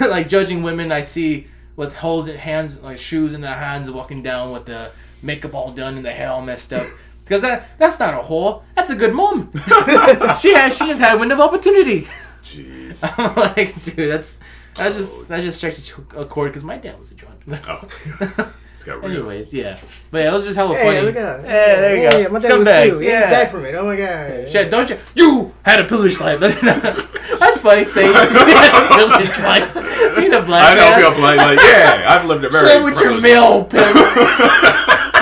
like 0.00 0.28
judging 0.28 0.62
women 0.62 0.90
I 0.92 1.00
see 1.02 1.48
with 1.76 1.94
holding 1.96 2.38
hands 2.38 2.80
like 2.82 2.98
shoes 2.98 3.34
in 3.34 3.40
their 3.40 3.54
hands, 3.56 3.90
walking 3.90 4.22
down 4.22 4.52
with 4.52 4.66
the 4.66 4.90
makeup 5.26 5.54
all 5.54 5.72
done 5.72 5.96
and 5.96 6.04
the 6.06 6.12
hair 6.12 6.30
all 6.30 6.40
messed 6.42 6.72
up. 6.72 6.86
Because 7.24 7.42
that 7.42 7.68
that's 7.78 7.98
not 7.98 8.14
a 8.14 8.18
whore. 8.18 8.62
That's 8.76 8.90
a 8.90 8.94
good 8.94 9.12
mom. 9.12 9.50
she 10.40 10.54
has 10.54 10.76
she 10.76 10.86
just 10.86 11.00
had 11.00 11.14
a 11.16 11.18
window 11.18 11.34
of 11.34 11.40
opportunity. 11.40 12.06
Jeez. 12.42 13.00
I'm 13.18 13.34
like, 13.34 13.82
dude, 13.82 14.10
that's 14.10 14.38
that's 14.74 14.96
just 14.96 15.12
oh. 15.18 15.24
that 15.24 15.42
just 15.42 15.58
strikes 15.58 15.78
a 15.80 15.82
ch- 15.82 15.98
a 16.16 16.24
chord 16.24 16.52
because 16.52 16.62
my 16.62 16.78
dad 16.78 16.98
was 16.98 17.10
a 17.10 17.14
drunk. 17.14 17.40
Oh, 17.68 17.80
it's 18.74 18.84
got 18.84 19.02
real. 19.02 19.10
Anyways, 19.10 19.52
yeah, 19.52 19.76
but 20.12 20.18
yeah, 20.18 20.30
it 20.30 20.32
was 20.32 20.44
just 20.44 20.54
hella 20.54 20.76
Hey, 20.76 20.84
funny. 20.84 21.00
look 21.00 21.16
at 21.16 21.42
Yeah, 21.42 21.80
there 21.80 21.96
you 21.96 22.02
yeah, 22.02 22.10
go. 22.10 22.18
Yeah, 22.18 22.28
my 22.28 22.38
dad 22.38 22.58
was 22.88 22.98
too. 22.98 23.04
yeah. 23.04 23.24
He 23.28 23.34
died 23.34 23.50
from 23.50 23.64
it. 23.64 23.74
Oh 23.74 23.84
my 23.84 23.96
god. 23.96 24.48
Shit, 24.48 24.70
don't 24.70 24.88
you? 24.88 24.98
You 25.16 25.54
had 25.64 25.80
a 25.80 25.84
pillage 25.84 26.20
life. 26.20 26.38
That's 26.38 27.60
funny 27.60 27.82
saying 27.84 28.06
you 28.06 28.14
had 28.14 28.84
a 28.84 28.94
pillage 28.94 29.38
life. 29.40 29.74
Being 30.16 30.32
a 30.32 30.42
black 30.42 30.72
I 30.72 30.74
know 30.76 30.90
man. 30.90 31.10
people 31.10 31.22
like, 31.22 31.38
like, 31.38 31.58
yeah, 31.58 32.04
I've 32.08 32.26
lived 32.26 32.44
a 32.44 32.50
very 32.50 32.68
Share 32.68 32.84
with 32.84 32.94
your 33.00 33.20
privileged 33.20 33.22
male 33.24 33.64
pimp. 33.64 33.96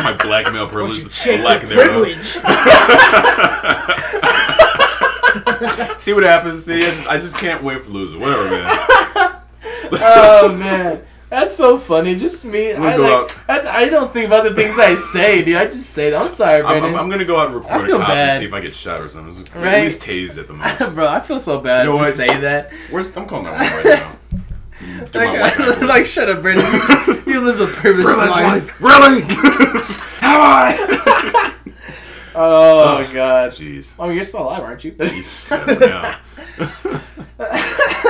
My 0.05 0.12
black 0.12 0.52
male 0.52 0.68
privilege, 0.68 1.02
black 1.40 1.61
privilege. 1.66 2.24
See 5.98 6.12
what 6.12 6.22
happens. 6.24 6.64
See, 6.66 6.76
I 6.76 6.80
just, 6.80 7.09
I 7.09 7.16
just 7.18 7.36
can't 7.38 7.62
wait 7.64 7.82
for 7.84 7.90
losing. 7.90 8.20
Whatever, 8.20 8.50
man. 8.50 8.66
oh 9.92 10.57
man. 10.61 11.02
That's 11.30 11.57
so 11.57 11.78
funny. 11.78 12.14
Just 12.16 12.44
me. 12.44 12.72
I, 12.74 12.96
go 12.96 13.02
like, 13.02 13.12
out- 13.12 13.36
that's, 13.46 13.66
I 13.66 13.88
don't 13.88 14.12
think 14.12 14.26
about 14.26 14.44
the 14.44 14.55
things 14.55 14.78
I 14.78 14.94
say, 14.94 15.42
dude. 15.42 15.57
I 15.57 15.64
just 15.64 15.90
say. 15.90 16.14
I'm 16.14 16.28
sorry, 16.28 16.61
I'm, 16.62 16.66
Brendan. 16.66 16.94
I'm, 16.94 17.00
I'm 17.00 17.09
gonna 17.11 17.24
go 17.24 17.38
out 17.38 17.46
and 17.46 17.57
record 17.57 17.88
a 17.90 17.96
cop 17.96 18.09
bad. 18.09 18.28
and 18.28 18.38
see 18.40 18.44
if 18.46 18.52
I 18.52 18.61
get 18.61 18.74
shot 18.74 19.00
or 19.00 19.09
something. 19.09 19.42
Right. 19.61 19.74
At 19.78 19.82
least 19.82 20.02
tased 20.02 20.38
at 20.38 20.46
the 20.46 20.55
most. 20.86 20.94
Bro, 20.94 21.09
I 21.09 21.20
feel 21.20 21.40
so 21.40 21.59
bad 21.61 21.84
You 21.86 21.92
know 21.92 21.96
to 21.96 22.02
what? 22.05 22.14
say 22.14 22.26
that. 22.40 22.70
Where's 22.90 23.16
I'm 23.16 23.26
calling 23.26 23.46
that 23.46 23.84
right 23.84 23.98
now. 24.00 24.18
Do 25.12 25.18
my 25.20 25.41
white 25.41 25.59
guy 25.59 25.87
Like, 25.87 26.07
shut 26.07 26.28
up, 26.28 26.43
Brendan. 26.43 26.66
You, 26.72 27.35
you 27.35 27.41
live 27.41 27.59
the 27.59 27.68
privileged 27.68 28.16
life. 28.18 28.30
life. 28.30 28.80
Really? 28.80 29.20
Have 30.20 30.41
I? 30.41 31.51
Oh, 32.37 32.99
Oh. 33.07 33.12
god. 33.14 33.51
Jeez. 33.53 33.95
Oh, 33.97 34.09
you're 34.09 34.24
still 34.24 34.43
alive, 34.43 34.62
aren't 34.64 34.82
you? 34.82 34.91
Jeez. 34.93 35.49
Yeah. 35.80 36.18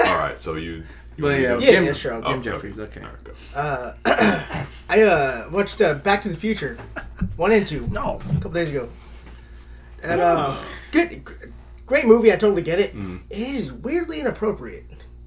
All 0.09 0.18
right. 0.18 0.41
So 0.41 0.55
you. 0.55 0.84
you 1.17 1.25
But 1.25 1.41
yeah, 1.41 1.59
Yeah, 1.59 1.71
Jim, 1.71 1.84
yeah, 1.84 1.92
sure, 1.92 2.14
I'll 2.14 2.22
Jim 2.22 2.38
Oh, 2.38 2.42
Jefferies. 2.42 2.79
Okay. 2.79 3.01
All 3.03 3.09
right, 3.09 3.25
go. 3.25 3.33
Uh, 3.55 3.92
I 4.88 5.03
uh, 5.03 5.49
watched 5.53 5.83
uh, 5.83 5.95
Back 5.95 6.22
to 6.22 6.30
the 6.30 6.37
Future, 6.37 6.79
one 7.37 7.53
and 7.53 7.67
two, 7.67 7.87
No. 7.88 8.21
a 8.30 8.34
couple 8.34 8.53
days 8.53 8.71
ago. 8.71 8.88
And 10.03 10.21
uh, 10.22 10.59
good, 10.91 11.22
great 11.84 12.07
movie. 12.07 12.33
I 12.33 12.37
totally 12.37 12.63
get 12.63 12.79
it. 12.79 12.95
Mm. 12.96 13.21
It 13.29 13.38
is 13.38 13.72
weirdly 13.72 14.21
inappropriate. 14.21 14.84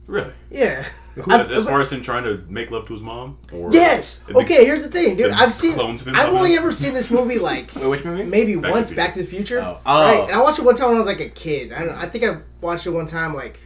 Really? 0.08 0.34
Yeah. 0.50 0.88
As, 1.18 1.28
I've- 1.50 1.54
as 1.56 1.66
far 1.66 1.82
as 1.82 1.92
him 1.92 2.02
trying 2.02 2.24
to 2.26 2.44
make 2.50 2.70
love 2.72 2.86
to 2.88 2.94
his 2.94 3.02
mom? 3.02 3.38
Or 3.52 3.72
Yes. 3.72 4.24
Okay. 4.30 4.66
Here's 4.66 4.84
the 4.84 4.90
thing, 4.90 5.16
dude. 5.18 5.32
the 5.32 5.36
I've 5.38 5.54
seen. 5.54 5.74
clones 5.74 6.02
of 6.02 6.08
him 6.10 6.16
I've 6.16 6.30
only 6.34 6.54
up? 6.54 6.60
ever 6.62 6.72
seen 6.72 6.94
this 6.94 7.12
movie 7.12 7.40
like 7.52 7.74
Wait, 7.76 7.88
which 7.88 8.04
movie? 8.06 8.24
maybe 8.24 8.56
Back 8.56 8.72
once. 8.72 8.88
Future. 8.90 9.02
Back 9.02 9.14
to 9.14 9.20
the 9.22 9.26
Future. 9.26 9.60
Oh. 9.60 9.80
Oh. 9.86 10.02
Right. 10.02 10.24
And 10.24 10.32
I 10.32 10.42
watched 10.42 10.60
it 10.60 10.66
one 10.66 10.76
time 10.76 10.90
when 10.90 10.98
I 10.98 11.00
was 11.00 11.08
like 11.08 11.20
a 11.22 11.30
kid. 11.30 11.72
I, 11.74 11.86
don't, 11.86 11.96
I 11.98 12.08
think 12.08 12.24
I 12.24 12.38
watched 12.62 12.86
it 12.86 12.92
one 12.92 13.06
time 13.06 13.36
like 13.36 13.60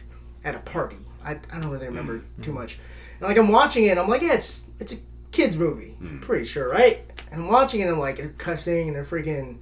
at 0.44 0.54
a 0.54 0.58
party. 0.60 0.96
I, 1.24 1.32
I 1.52 1.60
don't 1.60 1.70
really 1.70 1.86
remember 1.86 2.18
Mm-hmm. 2.18 2.42
too 2.42 2.52
much. 2.52 2.78
And 3.20 3.28
like 3.28 3.36
I'm 3.38 3.48
watching 3.48 3.84
it, 3.84 3.90
and 3.90 4.00
I'm 4.00 4.08
like, 4.08 4.22
yeah, 4.22 4.32
it's 4.34 4.66
it's 4.80 4.92
a 4.92 4.96
kids 5.30 5.56
movie. 5.56 5.94
Mm. 6.02 6.20
Pretty 6.20 6.44
sure, 6.44 6.68
right? 6.68 7.00
And 7.30 7.42
I'm 7.42 7.48
watching 7.48 7.80
it, 7.80 7.84
and 7.84 7.92
I'm 7.92 7.98
like 8.00 8.16
they're 8.16 8.30
cussing 8.30 8.88
and 8.88 8.96
they're 8.96 9.04
freaking. 9.04 9.58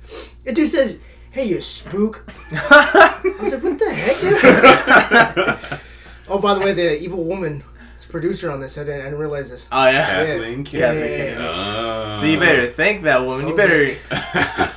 It 0.47 0.55
dude 0.55 0.69
says, 0.69 1.01
"Hey, 1.33 1.45
you 1.45 1.61
spook." 1.61 2.25
I 2.53 3.21
was 3.41 3.53
like, 3.53 3.63
what 3.63 3.79
the 3.79 3.93
heck, 3.93 4.21
dude? 4.21 5.81
oh, 6.29 6.39
by 6.39 6.55
the 6.55 6.61
way, 6.61 6.73
the 6.73 6.99
evil 7.03 7.23
woman 7.25 7.59
is 7.59 7.63
producer 8.11 8.51
on 8.51 8.61
this. 8.61 8.77
I 8.79 8.85
didn't, 8.85 9.01
I 9.01 9.05
didn't 9.05 9.19
realize 9.19 9.51
this. 9.51 9.69
Oh, 9.73 9.87
yeah. 9.87 10.25
Kathleen 10.25 10.59
Yeah, 10.61 10.65
Kennedy. 10.65 11.11
yeah, 11.11 11.39
yeah, 11.41 11.49
Ah. 11.49 12.19
So 12.21 12.27
you 12.27 12.39
better 12.39 12.69
thank 12.69 13.03
that 13.05 13.25
woman. 13.25 13.47
You 13.49 13.53
I 13.55 13.57
was 13.57 13.69
better. 13.69 13.97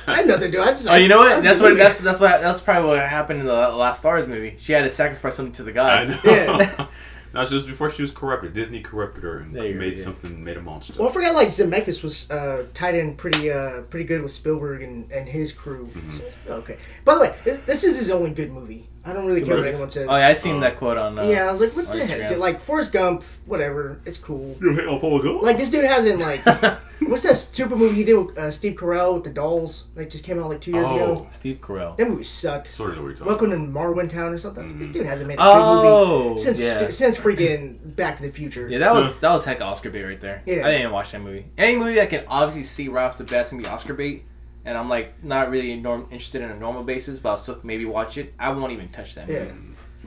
I 0.06 0.14
had 0.16 0.26
nothing 0.26 0.50
to 0.50 0.50
do. 0.50 0.62
I 0.62 0.66
just. 0.68 0.88
Oh, 0.88 0.94
you 0.94 1.08
know 1.08 1.18
what? 1.18 1.42
That's 1.42 1.60
what. 1.60 1.76
That's 1.76 1.98
that's 2.00 2.20
what. 2.20 2.40
That's 2.40 2.60
probably 2.60 2.90
what 2.98 3.00
happened 3.08 3.40
in 3.40 3.46
the 3.46 3.52
Last 3.52 4.00
Stars 4.00 4.26
movie. 4.26 4.56
She 4.58 4.72
had 4.72 4.82
to 4.82 4.90
sacrifice 4.90 5.34
something 5.36 5.52
to 5.54 5.62
the 5.64 5.70
I 5.72 5.74
gods. 6.04 6.24
know. 6.24 6.30
Yeah. 6.32 6.86
No, 7.32 7.44
she 7.44 7.56
was 7.56 7.66
before 7.66 7.90
she 7.90 8.00
was 8.02 8.12
corrupted. 8.12 8.52
Disney 8.54 8.80
corrupted 8.80 9.24
her 9.24 9.38
and 9.38 9.52
There 9.56 9.74
made 9.74 9.96
go. 9.96 10.02
something, 10.02 10.44
made 10.44 10.56
a 10.56 10.62
monster. 10.62 10.94
Well, 11.00 11.08
I 11.08 11.12
forgot 11.12 11.34
like 11.34 11.48
Zemeckis 11.48 12.00
was 12.00 12.30
uh, 12.30 12.66
tied 12.74 12.94
in 12.94 13.16
pretty 13.16 13.50
uh, 13.50 13.80
pretty 13.90 14.04
good 14.04 14.22
with 14.22 14.30
Spielberg 14.32 14.82
and, 14.82 15.10
and 15.10 15.28
his 15.28 15.52
crew. 15.52 15.86
Mm-hmm. 15.86 16.18
So, 16.46 16.54
okay. 16.58 16.78
By 17.04 17.14
the 17.14 17.20
way, 17.20 17.34
this, 17.44 17.58
this 17.58 17.84
is 17.84 17.98
his 17.98 18.10
only 18.10 18.30
good 18.30 18.50
movie. 18.52 18.88
I 19.06 19.12
don't 19.12 19.26
really 19.26 19.44
care 19.44 19.56
what 19.58 19.66
anyone 19.66 19.90
says. 19.90 20.06
Oh 20.08 20.16
yeah, 20.16 20.28
I 20.28 20.32
seen 20.32 20.56
Uh, 20.56 20.60
that 20.60 20.78
quote 20.78 20.96
on. 20.96 21.18
Uh, 21.18 21.24
yeah, 21.24 21.46
I 21.46 21.52
was 21.52 21.60
like, 21.60 21.76
what 21.76 21.86
on 21.88 21.98
the 21.98 22.06
heck? 22.06 22.30
Dude? 22.30 22.38
Like 22.38 22.58
Forrest 22.58 22.90
Gump, 22.94 23.22
whatever. 23.44 24.00
It's 24.06 24.16
cool. 24.16 24.56
You 24.62 24.72
hate 24.74 24.84
Apollo 24.88 25.22
Go? 25.22 25.38
Like 25.40 25.58
this 25.58 25.70
dude 25.70 25.84
hasn't 25.84 26.20
like 26.20 26.40
what's 27.00 27.22
that 27.24 27.36
super 27.36 27.76
movie 27.76 27.96
he 27.96 28.04
did 28.04 28.14
with 28.14 28.38
uh, 28.38 28.50
Steve 28.50 28.76
Carell 28.76 29.12
with 29.12 29.24
the 29.24 29.28
dolls 29.30 29.88
that 29.94 30.08
just 30.08 30.24
came 30.24 30.38
out 30.42 30.48
like 30.48 30.62
two 30.62 30.70
years 30.70 30.86
Oh. 30.88 30.94
ago? 30.96 31.26
Steve 31.32 31.58
Carell. 31.60 31.94
That 31.98 32.08
movie 32.08 32.24
sucked. 32.24 32.68
sort 32.68 32.92
of 32.92 32.96
what 32.96 33.02
you're 33.04 33.12
talking 33.12 33.26
Welcome 33.26 33.50
to. 33.50 33.56
Marwen 33.58 34.08
Town 34.08 34.32
or 34.32 34.38
something. 34.38 34.64
Mm-hmm. 34.64 34.78
This 34.78 34.88
dude 34.88 35.04
hasn't 35.04 35.28
made 35.28 35.34
a 35.34 35.36
good 35.36 35.44
Oh, 35.44 36.28
movie 36.30 36.40
since 36.40 36.64
yeah. 36.64 36.88
since 36.88 37.18
freaking 37.18 37.94
Back 37.96 38.16
to 38.16 38.22
the 38.22 38.30
Future. 38.30 38.70
Yeah, 38.70 38.78
that 38.78 38.94
was 38.94 39.20
that 39.20 39.30
was 39.32 39.44
heck 39.44 39.60
Oscar 39.60 39.90
bait 39.90 40.02
right 40.04 40.20
there. 40.20 40.42
Yeah. 40.46 40.54
I 40.54 40.70
didn't 40.70 40.80
even 40.80 40.92
watch 40.92 41.12
that 41.12 41.20
movie. 41.20 41.44
Any 41.58 41.76
movie 41.76 42.00
I 42.00 42.06
can 42.06 42.24
obviously 42.26 42.64
see 42.64 42.88
right 42.88 43.04
off 43.04 43.18
the 43.18 43.24
bat's 43.24 43.50
gonna 43.50 43.62
be 43.62 43.68
Oscar 43.68 43.92
bait, 43.92 44.24
and 44.64 44.76
I'm 44.78 44.88
like 44.88 45.22
not 45.24 45.50
really 45.50 45.76
norm- 45.76 46.06
interested 46.10 46.42
in 46.42 46.50
a 46.50 46.58
normal 46.58 46.82
basis, 46.84 47.18
but 47.18 47.30
I'll 47.30 47.36
still 47.36 47.58
maybe 47.62 47.84
watch 47.84 48.16
it. 48.18 48.34
I 48.38 48.50
won't 48.50 48.72
even 48.72 48.88
touch 48.88 49.14
that 49.14 49.28
movie 49.28 49.46
Yeah. 49.46 49.52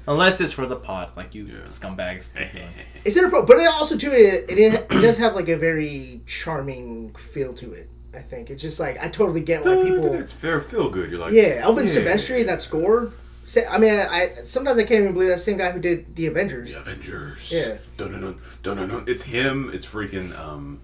unless 0.07 0.39
it's 0.41 0.53
for 0.53 0.65
the 0.65 0.75
pod, 0.75 1.11
like 1.15 1.35
you 1.35 1.45
Yeah. 1.45 1.65
scumbags. 1.65 2.29
It's 3.05 3.15
inappropriate, 3.17 3.47
but 3.47 3.57
it 3.63 3.67
also 3.71 3.95
too 3.97 4.11
it, 4.11 4.49
it 4.49 4.59
it 4.59 4.89
does 5.01 5.17
have 5.17 5.35
like 5.35 5.49
a 5.49 5.57
very 5.57 6.21
charming 6.25 7.13
feel 7.15 7.53
to 7.55 7.73
it. 7.73 7.89
I 8.13 8.19
think 8.21 8.49
it's 8.49 8.61
just 8.63 8.79
like 8.79 8.97
I 9.03 9.09
totally 9.09 9.41
get 9.41 9.63
why 9.63 9.75
people. 9.84 10.13
It's 10.15 10.34
fair, 10.34 10.59
feel 10.59 10.89
good. 10.89 11.11
You're 11.11 11.19
like, 11.19 11.34
Yeah, 11.34 11.59
Alan 11.63 11.85
Yeah. 11.85 11.93
Silvestri 11.93 12.39
in 12.41 12.47
that 12.47 12.61
score. 12.63 13.11
sa- 13.45 13.69
I 13.69 13.77
mean, 13.77 13.91
I, 13.93 14.05
I 14.07 14.29
sometimes 14.43 14.77
I 14.79 14.84
can't 14.84 15.01
even 15.03 15.13
believe 15.13 15.29
that 15.29 15.39
same 15.39 15.57
guy 15.57 15.71
who 15.71 15.79
did 15.79 16.15
the 16.15 16.25
Avengers. 16.25 16.73
The 16.73 16.79
Avengers. 16.79 17.51
Yeah. 17.53 17.77
Dun 17.95 18.11
dun 18.13 18.21
dun 18.21 18.35
dun 18.63 18.77
dun. 18.77 18.89
dun. 18.89 19.03
It's 19.07 19.23
him. 19.23 19.69
It's 19.71 19.85
freaking 19.85 20.35
um, 20.38 20.81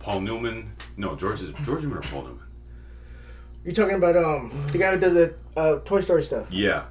Paul 0.00 0.20
Newman. 0.20 0.72
No, 0.96 1.16
George 1.16 1.40
is 1.42 1.52
George 1.64 1.82
Newman 1.82 1.98
or 1.98 2.02
Paul 2.02 2.22
Newman. 2.22 2.38
You're 3.64 3.74
talking 3.74 3.94
about 3.94 4.16
um 4.16 4.50
the 4.72 4.78
guy 4.78 4.92
who 4.94 5.00
does 5.00 5.14
the 5.14 5.34
uh, 5.56 5.78
Toy 5.84 6.00
Story 6.00 6.22
stuff. 6.24 6.50
Yeah. 6.50 6.84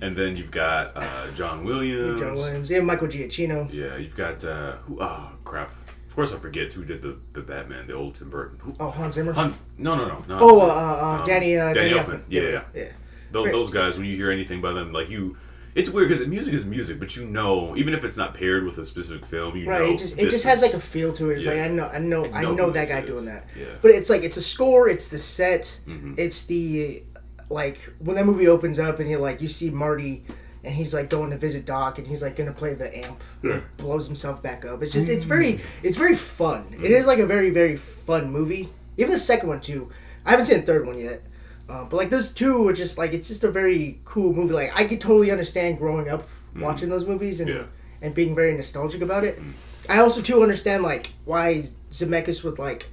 And 0.00 0.16
then 0.16 0.36
you've 0.36 0.52
got 0.52 0.96
uh, 0.96 1.28
John 1.32 1.64
Williams. 1.64 2.20
John 2.20 2.34
Williams, 2.34 2.70
yeah, 2.70 2.80
Michael 2.80 3.08
Giacchino. 3.08 3.72
Yeah, 3.72 3.96
you've 3.96 4.14
got 4.14 4.44
uh, 4.44 4.76
who? 4.86 4.98
Oh 5.00 5.30
crap! 5.42 5.70
Of 6.06 6.14
course, 6.14 6.32
I 6.32 6.36
forget 6.38 6.72
who 6.72 6.84
did 6.84 7.02
the 7.02 7.16
the 7.32 7.40
Batman, 7.40 7.88
the 7.88 7.94
old 7.94 8.14
Tim 8.14 8.30
Burton. 8.30 8.60
Who? 8.60 8.76
Oh, 8.78 8.90
Hans 8.90 9.16
Zimmer. 9.16 9.32
Hans? 9.32 9.58
No, 9.76 9.96
no, 9.96 10.06
no, 10.06 10.24
no. 10.28 10.38
Oh, 10.40 10.60
uh, 10.60 10.64
uh, 10.66 11.18
Um, 11.18 11.24
Danny. 11.26 11.56
Uh, 11.56 11.74
Danny 11.74 11.90
Danny 11.90 12.00
Elfman. 12.00 12.22
Yeah, 12.28 12.42
yeah. 12.42 12.62
yeah. 12.74 12.84
Those, 13.32 13.50
those 13.50 13.70
guys, 13.70 13.96
when 13.98 14.06
you 14.06 14.14
hear 14.16 14.30
anything 14.30 14.60
by 14.60 14.72
them, 14.72 14.90
like 14.90 15.10
you, 15.10 15.36
it's 15.78 15.88
weird 15.90 16.08
because 16.08 16.26
music 16.26 16.52
is 16.54 16.64
music, 16.66 16.98
but 16.98 17.16
you 17.16 17.24
know, 17.24 17.76
even 17.76 17.94
if 17.94 18.04
it's 18.04 18.16
not 18.16 18.34
paired 18.34 18.64
with 18.64 18.76
a 18.78 18.84
specific 18.84 19.24
film, 19.24 19.56
you 19.56 19.66
Right, 19.68 19.80
know, 19.80 19.92
it 19.94 19.98
just 19.98 20.18
it 20.18 20.30
just 20.30 20.44
has 20.44 20.58
is- 20.62 20.62
like 20.66 20.74
a 20.74 20.84
feel 20.84 21.12
to 21.14 21.30
it. 21.30 21.36
It's 21.38 21.46
like 21.46 21.58
I 21.58 21.68
know 21.68 21.84
I 21.86 21.98
know 21.98 22.24
I 22.26 22.38
I 22.40 22.42
know 22.42 22.54
know, 22.54 22.70
that 22.70 22.88
guy 22.88 23.00
is. 23.00 23.06
doing 23.06 23.24
that. 23.26 23.46
Yeah. 23.58 23.66
But 23.80 23.92
it's 23.92 24.10
like 24.10 24.22
it's 24.22 24.36
a 24.36 24.42
score, 24.42 24.88
it's 24.88 25.08
the 25.08 25.18
set, 25.18 25.80
Mhm. 25.86 26.18
it's 26.18 26.44
the 26.46 27.02
like 27.50 27.78
when 27.98 28.16
that 28.16 28.26
movie 28.26 28.46
opens 28.48 28.78
up 28.78 28.98
and 29.00 29.08
you're 29.08 29.20
like 29.20 29.40
you 29.40 29.48
see 29.48 29.70
Marty 29.70 30.24
and 30.64 30.74
he's 30.74 30.92
like 30.92 31.08
going 31.08 31.30
to 31.30 31.38
visit 31.38 31.64
Doc 31.64 31.98
and 31.98 32.06
he's 32.06 32.20
like 32.22 32.36
gonna 32.36 32.52
play 32.52 32.74
the 32.74 32.94
amp, 33.06 33.22
Yeah. 33.42 33.60
blows 33.76 34.06
himself 34.06 34.42
back 34.42 34.64
up. 34.64 34.82
It's 34.82 34.92
just 34.92 35.08
it's 35.08 35.24
very 35.24 35.60
it's 35.82 35.96
very 35.96 36.14
fun. 36.16 36.66
It 36.82 36.90
is 36.90 37.06
like 37.06 37.18
a 37.20 37.26
very 37.26 37.50
very 37.50 37.76
fun 37.76 38.30
movie. 38.30 38.68
Even 38.96 39.12
the 39.12 39.18
second 39.20 39.48
one 39.48 39.60
too. 39.60 39.90
I 40.26 40.32
haven't 40.32 40.46
seen 40.46 40.60
the 40.60 40.66
third 40.66 40.86
one 40.86 40.98
yet. 40.98 41.22
Uh, 41.68 41.84
but 41.84 41.96
like 41.96 42.10
those 42.10 42.32
two 42.32 42.66
are 42.66 42.72
just 42.72 42.96
like 42.96 43.12
it's 43.12 43.28
just 43.28 43.44
a 43.44 43.50
very 43.50 44.00
cool 44.04 44.32
movie. 44.32 44.54
Like 44.54 44.78
I 44.78 44.84
could 44.84 45.00
totally 45.00 45.30
understand 45.30 45.78
growing 45.78 46.08
up 46.08 46.26
mm. 46.54 46.62
watching 46.62 46.88
those 46.88 47.06
movies 47.06 47.40
and 47.40 47.48
Yeah. 47.50 47.64
and 48.00 48.14
being 48.14 48.34
very 48.34 48.54
nostalgic 48.54 49.02
about 49.02 49.24
it. 49.24 49.38
Mm. 49.38 49.52
I 49.88 49.98
also 49.98 50.22
too 50.22 50.42
understand 50.42 50.82
like 50.82 51.12
why 51.24 51.64
Zemeckis 51.90 52.42
would 52.44 52.58
like 52.58 52.88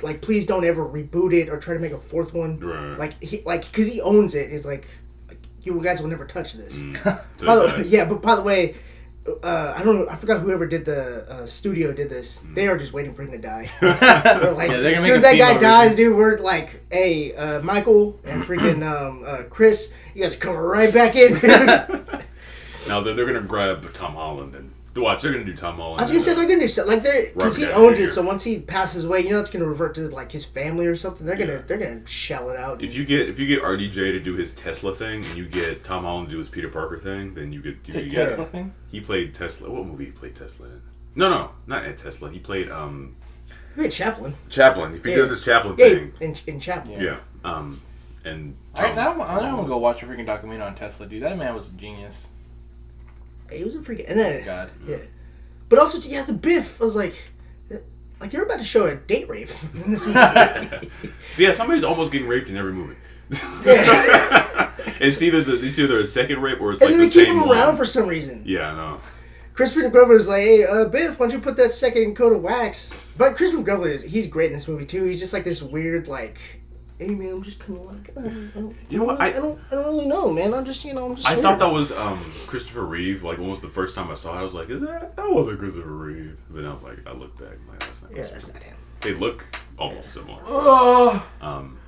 like 0.00 0.22
please 0.22 0.46
don't 0.46 0.64
ever 0.64 0.84
reboot 0.84 1.34
it 1.34 1.50
or 1.50 1.58
try 1.58 1.74
to 1.74 1.80
make 1.80 1.92
a 1.92 1.98
fourth 1.98 2.32
one. 2.32 2.58
Right. 2.58 2.98
Like 2.98 3.22
he 3.22 3.42
like 3.44 3.66
because 3.66 3.86
he 3.86 4.00
owns 4.00 4.34
it. 4.34 4.50
He's 4.50 4.64
like, 4.64 4.86
like 5.28 5.38
you 5.62 5.78
guys 5.82 6.00
will 6.00 6.08
never 6.08 6.24
touch 6.24 6.54
this. 6.54 6.78
Mm. 6.78 7.22
So 7.36 7.46
By 7.46 7.56
the 7.56 7.66
guys, 7.76 7.92
yeah, 7.92 8.04
but 8.06 8.22
by 8.22 8.34
the 8.34 8.42
way. 8.42 8.76
Uh, 9.42 9.74
I 9.76 9.82
don't 9.82 9.96
know. 9.96 10.08
I 10.08 10.16
forgot 10.16 10.40
whoever 10.40 10.66
did 10.66 10.84
the 10.84 11.28
uh, 11.30 11.46
studio 11.46 11.92
did 11.92 12.08
this. 12.10 12.44
They 12.54 12.68
are 12.68 12.78
just 12.78 12.92
waiting 12.92 13.12
for 13.12 13.22
him 13.22 13.32
to 13.32 13.38
die. 13.38 13.70
Like, 14.56 14.70
Yeah, 14.70 14.76
as 14.76 15.02
soon 15.02 15.16
as 15.16 15.22
that 15.22 15.36
guy 15.36 15.58
dies, 15.58 15.96
dude, 15.96 16.16
we're 16.16 16.38
like, 16.38 16.82
hey, 16.90 17.34
uh, 17.34 17.60
Michael 17.62 18.18
and 18.24 18.42
freaking 18.48 18.86
um, 18.88 19.24
uh, 19.26 19.42
Chris, 19.50 19.92
you 20.14 20.22
guys 20.22 20.36
come 20.36 20.56
right 20.56 20.92
back 20.94 21.16
in. 21.16 21.34
now 22.88 23.00
they're, 23.00 23.14
they're 23.14 23.26
gonna 23.26 23.40
grab 23.40 23.92
Tom 23.92 24.14
Holland 24.14 24.54
and 24.54 24.70
watch. 25.02 25.22
They're 25.22 25.32
gonna 25.32 25.44
do 25.44 25.54
Tom 25.54 25.76
Holland. 25.76 26.00
I 26.00 26.02
was 26.04 26.10
gonna 26.10 26.22
say 26.22 26.34
they're 26.34 26.46
gonna 26.46 26.60
do 26.60 26.68
something 26.68 26.94
like 26.94 27.02
they're 27.02 27.32
because 27.32 27.56
he 27.56 27.64
Downey 27.64 27.74
owns 27.86 27.98
Jr. 27.98 28.04
it. 28.04 28.12
So 28.12 28.22
once 28.22 28.44
he 28.44 28.58
passes 28.60 29.04
away, 29.04 29.20
you 29.20 29.30
know 29.30 29.36
that's 29.36 29.50
gonna 29.50 29.66
revert 29.66 29.94
to 29.96 30.08
like 30.08 30.32
his 30.32 30.44
family 30.44 30.86
or 30.86 30.96
something. 30.96 31.26
They're 31.26 31.36
gonna 31.36 31.52
Yeah. 31.54 31.62
they're 31.66 31.78
gonna 31.78 32.06
shell 32.06 32.50
it 32.50 32.56
out. 32.56 32.82
If 32.82 32.94
you 32.94 33.04
get 33.04 33.28
if 33.28 33.38
you 33.38 33.46
get 33.46 33.62
RDJ 33.62 33.94
to 34.12 34.20
do 34.20 34.34
his 34.34 34.52
Tesla 34.52 34.94
thing 34.94 35.24
and 35.24 35.36
you 35.36 35.46
get 35.46 35.84
Tom 35.84 36.04
Holland 36.04 36.28
to 36.28 36.32
do 36.32 36.38
his 36.38 36.48
Peter 36.48 36.68
Parker 36.68 36.98
thing, 36.98 37.34
then 37.34 37.52
you 37.52 37.60
get 37.62 37.76
you, 37.86 37.92
The 37.94 38.02
you 38.04 38.10
get 38.10 38.28
Tesla 38.28 38.46
thing. 38.46 38.72
he 38.90 39.00
played 39.00 39.34
Tesla. 39.34 39.70
What 39.70 39.86
movie 39.86 40.06
he 40.06 40.10
played 40.10 40.34
Tesla 40.36 40.66
in? 40.66 40.80
No, 41.14 41.30
no, 41.30 41.50
not 41.66 41.84
at 41.84 41.96
Tesla. 41.98 42.30
He 42.30 42.38
played 42.38 42.70
um 42.70 43.16
Hey, 43.74 43.90
Chaplin. 43.90 44.34
Chaplin. 44.48 44.94
If 44.94 45.04
he 45.04 45.10
Yeah. 45.10 45.16
does 45.18 45.30
his 45.30 45.44
Chaplin 45.44 45.74
Yeah, 45.78 45.88
thing, 45.88 46.12
in, 46.20 46.34
in 46.46 46.60
Chaplin. 46.60 46.98
yeah. 47.00 47.18
Um, 47.44 47.80
and 48.24 48.56
All 48.74 48.82
right, 48.82 48.96
now 48.96 49.12
I'm, 49.12 49.20
I'm 49.20 49.54
gonna 49.56 49.68
go 49.68 49.76
watch 49.76 50.02
a 50.02 50.06
freaking 50.06 50.24
documentary 50.26 50.64
on 50.66 50.74
Tesla, 50.74 51.06
dude. 51.06 51.22
That 51.22 51.36
man 51.38 51.54
was 51.54 51.68
a 51.68 51.72
genius. 51.72 52.28
He 53.52 53.64
was 53.64 53.74
a 53.74 53.78
freaking 53.78 54.04
and 54.08 54.18
then 54.18 54.44
God. 54.44 54.70
yeah, 54.86 54.96
but 55.68 55.78
also 55.78 55.98
yeah, 56.08 56.22
the 56.22 56.32
Biff. 56.32 56.80
I 56.80 56.84
was 56.84 56.96
like, 56.96 57.14
like 58.20 58.32
you're 58.32 58.44
about 58.44 58.58
to 58.58 58.64
show 58.64 58.86
a 58.86 58.94
date 58.94 59.28
rape 59.28 59.50
in 59.84 59.90
this 59.92 60.06
movie. 60.06 60.90
Yeah, 61.38 61.52
somebody's 61.52 61.84
almost 61.84 62.12
getting 62.12 62.28
raped 62.28 62.48
in 62.48 62.56
every 62.56 62.72
movie. 62.72 62.96
Yeah. 63.64 64.70
it's 65.00 65.20
either 65.20 65.42
the 65.42 65.64
it's 65.64 65.78
either 65.78 66.00
a 66.00 66.04
second 66.04 66.40
rape 66.40 66.60
or 66.60 66.72
it's 66.72 66.80
and 66.80 66.90
like 66.90 66.98
then 66.98 67.00
the 67.00 67.06
they 67.08 67.12
keep 67.12 67.26
same 67.26 67.36
him 67.42 67.46
one. 67.48 67.58
around 67.58 67.76
for 67.76 67.84
some 67.84 68.06
reason. 68.06 68.42
Yeah, 68.46 68.70
I 68.70 68.74
know. 68.74 69.00
Crispin 69.52 69.90
Glover's 69.90 70.28
like, 70.28 70.42
hey, 70.42 70.64
uh, 70.64 70.84
Biff, 70.84 71.18
why 71.18 71.26
don't 71.28 71.34
you 71.36 71.40
put 71.42 71.56
that 71.56 71.72
second 71.72 72.14
coat 72.14 72.32
of 72.34 72.42
wax? 72.42 73.14
But 73.18 73.36
Crispin 73.36 73.64
Glover 73.64 73.88
is 73.88 74.02
he's 74.02 74.26
great 74.28 74.48
in 74.48 74.52
this 74.52 74.68
movie 74.68 74.84
too. 74.86 75.04
He's 75.04 75.18
just 75.20 75.32
like 75.32 75.44
this 75.44 75.62
weird 75.62 76.08
like. 76.08 76.38
Hey 76.98 77.08
man, 77.08 77.28
I'm 77.34 77.42
just 77.42 77.60
kind 77.60 77.78
of 77.78 77.84
like 77.86 78.10
I 78.16 78.22
don't, 78.22 78.50
I 78.56 78.58
don't, 78.60 78.76
You 78.88 78.98
know 78.98 79.04
what, 79.04 79.20
I, 79.20 79.26
I- 79.28 79.32
don't 79.32 79.60
I 79.70 79.74
don't 79.74 79.84
really 79.86 80.06
know, 80.06 80.32
man. 80.32 80.54
I'm 80.54 80.64
just 80.64 80.84
you 80.84 80.94
know 80.94 81.06
I'm 81.06 81.16
just. 81.16 81.28
I 81.28 81.32
weird. 81.32 81.42
thought 81.42 81.58
that 81.58 81.68
was 81.70 81.92
um, 81.92 82.18
Christopher 82.46 82.84
Reeve. 82.86 83.22
Like 83.22 83.38
almost 83.38 83.60
the 83.62 83.68
first 83.68 83.94
time 83.94 84.10
I 84.10 84.14
saw 84.14 84.34
it, 84.34 84.40
I 84.40 84.42
was 84.42 84.54
like, 84.54 84.70
"Is 84.70 84.80
that 84.80 85.14
that 85.16 85.30
wasn't 85.30 85.58
Christopher 85.58 85.90
Reeve?" 85.90 86.38
But 86.48 86.56
then 86.62 86.66
I 86.66 86.72
was 86.72 86.82
like, 86.82 87.06
I 87.06 87.12
looked 87.12 87.38
back, 87.38 87.52
I'm 87.62 87.68
like, 87.68 87.80
"That's 87.80 88.02
not." 88.02 88.12
Yeah, 88.12 88.26
Christopher 88.28 88.34
that's 88.34 88.54
not 88.54 88.62
him. 88.62 88.76
They 89.02 89.12
look 89.12 89.44
almost 89.78 90.12
similar. 90.14 90.40
Oh, 90.46 91.22
Um, 91.42 91.78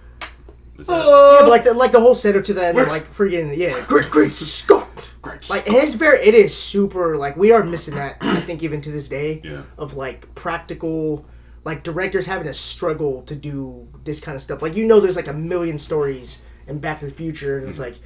is 0.79 0.87
that 0.89 0.99
Yeah, 0.99 1.37
but 1.41 1.49
like 1.49 1.65
the 1.65 1.73
like 1.75 1.93
the 1.93 2.01
whole 2.01 2.15
setup 2.15 2.45
to 2.45 2.55
that, 2.55 2.67
and 2.71 2.77
What? 2.77 2.89
like 2.89 3.11
freaking 3.11 3.57
yeah, 3.57 3.83
great 3.89 4.11
great 4.11 4.31
Scott. 4.31 4.89
great? 5.23 5.49
Like 5.49 5.67
it 5.67 5.73
is 5.73 5.95
very, 5.95 6.19
it 6.19 6.35
is 6.35 6.55
super. 6.55 7.17
Like 7.17 7.35
we 7.37 7.51
are 7.51 7.65
missing 7.65 7.95
that. 7.95 8.19
I 8.21 8.41
think 8.41 8.63
even 8.63 8.83
to 8.83 8.91
this 8.91 9.09
day, 9.09 9.41
Yeah. 9.43 9.63
of 9.79 9.95
like 9.97 10.35
practical, 10.35 11.25
like 11.69 11.82
directors 11.82 12.27
having 12.27 12.47
to 12.47 12.55
struggle 12.55 13.23
to 13.31 13.35
do 13.35 13.86
this 14.05 14.20
kind 14.20 14.35
of 14.35 14.43
stuff. 14.43 14.62
Like 14.62 14.74
you 14.77 14.86
know, 14.86 14.99
there's 15.01 15.16
like 15.16 15.28
a 15.28 15.32
million 15.53 15.78
stories 15.78 16.43
in 16.66 16.78
Back 16.78 16.99
to 17.01 17.07
the 17.07 17.12
Future, 17.12 17.55
and 17.59 17.62
Mm-hmm. 17.62 17.70
it's 17.70 17.78
like. 17.86 17.97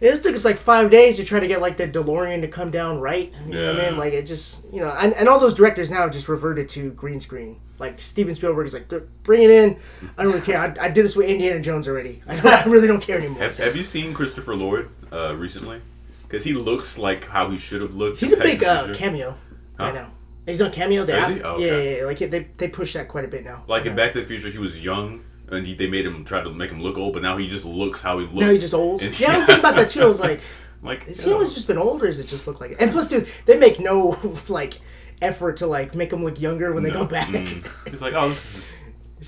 yeah, 0.00 0.10
This 0.10 0.20
took 0.20 0.34
us 0.34 0.44
like 0.44 0.56
five 0.56 0.90
days 0.90 1.16
to 1.18 1.24
try 1.24 1.38
to 1.40 1.46
get 1.46 1.60
like 1.60 1.76
the 1.76 1.86
DeLorean 1.86 2.40
to 2.40 2.48
come 2.48 2.70
down 2.70 3.00
right. 3.00 3.32
You 3.46 3.54
know 3.54 3.72
what 3.74 3.84
I 3.84 3.90
mean? 3.90 3.98
Like 3.98 4.12
it 4.14 4.26
just 4.26 4.64
you 4.72 4.80
know, 4.80 4.92
and, 5.00 5.12
and 5.14 5.28
all 5.28 5.38
those 5.38 5.54
directors 5.54 5.88
now 5.90 6.08
just 6.08 6.28
reverted 6.28 6.68
to 6.70 6.90
green 7.02 7.20
screen. 7.20 7.60
Like 7.78 8.00
Steven 8.00 8.34
Spielberg 8.34 8.66
is 8.66 8.74
like, 8.74 8.86
bring 9.24 9.42
it 9.42 9.50
in. 9.50 9.76
I 10.16 10.22
don't 10.22 10.32
really 10.32 10.44
care. 10.46 10.58
I, 10.58 10.86
I 10.86 10.88
did 10.88 11.04
this 11.04 11.14
with 11.16 11.28
Indiana 11.28 11.60
Jones 11.60 11.86
already. 11.88 12.22
I, 12.28 12.34
I 12.64 12.68
really 12.68 12.86
don't 12.86 13.02
care 13.02 13.18
anymore. 13.18 13.38
have, 13.42 13.56
have 13.58 13.74
you 13.76 13.84
seen 13.84 14.14
Christopher 14.14 14.54
Lloyd 14.54 14.88
uh, 15.10 15.34
recently? 15.36 15.80
Because 16.28 16.44
he 16.44 16.52
looks 16.52 16.96
like 16.96 17.28
how 17.28 17.50
he 17.50 17.58
should 17.58 17.82
have 17.82 17.94
looked. 17.94 18.20
He's 18.20 18.32
a 18.32 18.36
big 18.38 18.62
uh, 18.64 18.92
cameo 18.94 19.30
Huh? 19.78 19.84
right 19.84 19.94
now. 19.94 20.10
He's 20.46 20.60
on 20.60 20.72
cameo. 20.72 21.04
The 21.04 21.22
Is 21.22 21.28
he? 21.28 21.42
Oh, 21.42 21.58
yeah, 21.58 21.66
okay. 21.66 21.92
yeah, 21.92 21.98
yeah, 21.98 22.04
like 22.04 22.18
they 22.18 22.48
they 22.56 22.68
push 22.68 22.94
that 22.94 23.08
quite 23.08 23.24
a 23.24 23.28
bit 23.28 23.44
now. 23.44 23.62
Like 23.68 23.86
in. 23.86 23.94
Back 23.94 24.12
to 24.14 24.20
the 24.20 24.26
Future, 24.26 24.48
he 24.50 24.58
was 24.58 24.82
young, 24.82 25.22
and 25.48 25.64
he, 25.66 25.74
they 25.74 25.86
made 25.86 26.04
him 26.04 26.24
try 26.24 26.42
to 26.42 26.50
make 26.50 26.70
him 26.70 26.80
look 26.82 26.98
old, 26.98 27.12
but 27.12 27.22
now 27.22 27.36
he 27.36 27.48
just 27.48 27.64
looks 27.64 28.02
how 28.02 28.18
he 28.18 28.24
looks. 28.26 28.34
Now 28.40 28.50
he's 28.50 28.62
just 28.62 28.74
old. 28.74 29.02
And- 29.02 29.18
yeah, 29.18 29.32
I 29.32 29.36
was 29.36 29.44
thinking 29.46 29.60
about 29.60 29.76
that 29.76 29.90
too. 29.90 30.02
I 30.02 30.06
was 30.06 30.20
like, 30.20 30.40
like, 30.82 31.04
has 31.06 31.22
he 31.24 31.32
always 31.32 31.54
just 31.54 31.66
been 31.68 31.78
old, 31.78 32.02
or 32.02 32.06
does 32.06 32.18
it 32.18 32.26
just 32.26 32.46
look 32.46 32.60
like 32.60 32.72
it? 32.72 32.80
And 32.80 32.90
plus, 32.90 33.08
dude, 33.08 33.28
they 33.46 33.56
make 33.56 33.78
no 33.78 34.18
like 34.48 34.80
effort 35.20 35.58
to 35.58 35.66
like 35.68 35.94
make 35.94 36.12
him 36.12 36.24
look 36.24 36.40
younger 36.40 36.72
when 36.72 36.82
they 36.82 36.90
go 36.90 37.04
back. 37.04 37.28
Mm. 37.28 37.88
He's 37.90 38.02
like, 38.02 38.14
oh, 38.14 38.28
this 38.28 38.44
is 38.46 38.54
just. 38.54 38.78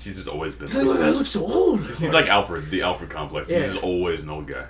He's 0.03 0.17
just 0.17 0.27
always 0.27 0.53
been. 0.53 0.67
He's 0.67 0.75
like, 0.75 0.99
I 0.99 1.09
look 1.11 1.25
so 1.25 1.45
old. 1.45 1.79
He's 1.85 2.13
like 2.13 2.27
Alfred, 2.27 2.69
the 2.69 2.81
Alfred 2.81 3.09
complex. 3.09 3.49
Yeah. 3.49 3.59
He's 3.59 3.71
just 3.71 3.83
always 3.83 4.23
an 4.23 4.29
old 4.29 4.45
guy. 4.45 4.65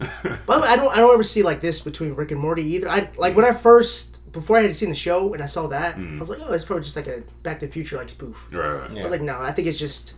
but 0.00 0.64
I 0.64 0.74
don't 0.74 0.90
I 0.92 0.96
don't 0.96 1.14
ever 1.14 1.22
see 1.22 1.44
like 1.44 1.60
this 1.60 1.80
between 1.80 2.14
Rick 2.14 2.32
and 2.32 2.40
Morty 2.40 2.64
either. 2.74 2.88
I 2.88 3.08
like 3.16 3.36
when 3.36 3.44
I 3.44 3.52
first 3.52 4.13
before 4.34 4.58
I 4.58 4.62
had 4.62 4.76
seen 4.76 4.90
the 4.90 4.94
show 4.94 5.32
and 5.32 5.42
I 5.42 5.46
saw 5.46 5.66
that, 5.68 5.96
I 5.96 6.16
was 6.18 6.28
like, 6.28 6.40
oh, 6.42 6.52
it's 6.52 6.64
probably 6.66 6.82
just 6.84 6.96
like 6.96 7.06
a 7.06 7.22
Back 7.42 7.60
to 7.60 7.66
the 7.66 7.72
Future 7.72 7.96
like 7.96 8.10
spoof. 8.10 8.46
right, 8.52 8.68
right. 8.68 8.90
Yeah. 8.92 9.00
I 9.00 9.02
was 9.04 9.12
like, 9.12 9.22
no, 9.22 9.40
I 9.40 9.52
think 9.52 9.66
it's 9.68 9.78
just 9.78 10.14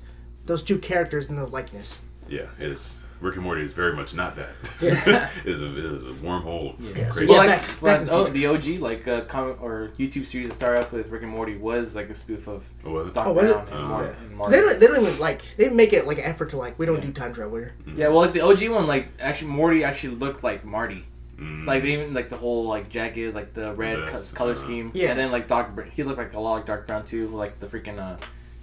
those 0.46 0.62
two 0.64 0.78
characters 0.78 1.28
and 1.28 1.38
the 1.38 1.46
likeness. 1.46 2.00
Yeah, 2.28 2.46
it 2.58 2.70
is. 2.72 3.02
Rick 3.18 3.36
and 3.36 3.44
Morty 3.44 3.62
is 3.62 3.72
very 3.72 3.94
much 3.96 4.14
not 4.14 4.36
that. 4.36 4.50
Yeah. 4.82 5.30
it 5.44 5.48
is 5.50 5.62
a 5.62 5.66
it 5.74 5.84
is 5.86 6.04
a 6.04 6.08
wormhole 6.10 6.78
of 6.78 6.96
Yeah, 6.96 7.10
so 7.10 7.12
crazy. 7.12 7.32
yeah, 7.32 7.38
well, 7.38 7.46
back- 7.46 7.68
like, 7.68 7.80
back 7.80 7.98
to 8.00 8.04
the 8.04 8.10
well, 8.10 8.20
oh, 8.20 8.26
the 8.26 8.46
OG 8.46 8.66
like 8.82 9.08
uh, 9.08 9.20
comic 9.22 9.62
or 9.62 9.90
YouTube 9.96 10.26
series 10.26 10.48
that 10.48 10.54
started 10.54 10.84
off 10.84 10.92
with 10.92 11.08
Rick 11.08 11.22
and 11.22 11.30
Morty 11.32 11.56
was 11.56 11.96
like 11.96 12.10
a 12.10 12.14
spoof 12.14 12.46
of 12.46 12.64
Oh, 12.84 12.90
was 12.92 13.06
it? 13.08 13.14
Doc 13.14 13.26
Oh, 13.28 13.32
Brown 13.34 13.46
it? 13.46 13.56
and, 13.56 13.68
Oh. 13.72 13.82
Mar- 13.88 14.02
Yeah. 14.04 14.08
and 14.10 14.16
'Cause 14.18 14.36
Marty. 14.36 14.50
They 14.54 14.60
don't, 14.60 14.80
they 14.80 14.86
don't 14.86 15.00
even 15.06 15.18
like 15.18 15.42
they 15.56 15.68
make 15.70 15.94
it 15.94 16.06
like 16.06 16.18
an 16.18 16.24
effort 16.24 16.50
to 16.50 16.58
like 16.58 16.78
we 16.78 16.84
don't 16.84 16.96
Yeah. 16.96 17.00
do 17.02 17.12
time 17.12 17.32
travel 17.32 17.56
here. 17.56 17.74
Yeah, 17.86 18.08
well, 18.08 18.18
like 18.18 18.34
the 18.34 18.42
OG 18.42 18.68
one, 18.68 18.86
like 18.86 19.08
actually 19.18 19.48
Morty 19.50 19.82
actually 19.82 20.16
looked 20.16 20.44
like 20.44 20.64
Marty. 20.66 21.06
Mm. 21.38 21.66
Like 21.66 21.82
they 21.82 21.92
even 21.92 22.14
like 22.14 22.30
the 22.30 22.36
whole 22.36 22.66
like 22.66 22.88
jacket, 22.88 23.34
like 23.34 23.52
the 23.52 23.74
red 23.74 24.06
co- 24.06 24.12
Vest, 24.12 24.34
color 24.34 24.52
uh, 24.52 24.54
scheme. 24.54 24.90
Yeah. 24.94 25.10
And 25.10 25.18
then 25.18 25.30
like 25.30 25.48
Doc, 25.48 25.70
he 25.92 26.02
looked 26.02 26.18
like 26.18 26.32
a 26.34 26.40
lot 26.40 26.54
like 26.54 26.66
Doc 26.66 26.86
Brown 26.86 27.04
too, 27.04 27.28
like 27.28 27.60
the 27.60 27.66
freaking 27.66 27.98
uh, 27.98 28.16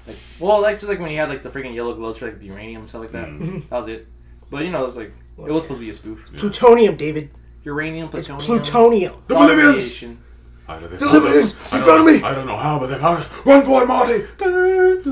like 0.08 0.16
well, 0.40 0.62
like 0.62 0.78
just 0.78 0.90
like 0.90 1.00
when 1.00 1.12
he 1.12 1.16
had 1.16 1.30
like 1.30 1.44
the 1.44 1.50
freaking 1.50 1.76
yellow 1.76 1.94
gloves 1.94 2.18
for 2.18 2.26
like 2.26 2.40
the 2.40 2.48
uranium 2.48 2.82
and 2.82 2.90
stuff 2.90 3.02
like 3.02 3.12
that. 3.12 3.28
Mm. 3.28 3.70
That 3.70 3.78
was 3.78 3.88
it. 3.88 4.08
But 4.50 4.64
you 4.66 4.72
know, 4.72 4.82
it 4.82 4.86
was 4.86 4.98
like 4.98 5.14
it 5.38 5.52
was 5.52 5.64
supposed 5.64 5.80
to 5.80 5.86
be 5.86 5.90
a 5.90 5.94
spoof. 5.94 6.30
Yeah. 6.34 6.40
Plutonium, 6.40 6.96
David. 6.96 7.30
Uranium, 7.64 8.10
It's 8.14 8.28
plutonium, 8.28 8.62
plutonium. 8.62 9.14
The 9.28 9.36
Bolivians! 9.36 9.74
radiation. 9.76 10.20
How 10.68 10.80
they 10.80 10.88
The 10.88 10.98
find 11.06 11.24
us? 11.26 11.54
In 11.54 11.80
front 11.80 12.00
of 12.02 12.06
me! 12.06 12.22
I 12.22 12.34
don't 12.36 12.46
know 12.48 12.58
how, 12.58 12.80
but 12.80 12.88
they 12.88 12.98
found 12.98 13.20
us. 13.20 13.30
Run 13.46 13.64
for 13.64 13.84
it, 13.84 13.88
Marty! 13.88 14.24
Okay. 14.42 15.04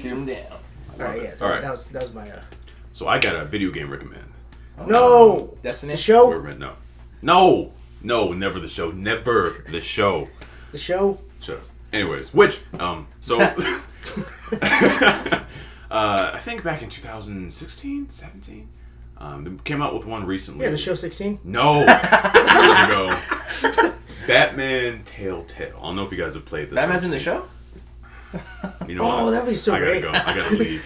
Shoot 0.00 0.12
him 0.12 0.26
down. 0.26 0.44
All 0.98 1.06
right, 1.06 1.22
yeah. 1.22 1.34
So 1.36 1.46
All 1.46 1.52
right. 1.52 1.62
That 1.62 1.70
was 1.72 1.84
that 1.86 2.02
was 2.02 2.12
my 2.14 2.30
uh, 2.30 2.40
So 2.92 3.08
I 3.08 3.18
got 3.18 3.34
a 3.34 3.44
video 3.44 3.70
game 3.70 3.90
recommend. 3.90 4.31
No 4.88 5.56
Destiny. 5.62 5.92
the 5.92 5.96
show 5.98 6.30
Recommend- 6.30 6.60
No. 6.60 6.72
No! 7.22 7.72
No, 8.02 8.32
never 8.32 8.58
the 8.58 8.68
show. 8.68 8.90
Never 8.90 9.62
the 9.70 9.80
show. 9.80 10.28
the 10.72 10.78
show. 10.78 11.18
Shut 11.40 11.56
up. 11.58 11.62
Anyways, 11.92 12.32
which 12.34 12.60
um 12.80 13.06
so 13.20 13.40
uh, 14.60 15.40
I 15.90 16.38
think 16.40 16.64
back 16.64 16.82
in 16.82 16.88
2016, 16.88 18.08
17, 18.10 18.68
um, 19.18 19.44
they 19.44 19.50
came 19.64 19.80
out 19.82 19.94
with 19.94 20.04
one 20.06 20.26
recently. 20.26 20.64
Yeah, 20.64 20.70
the 20.70 20.76
show 20.76 20.94
sixteen. 20.94 21.38
No, 21.44 21.74
years 21.84 22.88
ago. 22.88 23.16
Batman 24.26 25.02
Telltale. 25.04 25.76
I 25.78 25.80
don't 25.82 25.96
know 25.96 26.04
if 26.04 26.10
you 26.12 26.18
guys 26.18 26.34
have 26.34 26.44
played 26.44 26.70
this. 26.70 26.74
Batman's 26.74 27.02
or 27.04 27.06
in 27.06 27.12
the 27.12 27.20
show. 27.20 27.44
You 28.88 28.94
know 28.96 29.02
Oh, 29.04 29.24
what? 29.26 29.30
that'd 29.32 29.48
be 29.48 29.54
so 29.54 29.74
I 29.74 29.80
gotta 29.80 30.00
go. 30.00 30.10
I 30.10 30.36
gotta 30.36 30.56
leave. 30.56 30.84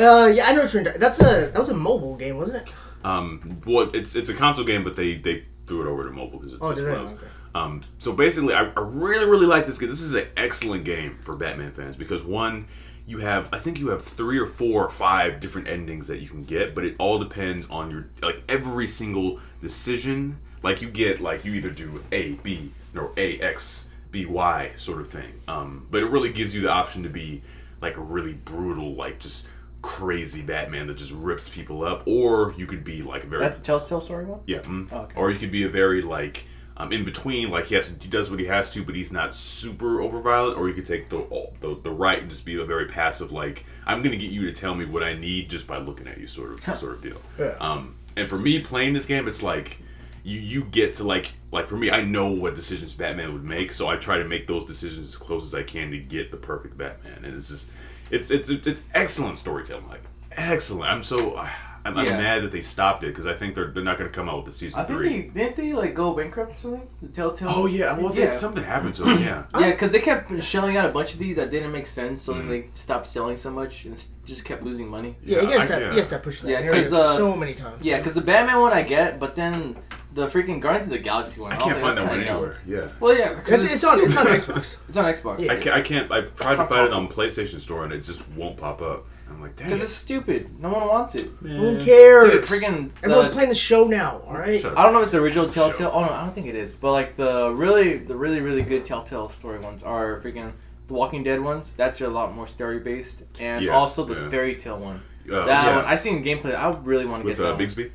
Uh, 0.00 0.26
yeah, 0.34 0.46
I 0.48 0.54
know 0.54 0.62
what 0.62 0.72
you're. 0.74 0.82
That's 0.82 1.20
a 1.20 1.50
that 1.52 1.56
was 1.58 1.68
a 1.68 1.74
mobile 1.74 2.16
game, 2.16 2.36
wasn't 2.36 2.66
it? 2.66 2.72
Um, 3.06 3.60
well, 3.64 3.88
it's 3.94 4.16
it's 4.16 4.30
a 4.30 4.34
console 4.34 4.64
game, 4.64 4.82
but 4.84 4.96
they 4.96 5.16
they 5.16 5.44
threw 5.66 5.82
it 5.82 5.86
over 5.90 6.04
to 6.04 6.10
mobile 6.10 6.38
because 6.38 6.54
it's 6.54 6.62
Oh, 6.62 6.72
just 6.74 6.84
one? 6.84 7.18
Okay. 7.18 7.26
Um, 7.54 7.80
so 7.98 8.12
basically, 8.12 8.52
I, 8.54 8.64
I 8.64 8.80
really, 8.80 9.26
really 9.26 9.46
like 9.46 9.66
this 9.66 9.78
game. 9.78 9.88
This 9.88 10.00
is 10.02 10.14
an 10.14 10.26
excellent 10.36 10.84
game 10.84 11.18
for 11.22 11.34
Batman 11.36 11.72
fans 11.72 11.96
because 11.96 12.22
one, 12.24 12.66
you 13.06 13.18
have 13.18 13.48
I 13.52 13.58
think 13.58 13.78
you 13.78 13.88
have 13.88 14.02
three 14.02 14.38
or 14.38 14.46
four 14.46 14.84
or 14.84 14.90
five 14.90 15.40
different 15.40 15.68
endings 15.68 16.08
that 16.08 16.18
you 16.18 16.28
can 16.28 16.44
get, 16.44 16.74
but 16.74 16.84
it 16.84 16.96
all 16.98 17.18
depends 17.18 17.68
on 17.70 17.90
your 17.90 18.08
like 18.22 18.42
every 18.48 18.88
single 18.88 19.40
decision. 19.62 20.38
Like 20.62 20.82
you 20.82 20.90
get 20.90 21.20
like 21.20 21.44
you 21.44 21.54
either 21.54 21.70
do 21.70 22.02
A, 22.12 22.32
B, 22.32 22.72
or 22.94 23.12
A, 23.16 23.38
X, 23.40 23.88
B, 24.10 24.26
Y 24.26 24.72
sort 24.76 25.00
of 25.00 25.08
thing. 25.08 25.40
Um, 25.46 25.86
but 25.90 26.02
it 26.02 26.10
really 26.10 26.32
gives 26.32 26.54
you 26.54 26.60
the 26.62 26.70
option 26.70 27.04
to 27.04 27.08
be 27.08 27.42
like 27.80 27.96
a 27.96 28.00
really 28.00 28.32
brutal, 28.32 28.94
like 28.94 29.20
just 29.20 29.46
crazy 29.86 30.42
Batman 30.42 30.88
that 30.88 30.96
just 30.96 31.12
rips 31.12 31.48
people 31.48 31.84
up, 31.84 32.02
or 32.06 32.52
you 32.56 32.66
could 32.66 32.82
be 32.82 33.02
like 33.02 33.22
a 33.22 33.26
very 33.28 33.42
That's 33.42 33.58
the 33.58 33.64
Telltale 33.64 34.00
story 34.00 34.24
one. 34.24 34.40
yeah. 34.46 34.58
mm. 34.58 34.92
Oh, 34.92 35.02
okay. 35.02 35.14
Or 35.16 35.30
you 35.30 35.38
could 35.38 35.52
be 35.52 35.62
a 35.62 35.68
very 35.68 36.02
like 36.02 36.44
um, 36.76 36.92
in 36.92 37.04
between, 37.04 37.50
like 37.50 37.66
he 37.66 37.76
has 37.76 37.94
he 38.00 38.08
does 38.08 38.30
what 38.30 38.40
he 38.40 38.46
has 38.46 38.70
to, 38.72 38.84
but 38.84 38.94
he's 38.96 39.12
not 39.12 39.34
super 39.34 40.00
over 40.00 40.20
violent. 40.20 40.58
Or 40.58 40.68
you 40.68 40.74
could 40.74 40.86
take 40.86 41.08
the 41.08 41.24
the, 41.60 41.78
the 41.82 41.92
right 41.92 42.20
and 42.20 42.28
just 42.28 42.44
be 42.44 42.60
a 42.60 42.64
very 42.64 42.86
passive, 42.86 43.30
like 43.30 43.64
I'm 43.86 44.02
gonna 44.02 44.16
get 44.16 44.30
you 44.30 44.44
to 44.46 44.52
tell 44.52 44.74
me 44.74 44.84
what 44.84 45.02
I 45.02 45.14
need 45.14 45.48
just 45.48 45.66
by 45.66 45.78
looking 45.78 46.08
at 46.08 46.18
you, 46.18 46.26
sort 46.26 46.52
of 46.52 46.78
sort 46.78 46.94
of 46.94 47.02
deal. 47.02 47.20
Yeah. 47.38 47.54
Um, 47.60 47.94
and 48.16 48.28
for 48.28 48.38
me 48.38 48.60
playing 48.60 48.92
this 48.92 49.06
game, 49.06 49.28
it's 49.28 49.42
like 49.42 49.78
you 50.24 50.40
you 50.40 50.64
get 50.64 50.94
to 50.94 51.04
like 51.04 51.32
like 51.52 51.68
for 51.68 51.76
me, 51.76 51.90
I 51.90 52.02
know 52.02 52.26
what 52.28 52.56
decisions 52.56 52.92
Batman 52.94 53.32
would 53.32 53.44
make, 53.44 53.72
so 53.72 53.88
I 53.88 53.96
try 53.96 54.18
to 54.18 54.24
make 54.24 54.46
those 54.48 54.66
decisions 54.66 55.08
as 55.08 55.16
close 55.16 55.44
as 55.44 55.54
I 55.54 55.62
can 55.62 55.92
to 55.92 55.98
get 55.98 56.32
the 56.32 56.36
perfect 56.36 56.76
Batman. 56.76 57.24
And 57.24 57.36
it's 57.36 57.48
just 57.48 57.70
it's 58.10 58.30
it's 58.30 58.48
it's, 58.48 58.82
excellent 58.94 59.38
storytelling, 59.38 59.88
like 59.88 60.02
excellent. 60.32 60.90
I'm 60.90 61.02
so. 61.02 61.44
I'm, 61.86 61.96
I'm 61.98 62.06
Yeah. 62.06 62.16
mad 62.18 62.42
that 62.42 62.52
they 62.52 62.60
stopped 62.60 63.02
it 63.04 63.08
because 63.08 63.26
I 63.26 63.34
think 63.34 63.54
they're 63.54 63.70
they're 63.70 63.82
not 63.84 63.98
going 63.98 64.10
to 64.10 64.14
come 64.14 64.28
out 64.28 64.36
with 64.38 64.46
the 64.46 64.52
season 64.52 64.80
I 64.80 64.84
think 64.84 64.98
three. 64.98 65.08
they 65.30 65.44
didn't 65.44 65.56
they 65.56 65.72
like 65.72 65.94
go 65.94 66.14
bankrupt 66.14 66.52
or 66.52 66.56
something. 66.58 66.88
The 67.02 67.08
Telltale. 67.08 67.48
Oh 67.50 67.66
yeah, 67.66 67.96
well 67.98 68.14
yeah. 68.14 68.24
yeah. 68.26 68.34
something 68.34 68.64
happened 68.64 68.94
to 68.94 69.02
them. 69.04 69.22
Yeah, 69.22 69.44
Yeah, 69.60 69.70
because 69.70 69.92
they 69.92 70.00
kept 70.00 70.42
shelling 70.42 70.76
out 70.76 70.84
a 70.86 70.92
bunch 70.92 71.12
of 71.14 71.18
these 71.18 71.36
that 71.36 71.50
didn't 71.50 71.72
make 71.72 71.86
sense, 71.86 72.22
so 72.22 72.32
Mm. 72.34 72.36
then 72.38 72.48
they 72.48 72.64
stopped 72.74 73.06
selling 73.06 73.36
so 73.36 73.50
much 73.50 73.84
and 73.84 73.94
just 74.24 74.44
kept 74.44 74.62
losing 74.62 74.88
money. 74.88 75.16
Yeah, 75.24 75.40
you 75.42 75.46
gotta 75.48 75.58
I- 75.60 75.64
stop. 75.66 75.80
yeah. 75.80 75.86
You 75.86 75.90
gotta 75.92 76.04
stop 76.04 76.22
pushing 76.22 76.46
that. 76.48 76.52
Yeah, 76.52 76.60
narrative 76.62 76.90
'cause, 76.90 76.92
uh, 76.92 77.16
so 77.16 77.36
many 77.36 77.54
times. 77.54 77.84
Yeah, 77.86 77.98
because 77.98 78.14
the 78.14 78.20
Batman 78.20 78.60
one 78.60 78.72
I 78.72 78.82
get, 78.82 79.20
but 79.20 79.36
then 79.36 79.76
the 80.12 80.26
freaking 80.28 80.60
Guardians 80.60 80.86
of 80.86 80.92
the 80.92 80.98
Galaxy 80.98 81.40
one. 81.40 81.52
I 81.52 81.56
can't 81.56 81.72
like, 81.72 81.80
find 81.82 81.96
that 81.98 82.04
one 82.06 82.10
kinda 82.18 82.24
dumb. 82.24 82.36
anywhere. 82.36 82.56
Yeah, 82.66 82.88
Well, 83.00 83.16
yeah, 83.16 83.34
'cause 83.34 83.62
it's, 83.64 83.74
it's 83.74 83.84
on 83.84 84.00
it's 84.00 84.16
on 84.16 84.26
Xbox. 84.26 84.76
It's 84.88 84.96
on 84.96 85.04
Xbox. 85.04 85.40
Yeah. 85.44 85.52
I 85.52 85.56
can't. 85.56 85.76
I 85.76 85.80
can't. 85.82 86.10
I 86.10 86.20
tried 86.22 86.56
to 86.56 86.64
find 86.66 86.86
it 86.88 86.92
on 86.94 87.06
PlayStation 87.08 87.60
Store 87.60 87.84
and 87.84 87.92
it 87.92 88.00
just 88.02 88.26
won't 88.30 88.56
pop 88.56 88.80
up. 88.82 89.06
I'm 89.28 89.40
like, 89.40 89.56
dang 89.56 89.66
Because 89.68 89.80
it. 89.80 89.84
it's 89.84 89.92
stupid. 89.92 90.60
No 90.60 90.70
one 90.70 90.86
wants 90.86 91.14
it. 91.16 91.30
Who 91.40 91.82
cares? 91.84 92.30
Dude, 92.30 92.44
freaking. 92.44 92.90
Everyone's 93.02 93.28
the- 93.28 93.32
playing 93.34 93.48
the 93.48 93.54
show 93.54 93.86
now. 93.86 94.22
All 94.26 94.34
right. 94.34 94.60
Shut. 94.60 94.78
I 94.78 94.82
don't 94.84 94.92
know 94.92 95.00
if 95.00 95.04
it's 95.04 95.12
the 95.12 95.18
original 95.20 95.46
Show. 95.50 95.68
Telltale. 95.70 95.90
Oh 95.92 96.04
no, 96.04 96.10
I 96.12 96.24
don't 96.24 96.34
think 96.34 96.46
it 96.46 96.54
is. 96.54 96.76
But 96.76 96.92
like 96.92 97.16
the 97.16 97.50
really, 97.50 97.98
the 97.98 98.14
really, 98.16 98.40
really 98.40 98.62
good 98.62 98.84
Telltale 98.84 99.28
story 99.28 99.58
ones 99.58 99.82
are 99.82 100.20
freaking 100.20 100.52
the 100.86 100.94
Walking 100.94 101.22
Dead 101.24 101.40
ones. 101.40 101.74
That's 101.76 102.00
a 102.00 102.08
lot 102.08 102.34
more 102.34 102.46
story 102.46 102.78
based, 102.78 103.24
and 103.40 103.64
Yeah, 103.64 103.72
also 103.72 104.04
the 104.04 104.14
yeah. 104.14 104.28
Fairy 104.30 104.54
Tale 104.56 104.78
one. 104.78 105.02
Uh, 105.30 105.44
that 105.44 105.64
yeah. 105.64 105.76
one, 105.76 105.84
I 105.86 105.96
seen 105.96 106.22
gameplay. 106.24 106.54
I 106.54 106.70
really 106.84 107.04
want 107.06 107.22
to 107.22 107.26
with 107.28 107.36
get 107.38 107.42
that 107.42 107.50
uh, 107.50 107.56
one. 107.56 107.64
Bigsby 107.66 107.90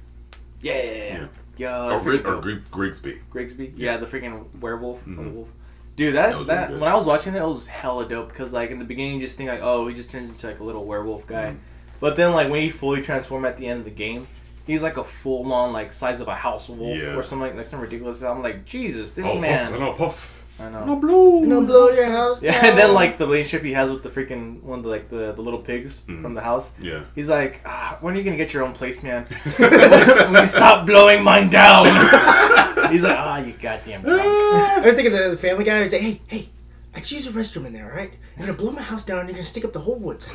Yeah, 0.62 0.74
yeah, 0.76 0.82
yeah. 0.84 0.94
Yeah. 0.94 1.04
yeah. 1.20 1.28
Yo, 1.58 1.86
or, 1.86 1.90
that's 1.92 2.04
Grig- 2.04 2.28
or 2.28 2.62
Grigsby. 2.72 3.20
Grigsby. 3.30 3.74
Yeah, 3.78 3.98
the 3.98 4.06
freaking 4.06 4.48
werewolf. 4.60 5.02
or 5.06 5.10
the 5.10 5.22
Mhm. 5.22 5.34
wolf. 5.34 5.50
Dude, 5.96 6.16
that 6.16 6.32
That 6.32 6.38
was 6.40 6.48
that, 6.48 6.70
really 6.70 6.82
when 6.82 6.92
I 6.92 6.96
was 6.96 7.06
watching 7.06 7.36
it, 7.36 7.40
it 7.40 7.46
was 7.46 7.68
hella 7.68 8.08
dope 8.08 8.30
because 8.30 8.54
like 8.54 8.72
in 8.72 8.80
the 8.80 8.86
beginning, 8.86 9.16
you 9.16 9.22
just 9.22 9.38
think 9.38 9.50
like, 9.50 9.62
oh, 9.62 9.88
he 9.88 9.94
just 9.96 10.10
turns 10.10 10.30
into 10.30 10.48
like 10.48 10.60
a 10.60 10.64
little 10.64 10.86
werewolf 10.86 11.28
guy, 11.28 11.48
Mm-hmm. 11.50 11.58
but 12.00 12.16
then 12.16 12.32
like 12.34 12.50
when 12.50 12.62
he 12.62 12.70
fully 12.70 13.02
transformed 13.02 13.46
at 13.46 13.58
the 13.58 13.68
end 13.68 13.80
of 13.80 13.86
the 13.86 13.92
game, 13.92 14.28
he's 14.66 14.82
like 14.82 14.98
a 14.98 15.04
full 15.04 15.52
on 15.52 15.74
like 15.74 15.92
size 15.94 16.20
of 16.22 16.28
a 16.28 16.36
house 16.36 16.70
wolf 16.70 16.98
Yeah. 16.98 17.16
or 17.16 17.24
something 17.24 17.48
like, 17.50 17.56
like 17.56 17.66
some 17.66 17.82
ridiculous. 17.82 18.22
I'm 18.24 18.42
like, 18.42 18.66
Jesus, 18.66 19.14
this 19.14 19.26
oh, 19.28 19.40
man. 19.40 19.72
Puff, 19.72 19.80
no, 19.80 19.94
puff. 19.94 20.41
I 20.62 20.70
know. 20.70 20.86
No 20.86 20.96
blue. 20.98 21.46
No 21.46 21.66
blow 21.66 21.90
your 21.90 22.06
house. 22.06 22.40
Down. 22.40 22.54
Yeah, 22.54 22.66
and 22.66 22.78
then 22.78 22.94
like 22.94 23.18
the 23.18 23.26
relationship 23.26 23.64
he 23.66 23.74
has 23.74 23.90
with 23.92 24.04
the 24.04 24.10
freaking 24.10 24.62
one 24.62 24.80
of 24.80 24.84
the 24.84 24.90
like 24.90 25.10
the, 25.10 25.32
the 25.34 25.42
little 25.42 25.60
pigs 25.62 26.02
Mhm. 26.08 26.22
from 26.22 26.34
the 26.36 26.42
house. 26.42 26.76
Yeah. 26.80 27.04
He's 27.16 27.30
like, 27.30 27.62
ah, 27.66 27.98
when 28.02 28.14
are 28.14 28.18
you 28.18 28.24
gonna 28.24 28.38
get 28.38 28.54
your 28.54 28.64
own 28.64 28.74
place, 28.74 29.02
man? 29.04 29.26
when 29.58 30.34
you 30.34 30.48
stop 30.48 30.86
blowing 30.86 31.24
mine 31.24 31.50
down. 31.50 31.86
He's 32.92 33.04
like, 33.04 33.18
ah, 33.18 33.38
you 33.40 33.54
goddamn 33.54 34.02
drunk. 34.02 34.22
I 34.24 34.82
was 34.86 34.96
thinking 34.96 35.14
the, 35.14 35.30
the 35.32 35.38
Family 35.38 35.64
Guy 35.64 35.82
was 35.82 35.94
like, 35.94 36.02
hey, 36.02 36.22
hey, 36.28 36.50
I 36.94 37.00
just 37.00 37.12
use 37.14 37.28
a 37.28 37.32
restroom 37.32 37.66
in 37.66 37.74
there, 37.74 37.90
all 37.90 37.96
right? 37.98 38.14
You're 38.38 38.48
gonna 38.48 38.58
blow 38.58 38.72
my 38.72 38.82
house 38.82 39.06
down 39.06 39.20
and 39.20 39.30
you're 39.30 39.36
gonna 39.36 39.46
stick 39.46 39.64
up 39.66 39.74
the 39.74 39.80
whole 39.80 39.96
woods. 39.96 40.32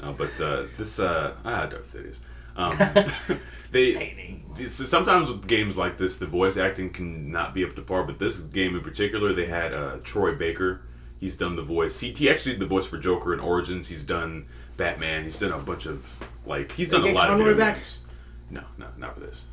no, 0.00 0.12
but 0.16 0.40
uh, 0.40 0.64
this 0.76 0.98
uh, 0.98 1.34
ah, 1.44 1.66
Darth 1.66 1.94
Sidious. 1.94 2.18
Um, 2.56 3.38
they 3.74 4.40
this, 4.56 4.76
sometimes 4.88 5.28
with 5.28 5.46
games 5.46 5.76
like 5.76 5.98
this, 5.98 6.16
the 6.16 6.26
voice 6.26 6.56
acting 6.56 6.90
can 6.90 7.30
not 7.30 7.54
be 7.54 7.64
up 7.64 7.74
to 7.76 7.82
par. 7.82 8.04
But 8.04 8.18
this 8.18 8.40
game 8.40 8.74
in 8.76 8.82
particular, 8.82 9.32
they 9.32 9.46
had 9.46 9.74
uh, 9.74 9.96
Troy 10.02 10.34
Baker. 10.34 10.82
He's 11.18 11.36
done 11.36 11.56
the 11.56 11.62
voice. 11.62 12.00
He, 12.00 12.12
he 12.12 12.30
actually 12.30 12.52
did 12.52 12.60
the 12.60 12.66
voice 12.66 12.86
for 12.86 12.98
Joker 12.98 13.32
in 13.34 13.40
Origins. 13.40 13.88
He's 13.88 14.02
done 14.04 14.46
Batman. 14.76 15.24
He's 15.24 15.38
done 15.38 15.52
a 15.52 15.58
bunch 15.58 15.86
of 15.86 16.26
like 16.46 16.72
he's 16.72 16.90
done 16.90 17.02
They 17.02 17.08
a 17.10 17.12
get 17.12 17.18
lot 17.18 17.30
of 17.30 17.38
Conroy 17.38 17.56
back? 17.56 17.76
games. 17.76 18.00
No, 18.50 18.62
no, 18.78 18.86
not 18.96 19.14
for 19.14 19.20
this. 19.20 19.44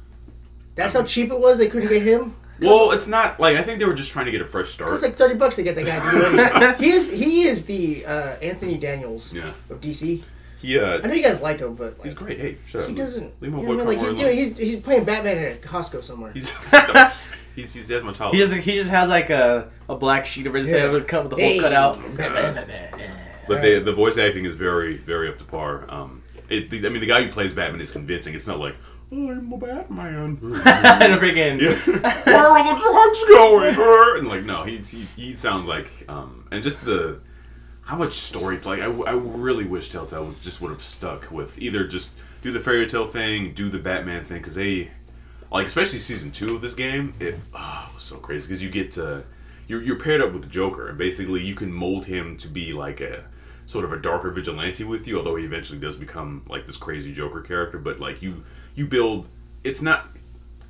That's 0.75 0.93
how 0.93 1.03
cheap 1.03 1.31
it 1.31 1.39
was. 1.39 1.57
They 1.57 1.67
couldn't 1.67 1.89
get 1.89 2.01
him. 2.01 2.35
Well, 2.61 2.91
it's 2.91 3.07
not 3.07 3.39
like 3.39 3.57
I 3.57 3.63
think 3.63 3.79
they 3.79 3.85
were 3.85 3.95
just 3.95 4.11
trying 4.11 4.25
to 4.25 4.31
get 4.31 4.39
a 4.39 4.45
fresh 4.45 4.67
It 4.67 4.73
start. 4.73 4.91
was 4.91 5.01
like 5.01 5.17
thirty 5.17 5.33
bucks 5.33 5.55
to 5.55 5.63
get 5.63 5.73
that 5.73 5.83
guy 5.87 5.97
to 5.97 6.11
do 6.11 6.67
it. 6.67 6.77
he 6.79 6.91
is 6.91 7.11
he 7.11 7.41
is 7.41 7.65
the 7.65 8.05
uh, 8.05 8.35
Anthony 8.39 8.77
Daniels 8.77 9.33
yeah, 9.33 9.51
of 9.71 9.81
DC. 9.81 10.21
He 10.61 10.79
uh, 10.79 10.99
I 11.03 11.07
know 11.07 11.13
you 11.13 11.23
guys 11.23 11.41
like 11.41 11.59
him, 11.59 11.75
but 11.75 11.97
like, 11.97 12.03
he's 12.05 12.13
great. 12.13 12.39
Hey, 12.39 12.57
shut 12.67 12.83
up. 12.83 12.89
he 12.89 12.95
doesn't. 12.95 13.41
Leave 13.41 13.51
You 13.51 13.57
my 13.57 13.63
know 13.63 13.69
what 13.69 13.73
I 13.87 13.89
mean? 13.89 13.97
Like 13.99 14.07
he's 14.07 14.19
doing, 14.19 14.35
he's 14.37 14.57
he's 14.57 14.79
playing 14.81 15.03
Batman 15.05 15.37
at 15.37 15.55
a 15.55 15.59
Costco 15.59 16.03
somewhere. 16.03 16.31
He's 16.33 16.51
he's 17.55 17.73
he's 17.73 17.89
has 17.89 18.03
my 18.03 18.11
child. 18.13 18.33
He 18.33 18.39
doesn't. 18.39 18.61
He 18.61 18.73
just 18.75 18.89
has 18.89 19.09
like 19.09 19.29
a, 19.29 19.69
a 19.89 19.95
black 19.95 20.25
sheet 20.25 20.47
over 20.47 20.57
his 20.57 20.69
Yeah. 20.69 20.79
head 20.79 20.91
with 20.91 21.07
cut 21.07 21.23
with 21.23 21.31
the 21.31 21.37
holes 21.41 21.53
Hey, 21.55 21.59
cut 21.59 21.73
out. 21.73 21.99
Batman. 22.17 23.17
But 23.47 23.61
the 23.61 23.79
the 23.79 23.93
voice 23.93 24.17
acting 24.17 24.45
is 24.45 24.53
very 24.53 24.97
very 24.97 25.27
up 25.29 25.37
to 25.39 25.43
par. 25.43 25.85
Um, 25.89 26.21
it, 26.49 26.69
the, 26.69 26.85
I 26.85 26.89
mean, 26.89 27.01
the 27.01 27.07
guy 27.07 27.23
who 27.23 27.31
plays 27.31 27.53
Batman 27.53 27.81
is 27.81 27.91
convincing. 27.91 28.33
It's 28.35 28.47
not 28.47 28.59
like 28.59 28.75
I'm 29.11 29.51
a 29.51 29.57
Batman. 29.57 30.37
and 30.43 31.13
a 31.13 31.17
freaking. 31.17 31.59
yeah. 31.59 31.75
Where 32.25 32.37
are 32.47 32.63
the 32.75 32.79
drugs 32.79 33.23
going? 33.29 33.75
And 34.19 34.27
like, 34.27 34.43
no, 34.43 34.63
he 34.63 34.77
he, 34.77 35.01
he 35.15 35.35
sounds 35.35 35.67
like 35.67 35.89
um, 36.07 36.47
and 36.51 36.63
just 36.63 36.83
the 36.85 37.19
how 37.91 37.97
much 37.97 38.13
story 38.13 38.57
like 38.59 38.79
I, 38.79 38.85
I 38.85 39.11
really 39.11 39.65
wish 39.65 39.89
Telltale 39.89 40.27
would, 40.27 40.41
just 40.41 40.61
would 40.61 40.71
have 40.71 40.81
stuck 40.81 41.29
with 41.29 41.59
either 41.59 41.85
just 41.85 42.11
do 42.41 42.49
the 42.49 42.61
fairy 42.61 42.87
tale 42.87 43.05
thing, 43.05 43.53
do 43.53 43.67
the 43.67 43.79
Batman 43.79 44.23
thing, 44.23 44.37
because 44.37 44.55
they 44.55 44.91
like 45.51 45.67
especially 45.67 45.99
season 45.99 46.31
two 46.31 46.55
of 46.55 46.61
this 46.61 46.73
game, 46.73 47.13
it 47.19 47.35
oh, 47.53 47.91
was 47.93 48.05
so 48.05 48.15
crazy 48.15 48.47
because 48.47 48.63
you 48.63 48.69
get 48.69 48.91
to 48.91 49.25
you're, 49.67 49.81
you're 49.81 49.99
paired 49.99 50.21
up 50.21 50.31
with 50.31 50.43
the 50.43 50.47
Joker 50.47 50.87
and 50.87 50.97
basically 50.97 51.43
you 51.43 51.53
can 51.53 51.69
mold 51.69 52.05
him 52.05 52.37
to 52.37 52.47
be 52.47 52.71
like 52.71 53.01
a 53.01 53.25
sort 53.65 53.83
of 53.83 53.91
a 53.91 53.97
darker 53.97 54.31
vigilante 54.31 54.85
with 54.85 55.05
you. 55.05 55.17
Although 55.17 55.35
he 55.35 55.43
eventually 55.43 55.77
does 55.77 55.97
become 55.97 56.45
like 56.47 56.65
this 56.65 56.77
crazy 56.77 57.13
Joker 57.13 57.41
character, 57.41 57.77
but 57.77 57.99
like 57.99 58.21
you 58.21 58.45
you 58.73 58.87
build. 58.87 59.27
It's 59.65 59.81
not 59.81 60.07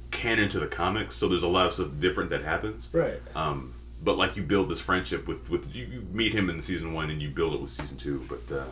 canon 0.09 0.49
to 0.49 0.59
the 0.59 0.65
comics, 0.65 1.17
so 1.17 1.29
there's 1.29 1.43
a 1.43 1.47
lot 1.47 1.67
of 1.67 1.73
stuff 1.75 1.89
different 1.99 2.31
that 2.31 2.41
happens. 2.41 2.89
Right. 2.91 3.21
Um, 3.35 3.75
but 4.03 4.17
like 4.17 4.35
you 4.35 4.43
build 4.43 4.69
this 4.69 4.81
friendship 4.81 5.27
with 5.27 5.49
with 5.49 5.73
you, 5.75 5.85
you 5.85 6.07
meet 6.11 6.33
him 6.33 6.49
in 6.49 6.61
season 6.61 6.93
one 6.93 7.09
and 7.09 7.21
you 7.21 7.29
build 7.29 7.53
it 7.53 7.61
with 7.61 7.69
season 7.71 7.97
two. 7.97 8.25
But 8.29 8.55
uh, 8.55 8.63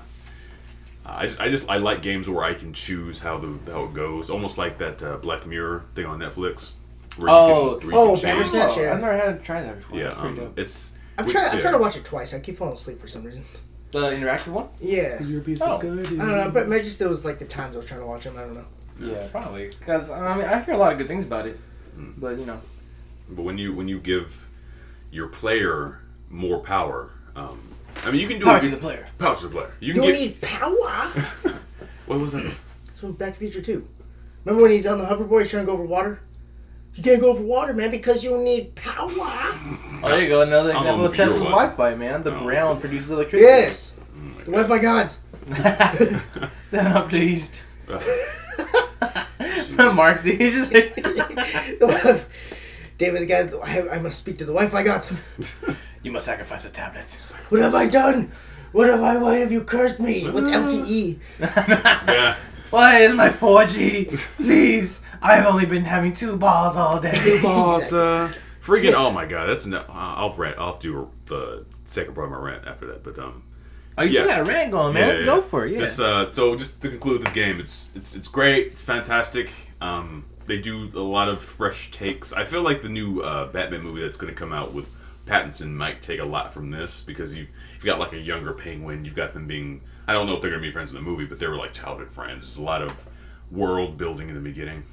I 1.05 1.25
just, 1.27 1.39
I 1.39 1.49
just 1.49 1.69
I 1.69 1.77
like 1.77 2.01
games 2.01 2.29
where 2.29 2.43
I 2.43 2.53
can 2.53 2.73
choose 2.73 3.19
how 3.19 3.37
the 3.37 3.57
how 3.71 3.85
it 3.85 3.93
goes, 3.93 4.29
almost 4.29 4.57
like 4.57 4.77
that 4.79 5.01
uh, 5.03 5.17
Black 5.17 5.45
Mirror 5.45 5.85
thing 5.95 6.05
on 6.05 6.19
Netflix. 6.19 6.71
Where 7.17 7.29
Oh. 7.29 7.79
where 7.79 7.95
Oh, 7.95 8.09
change- 8.15 8.23
Bandersnatch, 8.23 8.77
yeah. 8.77 8.93
I've 8.93 9.01
never 9.01 9.17
had 9.17 9.39
to 9.39 9.43
try 9.43 9.61
that 9.61 9.77
before. 9.77 9.97
Yeah, 9.97 10.03
That's 10.05 10.17
pretty 10.19 10.39
um, 10.39 10.45
dope. 10.47 10.59
it's. 10.59 10.93
I've 11.17 11.25
we- 11.25 11.31
tried. 11.31 11.47
I've 11.47 11.53
yeah. 11.55 11.59
tried 11.59 11.71
to 11.71 11.77
watch 11.79 11.97
it 11.97 12.05
twice. 12.05 12.33
I 12.33 12.39
keep 12.39 12.55
falling 12.57 12.73
asleep 12.73 12.99
for 12.99 13.07
some 13.07 13.23
reason. 13.23 13.43
The 13.91 14.11
interactive 14.11 14.49
one? 14.49 14.67
Yeah. 14.79 15.21
You're 15.23 15.41
being 15.41 15.57
Oh. 15.61 15.79
good. 15.79 16.05
I 16.05 16.09
don't 16.09 16.19
know, 16.31 16.51
but 16.51 16.69
maybe 16.69 16.83
just 16.83 17.01
it 17.01 17.07
was 17.09 17.25
like 17.25 17.39
the 17.39 17.45
times 17.45 17.75
I 17.75 17.77
was 17.77 17.87
trying 17.87 18.01
to 18.01 18.05
watch 18.05 18.23
them. 18.23 18.37
I 18.37 18.41
don't 18.41 18.53
know. 18.53 18.65
Yeah, 19.01 19.27
probably. 19.31 19.67
Because 19.69 20.09
I 20.11 20.35
mean, 20.35 20.45
I 20.45 20.61
hear 20.61 20.75
a 20.75 20.77
lot 20.77 20.91
of 20.91 20.97
good 20.99 21.07
things 21.07 21.25
about 21.25 21.47
it, 21.47 21.57
but 22.17 22.37
you 22.37 22.45
know, 22.45 22.59
But 23.29 23.41
when 23.43 23.57
you 23.57 23.73
when 23.73 23.87
you 23.87 23.99
give 23.99 24.47
your 25.11 25.27
player 25.27 25.99
more 26.29 26.59
power, 26.59 27.11
um, 27.35 27.59
I 28.03 28.11
mean 28.11 28.21
you 28.21 28.27
can 28.27 28.39
do 28.39 28.45
power 28.45 28.57
it. 28.57 28.61
to 28.61 28.69
the 28.69 28.77
player. 28.77 29.07
Power 29.17 29.35
to 29.35 29.43
the 29.43 29.49
player. 29.49 29.71
You 29.79 29.93
You 29.93 30.01
can 30.01 30.03
get. 30.11 30.19
need 30.19 30.41
power. 30.41 31.07
what 32.05 32.19
was 32.19 32.33
that? 32.33 32.51
That's 32.85 32.99
from 32.99 33.13
Back 33.13 33.33
to 33.33 33.39
the 33.39 33.49
Future 33.49 33.61
too. 33.65 33.87
Remember 34.45 34.63
when 34.63 34.71
he's 34.71 34.87
on 34.87 34.97
the 34.99 35.05
hoverboard, 35.05 35.41
he's 35.41 35.51
trying 35.51 35.63
to 35.63 35.67
go 35.67 35.73
over 35.73 35.83
water? 35.83 36.21
You 36.95 37.03
can't 37.03 37.21
go 37.21 37.29
over 37.29 37.43
water, 37.43 37.73
man, 37.73 37.91
because 37.91 38.23
you 38.23 38.37
need 38.37 38.73
power. 38.75 39.07
Oh, 39.09 39.99
there 40.03 40.21
you 40.21 40.27
go. 40.29 40.41
Another 40.41 40.71
I 40.71 40.73
don't 40.73 40.81
example 40.83 40.97
know 41.03 41.05
of 41.05 41.11
if 41.11 41.17
you 41.17 41.23
were 41.23 41.29
Tesla's 41.29 41.43
watching. 41.51 41.69
Wi-Fi, 41.75 41.95
man. 41.95 42.23
The 42.23 42.35
Oh. 42.35 42.39
ground 42.39 42.79
produces 42.81 43.11
electricity. 43.11 43.49
yes. 43.51 43.93
The 44.45 44.51
Wi-Fi 44.51 44.79
gods. 44.79 45.19
then 46.71 46.95
I'm 46.97 47.07
pleased. 47.07 47.57
Marc, 49.77 50.23
dude, 50.23 50.39
he's 50.41 50.53
just 50.53 50.71
David, 52.99 53.21
the 53.21 53.25
guy, 53.25 53.49
I, 53.63 53.95
I 53.95 53.99
must 53.99 54.17
speak 54.19 54.37
to 54.39 54.45
the 54.45 54.53
wife 54.53 54.75
I 54.75 54.83
got. 54.83 55.09
you 56.03 56.11
must 56.11 56.25
sacrifice 56.25 56.63
the 56.63 56.69
tablets. 56.69 57.33
What 57.49 57.61
have 57.61 57.73
I 57.73 57.87
done? 57.87 58.31
What 58.73 58.87
have 58.89 59.01
I? 59.01 59.17
Why 59.17 59.37
have 59.37 59.51
you 59.51 59.61
cursed 59.63 59.99
me 59.99 60.29
with? 60.29 60.43
LTE? 60.43 61.17
yeah. 61.39 62.35
Why 62.69 62.99
is 62.99 63.15
my 63.15 63.29
4G? 63.29 64.35
Please, 64.35 65.01
I've 65.21 65.45
only 65.47 65.65
been 65.65 65.85
having 65.85 66.13
two 66.13 66.35
balls 66.37 66.75
all 66.75 66.99
day. 66.99 67.13
Two 67.15 67.41
balls. 67.43 67.91
uh, 67.93 68.31
freaking! 68.61 68.93
Oh 68.93 69.09
my 69.11 69.25
god, 69.25 69.47
that's 69.49 69.65
no. 69.65 69.83
I'll 69.89 70.35
rant. 70.35 70.59
I'll 70.59 70.77
do 70.77 71.09
the 71.25 71.65
second 71.85 72.13
part 72.13 72.25
of 72.25 72.31
my 72.31 72.37
rant 72.37 72.67
after 72.67 72.85
that. 72.87 73.03
But 73.03 73.17
um, 73.17 73.43
Oh, 73.97 74.03
you 74.03 74.09
Yeah. 74.11 74.19
still 74.23 74.27
got 74.27 74.39
a 74.41 74.43
rant 74.43 74.71
going, 74.71 74.93
man. 74.93 75.07
yeah, 75.09 75.19
yeah, 75.19 75.25
Go 75.25 75.41
for 75.41 75.65
it. 75.65 75.73
Yeah. 75.73 75.79
This, 75.79 75.99
uh, 75.99 76.29
so 76.31 76.55
just 76.55 76.79
to 76.81 76.89
conclude 76.89 77.21
this 77.23 77.33
game, 77.33 77.59
it's 77.59 77.89
it's 77.95 78.13
it's 78.13 78.27
great. 78.27 78.67
It's 78.67 78.83
fantastic. 78.83 79.51
Um, 79.81 80.25
they 80.49 80.57
do 80.59 80.91
a 80.95 80.99
lot 80.99 81.29
of 81.29 81.43
fresh 81.43 81.91
takes. 81.91 82.33
I 82.33 82.43
feel 82.43 82.61
like 82.61 82.81
the 82.81 82.89
new 82.89 83.21
uh, 83.21 83.45
Batman 83.51 83.83
movie 83.83 84.01
that's 84.01 84.17
going 84.17 84.33
to 84.33 84.37
come 84.37 84.51
out 84.51 84.73
with 84.73 84.87
Pattinson 85.25 85.73
might 85.73 86.01
take 86.01 86.19
a 86.19 86.25
lot 86.25 86.53
from 86.53 86.71
this 86.71 87.03
because 87.03 87.35
you 87.35 87.47
you've 87.75 87.85
got 87.85 87.99
like 87.99 88.13
a 88.13 88.17
younger 88.17 88.53
Penguin. 88.53 89.05
You've 89.05 89.15
got 89.15 89.33
them 89.33 89.47
being. 89.47 89.81
I 90.07 90.13
don't 90.13 90.25
know 90.25 90.35
if 90.35 90.41
they're 90.41 90.49
going 90.49 90.61
to 90.61 90.67
be 90.67 90.71
friends 90.71 90.91
in 90.91 90.95
the 90.95 91.03
movie, 91.03 91.25
but 91.25 91.37
they 91.39 91.47
were 91.47 91.55
like 91.55 91.71
childhood 91.73 92.09
friends. 92.09 92.43
There's 92.43 92.57
a 92.57 92.63
lot 92.63 92.81
of 92.81 93.07
world 93.51 93.97
building 93.97 94.27
in 94.29 94.35
the 94.35 94.41
beginning. 94.41 94.83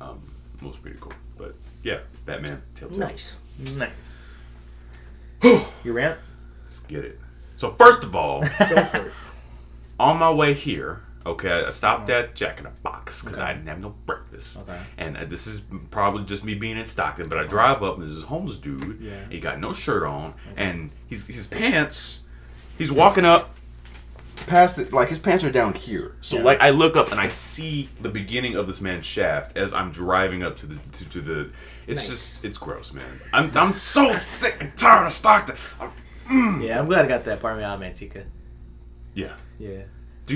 Um, 0.00 0.22
most 0.60 0.80
pretty 0.80 0.98
cool. 1.00 1.12
But 1.36 1.54
yeah, 1.82 2.00
Batman. 2.24 2.62
Telltale. 2.76 2.98
Nice. 2.98 3.36
nice. 3.76 4.30
you 5.84 5.92
rant? 5.92 6.18
Let's 6.66 6.80
get 6.80 7.04
it. 7.04 7.18
So 7.56 7.72
first 7.72 8.04
of 8.04 8.14
all, 8.14 8.40
Go 8.58 8.84
for 8.84 9.06
it. 9.08 9.12
on 9.98 10.18
my 10.18 10.30
way 10.30 10.54
here, 10.54 11.00
okay, 11.26 11.64
I 11.66 11.70
stopped 11.70 12.08
at 12.10 12.34
Jack 12.34 12.58
in 12.58 12.64
the 12.64 12.70
Box 12.82 13.22
because 13.22 13.38
I 13.38 13.52
didn't 13.52 13.68
have 13.68 13.80
no 13.80 13.90
breakfast. 14.06 14.58
Okay. 14.58 14.80
And 14.98 15.16
uh, 15.16 15.24
this 15.26 15.46
is 15.46 15.62
probably 15.90 16.24
just 16.24 16.44
me 16.44 16.54
being 16.54 16.78
in 16.78 16.86
Stockton, 16.86 17.28
but 17.28 17.38
I 17.38 17.44
drive 17.44 17.82
up 17.82 17.94
and 17.94 18.02
there's 18.04 18.14
this 18.16 18.24
homeless 18.24 18.56
dude. 18.56 18.98
Yeah. 19.00 19.24
He 19.28 19.40
got 19.40 19.58
no 19.60 19.72
shirt 19.72 20.02
on, 20.04 20.34
and 20.56 20.90
he's 21.06 21.26
his 21.26 21.46
pants. 21.46 22.22
He's 22.78 22.90
walking 22.90 23.24
up 23.24 23.54
past 24.46 24.78
it, 24.78 24.90
like 24.92 25.08
his 25.10 25.18
pants 25.18 25.44
are 25.44 25.50
down 25.52 25.74
here. 25.74 26.16
So 26.22 26.38
Yeah. 26.38 26.44
like 26.44 26.60
I 26.60 26.70
look 26.70 26.96
up 26.96 27.12
and 27.12 27.20
I 27.20 27.28
see 27.28 27.90
the 28.00 28.08
beginning 28.08 28.56
of 28.56 28.66
this 28.66 28.80
man's 28.80 29.04
shaft 29.04 29.56
as 29.56 29.74
I'm 29.74 29.90
driving 29.92 30.42
up 30.42 30.56
to 30.58 30.66
the 30.66 30.76
to, 30.92 31.04
to 31.10 31.20
the. 31.20 31.50
It's 31.86 32.00
Nice. 32.02 32.08
just 32.08 32.44
it's 32.44 32.56
gross, 32.58 32.92
man. 32.92 33.04
I'm 33.34 33.50
I'm 33.56 33.72
so 33.74 34.12
sick 34.14 34.56
and 34.60 34.74
tired 34.76 35.06
of 35.06 35.12
Stockton. 35.12 35.56
I'm- 35.80 36.62
Yeah, 36.62 36.78
I'm 36.78 36.86
glad 36.86 37.04
I 37.04 37.08
got 37.08 37.24
that 37.24 37.44
out 37.44 37.60
of 37.60 37.80
Manteca. 37.80 38.24
yeah. 39.14 39.32
Yeah. 39.58 39.82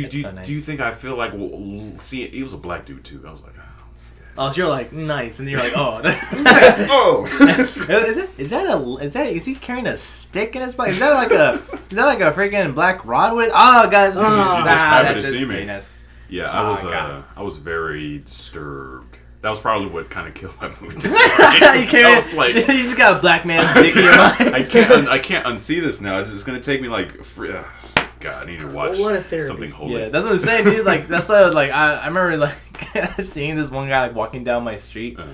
Do, 0.03 0.09
do, 0.09 0.23
so 0.23 0.31
nice. 0.31 0.47
do 0.47 0.53
you 0.53 0.61
think 0.61 0.81
I 0.81 0.93
feel 0.93 1.17
like 1.17 1.33
well, 1.33 1.93
see 1.99 2.27
he 2.29 2.43
was 2.43 2.53
a 2.53 2.57
black 2.59 2.85
dude 2.87 3.05
too? 3.05 3.23
I 3.27 3.33
was 3.33 3.43
like, 3.43 3.55
oh, 3.59 3.63
see 3.97 4.15
Oh, 4.37 4.51
so 4.51 4.57
you're 4.57 4.69
like 4.69 4.93
nice, 4.93 5.39
and 5.39 5.47
then 5.47 5.53
you're 5.53 5.63
like, 5.63 5.73
oh, 5.77 6.01
that. 6.03 6.87
oh, 6.91 7.25
is 7.27 8.17
it? 8.17 8.31
Is 8.39 8.51
that 8.51 8.67
a? 8.67 8.97
Is 8.99 9.13
that? 9.13 9.27
Is 9.29 9.45
he 9.45 9.55
carrying 9.55 9.87
a 9.87 9.97
stick 9.97 10.57
in 10.57 10.63
his 10.63 10.75
butt? 10.75 10.89
Is 10.89 10.99
that 10.99 11.15
like 11.15 11.31
a? 11.31 11.63
Is 11.91 11.97
that 11.97 12.07
like 12.07 12.21
a 12.21 12.33
freaking 12.33 12.75
black 12.75 13.05
rod? 13.05 13.35
With 13.37 13.53
oh, 13.55 13.89
guys, 13.91 14.17
Oh, 14.17 14.21
nah, 14.23 14.65
that's 14.65 15.15
to 15.15 15.21
just 15.21 15.33
see 15.33 15.45
me. 15.45 15.57
penis. 15.61 16.05
yeah. 16.29 16.51
I 16.51 16.67
Oh, 16.67 16.71
was 16.71 16.85
uh, 16.85 17.23
I 17.37 17.43
was 17.43 17.59
very 17.59 18.19
disturbed. 18.19 19.19
That 19.43 19.51
was 19.51 19.61
probably 19.61 19.89
what 19.89 20.09
kind 20.09 20.27
of 20.27 20.33
killed 20.35 20.55
my 20.61 20.69
movie. 20.81 20.97
You 21.09 21.87
can't. 21.91 22.07
I 22.07 22.17
was 22.17 22.33
like, 22.33 22.55
you 22.57 22.63
just 22.83 22.97
got 22.97 23.19
a 23.19 23.21
black 23.21 23.45
man's 23.45 23.73
dick 23.75 23.95
in 23.95 24.05
your 24.05 24.17
mind. 24.17 24.55
I 24.55 24.63
can't 24.63 24.91
un- 24.91 25.09
I 25.09 25.19
can't 25.19 25.45
unsee 25.47 25.81
this 25.83 26.01
now. 26.01 26.19
It's, 26.21 26.33
it's 26.33 26.45
gonna 26.45 26.61
take 26.61 26.81
me 26.81 26.89
like 26.89 27.23
free, 27.23 27.53
God. 28.25 28.43
I 28.43 28.51
need 28.51 28.61
to 28.61 28.69
watch 28.69 28.99
What 28.99 29.15
a 29.15 29.23
therapy. 29.23 29.47
something 29.47 29.71
holy. 29.71 30.01
Yeah, 30.01 30.09
that's 30.09 30.25
what 30.25 30.33
I'm 30.33 30.39
saying, 30.39 30.65
dude. 30.65 30.87
Like 30.87 31.09
that's 31.09 31.29
what 31.29 31.55
like 31.55 31.71
I, 31.71 31.95
I 31.97 32.07
remember 32.07 32.37
like 32.39 33.21
seeing 33.23 33.57
this 33.57 33.71
one 33.71 33.89
guy 33.89 34.07
like 34.07 34.15
walking 34.15 34.45
down 34.45 34.65
my 34.65 34.77
street. 34.79 35.19
Uh. 35.19 35.27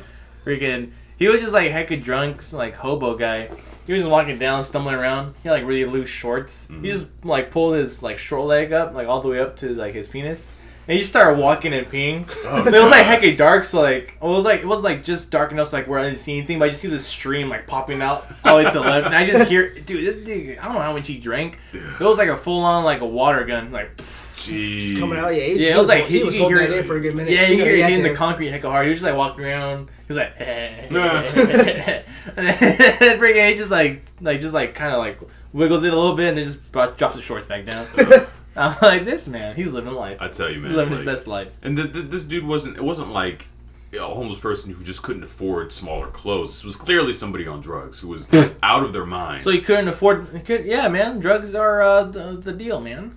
Freaking, 0.44 0.92
he 1.18 1.28
was 1.28 1.40
just 1.40 1.52
like 1.52 1.70
hecka 1.70 2.02
drunk, 2.02 2.52
like 2.52 2.74
hobo 2.76 3.16
guy. 3.16 3.48
He 3.86 3.92
was 3.92 4.02
just 4.02 4.10
walking 4.10 4.38
down, 4.38 4.62
stumbling 4.64 4.94
around. 4.96 5.34
He 5.42 5.48
had 5.48 5.54
like 5.54 5.64
really 5.64 5.84
loose 5.84 6.08
shorts. 6.08 6.66
Mm-hmm. 6.66 6.84
He 6.84 6.90
just 6.90 7.10
like 7.24 7.50
pulled 7.50 7.76
his 7.76 8.02
like 8.02 8.18
short 8.18 8.46
leg 8.46 8.72
up, 8.72 8.94
like 8.94 9.06
all 9.06 9.20
the 9.20 9.28
way 9.28 9.38
up 9.38 9.56
to 9.58 9.68
like 9.74 9.94
his 9.94 10.08
penis. 10.08 10.48
And 10.90 10.96
he 10.96 10.98
just 11.02 11.10
started 11.10 11.38
walking 11.38 11.72
and 11.72 11.86
peeing. 11.88 12.28
Oh, 12.46 12.58
it 12.66 12.72
was 12.72 12.90
like 12.90 13.06
God. 13.06 13.22
hecka 13.22 13.36
dark, 13.36 13.64
so 13.64 13.80
like 13.80 14.14
it 14.20 14.26
was 14.26 14.44
like 14.44 14.62
it 14.62 14.66
was 14.66 14.82
like 14.82 15.04
just 15.04 15.30
dark 15.30 15.52
enough 15.52 15.68
so 15.68 15.76
like 15.76 15.86
where 15.86 16.00
I 16.00 16.02
didn't 16.02 16.18
see 16.18 16.36
anything, 16.36 16.58
but 16.58 16.64
I 16.64 16.68
just 16.70 16.80
see 16.82 16.88
the 16.88 16.98
stream 16.98 17.48
like 17.48 17.68
popping 17.68 18.02
out 18.02 18.26
all 18.44 18.58
the 18.58 18.64
way 18.64 18.70
to 18.72 18.76
the 18.76 18.80
left, 18.80 19.06
and 19.06 19.14
I 19.14 19.24
just 19.24 19.48
hear, 19.48 19.72
dude, 19.72 19.86
this 20.04 20.16
dude, 20.16 20.58
I 20.58 20.64
don't 20.64 20.74
know 20.74 20.80
how 20.80 20.92
much 20.92 21.06
he 21.06 21.16
drank. 21.18 21.60
It 21.72 22.00
was 22.00 22.18
like 22.18 22.28
a 22.28 22.36
full 22.36 22.64
on 22.64 22.82
like 22.84 23.02
a 23.02 23.06
water 23.06 23.44
gun, 23.44 23.70
like. 23.70 23.96
Jeez. 24.40 24.98
Coming 24.98 25.18
out, 25.18 25.32
yeah. 25.34 25.44
Yeah, 25.44 25.74
it 25.74 25.78
was 25.78 25.86
like 25.86 26.06
he, 26.06 26.18
he- 26.18 26.24
was 26.24 26.34
you 26.34 26.40
holding 26.40 26.58
hear- 26.58 26.68
that 26.70 26.78
in 26.78 26.84
for 26.84 26.96
a 26.96 27.00
good 27.00 27.14
minute. 27.14 27.30
Yeah, 27.32 27.46
you 27.46 27.58
know, 27.58 27.64
hear 27.64 27.76
he 27.76 27.82
hitting 27.82 28.02
the 28.02 28.14
concrete 28.14 28.48
heck 28.48 28.62
hard. 28.62 28.86
He 28.86 28.90
was 28.92 29.00
just 29.00 29.08
like 29.08 29.16
walking 29.16 29.44
around. 29.44 29.88
He 29.90 30.04
was 30.08 30.16
like, 30.16 30.32
and 30.38 30.90
then 30.90 32.04
freaking 33.20 33.48
he 33.50 33.54
just 33.54 33.70
like, 33.70 34.02
like 34.20 34.40
just 34.40 34.54
like 34.54 34.74
kind 34.74 34.92
of 34.92 34.98
like 34.98 35.20
wiggles 35.52 35.84
it 35.84 35.92
a 35.92 35.96
little 35.96 36.16
bit 36.16 36.28
and 36.30 36.38
then 36.38 36.44
just 36.46 36.72
drops 36.72 37.16
his 37.16 37.22
shorts 37.24 37.46
back 37.48 37.64
down. 37.64 37.86
I'm 38.56 38.76
like, 38.82 39.04
this 39.04 39.28
man, 39.28 39.54
he's 39.56 39.72
living 39.72 39.92
life. 39.92 40.18
I 40.20 40.28
tell 40.28 40.50
you, 40.50 40.58
man. 40.58 40.70
He's 40.70 40.76
living 40.76 40.96
his 40.96 41.04
best 41.04 41.26
life. 41.26 41.48
And 41.62 41.76
th- 41.76 41.92
th- 41.92 42.06
this 42.06 42.24
dude 42.24 42.44
wasn't. 42.46 42.76
It 42.76 42.82
wasn't 42.84 43.12
like 43.12 43.48
a 43.92 43.98
homeless 43.98 44.38
person 44.38 44.72
who 44.72 44.84
just 44.84 45.02
couldn't 45.02 45.24
afford 45.24 45.72
smaller 45.72 46.08
clothes. 46.08 46.50
This 46.54 46.64
was 46.64 46.76
clearly 46.76 47.12
somebody 47.12 47.46
on 47.46 47.60
drugs 47.60 48.00
who 48.00 48.08
was 48.08 48.28
out 48.62 48.82
of 48.84 48.92
their 48.92 49.06
mind. 49.06 49.42
So 49.42 49.50
he 49.50 49.60
couldn't 49.60 49.88
afford. 49.88 50.28
He 50.32 50.40
could, 50.40 50.64
yeah, 50.64 50.88
man, 50.88 51.20
drugs 51.20 51.54
are 51.54 51.80
uh, 51.82 52.04
the, 52.04 52.32
the 52.42 52.52
deal, 52.52 52.80
man. 52.80 53.16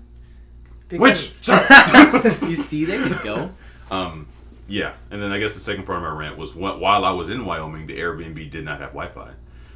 They 0.89 0.97
Which, 0.97 1.33
couldn't- 1.43 2.41
you 2.49 2.55
see, 2.55 2.85
there 2.85 3.07
you 3.07 3.15
go. 3.23 3.49
um, 3.89 4.27
yeah. 4.67 4.93
And 5.11 5.21
then 5.21 5.31
I 5.31 5.39
guess 5.39 5.53
the 5.55 5.59
second 5.59 5.85
part 5.85 5.97
of 5.97 6.03
my 6.03 6.09
rant 6.11 6.37
was 6.37 6.51
wh- 6.53 6.79
while 6.79 7.05
I 7.05 7.11
was 7.11 7.29
in 7.29 7.45
Wyoming, 7.45 7.87
the 7.87 7.99
Airbnb 7.99 8.49
did 8.51 8.63
not 8.65 8.79
have 8.79 8.89
Wi-Fi. 8.93 9.31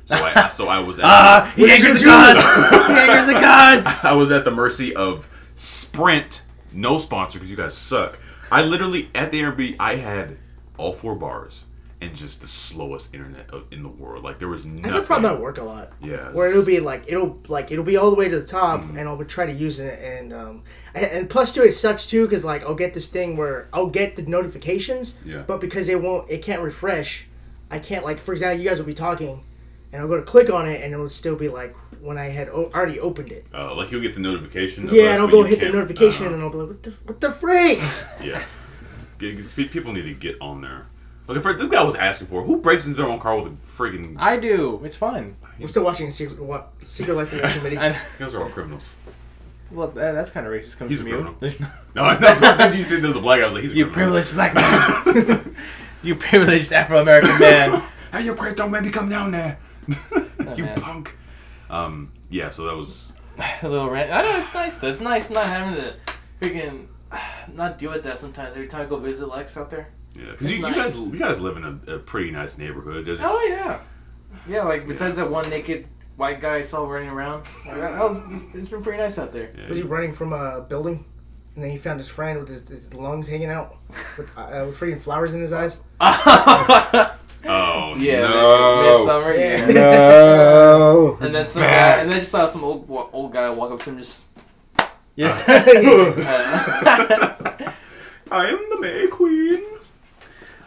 So 0.06 0.16
I, 0.16 0.48
so 0.50 0.68
I 0.70 0.80
was 0.80 1.00
at, 1.00 1.06
Ah, 1.06 1.52
he 1.56 1.70
angered 1.70 1.98
the 1.98 2.06
gods. 2.06 2.40
He 2.88 2.94
angered 2.94 3.36
the 3.36 3.40
gods. 3.42 4.06
I 4.06 4.14
was 4.14 4.32
at 4.32 4.46
the 4.46 4.52
mercy 4.52 4.96
of 4.96 5.28
Sprint, 5.58 6.44
no 6.72 6.98
sponsor 7.00 7.40
because 7.40 7.50
you 7.52 7.58
guys 7.58 7.76
suck. 7.76 8.20
I 8.52 8.62
literally 8.62 9.10
at 9.16 9.32
the 9.32 9.42
Airbnb 9.42 9.76
I 9.80 9.96
had 9.96 10.38
all 10.78 10.94
four 10.94 11.16
bars 11.16 11.64
and 12.00 12.16
just 12.16 12.42
the 12.42 12.48
slowest 12.48 13.12
internet 13.16 13.50
in 13.72 13.82
the 13.82 13.90
world. 13.90 14.24
Like 14.24 14.38
there 14.38 14.48
was 14.48 14.66
I 14.66 14.70
nothing. 14.70 14.84
have 14.84 14.94
that 15.02 15.08
problem 15.08 15.34
at 15.34 15.42
work 15.42 15.58
a 15.58 15.64
lot. 15.64 15.94
Yeah, 16.00 16.30
Where 16.32 16.48
it'll 16.48 16.64
be 16.64 16.80
like 16.80 17.06
it'll 17.12 17.40
like 17.48 17.72
it'll 17.72 17.84
be 17.84 17.98
all 17.98 18.12
the 18.12 18.16
way 18.16 18.30
to 18.30 18.40
the 18.40 18.46
top, 18.46 18.82
Mm-hmm. 18.82 18.98
and 19.00 19.10
I'll 19.10 19.24
try 19.26 19.48
to 19.48 19.52
use 19.52 19.80
it, 19.80 20.00
and 20.00 20.32
um, 20.32 20.62
and, 20.94 21.06
and 21.08 21.30
plus 21.30 21.54
too, 21.56 21.64
it 21.64 21.72
sucks 21.72 22.06
too 22.06 22.26
because 22.28 22.46
like 22.46 22.62
I'll 22.64 22.76
get 22.76 22.94
this 22.94 23.08
thing 23.08 23.36
where 23.36 23.68
I'll 23.74 23.88
get 23.88 24.16
the 24.16 24.22
notifications, 24.22 25.18
Yeah. 25.26 25.42
but 25.48 25.60
because 25.60 25.90
it 25.90 26.00
won't, 26.02 26.30
it 26.30 26.44
can't 26.44 26.62
refresh. 26.62 27.26
I 27.72 27.80
can't 27.80 28.06
like 28.06 28.20
for 28.20 28.32
example, 28.32 28.62
you 28.64 28.70
guys 28.70 28.78
will 28.78 28.86
be 28.86 28.94
talking, 28.94 29.44
and 29.92 30.00
I'll 30.02 30.08
go 30.08 30.18
to 30.18 30.22
click 30.24 30.52
on 30.52 30.68
it, 30.70 30.84
and 30.84 30.94
it 30.94 30.98
will 30.98 31.10
still 31.10 31.36
be 31.36 31.50
like 31.50 31.76
when 32.08 32.18
I 32.18 32.26
had 32.30 32.50
o- 32.50 32.72
already 32.74 33.00
opened 33.00 33.32
it. 33.32 33.46
Uh, 33.54 33.76
like 33.76 33.92
you'll 33.92 34.02
get 34.02 34.16
the 34.16 34.22
notification. 34.22 34.86
of 34.86 34.92
Yeah, 34.94 35.04
us, 35.04 35.10
and 35.12 35.20
I'll 35.22 35.28
but 35.28 35.32
go 35.34 35.44
hit 35.44 35.60
the 35.60 35.70
notification, 35.70 36.28
uh, 36.28 36.32
and 36.34 36.42
I'll 36.42 36.50
be 36.50 36.58
like, 36.58 36.68
what 36.70 36.84
the 36.84 36.92
what 37.06 37.22
the 37.22 37.32
freak? 37.32 37.80
yeah. 38.24 38.44
G- 39.20 39.36
g- 39.36 39.44
pe- 39.56 39.66
People 39.68 39.94
need 39.94 40.04
to 40.04 40.14
get 40.14 40.38
on 40.42 40.62
there. 40.62 40.88
Like, 41.28 41.42
for 41.42 41.54
this 41.54 41.68
guy 41.70 41.84
was 41.84 41.96
asking 41.96 42.28
for 42.28 42.44
who 42.44 42.58
breaks 42.62 42.86
into 42.86 42.96
their 42.98 43.08
own 43.08 43.20
car 43.20 43.36
with 43.38 43.48
a 43.48 43.50
freaking. 43.58 44.16
I 44.18 44.38
do. 44.38 44.80
It's 44.86 44.96
fun. 44.96 45.36
We're 45.60 45.68
still 45.68 45.84
watching 45.84 46.10
Secret, 46.10 46.42
what, 46.42 46.72
Secret 46.80 47.16
Life 47.16 47.34
of 47.34 47.42
Walter 47.42 47.62
Mitty. 47.62 47.78
I, 47.80 47.90
You 47.90 47.96
guys 48.20 48.34
are 48.34 48.42
all 48.44 48.50
criminals. 48.50 48.90
Well, 49.70 49.90
that, 49.90 50.14
that's 50.14 50.30
kind 50.30 50.48
of 50.48 50.54
racist 50.54 50.78
coming 50.78 50.90
He's 50.92 51.02
a 51.02 51.04
from 51.04 51.12
you. 51.12 51.36
criminal. 51.40 51.70
No, 51.96 52.18
no, 52.18 52.36
don't 52.58 52.76
you 52.78 52.84
said 52.84 53.02
there's 53.02 53.16
a 53.18 53.20
black 53.20 53.40
guy. 53.40 53.44
I 53.44 53.46
was 53.48 53.56
like, 53.56 53.64
he's 53.64 53.74
a 53.74 53.76
you 53.76 53.88
criminal. 53.90 54.22
privileged 54.24 54.34
black 54.36 54.54
man. 54.54 55.56
you 56.04 56.16
privileged 56.16 56.72
Afro 56.72 57.02
American 57.02 57.38
man. 57.40 57.84
Hey, 58.14 58.24
yo, 58.26 58.36
Chris, 58.36 58.54
don't 58.54 58.72
make 58.72 58.84
me 58.84 58.90
come 58.92 59.10
down 59.10 59.32
there. 59.32 59.58
you 60.56 60.64
man. 60.64 60.80
punk. 60.80 61.18
Um, 61.70 62.12
yeah, 62.30 62.50
so 62.50 62.66
that 62.66 62.76
was. 62.76 63.14
A 63.62 63.68
little 63.70 63.90
rant. 63.90 64.12
I 64.12 64.22
know 64.24 64.38
it's 64.38 64.54
nice. 64.54 64.78
That's 64.78 65.00
nice 65.00 65.30
not 65.30 65.46
having 65.46 65.76
to 65.82 65.94
freaking 66.42 66.88
not 67.54 67.78
deal 67.78 67.92
with 67.92 68.04
that 68.04 68.18
sometimes. 68.18 68.56
Every 68.56 68.68
time 68.68 68.82
I 68.82 68.86
go 68.90 68.98
visit 68.98 69.28
Lex 69.28 69.58
out 69.58 69.70
there. 69.70 69.90
Yeah, 70.16 70.32
because 70.32 70.52
you, 70.52 70.62
nice. 70.62 70.76
you 70.76 70.82
guys, 70.82 71.08
you 71.14 71.20
guys 71.20 71.40
live 71.42 71.58
in 71.58 71.64
a, 71.88 71.96
a 71.96 72.00
pretty 72.00 72.32
nice 72.32 72.58
neighborhood. 72.58 73.06
There's 73.06 73.20
Oh 73.22 73.46
yeah, 73.50 73.82
yeah. 74.48 74.64
Like 74.64 74.88
besides 74.88 75.16
that 75.18 75.30
one 75.30 75.48
naked 75.50 75.86
white 76.16 76.40
guy 76.40 76.56
I 76.56 76.62
saw 76.64 76.88
running 76.90 77.10
around, 77.10 77.44
like, 77.68 77.78
that 77.78 77.92
that 77.92 78.04
was 78.04 78.18
it's- 78.18 78.56
it's 78.56 78.70
been 78.70 78.82
pretty 78.82 78.98
nice 78.98 79.20
out 79.20 79.32
there. 79.32 79.52
yeah, 79.56 79.68
Was 79.70 79.78
he 79.78 79.84
running 79.84 80.14
from 80.14 80.34
a 80.34 80.62
building? 80.62 81.06
And 81.54 81.64
then 81.64 81.72
he 81.72 81.78
found 81.80 82.00
his 82.00 82.08
friend 82.10 82.40
with 82.40 82.50
his, 82.50 82.68
his 82.68 82.94
lungs 82.94 83.28
hanging 83.28 83.50
out 83.50 83.76
with, 84.18 84.32
uh, 84.38 84.64
with 84.68 84.78
freaking 84.80 85.02
flowers 85.02 85.34
in 85.34 85.42
his 85.42 85.52
eyes. 85.54 85.82
Oh 87.46 87.94
Yeah, 87.98 88.22
no! 88.22 88.98
midsummer. 88.98 89.34
Yeah. 89.36 89.68
Yeah. 89.68 89.74
No! 89.74 91.18
And 91.22 91.34
then 91.34 91.48
some 91.48 91.62
guy, 91.64 91.98
and 92.02 92.12
then 92.12 92.20
just 92.20 92.32
saw 92.32 92.46
some 92.46 92.64
old 92.64 92.86
old 92.90 93.34
guy 93.34 93.50
walk 93.50 93.72
up 93.72 93.82
to 93.84 93.90
him, 93.92 93.98
just. 94.00 94.26
Yeah. 95.16 95.30
Uh, 95.48 96.14
I 98.32 98.50
am 98.50 98.70
the 98.70 98.78
May 98.82 99.08
Queen. 99.08 99.64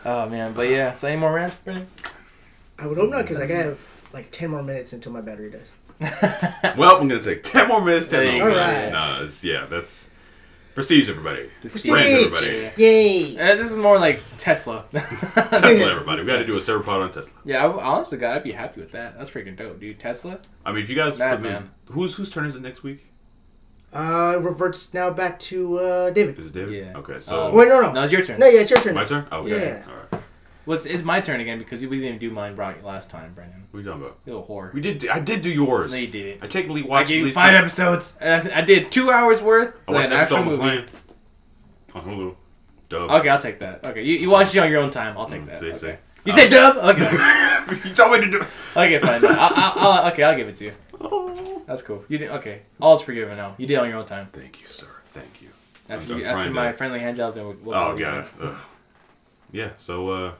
oh 0.04 0.28
man, 0.28 0.52
but 0.54 0.68
yeah. 0.68 0.94
So 0.94 1.08
any 1.08 1.16
more 1.18 1.32
rants, 1.32 1.56
Brendan? 1.56 1.88
I 2.78 2.86
would 2.86 2.96
hope 2.96 3.10
not, 3.10 3.22
because 3.22 3.40
I 3.40 3.46
have 3.46 3.78
like 4.12 4.30
10 4.30 4.50
more 4.50 4.62
minutes 4.62 4.92
until 4.92 5.12
my 5.12 5.20
battery 5.20 5.50
dies. 5.50 5.72
Well, 6.76 6.96
I'm 6.96 7.08
gonna 7.08 7.20
take 7.22 7.42
ten 7.42 7.68
more 7.68 7.82
minutes. 7.84 8.08
Ten 8.08 8.24
There 8.24 8.38
more 8.38 8.48
minutes. 8.48 8.66
Alright. 8.66 8.92
Nah, 8.92 9.26
yeah, 9.42 9.66
that's 9.66 10.10
prestige, 10.74 11.08
everybody. 11.10 11.50
Prestige! 11.60 11.90
Brand, 11.90 12.12
everybody. 12.14 12.70
Yay! 12.76 13.38
Uh, 13.38 13.56
this 13.56 13.70
is 13.70 13.76
more 13.76 13.98
like 13.98 14.22
Tesla. 14.38 14.84
Tesla, 14.92 15.90
everybody. 15.90 16.20
We 16.22 16.26
got 16.26 16.38
to 16.38 16.44
do 16.46 16.56
a 16.56 16.60
server 16.60 16.82
pod 16.84 17.00
on 17.02 17.10
Tesla. 17.10 17.32
Yeah, 17.44 17.66
I, 17.66 17.84
honestly, 17.94 18.18
God, 18.18 18.36
I'd 18.36 18.42
be 18.44 18.52
happy 18.52 18.80
with 18.80 18.92
that. 18.92 19.16
That's 19.18 19.30
freaking 19.30 19.56
dope, 19.56 19.80
dude. 19.80 19.98
Tesla. 19.98 20.38
I 20.64 20.72
mean, 20.72 20.82
if 20.82 20.88
you 20.88 20.96
guys, 20.96 21.18
Mad 21.18 21.36
for 21.36 21.42
the- 21.42 21.48
man. 21.50 21.70
whose 21.86 22.14
whose 22.16 22.30
turn 22.30 22.46
is 22.46 22.54
it 22.56 22.62
next 22.62 22.82
week? 22.82 23.06
Uh, 23.92 24.38
reverts 24.40 24.94
now 24.94 25.10
back 25.10 25.38
to 25.40 25.78
uh, 25.80 26.10
David. 26.10 26.38
Is 26.38 26.46
it 26.46 26.52
David? 26.52 26.74
Yeah. 26.74 26.96
Okay, 26.98 27.18
so 27.18 27.48
Um, 27.48 27.54
Wait, 27.54 27.66
no, 27.68 27.80
no. 27.80 27.92
No, 27.92 28.04
it's 28.04 28.12
your 28.12 28.24
turn. 28.24 28.38
No, 28.38 28.46
yeah, 28.46 28.60
it's 28.60 28.70
your 28.70 28.80
turn. 28.80 28.94
my 28.94 29.04
turn. 29.04 29.26
Oh, 29.32 29.40
okay. 29.40 29.50
Yeah. 29.50 29.84
All 29.88 29.96
right. 30.12 30.19
Well, 30.70 30.78
it's, 30.78 30.86
it's 30.86 31.02
my 31.02 31.20
turn 31.20 31.40
again 31.40 31.58
because 31.58 31.80
we 31.80 31.88
didn't 31.88 32.04
even 32.04 32.18
do 32.20 32.30
mine 32.30 32.54
brought 32.54 32.84
last 32.84 33.10
time, 33.10 33.34
Brendan. 33.34 33.64
What 33.72 33.78
are 33.78 33.82
you 33.82 33.88
talking 33.88 34.02
about? 34.04 34.18
You 34.24 34.34
little 34.38 34.46
whore. 34.46 34.72
We 34.72 34.80
did. 34.80 34.98
Do, 34.98 35.10
I 35.10 35.18
did 35.18 35.42
do 35.42 35.50
yours. 35.50 35.90
No, 35.90 35.96
you 35.98 36.06
did 36.06 36.26
it. 36.26 36.38
I 36.42 36.46
technically 36.46 36.82
I 36.88 37.02
gave 37.02 37.10
at 37.10 37.10
you 37.10 37.24
least 37.24 37.34
five 37.34 37.52
the- 37.54 37.58
episodes. 37.58 38.16
Uh, 38.20 38.48
I 38.54 38.60
did 38.60 38.92
two 38.92 39.10
hours 39.10 39.42
worth. 39.42 39.74
I 39.88 39.90
watched 39.90 40.12
an 40.12 40.18
episode 40.18 40.36
on 40.36 40.44
movie. 40.44 40.62
Hulu. 40.62 40.88
On 41.96 42.02
Hulu. 42.04 42.36
Dub. 42.88 43.10
Okay, 43.10 43.28
I'll 43.28 43.40
take 43.40 43.58
that. 43.58 43.82
Okay, 43.84 44.04
you, 44.04 44.14
you 44.18 44.30
watched 44.30 44.54
it 44.54 44.60
on 44.60 44.70
your 44.70 44.80
own 44.80 44.92
time. 44.92 45.18
I'll 45.18 45.26
take 45.26 45.42
Mm, 45.42 45.46
that. 45.46 45.58
see, 45.58 45.66
okay. 45.70 45.76
see. 45.78 45.94
You 46.26 46.32
said 46.32 46.50
dub? 46.50 46.76
Okay. 46.96 47.88
you 47.88 47.92
told 47.96 48.12
me 48.12 48.20
to 48.20 48.30
do. 48.30 48.40
okay, 48.76 49.00
fine. 49.00 49.24
I'll, 49.26 49.32
I'll, 49.40 49.88
I'll, 50.04 50.12
okay, 50.12 50.22
I'll 50.22 50.36
give 50.36 50.46
it 50.46 50.54
to 50.58 50.66
you. 50.66 50.72
Oh. 51.00 51.62
That's 51.66 51.82
cool. 51.82 52.04
You 52.08 52.16
did 52.18 52.30
okay. 52.30 52.62
All's 52.80 53.02
forgiven 53.02 53.36
now. 53.36 53.56
You 53.58 53.66
did 53.66 53.74
it 53.74 53.78
on 53.78 53.88
your 53.88 53.98
own 53.98 54.06
time. 54.06 54.28
Thank 54.32 54.60
you, 54.60 54.68
sir. 54.68 54.86
Thank 55.06 55.42
you. 55.42 55.48
After, 55.88 56.12
I'm 56.12 56.18
you, 56.20 56.24
trying 56.24 56.36
after 56.36 56.48
to- 56.50 56.54
my 56.54 56.72
friendly 56.74 57.00
hand 57.00 57.16
job, 57.16 57.34
then 57.34 57.44
we'll. 57.44 57.56
we'll 57.60 57.74
Oh 57.76 57.96
god. 57.96 58.28
Yeah. 59.50 59.70
So 59.78 60.08
uh, 60.10 60.32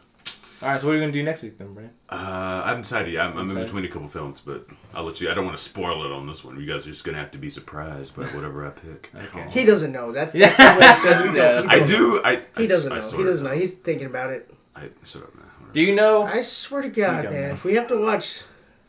All 0.63 0.69
right. 0.69 0.81
So 0.81 0.87
what 0.87 0.93
are 0.93 0.97
you 0.97 1.01
gonna 1.03 1.13
do 1.13 1.23
next 1.23 1.43
week 1.43 1.57
then, 1.59 1.73
Brian? 1.75 1.91
uh, 2.11 2.63
I 2.65 2.69
haven't 2.69 2.83
decided. 2.83 3.13
yet. 3.15 3.27
I'm, 3.27 3.39
I'm 3.39 3.51
in 3.51 3.57
between 3.57 3.85
a 3.85 3.89
couple 3.89 4.09
films, 4.09 4.41
but 4.41 4.67
I'll 4.95 5.05
let 5.05 5.21
you. 5.21 5.31
I 5.31 5.35
don't 5.35 5.45
want 5.47 5.57
to 5.57 5.63
spoil 5.63 6.05
it 6.05 6.13
on 6.13 6.27
this 6.27 6.45
one. 6.45 6.61
You 6.61 6.67
guys 6.67 6.87
are 6.87 6.91
just 6.91 7.05
gonna 7.05 7.19
have 7.19 7.31
to 7.33 7.39
be 7.39 7.49
surprised 7.51 8.15
by 8.17 8.25
whatever 8.27 8.67
I 8.67 8.71
pick. 8.71 9.11
Okay. 9.21 9.47
He 9.51 9.65
doesn't 9.65 9.93
know. 9.93 10.13
That's, 10.13 10.35
Yeah. 10.35 10.51
that's 10.51 10.59
the 10.59 10.81
way 10.81 10.93
it 10.93 10.99
says. 10.99 11.31
He 11.31 11.31
Yeah, 11.37 11.53
that's- 11.63 11.69
I 11.71 11.81
do. 11.81 12.21
I. 12.23 12.31
I 12.57 12.61
He 12.61 12.67
doesn't 12.67 12.93
I 12.93 12.97
know. 12.97 13.01
sort 13.01 13.21
He 13.21 13.27
doesn't 13.27 13.47
know. 13.47 13.53
He's 13.55 13.73
thinking 13.73 14.07
about 14.07 14.31
it. 14.31 14.53
I 14.77 14.89
shut 15.05 15.23
up, 15.23 15.35
man. 15.35 15.47
Do 15.73 15.81
you 15.81 15.95
know? 15.95 16.25
I 16.25 16.41
swear 16.41 16.83
to 16.83 16.89
God, 16.89 17.25
man, 17.25 17.33
know. 17.33 17.53
if 17.53 17.65
we 17.65 17.75
have 17.75 17.87
to 17.89 17.97
watch, 18.01 18.43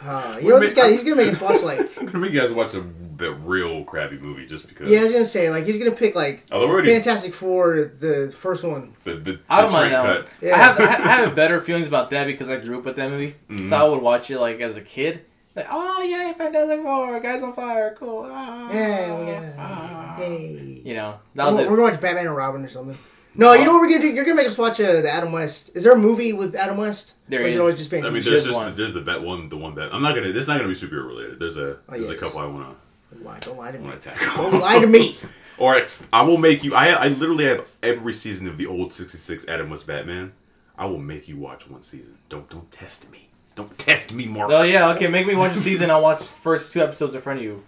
uh, 0.03 0.37
you 0.41 0.49
know 0.49 0.59
may- 0.59 0.65
this 0.65 0.73
guy, 0.75 0.91
he's 0.91 1.03
gonna 1.03 1.15
make 1.15 1.33
us 1.33 1.41
watch 1.41 1.61
like, 1.63 1.79
I'm 1.97 2.05
gonna 2.07 2.19
make 2.19 2.31
you 2.31 2.39
guys 2.41 2.51
watch 2.51 2.73
a 2.73 2.81
bit 2.81 3.35
real 3.43 3.83
crappy 3.83 4.17
movie 4.17 4.47
just 4.47 4.67
because. 4.67 4.89
yeah, 4.89 4.99
I 4.99 5.03
was 5.03 5.11
gonna 5.11 5.25
say 5.25 5.49
like 5.49 5.65
he's 5.65 5.77
gonna 5.77 5.91
pick 5.91 6.15
like 6.15 6.43
Oh, 6.51 6.59
they're 6.61 6.69
already- 6.69 6.91
Fantastic 6.93 7.33
Four, 7.33 7.91
the 7.99 8.33
first 8.35 8.63
one. 8.63 8.93
The 9.03 9.15
the, 9.15 9.39
I 9.49 9.61
don't 9.61 9.71
the 9.71 9.77
mind 9.77 9.91
trick 9.91 10.01
that 10.01 10.05
cut. 10.05 10.23
one. 10.23 10.27
Yeah. 10.41 10.55
I 10.55 10.57
have 10.57 10.79
I 10.79 11.11
have 11.27 11.35
better 11.35 11.61
feelings 11.61 11.87
about 11.87 12.09
that 12.11 12.25
because 12.25 12.49
I 12.49 12.57
grew 12.57 12.79
up 12.79 12.85
with 12.85 12.95
that 12.95 13.09
movie, 13.09 13.35
Mm-hmm. 13.49 13.69
so 13.69 13.75
I 13.75 13.83
would 13.83 14.01
watch 14.01 14.29
it 14.31 14.39
like 14.39 14.59
as 14.61 14.75
a 14.77 14.81
kid. 14.81 15.25
Like, 15.55 15.67
oh 15.69 16.01
yeah, 16.01 16.31
Fantastic 16.33 16.81
Four, 16.81 17.19
guys 17.19 17.43
on 17.43 17.53
fire, 17.53 17.95
cool. 17.99 18.25
Ah, 18.31 18.71
Yeah, 18.71 19.25
yeah. 19.27 19.53
ah. 19.59 20.15
Hey. 20.17 20.81
You 20.83 20.93
know, 20.95 21.19
that 21.35 21.45
was 21.47 21.55
We're, 21.57 21.61
it. 21.63 21.69
we're 21.69 21.77
gonna 21.77 21.91
watch 21.91 22.01
Batman 22.01 22.27
and 22.27 22.35
Robin 22.35 22.63
or 22.63 22.67
something. 22.69 22.97
No, 23.33 23.53
you 23.53 23.63
know 23.65 23.73
what 23.73 23.81
we're 23.81 23.89
gonna 23.89 24.01
do? 24.01 24.09
You're 24.09 24.25
gonna 24.25 24.35
make 24.35 24.47
us 24.47 24.57
watch 24.57 24.79
uh, 24.81 25.01
the 25.01 25.09
Adam 25.09 25.31
West. 25.31 25.75
Is 25.75 25.83
there 25.85 25.93
a 25.93 25.97
movie 25.97 26.33
with 26.33 26.55
Adam 26.55 26.77
West? 26.77 27.15
There 27.29 27.41
or 27.41 27.45
is 27.45 27.53
is. 27.53 27.57
it 27.57 27.61
always 27.61 27.77
just 27.77 27.89
been 27.89 28.05
I 28.05 28.09
mean, 28.09 28.23
there's 28.23 28.43
just 28.43 28.55
one. 28.57 28.73
there's 28.73 28.93
the 28.93 29.01
bet 29.01 29.21
one, 29.21 29.47
the 29.47 29.55
one 29.57 29.73
bet. 29.73 29.93
I'm 29.93 30.01
not 30.01 30.15
gonna. 30.15 30.33
This 30.33 30.43
is 30.43 30.47
not 30.49 30.57
gonna 30.57 30.67
be 30.67 30.75
superhero 30.75 31.07
related. 31.07 31.39
There's 31.39 31.55
a 31.57 31.77
there's 31.89 32.07
yeah, 32.09 32.13
a 32.15 32.17
couple 32.17 32.39
I 32.41 32.45
wanna 32.45 32.75
Don't 33.13 33.23
lie, 33.23 33.39
don't 33.39 33.57
lie 33.57 33.71
to 33.71 33.79
me. 33.79 33.91
tackle. 34.01 34.51
Don't 34.51 34.59
lie 34.61 34.79
to 34.79 34.87
me. 34.87 35.17
Or 35.57 35.75
it's 35.75 36.07
I 36.11 36.23
will 36.23 36.37
make 36.37 36.63
you. 36.63 36.73
I 36.73 36.87
I 36.87 37.07
literally 37.09 37.45
have 37.45 37.67
every 37.83 38.13
season 38.15 38.47
of 38.47 38.57
the 38.57 38.65
old 38.65 38.91
'66 38.93 39.47
Adam 39.47 39.69
West 39.69 39.85
Batman. 39.85 40.31
I 40.75 40.85
will 40.87 40.97
make 40.97 41.27
you 41.27 41.37
watch 41.37 41.69
one 41.69 41.83
season. 41.83 42.17
Don't 42.29 42.49
don't 42.49 42.71
test 42.71 43.09
me. 43.11 43.27
Don't 43.55 43.77
test 43.77 44.11
me, 44.11 44.25
Marc. 44.25 44.49
Oh 44.49 44.63
yeah, 44.63 44.89
okay. 44.93 45.07
Make 45.07 45.27
me 45.27 45.35
watch 45.35 45.51
a 45.55 45.59
season. 45.59 45.91
I'll 45.91 46.01
watch 46.01 46.23
first 46.41 46.73
two 46.73 46.81
episodes 46.81 47.13
in 47.13 47.21
front 47.21 47.39
of 47.39 47.45
you. 47.45 47.63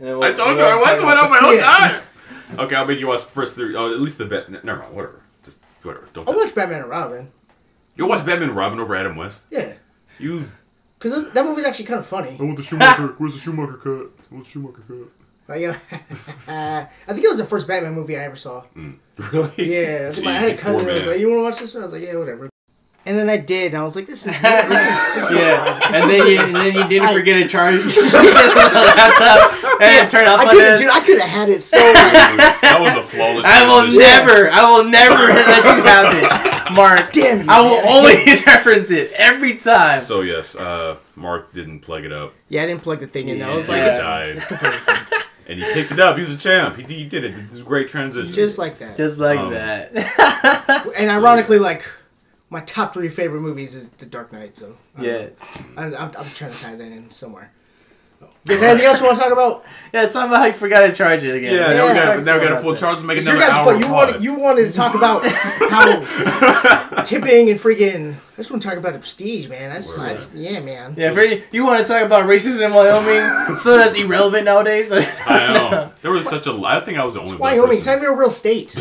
And 0.00 0.08
then 0.08 0.18
we'll- 0.18 0.28
I 0.28 0.32
told 0.32 0.58
you 0.58 0.64
I 0.64 0.74
was 0.74 1.00
one 1.02 1.16
of 1.18 1.30
my 1.30 1.38
whole 1.38 1.54
Yeah. 1.54 1.62
time. 1.62 2.02
Okay, 2.58 2.74
I'll 2.74 2.86
make 2.86 2.98
you 2.98 3.06
watch 3.06 3.22
first 3.22 3.54
three. 3.54 3.74
Oh, 3.76 3.92
at 3.92 4.00
least 4.00 4.18
the 4.18 4.26
bet. 4.26 4.50
Never 4.64 4.80
mind. 4.80 4.94
Whatever. 4.94 5.22
Just 5.44 5.58
whatever. 5.82 6.08
Don't. 6.12 6.28
I'll 6.28 6.36
watch 6.36 6.54
Batman 6.54 6.80
and 6.82 6.90
Robin. 6.90 7.30
You'll 7.96 8.08
watch 8.08 8.24
Batman 8.26 8.48
and 8.48 8.56
Robin 8.56 8.80
over 8.80 8.94
Adam 8.94 9.16
West. 9.16 9.40
Yeah, 9.50 9.74
You. 10.18 10.44
because 10.98 11.30
that 11.32 11.44
movie's 11.44 11.64
actually 11.64 11.84
kind 11.86 12.00
of 12.00 12.06
funny. 12.06 12.36
I 12.38 12.42
want 12.42 12.56
the 12.56 12.62
Schumacher. 12.62 13.08
Where's 13.18 13.34
the 13.34 13.40
Schumacher 13.40 13.74
cut? 13.74 13.90
I 14.30 14.34
want 14.34 14.44
the 14.44 14.50
Schumacher 14.50 14.82
cut. 14.86 14.96
Like, 15.48 15.64
uh, 15.64 15.74
I 16.48 17.12
think 17.12 17.24
it 17.24 17.28
was 17.28 17.38
the 17.38 17.44
first 17.46 17.66
Batman 17.66 17.94
movie 17.94 18.16
I 18.16 18.24
ever 18.24 18.36
saw. 18.36 18.64
Really? 19.32 19.52
Yeah, 19.76 20.04
I, 20.04 20.06
was 20.06 20.18
like, 20.18 20.26
I 20.28 20.32
had 20.38 20.50
a 20.52 20.56
cousin 20.56 20.86
who 20.86 20.92
was 20.92 21.06
like, 21.06 21.18
"You 21.20 21.28
want 21.28 21.38
to 21.40 21.42
watch 21.42 21.58
this?" 21.58 21.74
one? 21.74 21.82
I 21.82 21.86
was 21.86 21.92
like, 21.92 22.02
"Yeah, 22.02 22.16
whatever." 22.16 22.48
And 23.10 23.18
then 23.18 23.28
I 23.28 23.38
did, 23.38 23.74
and 23.74 23.82
I 23.82 23.84
was 23.84 23.96
like, 23.96 24.06
"This 24.06 24.24
is 24.24 24.40
this 24.40 24.82
is 24.86 25.14
this 25.16 25.30
is 25.30 25.36
Yeah, 25.36 25.80
and 25.94 26.08
then 26.08 26.26
you 26.28 26.38
and 26.38 26.54
then 26.54 26.72
you 26.74 26.86
didn't 26.86 27.12
forget 27.12 27.42
to 27.42 27.48
charge 27.48 27.82
the 27.82 28.82
laptop 28.86 29.80
and 29.82 30.08
turn 30.08 30.28
off 30.28 30.38
I 30.38 30.44
on 30.44 30.50
could 30.50 30.60
have, 30.64 30.78
this. 30.78 30.80
dude. 30.80 30.90
I 30.90 31.00
could 31.00 31.18
have 31.18 31.28
had 31.28 31.48
it 31.48 31.60
so. 31.60 31.76
that 31.76 32.78
was 32.80 32.94
a 32.94 33.02
flawless. 33.02 33.44
I 33.44 33.66
will 33.66 33.80
transition. 33.90 34.00
never, 34.00 34.50
I 34.50 34.70
will 34.70 34.84
never 34.84 35.14
let 35.34 35.64
you 35.64 35.82
have 35.82 36.68
it, 36.68 36.72
Marc. 36.76 37.12
Damn 37.12 37.42
you, 37.42 37.46
I 37.50 37.60
will 37.62 37.82
man. 37.82 37.88
always 37.88 38.46
reference 38.46 38.90
it 38.92 39.10
every 39.12 39.56
time. 39.56 40.00
So 40.00 40.20
yes, 40.20 40.54
uh, 40.54 40.96
Marc 41.16 41.52
didn't 41.52 41.80
plug 41.80 42.04
it 42.04 42.12
up. 42.12 42.34
yeah, 42.48 42.62
I 42.62 42.66
didn't 42.66 42.82
plug 42.82 43.00
the 43.00 43.08
thing 43.08 43.28
in. 43.28 43.42
I 43.42 43.52
was 43.56 43.68
like, 43.68 43.78
Yeah. 43.78 44.24
it's, 44.26 44.46
died. 44.48 45.06
and 45.48 45.58
he 45.58 45.64
picked 45.72 45.90
it 45.90 45.98
up. 45.98 46.14
He 46.16 46.22
was 46.22 46.32
a 46.32 46.38
champ. 46.38 46.76
He, 46.76 46.82
he 46.84 47.04
did 47.06 47.24
it. 47.24 47.34
This 47.34 47.54
is 47.54 47.60
a 47.62 47.64
great 47.64 47.88
transition. 47.88 48.32
just 48.32 48.56
like 48.56 48.78
that. 48.78 48.96
Just 48.96 49.18
like 49.18 49.38
Um, 49.40 49.50
that. 49.50 49.90
and 50.96 51.10
ironically, 51.10 51.58
like 51.58 51.84
my 52.50 52.60
top 52.60 52.92
three 52.92 53.08
favorite 53.08 53.40
movies 53.40 53.74
is 53.74 53.88
The 53.90 54.06
Dark 54.06 54.32
Knight. 54.32 54.58
So 54.58 54.76
I 54.96 55.02
yeah. 55.04 55.26
I'm, 55.76 55.94
I'm, 55.94 56.10
I'm 56.18 56.30
trying 56.34 56.52
to 56.52 56.58
tie 56.60 56.74
that 56.74 56.92
in 56.92 57.10
somewhere. 57.10 57.52
Is 58.46 58.60
there 58.60 58.70
anything 58.70 58.86
else 58.86 59.00
you 59.00 59.06
want 59.06 59.18
to 59.18 59.22
talk 59.24 59.32
about? 59.32 59.64
yeah. 59.94 60.04
It's 60.04 60.12
not 60.14 60.28
about 60.28 60.40
how 60.40 60.46
you 60.46 60.52
forgot 60.52 60.80
to 60.82 60.92
charge 60.92 61.24
it 61.24 61.34
again. 61.34 61.54
yeah, 61.54 61.70
Yeah, 61.70 61.76
now 61.76 61.88
we 61.88 61.94
got 61.94 62.24
now 62.24 62.38
we 62.38 62.48
got 62.48 62.52
a 62.58 62.60
full 62.60 62.76
charge 62.76 62.98
to 62.98 63.04
make 63.04 63.16
You 63.16 63.22
another 63.22 63.38
guys, 63.40 63.50
hour. 63.50 63.74
you 63.74 63.82
pod. 63.84 63.92
wanted 63.92 64.22
you 64.22 64.34
wanted 64.34 64.64
to 64.66 64.72
talk 64.72 64.94
about 64.94 65.24
how 65.26 67.04
tipping 67.04 67.48
and 67.50 67.58
freaking. 67.58 68.14
I 68.14 68.36
just 68.36 68.50
want 68.50 68.62
to 68.62 68.68
talk 68.68 68.76
about 68.78 68.92
the 68.94 68.98
prestige, 68.98 69.48
man. 69.48 69.70
I 69.70 69.76
just, 69.76 69.98
I 69.98 70.14
just 70.14 70.34
yeah, 70.34 70.60
man. 70.60 70.94
Yeah, 70.96 71.12
very, 71.12 71.44
you 71.52 71.64
want 71.64 71.86
to 71.86 71.90
talk 71.90 72.02
about 72.02 72.26
racism 72.26 72.66
in 72.66 72.74
Wyoming? 72.74 73.56
so 73.58 73.76
that's 73.78 73.94
irrelevant 73.94 74.44
nowadays. 74.44 74.90
I 74.92 75.52
know. 75.52 75.92
There 76.02 76.10
was 76.10 76.26
such 76.28 76.46
a. 76.46 76.52
I 76.64 76.80
think 76.80 76.98
I 76.98 77.04
was 77.04 77.14
the 77.14 77.20
only. 77.20 77.36
black 77.36 77.56
Wyoming, 77.56 77.76
it's 77.76 77.86
not 77.86 77.98
person. 77.98 78.04
even 78.04 78.14
a 78.14 78.18
real 78.18 78.30
state. 78.30 78.74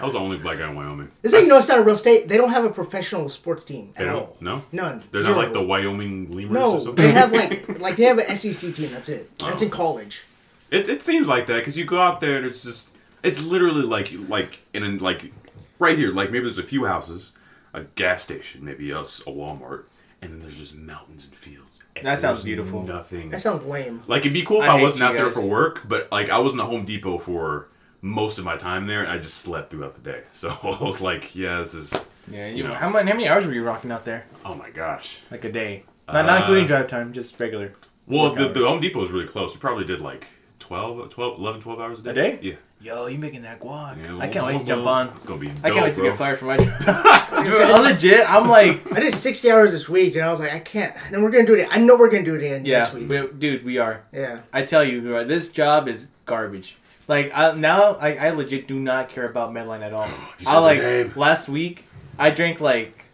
I 0.00 0.04
was 0.04 0.12
the 0.12 0.20
only 0.20 0.36
black 0.38 0.58
guy 0.58 0.68
in 0.68 0.76
Wyoming. 0.76 1.10
This 1.22 1.32
how 1.32 1.38
you 1.40 1.48
know 1.48 1.58
it's 1.58 1.68
not 1.68 1.78
a 1.78 1.82
real 1.82 1.96
state. 1.96 2.28
They 2.28 2.36
don't 2.36 2.50
have 2.50 2.64
a 2.64 2.70
professional 2.70 3.28
sports 3.28 3.64
team 3.64 3.92
They 3.96 4.04
at 4.04 4.12
don't. 4.12 4.16
all. 4.16 4.36
No. 4.40 4.62
None. 4.72 5.02
They're 5.10 5.22
Zero. 5.22 5.34
not 5.34 5.44
like 5.44 5.52
the 5.52 5.62
Wyoming 5.62 6.30
Lemurs 6.30 6.50
or 6.50 6.54
No, 6.54 6.78
something. 6.78 7.04
they 7.04 7.10
have 7.12 7.32
like 7.32 7.78
like 7.80 7.96
they 7.96 8.04
have 8.04 8.18
an 8.18 8.34
SEC 8.36 8.74
team. 8.74 8.90
That's 8.92 9.08
it. 9.08 9.30
Oh. 9.42 9.46
That's 9.50 9.62
Oh. 9.62 9.64
in 9.66 9.70
college. 9.70 10.24
It, 10.70 10.88
it 10.88 11.02
seems 11.02 11.26
like 11.28 11.46
that 11.46 11.56
because 11.58 11.76
you 11.76 11.84
go 11.84 11.98
out 12.00 12.20
there 12.20 12.36
and 12.36 12.46
it's 12.46 12.62
just 12.62 12.94
it's 13.22 13.42
literally 13.42 13.82
like 13.82 14.10
like 14.28 14.62
in 14.72 14.82
an, 14.84 14.98
like 14.98 15.32
right 15.78 15.96
here 15.98 16.12
like 16.12 16.30
maybe 16.30 16.44
there's 16.44 16.58
a 16.58 16.62
few 16.62 16.84
houses, 16.84 17.32
a 17.74 17.82
gas 17.82 18.22
station, 18.22 18.64
maybe 18.64 18.90
a, 18.90 19.00
s- 19.00 19.22
a 19.26 19.30
Walmart, 19.30 19.84
and 20.22 20.32
then 20.32 20.40
there's 20.40 20.56
just 20.56 20.74
mountains 20.76 21.24
and 21.24 21.34
fields. 21.34 21.80
And 21.96 22.06
That 22.06 22.20
sounds 22.20 22.38
there's 22.38 22.44
beautiful. 22.44 22.84
Nothing. 22.84 23.30
That 23.30 23.40
sounds 23.40 23.62
lame. 23.64 24.02
Like 24.06 24.20
it'd 24.20 24.32
be 24.32 24.44
cool 24.44 24.62
if 24.62 24.68
I 24.68 24.74
I, 24.74 24.76
hate 24.76 24.82
wasn't 24.82 25.00
you 25.00 25.06
out 25.06 25.14
there 25.16 25.24
guys. 25.26 25.34
for 25.34 25.40
work, 25.44 25.88
but 25.88 26.06
like 26.12 26.30
I 26.30 26.38
was 26.38 26.52
in 26.52 26.58
the 26.58 26.66
Home 26.66 26.84
Depot 26.84 27.18
for 27.18 27.66
most 28.00 28.38
of 28.38 28.44
my 28.44 28.56
time 28.56 28.86
there, 28.86 29.02
and 29.02 29.10
I 29.10 29.18
just 29.18 29.38
slept 29.38 29.70
throughout 29.70 29.94
the 29.94 30.00
day. 30.12 30.22
So 30.32 30.48
I 30.62 30.82
was 30.82 31.00
like, 31.00 31.34
yeah, 31.34 31.58
this 31.60 31.74
is 31.74 31.92
Yeah, 32.30 32.46
you, 32.46 32.56
You 32.58 32.62
know. 32.64 32.74
how 32.74 32.88
many 32.90 33.10
how 33.10 33.16
many 33.16 33.28
hours 33.28 33.46
were 33.46 33.52
you 33.52 33.64
rocking 33.64 33.90
out 33.90 34.04
there? 34.04 34.24
oh 34.44 34.54
my 34.54 34.70
gosh. 34.70 35.20
Like 35.30 35.44
a 35.44 35.52
day, 35.52 35.84
not 36.06 36.24
not 36.26 36.30
Uh, 36.30 36.40
including 36.42 36.66
drive 36.66 36.88
time, 36.88 37.12
just 37.12 37.38
regular. 37.40 37.72
Well, 38.06 38.30
Work 38.34 38.54
the, 38.54 38.60
the. 38.60 38.66
Home 38.68 38.80
Depot 38.80 39.02
is 39.02 39.10
really 39.10 39.26
close. 39.26 39.54
We 39.54 39.60
probably 39.60 39.84
did 39.84 40.00
like 40.00 40.26
12, 40.60 41.10
12, 41.10 41.38
11, 41.38 41.60
12 41.60 41.80
hours 41.80 41.98
a 41.98 42.02
day. 42.02 42.10
A 42.10 42.14
day? 42.14 42.38
Yeah. 42.40 42.54
Yo, 42.80 43.06
you 43.08 43.18
making 43.18 43.42
that 43.42 43.58
guac? 43.58 44.00
Yeah, 44.00 44.18
I 44.18 44.28
can't 44.28 44.46
wait 44.46 44.60
to 44.60 44.64
jump 44.64 44.86
on. 44.86 45.08
It's 45.16 45.26
gonna 45.26 45.40
be. 45.40 45.48
Dope, 45.48 45.56
I 45.64 45.70
can't 45.70 45.82
wait 45.84 45.94
to 45.96 46.00
bro. 46.00 46.10
get 46.10 46.18
fired 46.18 46.38
from 46.38 46.48
my 46.48 46.56
job. 46.58 47.44
Dude, 47.44 47.60
I'm 47.60 47.82
legit. 47.82 48.30
I'm 48.30 48.48
like, 48.48 48.92
I 48.96 49.00
did 49.00 49.12
60 49.12 49.50
hours 49.50 49.72
this 49.72 49.88
week, 49.88 50.14
and 50.14 50.24
I 50.24 50.30
was 50.30 50.38
like, 50.38 50.52
I 50.52 50.60
can't. 50.60 50.94
And 51.12 51.22
we're 51.24 51.30
gonna 51.32 51.44
do 51.44 51.54
it. 51.54 51.66
I 51.72 51.78
know 51.78 51.96
we're 51.96 52.08
gonna 52.08 52.22
do 52.22 52.34
it 52.36 52.42
again 52.44 52.64
yeah, 52.64 52.78
next 52.82 52.94
week. 52.94 53.08
we, 53.08 53.26
dude, 53.36 53.64
we 53.64 53.78
are. 53.78 54.02
Yeah. 54.12 54.42
I 54.52 54.62
tell 54.62 54.84
you, 54.84 55.24
this 55.24 55.50
job 55.50 55.88
is 55.88 56.06
garbage. 56.24 56.76
Like 57.08 57.32
I, 57.34 57.52
now, 57.52 57.94
I, 57.94 58.14
I 58.16 58.30
legit 58.30 58.68
do 58.68 58.78
not 58.78 59.08
care 59.08 59.26
about 59.28 59.52
Medline 59.52 59.82
at 59.82 59.92
all. 59.94 60.08
I 60.46 60.58
like 60.58 60.78
name. 60.78 61.12
last 61.16 61.48
week. 61.48 61.84
I 62.18 62.30
drank 62.30 62.60
like 62.60 63.04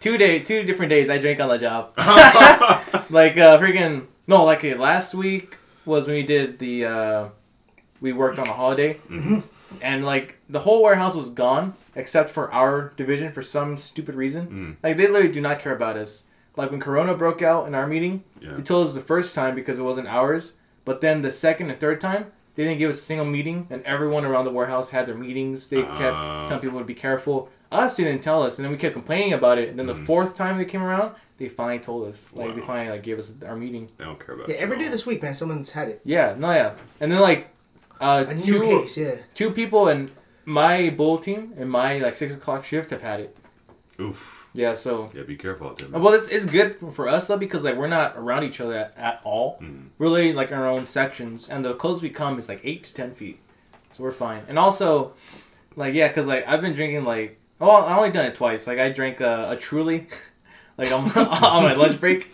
two 0.00 0.16
day, 0.18 0.38
two 0.40 0.62
different 0.64 0.90
days. 0.90 1.08
I 1.10 1.18
drank 1.18 1.40
on 1.40 1.48
the 1.48 1.58
job. 1.58 1.92
like 3.10 3.36
uh, 3.38 3.58
freaking 3.58 4.06
no, 4.26 4.44
like 4.44 4.64
uh, 4.64 4.76
last 4.76 5.14
week 5.14 5.56
was 5.84 6.06
when 6.06 6.16
we 6.16 6.22
did 6.22 6.58
the 6.58 6.84
uh, 6.84 7.28
we 8.00 8.12
worked 8.12 8.38
on 8.38 8.46
a 8.48 8.52
holiday, 8.52 8.94
Mm-hmm. 9.08 9.40
and 9.80 10.04
like 10.04 10.38
the 10.48 10.60
whole 10.60 10.82
warehouse 10.82 11.14
was 11.14 11.30
gone 11.30 11.74
except 11.94 12.30
for 12.30 12.52
our 12.52 12.92
division 12.96 13.32
for 13.32 13.42
some 13.42 13.78
stupid 13.78 14.14
reason. 14.14 14.46
Mm. 14.48 14.76
Like 14.82 14.96
they 14.96 15.06
literally 15.06 15.32
do 15.32 15.40
not 15.40 15.60
care 15.60 15.74
about 15.74 15.96
us. 15.96 16.24
Like 16.56 16.70
when 16.70 16.80
Corona 16.80 17.14
broke 17.14 17.40
out 17.40 17.66
in 17.66 17.74
our 17.74 17.86
meeting, 17.86 18.24
Yeah. 18.40 18.54
they 18.56 18.62
told 18.62 18.86
us 18.88 18.94
the 18.94 19.00
first 19.00 19.34
time 19.34 19.54
because 19.54 19.78
it 19.78 19.82
wasn't 19.82 20.08
ours, 20.08 20.52
but 20.84 21.00
then 21.00 21.22
the 21.22 21.32
second 21.32 21.70
and 21.70 21.80
third 21.80 21.98
time 22.00 22.26
they 22.54 22.64
didn't 22.64 22.78
give 22.78 22.90
us 22.90 22.98
a 22.98 23.02
single 23.02 23.26
meeting, 23.26 23.66
and 23.70 23.82
everyone 23.84 24.24
around 24.24 24.44
the 24.44 24.50
warehouse 24.52 24.90
had 24.90 25.06
their 25.06 25.14
meetings. 25.14 25.68
They 25.68 25.82
Ah. 25.82 25.96
kept 25.96 26.48
telling 26.48 26.60
people 26.62 26.78
to 26.78 26.84
be 26.84 26.94
careful. 26.94 27.48
Us 27.70 27.96
they 27.96 28.04
didn't 28.04 28.22
tell 28.22 28.42
us, 28.42 28.58
and 28.58 28.64
then 28.64 28.70
we 28.72 28.76
kept 28.78 28.92
complaining 28.94 29.32
about 29.32 29.58
it. 29.58 29.70
And 29.70 29.78
then 29.78 29.86
the 29.86 29.94
fourth 29.94 30.34
time 30.34 30.58
they 30.58 30.66
came 30.66 30.82
around, 30.82 31.14
they 31.38 31.48
finally 31.48 31.78
told 31.78 32.06
us. 32.08 32.30
Like 32.34 32.54
they 32.54 32.60
Mm. 32.60 32.66
Finally 32.66 32.90
like 32.90 33.02
gave 33.02 33.18
us 33.18 33.32
our 33.46 33.56
meeting. 33.56 33.88
They 33.96 34.04
don't 34.04 34.18
care 34.24 34.34
about. 34.34 34.48
Yeah, 34.50 34.56
you 34.56 34.60
every 34.60 34.76
at 34.76 34.80
day 34.80 34.84
all. 34.86 34.92
this 34.92 35.06
week, 35.06 35.22
man, 35.22 35.32
someone's 35.34 35.72
had 35.72 35.88
it. 35.88 36.00
Yeah, 36.04 36.34
no, 36.38 36.52
yeah, 36.52 36.72
and 37.00 37.10
then 37.10 37.20
like 37.20 37.48
uh, 38.00 38.24
A 38.28 38.34
two 38.36 38.58
new 38.58 38.80
case, 38.82 38.96
yeah. 38.98 39.14
two 39.32 39.50
people 39.52 39.88
in 39.88 40.10
my 40.44 40.90
bull 40.90 41.18
team 41.18 41.54
and 41.56 41.70
my 41.70 41.98
like 41.98 42.16
six 42.16 42.34
o'clock 42.34 42.64
shift 42.64 42.90
have 42.90 43.00
had 43.02 43.20
it. 43.20 43.36
Oof. 44.00 44.41
Yeah, 44.54 44.74
so 44.74 45.10
Yeah, 45.14 45.22
be 45.22 45.36
careful 45.36 45.68
out 45.68 45.78
there. 45.78 45.88
Man. 45.88 46.02
well, 46.02 46.12
it's, 46.12 46.28
it's 46.28 46.44
good 46.46 46.76
for 46.92 47.08
us 47.08 47.26
though 47.26 47.38
because 47.38 47.64
like 47.64 47.76
we're 47.76 47.86
not 47.88 48.14
around 48.16 48.44
each 48.44 48.60
other 48.60 48.76
at, 48.76 48.96
at 48.98 49.20
all. 49.24 49.58
Mm. 49.62 49.88
Really, 49.98 50.32
like 50.32 50.50
in 50.50 50.58
our 50.58 50.68
own 50.68 50.84
sections, 50.86 51.48
and 51.48 51.64
the 51.64 51.74
closest 51.74 52.02
we 52.02 52.10
come 52.10 52.38
is 52.38 52.48
like 52.48 52.60
eight 52.62 52.84
to 52.84 52.94
ten 52.94 53.14
feet, 53.14 53.38
so 53.92 54.02
we're 54.02 54.12
fine. 54.12 54.42
And 54.48 54.58
also, 54.58 55.14
like 55.74 55.94
yeah, 55.94 56.08
because 56.08 56.26
like 56.26 56.46
I've 56.46 56.60
been 56.60 56.74
drinking 56.74 57.04
like 57.04 57.38
oh 57.60 57.70
I 57.70 57.96
only 57.96 58.10
done 58.10 58.26
it 58.26 58.34
twice. 58.34 58.66
Like 58.66 58.78
I 58.78 58.90
drank 58.90 59.20
a, 59.20 59.50
a 59.52 59.56
Truly, 59.56 60.08
like 60.78 60.92
on, 60.92 61.10
on 61.16 61.62
my 61.62 61.72
lunch 61.74 61.98
break. 61.98 62.30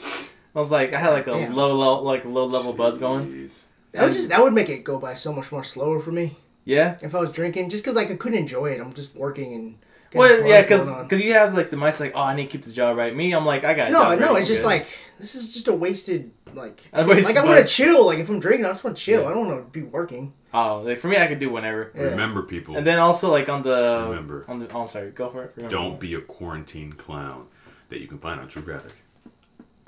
I 0.56 0.60
was 0.60 0.72
like 0.72 0.92
I 0.92 0.98
had 0.98 1.10
like 1.12 1.28
a 1.28 1.32
Damn. 1.32 1.54
low 1.54 1.72
low 1.76 2.02
like 2.02 2.24
low 2.24 2.46
level 2.46 2.72
buzz 2.72 2.98
going. 2.98 3.48
That 3.92 4.04
would 4.04 4.12
just 4.12 4.28
that 4.30 4.42
would 4.42 4.54
make 4.54 4.68
it 4.68 4.82
go 4.82 4.98
by 4.98 5.14
so 5.14 5.32
much 5.32 5.52
more 5.52 5.62
slower 5.62 6.00
for 6.00 6.10
me 6.10 6.36
Yeah. 6.64 6.98
if 7.00 7.14
I 7.14 7.20
was 7.20 7.30
drinking, 7.32 7.70
just 7.70 7.84
because 7.84 7.94
like 7.94 8.10
I 8.10 8.16
couldn't 8.16 8.38
enjoy 8.38 8.72
it. 8.72 8.80
I'm 8.80 8.92
just 8.92 9.14
working 9.14 9.54
and. 9.54 9.78
Getting 10.10 10.18
Well, 10.18 10.46
yeah, 10.46 10.66
buzz 10.68 11.02
because 11.04 11.20
you 11.20 11.32
have 11.34 11.54
like 11.54 11.70
the 11.70 11.76
mindset 11.76 12.00
like, 12.00 12.12
oh, 12.14 12.20
I 12.20 12.34
need 12.34 12.44
to 12.44 12.48
keep 12.50 12.64
this 12.64 12.74
job 12.74 12.96
right. 12.96 13.14
Me, 13.14 13.32
I'm 13.32 13.46
like, 13.46 13.64
I 13.64 13.74
got 13.74 13.90
no, 13.90 13.98
job 14.04 14.20
no, 14.20 14.32
right, 14.32 14.40
it's 14.40 14.48
I'm 14.48 14.54
just 14.54 14.62
good. 14.62 14.68
like 14.68 14.86
this 15.18 15.34
is 15.34 15.52
just 15.52 15.68
a 15.68 15.72
wasted 15.72 16.30
like. 16.54 16.88
A 16.92 17.04
wasted 17.04 17.24
like 17.34 17.36
I'm 17.36 17.48
gonna 17.48 17.66
chill. 17.66 18.06
Like 18.06 18.18
if 18.18 18.28
I'm 18.28 18.40
drinking, 18.40 18.66
I 18.66 18.70
just 18.70 18.84
want 18.84 18.96
to 18.96 19.02
chill. 19.02 19.22
Yeah. 19.22 19.28
I 19.28 19.34
don't 19.34 19.46
want 19.48 19.64
to 19.64 19.70
be 19.70 19.82
working. 19.84 20.32
oh, 20.54 20.82
like 20.82 21.00
for 21.00 21.08
me, 21.08 21.18
I 21.18 21.26
could 21.26 21.38
do 21.38 21.50
whenever. 21.50 21.92
Yeah. 21.94 22.02
Remember, 22.04 22.42
people. 22.42 22.76
And 22.76 22.86
then 22.86 22.98
also 22.98 23.30
like 23.30 23.48
on 23.48 23.62
the 23.62 24.06
Remember. 24.08 24.44
on 24.48 24.58
the 24.58 24.70
oh, 24.72 24.82
I'm 24.82 24.88
sorry, 24.88 25.10
go 25.10 25.30
for 25.30 25.44
it. 25.44 25.52
Remember. 25.56 25.74
don't 25.74 26.00
be 26.00 26.14
a 26.14 26.20
quarantine 26.20 26.92
clown 26.92 27.46
that 27.88 28.00
you 28.00 28.06
can 28.06 28.18
find 28.18 28.40
on 28.40 28.48
True 28.48 28.62
Graphic. 28.62 28.92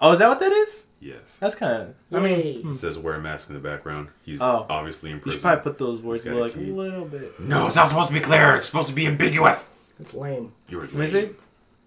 Oh, 0.02 0.12
is 0.12 0.18
that 0.20 0.28
what 0.28 0.40
that 0.40 0.52
is? 0.52 0.86
Yes. 1.00 1.36
That's 1.40 1.54
kind 1.54 1.72
of. 1.72 1.94
I 2.12 2.20
mean, 2.20 2.38
It 2.58 2.62
hmm. 2.62 2.72
says 2.74 2.98
wear 2.98 3.14
a 3.14 3.20
mask 3.20 3.48
in 3.48 3.54
the 3.54 3.60
background. 3.60 4.08
He's 4.22 4.40
Oh. 4.40 4.66
obviously 4.68 5.10
in 5.10 5.20
you 5.24 5.32
should 5.32 5.42
probably 5.42 5.62
put 5.62 5.78
those 5.78 6.00
words 6.00 6.24
got 6.24 6.34
a 6.34 6.38
a 6.38 6.40
like 6.40 6.56
a 6.56 6.60
little 6.60 7.04
bit. 7.04 7.38
no, 7.40 7.66
it's 7.66 7.76
not 7.76 7.88
supposed 7.88 8.08
to 8.08 8.14
be 8.14 8.20
clear. 8.20 8.56
It's 8.56 8.66
supposed 8.66 8.88
to 8.88 8.94
be 8.94 9.06
ambiguous. 9.06 9.68
It's 10.00 10.14
lame. 10.14 10.52
You're 10.68 10.82
Let 10.82 10.94
me 10.94 11.06
see. 11.06 11.30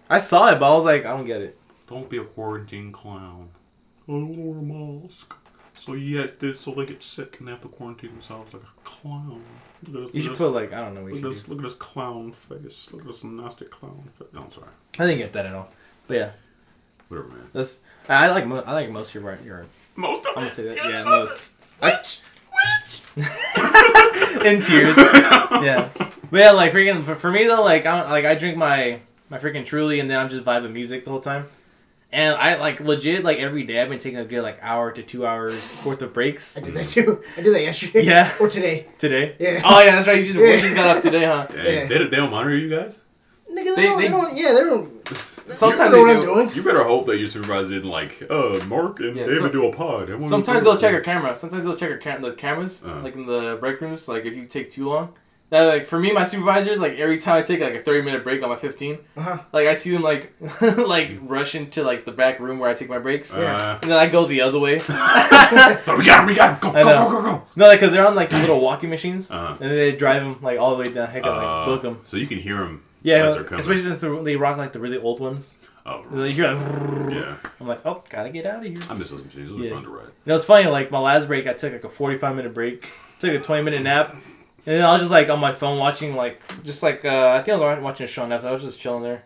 I 0.09 0.19
saw 0.19 0.49
it, 0.51 0.59
but 0.59 0.71
I 0.71 0.75
was 0.75 0.85
like, 0.85 1.05
I 1.05 1.09
don't 1.15 1.25
get 1.25 1.41
it. 1.41 1.57
Don't 1.87 2.09
be 2.09 2.17
a 2.17 2.23
quarantine 2.23 2.91
clown. 2.91 3.49
I 4.07 4.11
don't 4.11 4.37
wear 4.37 4.59
a 4.59 4.61
mask. 5.01 5.35
So 5.75 5.93
you 5.93 6.21
get 6.21 6.39
this, 6.39 6.59
so 6.59 6.71
they 6.75 6.85
get 6.85 7.01
sick 7.01 7.39
and 7.39 7.47
they 7.47 7.51
have 7.51 7.61
to 7.61 7.67
quarantine 7.67 8.11
themselves 8.11 8.53
like 8.53 8.61
a 8.61 8.83
clown. 8.83 9.41
Look 9.87 10.09
at 10.09 10.15
You 10.15 10.21
this, 10.21 10.23
should 10.29 10.37
put 10.37 10.49
like 10.53 10.71
I 10.71 10.81
don't 10.81 10.93
know. 10.93 11.01
What 11.03 11.13
look 11.13 11.21
you 11.21 11.27
at 11.27 11.33
this, 11.33 11.43
do. 11.43 11.49
look 11.51 11.59
at 11.59 11.63
this 11.63 11.73
clown 11.73 12.31
face. 12.31 12.89
Look 12.91 13.01
at 13.01 13.07
this 13.07 13.23
nasty 13.23 13.65
clown 13.65 14.03
face. 14.09 14.27
No, 14.33 14.43
I'm 14.43 14.51
sorry. 14.51 14.67
I 14.99 15.05
didn't 15.07 15.17
get 15.19 15.33
that 15.33 15.47
at 15.47 15.55
all. 15.55 15.69
But 16.07 16.17
yeah, 16.17 16.29
Whatever, 17.07 17.29
man. 17.29 17.49
that's 17.53 17.79
I 18.07 18.27
like 18.29 18.45
mo- 18.45 18.63
I 18.65 18.73
like 18.73 18.91
most 18.91 19.09
of 19.09 19.15
your 19.15 19.23
right 19.23 19.41
your 19.43 19.65
Most 19.95 20.21
of 20.25 20.27
I'm 20.37 20.43
gonna 20.43 20.51
say 20.51 20.63
that. 20.65 20.75
You're 20.77 20.89
Yeah, 20.89 21.03
supposed 21.03 21.29
most. 21.31 21.39
to- 21.39 22.23
Which? 22.81 22.99
Which? 23.15 24.45
in 24.45 24.61
tears. 24.61 24.97
yeah, 24.97 25.89
but 26.31 26.37
yeah, 26.39 26.51
like 26.51 26.71
freaking 26.73 27.03
for, 27.03 27.15
for 27.15 27.31
me 27.31 27.45
though, 27.45 27.63
like 27.63 27.85
I 27.85 28.09
like 28.09 28.25
I 28.25 28.35
drink 28.35 28.57
my 28.57 28.99
my 29.29 29.39
freaking 29.39 29.65
Truly 29.65 29.99
and 29.99 30.09
then 30.09 30.19
I'm 30.19 30.29
just 30.29 30.43
vibing 30.43 30.71
music 30.73 31.05
the 31.05 31.11
whole 31.11 31.21
time. 31.21 31.45
And 32.11 32.35
I 32.35 32.57
like 32.57 32.79
legit 32.79 33.23
like 33.23 33.39
every 33.39 33.63
day 33.63 33.81
I've 33.81 33.89
been 33.89 33.97
taking 33.97 34.19
a 34.19 34.25
good 34.25 34.43
like 34.43 34.59
hour 34.61 34.91
to 34.91 35.01
two 35.01 35.25
hours 35.25 35.55
worth 35.83 36.01
of 36.03 36.13
breaks 36.13 36.55
I 36.57 36.61
did 36.61 36.75
that 36.75 36.85
too. 36.85 37.23
I 37.37 37.41
did 37.41 37.55
that 37.55 37.61
yesterday. 37.61 38.03
Yeah. 38.03 38.31
Or 38.39 38.47
today. 38.47 38.85
today. 38.99 39.35
Yeah. 39.39 39.61
Oh 39.65 39.79
yeah, 39.81 39.95
that's 39.95 40.07
right. 40.07 40.19
You 40.19 40.25
just, 40.25 40.37
Yeah. 40.37 40.53
you 40.53 40.61
just 40.61 40.75
got 40.75 40.95
up 40.97 41.01
today, 41.07 41.25
huh? 41.25 41.47
Dang, 41.49 41.57
Yeah. 41.65 41.85
they, 41.87 41.97
they 41.97 42.15
don't 42.17 42.29
monitor 42.29 42.55
you 42.55 42.69
guys? 42.69 43.01
Nigga, 43.53 43.75
they, 43.75 43.81
They- 43.81 43.83
don't, 43.85 43.97
they, 43.97 44.03
they- 44.05 44.09
don't. 44.09 44.37
Yeah, 44.37 44.53
they 44.53 44.59
don't. 44.61 45.07
Sometimes 45.53 45.91
they 45.91 45.97
they 45.97 45.97
know 45.97 46.01
what 46.03 46.09
I'm 46.15 46.21
do. 46.21 46.33
doing. 46.33 46.55
You 46.55 46.63
better 46.63 46.83
hope 46.83 47.05
that 47.07 47.17
your 47.17 47.27
supervisor 47.27 47.75
isn't 47.75 47.87
like, 47.89 48.23
uh, 48.29 48.59
Mark 48.67 48.99
and 49.01 49.15
Yeah, 49.17 49.25
David 49.25 49.39
so- 49.39 49.49
do 49.49 49.67
a 49.67 49.73
pod. 49.73 50.09
I 50.09 50.13
wanna 50.15 50.29
Sometimes 50.29 50.59
do 50.59 50.63
they'll 50.65 50.77
it." 50.77 50.81
check 50.81 50.91
your 50.91 51.01
camera. 51.01 51.35
Sometimes 51.35 51.65
they'll 51.65 51.75
check 51.75 51.91
our 51.91 51.97
cam- 51.97 52.21
the 52.21 52.31
cameras, 52.31 52.81
Uh. 52.85 53.01
like 53.03 53.15
in 53.15 53.25
the 53.25 53.57
break 53.59 53.79
rooms. 53.81 54.07
Like 54.07 54.25
if 54.25 54.33
you 54.35 54.45
take 54.45 54.69
too 54.71 54.87
long. 54.89 55.13
That 55.49 55.67
like 55.67 55.85
for 55.85 55.99
me, 55.99 56.11
my 56.11 56.25
supervisors 56.25 56.79
like 56.79 56.93
every 56.93 57.19
time 57.19 57.35
I 57.35 57.41
take 57.43 57.59
like 57.59 57.75
a 57.75 57.81
thirty 57.81 58.01
minute 58.01 58.23
break 58.23 58.41
on 58.41 58.49
my 58.49 58.55
fifteen, 58.55 58.97
Uh-huh. 59.15 59.37
like 59.51 59.67
I 59.67 59.75
see 59.75 59.91
them 59.91 60.01
like 60.01 60.33
like 60.77 61.11
rush 61.21 61.53
into 61.53 61.83
like 61.83 62.05
the 62.05 62.11
back 62.11 62.39
room 62.39 62.57
where 62.57 62.69
I 62.71 62.73
take 62.73 62.89
my 62.89 62.97
breaks, 62.97 63.31
Uh, 63.35 63.77
and 63.81 63.91
then 63.91 63.97
I 63.99 64.07
go 64.07 64.25
the 64.25 64.41
other 64.41 64.57
way. 64.57 64.79
so 65.83 65.95
we 65.97 66.05
got 66.05 66.21
him, 66.21 66.25
we 66.27 66.33
got 66.35 66.53
him. 66.63 66.71
Go, 66.71 66.79
I 66.79 66.83
go, 66.83 66.89
know. 66.93 67.09
go, 67.09 67.21
go, 67.21 67.21
go. 67.23 67.43
No, 67.55 67.67
like, 67.67 67.79
cause 67.79 67.91
they're 67.91 68.07
on 68.07 68.15
like 68.15 68.29
the 68.29 68.39
little 68.39 68.61
walking 68.61 68.89
machines, 68.89 69.29
Uh-huh. 69.29 69.57
and 69.59 69.69
then 69.69 69.77
they 69.77 69.91
drive 69.91 70.23
them 70.23 70.37
like 70.41 70.57
all 70.57 70.71
the 70.75 70.81
way 70.83 70.91
down. 70.91 71.07
Heck, 71.07 71.23
Uh, 71.23 71.29
like 71.35 71.65
book 71.67 71.81
them. 71.83 71.99
So 72.03 72.17
you 72.17 72.25
can 72.25 72.39
hear 72.39 72.57
them 72.57 72.81
Yeah, 73.03 73.25
as 73.25 73.35
they're 73.35 73.43
coming. 73.43 73.59
especially 73.59 73.83
since 73.83 73.99
they're- 73.99 74.23
they 74.23 74.35
rock 74.35 74.57
like 74.57 74.73
the 74.73 74.79
really 74.79 74.97
old 74.97 75.19
ones. 75.19 75.59
oh, 75.85 76.03
And 76.09 76.19
you 76.21 76.33
hear 76.33 76.51
like, 76.53 77.11
yeah. 77.13 77.35
I'm 77.59 77.67
like, 77.67 77.85
oh, 77.85 78.03
gotta 78.09 78.29
get 78.29 78.45
out 78.45 78.65
of 78.65 78.71
here. 78.71 78.79
I 78.89 78.93
miss 78.93 79.09
those 79.11 79.23
machines. 79.25 79.49
Those 79.49 79.59
Yeah. 79.59 79.71
are 79.71 79.73
fun 79.75 79.83
to 79.83 79.89
ride. 79.89 80.05
You 80.05 80.11
know, 80.27 80.35
it's 80.35 80.45
funny. 80.45 80.67
Like 80.67 80.89
my 80.91 80.99
last 80.99 81.27
break, 81.27 81.45
I 81.47 81.53
took 81.53 81.73
like 81.73 81.83
a 81.83 81.89
forty-five 81.89 82.35
minute 82.35 82.53
break, 82.53 82.87
took 83.19 83.31
a 83.33 83.39
twenty-minute 83.39 83.81
nap, 83.83 84.11
and 84.13 84.21
then 84.65 84.81
I 84.85 84.93
was 84.93 85.01
just 85.01 85.11
like 85.11 85.29
on 85.29 85.39
my 85.39 85.51
phone 85.53 85.77
watching 85.79 86.15
like 86.15 86.41
just 86.63 86.81
like 86.83 87.03
uh, 87.03 87.29
I 87.31 87.41
think 87.43 87.61
I 87.61 87.73
was 87.75 87.83
watching 87.83 88.05
a 88.05 88.07
show 88.07 88.23
on 88.23 88.29
Netflix. 88.29 88.43
I 88.45 88.51
was 88.51 88.63
just 88.63 88.79
chilling 88.79 89.03
there. 89.03 89.23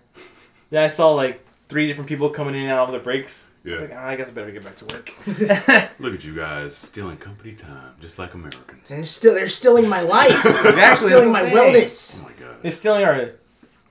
Then 0.71 0.83
I 0.83 0.87
saw 0.87 1.11
like 1.13 1.45
three 1.69 1.85
different 1.87 2.07
people 2.09 2.29
coming 2.31 2.55
in 2.55 2.61
and 2.63 2.71
out 2.71 2.87
of 2.87 2.93
the 2.93 2.99
breaks. 2.99 3.51
I 3.65 3.69
was 3.69 3.79
Yeah. 3.81 3.85
like, 3.87 3.95
ah, 3.97 4.07
I 4.07 4.15
guess 4.15 4.29
I 4.29 4.31
better 4.31 4.51
get 4.51 4.63
back 4.63 4.77
to 4.77 4.85
work. 4.85 5.11
Look 5.99 6.13
at 6.15 6.23
you 6.23 6.33
guys 6.33 6.75
stealing 6.75 7.17
company 7.17 7.53
time, 7.53 7.91
just 8.01 8.17
like 8.17 8.33
Americans. 8.33 8.89
And 8.89 9.05
still, 9.05 9.33
they're 9.35 9.47
stealing 9.49 9.87
my 9.89 10.01
life. 10.01 10.31
Exactly, 10.45 10.71
They're 10.71 10.95
stealing 10.95 11.31
that's 11.33 11.53
my 11.53 11.53
what 11.53 11.67
I'm 11.67 11.73
wellness. 11.75 12.19
Oh 12.21 12.23
my 12.23 12.31
god. 12.45 12.55
it's 12.63 12.77
stealing 12.77 13.03
our 13.03 13.31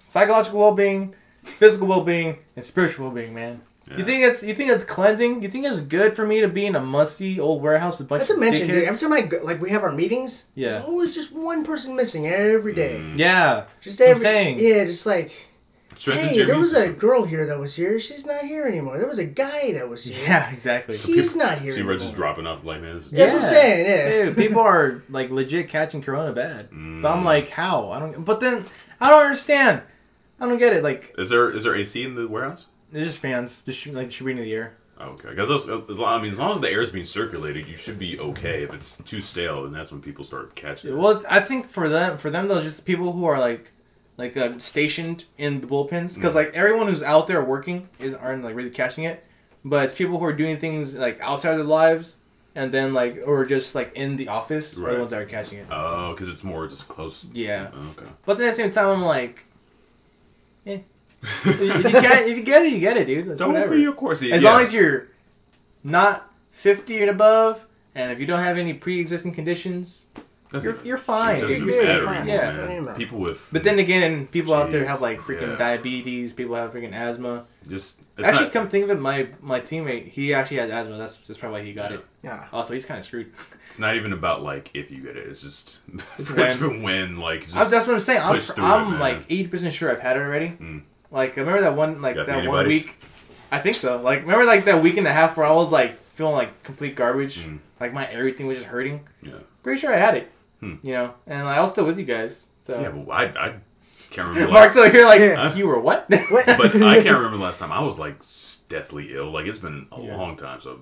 psychological 0.06 0.60
well-being, 0.60 1.14
physical 1.42 1.86
well-being, 1.88 2.38
and 2.54 2.64
spiritual 2.64 3.06
well-being, 3.06 3.34
man. 3.34 3.60
Yeah. 3.90 3.98
You 3.98 4.04
think 4.04 4.24
it's 4.24 4.42
you 4.42 4.54
think 4.54 4.70
it's 4.70 4.82
cleansing? 4.84 5.42
You 5.42 5.48
think 5.48 5.64
it's 5.64 5.80
good 5.80 6.12
for 6.14 6.26
me 6.26 6.40
to 6.40 6.48
be 6.48 6.66
in 6.66 6.74
a 6.74 6.80
musty 6.80 7.38
old 7.38 7.62
warehouse 7.62 7.98
with 7.98 8.06
a 8.06 8.08
bunch 8.08 8.20
Not 8.22 8.26
to 8.28 8.32
of 8.34 8.40
mention, 8.40 8.66
dude, 8.66 8.82
dickheads? 8.82 8.86
every 8.88 8.98
time 9.00 9.12
I 9.12 9.20
go, 9.22 9.38
like 9.44 9.60
we 9.60 9.70
have 9.70 9.84
our 9.84 9.92
meetings, 9.92 10.46
Yeah. 10.56 10.70
there's 10.70 10.84
always 10.86 11.14
just 11.14 11.32
one 11.32 11.64
person 11.64 11.94
missing 11.94 12.26
every 12.26 12.72
day. 12.74 12.96
Mm. 13.00 13.16
yeah, 13.16 13.64
Just 13.80 13.98
That's 14.00 14.08
I'm 14.08 14.10
every, 14.16 14.22
saying. 14.24 14.58
yeah, 14.58 14.84
just 14.86 15.06
like, 15.06 15.30
hey, 15.96 16.42
there 16.44 16.58
was 16.58 16.74
a 16.74 16.92
girl 16.92 17.22
here 17.24 17.46
that 17.46 17.60
was 17.60 17.76
here. 17.76 18.00
She's 18.00 18.26
not 18.26 18.44
here 18.44 18.66
anymore. 18.66 18.98
There 18.98 19.06
was 19.06 19.20
a 19.20 19.24
guy 19.24 19.72
that 19.74 19.88
was 19.88 20.02
here. 20.04 20.18
yeah, 20.24 20.50
exactly. 20.50 20.96
He's 20.96 21.36
not 21.36 21.58
here 21.58 21.72
So 21.74 21.78
you 21.78 21.84
were 21.86 21.96
just 21.96 22.14
dropping 22.16 22.48
off 22.48 22.64
like, 22.64 22.80
man, 22.82 22.96
this 22.96 23.06
is 23.06 23.10
That's 23.12 23.32
what 23.34 23.42
I'm 23.44 23.48
saying. 23.48 23.86
Yeah. 23.86 24.24
Dude, 24.26 24.36
people 24.36 24.62
are 24.62 25.00
like 25.10 25.30
legit 25.30 25.68
catching 25.68 26.02
corona 26.02 26.32
bad. 26.32 26.70
But 26.70 26.76
I'm 26.76 27.22
Mm. 27.22 27.24
like, 27.24 27.50
how? 27.50 27.90
I 27.92 28.00
don't. 28.00 28.24
But 28.24 28.40
then 28.40 28.64
I 29.00 29.10
don't 29.10 29.22
understand. 29.26 29.82
I 30.40 30.46
don't 30.46 30.58
get 30.58 30.72
it. 30.74 30.82
Like, 30.82 31.14
Is 31.18 31.30
there 31.30 31.50
is 31.50 31.64
there 31.64 31.74
AC 31.74 32.02
in 32.02 32.14
the 32.14 32.28
warehouse? 32.28 32.66
it's 32.92 33.06
just 33.06 33.18
fans, 33.18 33.62
just 33.62 33.86
like 33.86 34.20
in 34.20 34.36
the 34.36 34.52
air. 34.52 34.76
Oh, 34.98 35.08
okay, 35.10 35.28
because 35.30 35.50
as, 35.50 35.98
long, 35.98 36.18
I 36.18 36.22
mean, 36.22 36.30
as 36.32 36.38
long 36.38 36.52
as 36.52 36.60
the 36.60 36.70
air 36.70 36.80
is 36.80 36.88
being 36.88 37.04
circulated, 37.04 37.66
you 37.66 37.76
should 37.76 37.98
be 37.98 38.18
okay. 38.18 38.62
If 38.62 38.72
it's 38.72 38.96
too 38.98 39.20
stale, 39.20 39.64
then 39.64 39.72
that's 39.72 39.92
when 39.92 40.00
people 40.00 40.24
start 40.24 40.54
catching. 40.54 40.90
it. 40.90 40.96
Well, 40.96 41.10
it's- 41.10 41.26
I 41.28 41.40
think 41.40 41.68
for 41.68 41.88
them, 41.90 42.16
for 42.16 42.30
them 42.30 42.48
though, 42.48 42.62
just 42.62 42.86
people 42.86 43.12
who 43.12 43.26
are 43.26 43.38
like, 43.38 43.72
like 44.16 44.36
uh, 44.38 44.58
stationed 44.58 45.24
in 45.36 45.60
the 45.60 45.66
bullpens, 45.66 46.14
because 46.14 46.32
Mm. 46.32 46.36
like 46.36 46.54
everyone 46.54 46.88
who's 46.88 47.02
out 47.02 47.26
there 47.26 47.42
working 47.44 47.88
is 47.98 48.14
aren't 48.14 48.42
like 48.44 48.54
really 48.56 48.70
catching 48.70 49.04
it, 49.04 49.22
but 49.64 49.84
it's 49.84 49.94
people 49.94 50.18
who 50.18 50.24
are 50.24 50.32
doing 50.32 50.56
things 50.58 50.96
like 50.96 51.20
outside 51.20 51.50
of 51.50 51.56
their 51.58 51.66
lives, 51.66 52.16
and 52.54 52.72
then 52.72 52.94
like 52.94 53.20
or 53.26 53.44
just 53.44 53.74
like 53.74 53.92
in 53.94 54.16
the 54.16 54.28
office 54.28 54.78
are 54.78 54.82
Right. 54.82 54.92
the 54.94 54.98
ones 55.00 55.10
that 55.10 55.20
are 55.20 55.26
catching 55.26 55.58
it. 55.58 55.66
Oh, 55.70 56.12
because 56.12 56.28
it's 56.30 56.42
more 56.44 56.66
just 56.68 56.88
close. 56.88 57.26
Yeah. 57.34 57.68
Oh, 57.74 57.90
okay. 57.98 58.10
But 58.24 58.38
then 58.38 58.46
at 58.48 58.52
the 58.52 58.56
same 58.62 58.70
time, 58.70 58.88
I'm 58.88 59.02
like. 59.02 59.42
If 61.22 61.84
you 61.84 61.92
get 61.92 62.28
if 62.28 62.36
you 62.36 62.42
get 62.42 62.64
it, 62.66 62.72
you 62.72 62.80
get 62.80 62.96
it, 62.96 63.06
dude. 63.06 63.28
That's 63.28 63.38
Don't 63.40 63.52
whatever. 63.54 63.74
be 63.74 63.84
a 63.84 63.92
course. 63.92 64.22
as 64.22 64.42
long 64.42 64.60
as 64.60 64.72
you're 64.72 65.08
not 65.84 66.30
50 66.52 67.00
and 67.02 67.10
above 67.10 67.66
And 67.94 68.12
if 68.12 68.20
you 68.20 68.26
don't 68.26 68.40
have 68.40 68.58
any 68.58 68.74
pre-existing 68.74 69.32
conditions, 69.32 70.06
You're- 70.52 70.76
you're 70.84 70.98
fine. 70.98 71.40
Doesn't 71.40 71.48
You're 71.48 71.56
even 71.56 71.68
good, 71.68 71.86
matter 71.86 72.04
fine. 72.04 72.16
anymore, 72.16 72.34
Yeah. 72.36 72.42
man. 72.52 72.56
Don't 72.56 72.70
even 72.72 72.84
matter. 72.84 72.98
People 72.98 73.18
with 73.18 73.48
but 73.52 73.62
then 73.64 73.78
again, 73.78 74.26
people 74.28 74.52
out 74.54 74.70
there 74.70 74.84
have 74.86 75.00
like 75.00 75.18
freaking 75.20 75.50
yeah. 75.52 75.56
diabetes. 75.56 76.32
People 76.32 76.54
have 76.56 76.72
freaking 76.72 76.92
asthma. 76.92 77.44
just 77.68 78.00
it's 78.18 78.26
actually, 78.26 78.44
not- 78.44 78.52
come 78.52 78.68
think 78.68 78.84
of 78.84 78.90
it, 78.90 79.00
my 79.00 79.28
my 79.42 79.60
teammate, 79.60 80.08
he 80.08 80.32
actually 80.34 80.58
had 80.58 80.70
asthma. 80.70 80.96
That's 80.98 81.16
that's 81.16 81.38
probably 81.38 81.60
why 81.60 81.66
he 81.66 81.72
got 81.72 81.90
Yeah. 81.90 81.96
it. 81.98 82.04
Yeah. 82.22 82.46
Also, 82.52 82.74
he's 82.74 82.86
kind 82.86 82.98
of 82.98 83.04
screwed. 83.04 83.32
It's 83.66 83.80
not 83.80 83.96
even 83.96 84.12
about 84.12 84.42
like 84.44 84.70
if 84.74 84.90
you 84.92 85.02
get 85.02 85.16
it. 85.16 85.26
It's 85.26 85.42
just 85.42 85.80
It's 86.18 86.30
it's 86.30 86.30
when. 86.30 86.58
been 86.60 86.82
when 86.82 87.16
like 87.18 87.44
just 87.46 87.56
I, 87.56 87.64
that's 87.64 87.86
what 87.88 87.94
I'm 87.94 88.00
saying. 88.00 88.22
I'm, 88.22 88.34
push 88.34 88.46
through 88.48 88.64
it, 88.64 88.68
I'm 88.68 88.90
man. 88.92 89.00
like 89.00 89.18
eighty 89.28 89.48
percent 89.48 89.74
sure 89.74 89.90
I've 89.90 90.00
had 90.00 90.16
it 90.16 90.20
already. 90.20 90.50
Mm. 90.50 90.82
Like 91.10 91.36
I 91.38 91.40
remember 91.42 91.60
that 91.62 91.76
one 91.76 92.02
like 92.02 92.16
that 92.16 92.26
one 92.28 92.36
antibodies? 92.38 92.84
week. 92.84 92.96
I 93.52 93.58
think 93.58 93.76
so. 93.76 94.00
Like 94.00 94.20
remember 94.22 94.44
like 94.44 94.64
that 94.64 94.82
week 94.82 94.96
and 94.96 95.06
a 95.06 95.12
half 95.12 95.36
where 95.36 95.46
I 95.46 95.52
was 95.52 95.70
like 95.72 95.98
feeling 96.14 96.34
like 96.34 96.62
complete 96.62 96.94
garbage. 96.96 97.38
Mm. 97.38 97.58
Like 97.80 97.92
my 97.92 98.06
everything 98.06 98.46
was 98.46 98.56
just 98.58 98.68
hurting. 98.68 99.06
yeah. 99.22 99.34
Pretty 99.62 99.80
sure 99.80 99.92
I 99.94 99.98
had 99.98 100.16
it. 100.16 100.30
Hmm. 100.60 100.74
You 100.82 100.92
know, 100.94 101.14
and 101.26 101.46
I 101.46 101.60
was 101.60 101.70
still 101.72 101.84
with 101.84 101.98
you 101.98 102.04
guys. 102.04 102.46
So 102.62 102.80
Yeah, 102.80 102.90
but 102.90 103.10
I 103.12 103.24
I 103.46 103.54
can't 104.10 104.28
remember. 104.28 104.52
Mark's 104.52 104.74
Last, 104.76 104.86
over 104.88 104.96
here 104.96 105.06
like 105.06 105.20
Yeah. 105.20 105.54
you 105.54 105.66
were 105.68 105.78
what? 105.78 106.08
What? 106.30 106.46
but 106.46 106.74
I 106.76 107.02
can't 107.02 107.16
remember 107.16 107.36
the 107.36 107.44
last 107.44 107.58
time 107.58 107.70
I 107.72 107.80
was 107.82 107.98
like 107.98 108.16
deathly 108.68 109.14
ill. 109.14 109.30
Like 109.30 109.46
it's 109.46 109.58
been 109.58 109.86
a 109.92 110.00
Yeah. 110.02 110.16
long 110.16 110.36
time. 110.36 110.60
So 110.60 110.80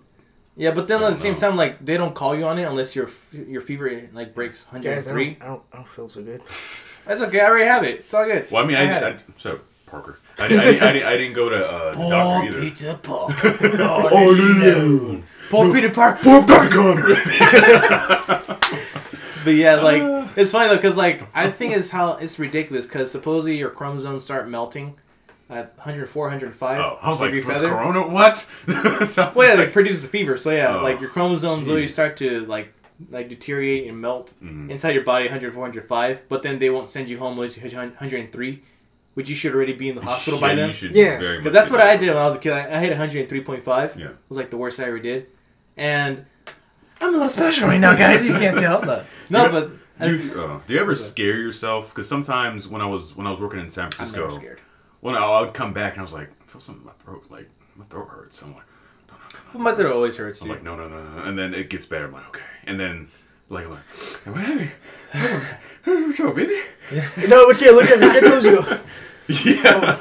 yeah, 0.56 0.70
but 0.70 0.86
then 0.86 1.02
at 1.02 1.10
the 1.10 1.16
same 1.16 1.32
know. 1.32 1.38
time, 1.38 1.56
like 1.56 1.84
they 1.84 1.96
don't 1.96 2.14
call 2.14 2.34
you 2.36 2.44
on 2.44 2.58
it 2.58 2.62
unless 2.64 2.94
your 2.94 3.10
your 3.32 3.60
fever 3.60 4.08
like 4.12 4.34
breaks 4.34 4.64
Guys, 4.72 5.08
I 5.08 5.12
103. 5.12 5.24
don't, 5.34 5.42
I 5.42 5.46
don't, 5.46 5.62
I 5.72 5.76
don't 5.78 5.88
feel 5.88 6.08
so 6.08 6.22
good. 6.22 6.40
That's 6.40 7.20
okay. 7.20 7.40
I 7.40 7.46
already 7.46 7.66
have 7.66 7.82
it. 7.84 8.00
It's 8.00 8.14
all 8.14 8.24
good. 8.24 8.48
well, 8.50 8.62
I 8.62 8.66
mean, 8.66 8.76
I, 8.76 8.84
had 8.84 9.02
I, 9.02 9.08
it. 9.10 9.24
so 9.36 9.58
Parker. 9.94 10.18
I, 10.38 10.48
didn't- 10.48 10.60
I, 10.60 10.64
didn't, 10.66 10.82
I, 10.82 10.92
didn't, 10.92 11.06
I 11.08 11.16
didn't 11.16 11.32
go 11.34 11.48
to 11.48 11.66
uh, 11.66 11.94
the 11.94 12.08
doctor 12.08 12.48
either. 12.48 12.60
Peter 12.60 12.98
Paul. 13.02 13.32
Oh, 14.16 14.34
no. 14.60 15.22
Paul 15.50 15.72
Peter 15.72 15.90
Park. 15.90 16.18
But 19.44 19.56
yeah, 19.56 19.74
like 19.82 20.00
it's 20.36 20.52
funny 20.52 20.74
though, 20.74 20.80
cause 20.80 20.96
like 20.96 21.22
I 21.36 21.50
think 21.50 21.76
is 21.76 21.90
how 21.90 22.12
it's 22.14 22.38
ridiculous, 22.38 22.86
cause 22.86 23.10
supposedly 23.10 23.58
your 23.58 23.68
chromosomes 23.68 24.24
start 24.24 24.48
melting 24.48 24.94
at 25.50 25.76
104, 25.76 26.24
105. 26.28 26.78
Oh, 26.80 26.98
I 27.02 27.10
was 27.10 27.20
like, 27.20 27.34
your 27.34 27.42
for 27.42 27.54
Corona, 27.58 28.06
what? 28.08 28.38
So- 29.06 29.32
Well, 29.34 29.46
yeah, 29.46 29.60
like 29.62 29.72
produces 29.74 30.00
the 30.00 30.08
fever. 30.08 30.38
So 30.38 30.50
yeah, 30.50 30.78
Oh, 30.78 30.82
like 30.82 30.98
your 30.98 31.10
chromosomes 31.10 31.66
literally 31.66 31.88
start 31.88 32.16
to 32.18 32.46
like 32.46 32.72
like 33.10 33.28
deteriorate 33.28 33.86
and 33.88 34.00
melt 34.00 34.32
Mhm. 34.42 34.70
inside 34.70 34.94
your 34.94 35.04
body 35.04 35.26
104, 35.26 35.60
105. 35.60 36.22
But 36.30 36.42
then 36.42 36.58
they 36.58 36.70
won't 36.70 36.88
send 36.88 37.10
you 37.10 37.18
home 37.18 37.34
unless 37.34 37.54
you 37.56 37.62
hit 37.62 37.74
103, 37.74 38.62
which 39.14 39.28
you 39.28 39.34
should 39.34 39.54
already 39.54 39.72
be 39.72 39.88
in 39.88 39.94
the 39.96 40.02
hospital 40.02 40.38
by 40.40 40.50
Yeah, 40.50 40.54
then. 40.56 40.68
You 40.68 40.74
should 40.74 40.94
Yeah. 40.94 41.18
Because 41.36 41.52
that's 41.52 41.70
what 41.70 41.80
I 41.80 41.96
did 41.96 42.08
when 42.08 42.18
I 42.18 42.26
was 42.26 42.36
a 42.36 42.38
kid. 42.38 42.52
I, 42.52 42.78
I 42.78 42.80
hit 42.80 42.92
103.5. 42.96 43.96
Yeah. 43.96 44.06
It 44.06 44.16
was 44.28 44.36
like 44.38 44.50
the 44.50 44.56
worst 44.56 44.78
I 44.80 44.84
ever 44.84 44.98
did. 44.98 45.26
And 45.76 46.26
I'm 47.00 47.10
a 47.10 47.12
little 47.12 47.28
special 47.28 47.68
right 47.68 47.80
now, 47.80 47.94
guys. 47.94 48.24
You 48.24 48.34
can't 48.34 48.58
tell. 48.58 48.80
No, 49.30 49.46
no 49.46 49.50
but 49.98 50.06
You, 50.08 50.38
uh, 50.40 50.60
do 50.66 50.74
you 50.74 50.78
ever 50.80 50.94
scare 50.94 51.38
yourself? 51.38 51.90
Because 51.90 52.06
sometimes 52.08 52.68
when 52.68 52.82
I 52.82 52.86
was 52.86 53.16
when 53.16 53.26
I 53.26 53.30
was 53.30 53.40
working 53.40 53.60
in 53.60 53.70
San 53.70 53.86
I'm 53.86 53.90
Francisco, 53.90 54.20
never 54.26 54.34
scared. 54.34 54.60
when 55.00 55.14
I, 55.14 55.20
I 55.24 55.40
would 55.40 55.54
come 55.54 55.72
back 55.72 55.92
and 55.94 56.00
I 56.00 56.02
was 56.02 56.12
like, 56.12 56.30
I 56.42 56.46
feel 56.46 56.60
something 56.60 56.82
in 56.82 56.86
my 56.86 56.92
throat, 57.02 57.24
like 57.30 57.48
my 57.74 57.84
throat 57.86 58.08
hurts. 58.08 58.42
I'm 58.42 58.52
like, 58.54 58.64
no, 59.08 59.14
no, 59.14 59.20
no, 59.22 59.28
no. 59.38 59.50
Well, 59.54 59.62
my 59.62 59.72
throat 59.74 59.92
always 59.94 60.16
hurts. 60.16 60.40
I'm 60.42 60.48
Dude. 60.48 60.56
like, 60.56 60.62
no, 60.64 60.76
no, 60.76 60.88
no, 60.88 61.02
no. 61.02 61.22
And 61.24 61.38
then 61.38 61.54
it 61.54 61.70
gets 61.70 61.86
better. 61.86 62.04
I'm 62.06 62.12
like, 62.12 62.28
okay. 62.28 62.42
And 62.64 62.78
then, 62.78 63.08
like, 63.48 63.64
I'm 63.64 63.70
like, 63.72 64.26
am 64.26 64.34
I 64.34 64.42
having? 64.42 64.70
What's 65.84 66.20
up, 66.20 66.34
baby? 66.36 66.60
You 67.16 67.28
know, 67.28 67.46
but 67.50 67.58
yeah, 67.62 67.70
look 67.70 67.84
at 67.90 67.98
the 67.98 68.06
symptoms. 68.10 68.44
You 68.44 68.62
go, 68.62 68.78
Yeah. 69.28 69.98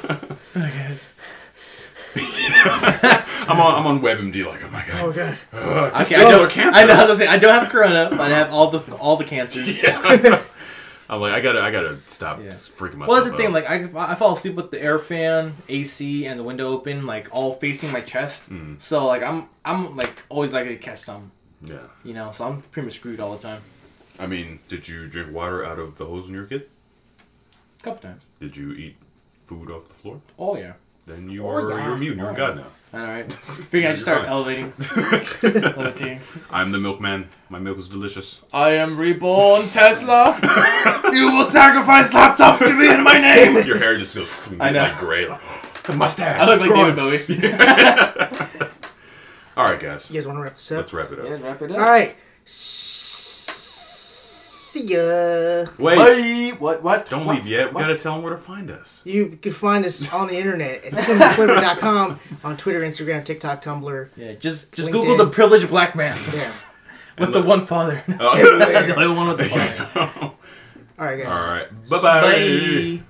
I'm 2.16 3.60
on 3.60 3.74
I'm 3.74 3.86
on 3.86 4.00
WebMD. 4.00 4.46
Like, 4.46 4.62
oh 4.64 4.68
my 4.68 4.84
god. 4.86 5.00
oh 5.02 5.12
god, 5.12 5.38
god. 5.52 5.94
uh, 5.96 6.02
Okay, 6.02 6.16
I 6.16 6.30
don't, 6.30 6.50
cancer. 6.50 6.78
I 6.80 6.84
know. 6.84 6.94
I 6.94 6.96
was 6.98 7.06
gonna 7.06 7.14
say 7.16 7.26
I 7.26 7.38
don't 7.38 7.52
have 7.52 7.68
corona, 7.70 8.08
but 8.10 8.20
I 8.20 8.28
have 8.30 8.52
all 8.52 8.70
the 8.70 8.94
all 8.96 9.16
the 9.16 9.24
cancers. 9.24 9.82
Yeah. 9.82 10.42
I'm 11.10 11.20
like, 11.20 11.34
I 11.34 11.40
gotta, 11.40 11.60
I 11.60 11.70
gotta 11.70 11.98
stop 12.06 12.38
Yeah. 12.38 12.46
freaking 12.48 12.94
myself. 12.94 13.08
Well, 13.08 13.16
that's 13.20 13.30
the 13.30 13.36
thing. 13.36 13.48
out. 13.48 13.52
Like, 13.52 13.68
I, 13.68 14.12
I 14.12 14.14
fall 14.14 14.32
asleep 14.34 14.54
with 14.54 14.70
the 14.70 14.80
air 14.80 14.98
fan, 14.98 15.54
AC, 15.68 16.26
and 16.26 16.40
the 16.40 16.42
window 16.42 16.68
open, 16.68 17.04
like 17.04 17.28
all 17.30 17.52
facing 17.54 17.92
my 17.92 18.00
chest. 18.00 18.50
Mm. 18.50 18.80
So 18.80 19.06
like 19.06 19.22
I'm 19.22 19.48
I'm 19.64 19.96
like 19.96 20.22
always 20.30 20.52
likely 20.54 20.76
to 20.76 20.82
catch 20.82 21.00
some, 21.00 21.32
yeah. 21.62 21.78
you 22.04 22.14
know. 22.14 22.30
So 22.32 22.46
I'm 22.46 22.62
pretty 22.62 22.86
much 22.86 22.96
screwed 22.96 23.20
all 23.20 23.36
the 23.36 23.42
time. 23.42 23.60
I 24.18 24.26
mean, 24.26 24.60
did 24.68 24.88
you 24.88 25.06
drink 25.06 25.32
water 25.32 25.64
out 25.64 25.78
of 25.78 25.98
the 25.98 26.06
hose 26.06 26.24
when 26.24 26.34
you 26.34 26.40
were 26.40 26.46
a 26.46 26.48
kid? 26.48 26.68
A 27.80 27.82
couple 27.82 28.00
times. 28.00 28.24
Did 28.40 28.56
you 28.56 28.72
eat 28.72 28.96
food 29.44 29.70
off 29.70 29.88
the 29.88 29.94
floor? 29.94 30.20
Oh 30.38 30.56
yeah. 30.56 30.74
Then 31.06 31.28
you 31.28 31.44
Oh, 31.46 31.50
are 31.50 31.70
yeah. 31.70 31.86
you're 31.86 31.94
immune. 31.96 32.18
You're 32.18 32.30
a 32.30 32.32
oh, 32.32 32.36
god 32.36 32.56
now. 32.56 32.66
All 33.00 33.06
right. 33.06 33.30
Figuring 33.32 33.86
I 33.86 33.90
just 33.90 34.02
start 34.02 34.26
elevating, 34.28 34.72
levitating. 35.42 36.20
I'm 36.50 36.70
the 36.72 36.78
milkman. 36.78 37.28
My 37.48 37.58
milk 37.58 37.76
is 37.78 37.88
delicious. 37.88 38.42
I 38.52 38.70
am 38.76 38.96
reborn, 38.96 39.66
Tesla. 39.68 40.38
you 41.12 41.30
will 41.32 41.44
sacrifice 41.44 42.10
laptops 42.10 42.58
to 42.58 42.72
me 42.72 42.88
in 42.88 43.02
my 43.02 43.18
name. 43.20 43.66
Your 43.66 43.78
hair 43.78 43.96
just 43.98 44.14
goes 44.16 44.52
I 44.60 44.70
know. 44.70 44.82
like 44.84 44.98
gray. 44.98 45.26
Like, 45.28 45.40
the 45.82 45.92
mustache. 45.94 46.40
I 46.40 46.44
look 46.46 46.54
it's 46.54 46.62
like 46.62 46.70
growing. 46.70 46.94
David 46.94 47.50
Bowie. 47.50 48.68
All 49.56 49.64
right, 49.66 49.80
guys. 49.80 50.10
You 50.10 50.14
guys 50.20 50.26
want 50.26 50.38
to 50.38 50.42
wrap 50.42 50.54
this 50.54 50.72
up? 50.72 50.78
Let's 50.78 50.92
wrap 50.94 51.12
it 51.12 51.18
up. 51.20 51.42
wrap 51.42 51.62
it 51.62 51.70
All 51.72 51.78
right. 51.78 52.16
See 54.74 54.82
ya. 54.92 55.66
Wait. 55.78 55.94
Bye. 55.96 56.56
What? 56.58 56.82
What? 56.82 57.08
Don't 57.08 57.26
what? 57.26 57.36
leave 57.36 57.46
yet. 57.46 57.68
We 57.68 57.74
What? 57.74 57.82
gotta 57.82 57.96
tell 57.96 58.14
them 58.14 58.22
where 58.24 58.32
to 58.32 58.36
find 58.36 58.72
us. 58.72 59.02
You 59.04 59.38
can 59.40 59.52
find 59.52 59.86
us 59.86 60.12
on 60.12 60.26
the 60.26 60.36
internet 60.36 60.84
at 60.84 60.94
cinemaflavor.com 60.94 62.18
on 62.44 62.56
Twitter, 62.56 62.80
Instagram, 62.80 63.24
TikTok, 63.24 63.62
Tumblr. 63.62 64.08
Yeah, 64.16 64.32
just 64.32 64.72
just 64.74 64.88
LinkedIn. 64.88 64.92
Google 64.92 65.16
the 65.18 65.28
privileged 65.30 65.68
black 65.68 65.94
man 65.94 66.16
Yeah. 66.34 66.52
with 67.20 67.32
the 67.32 67.42
one 67.42 67.66
father. 67.66 68.02
Oh. 68.18 68.36
the 68.98 69.14
one 69.14 69.28
with 69.28 69.38
the 69.38 69.44
father. 69.44 70.34
All 70.98 71.06
right, 71.06 71.22
guys. 71.22 71.32
All 71.32 71.48
right. 71.54 71.88
Bye-bye. 71.88 72.20
Bye. 73.00 73.02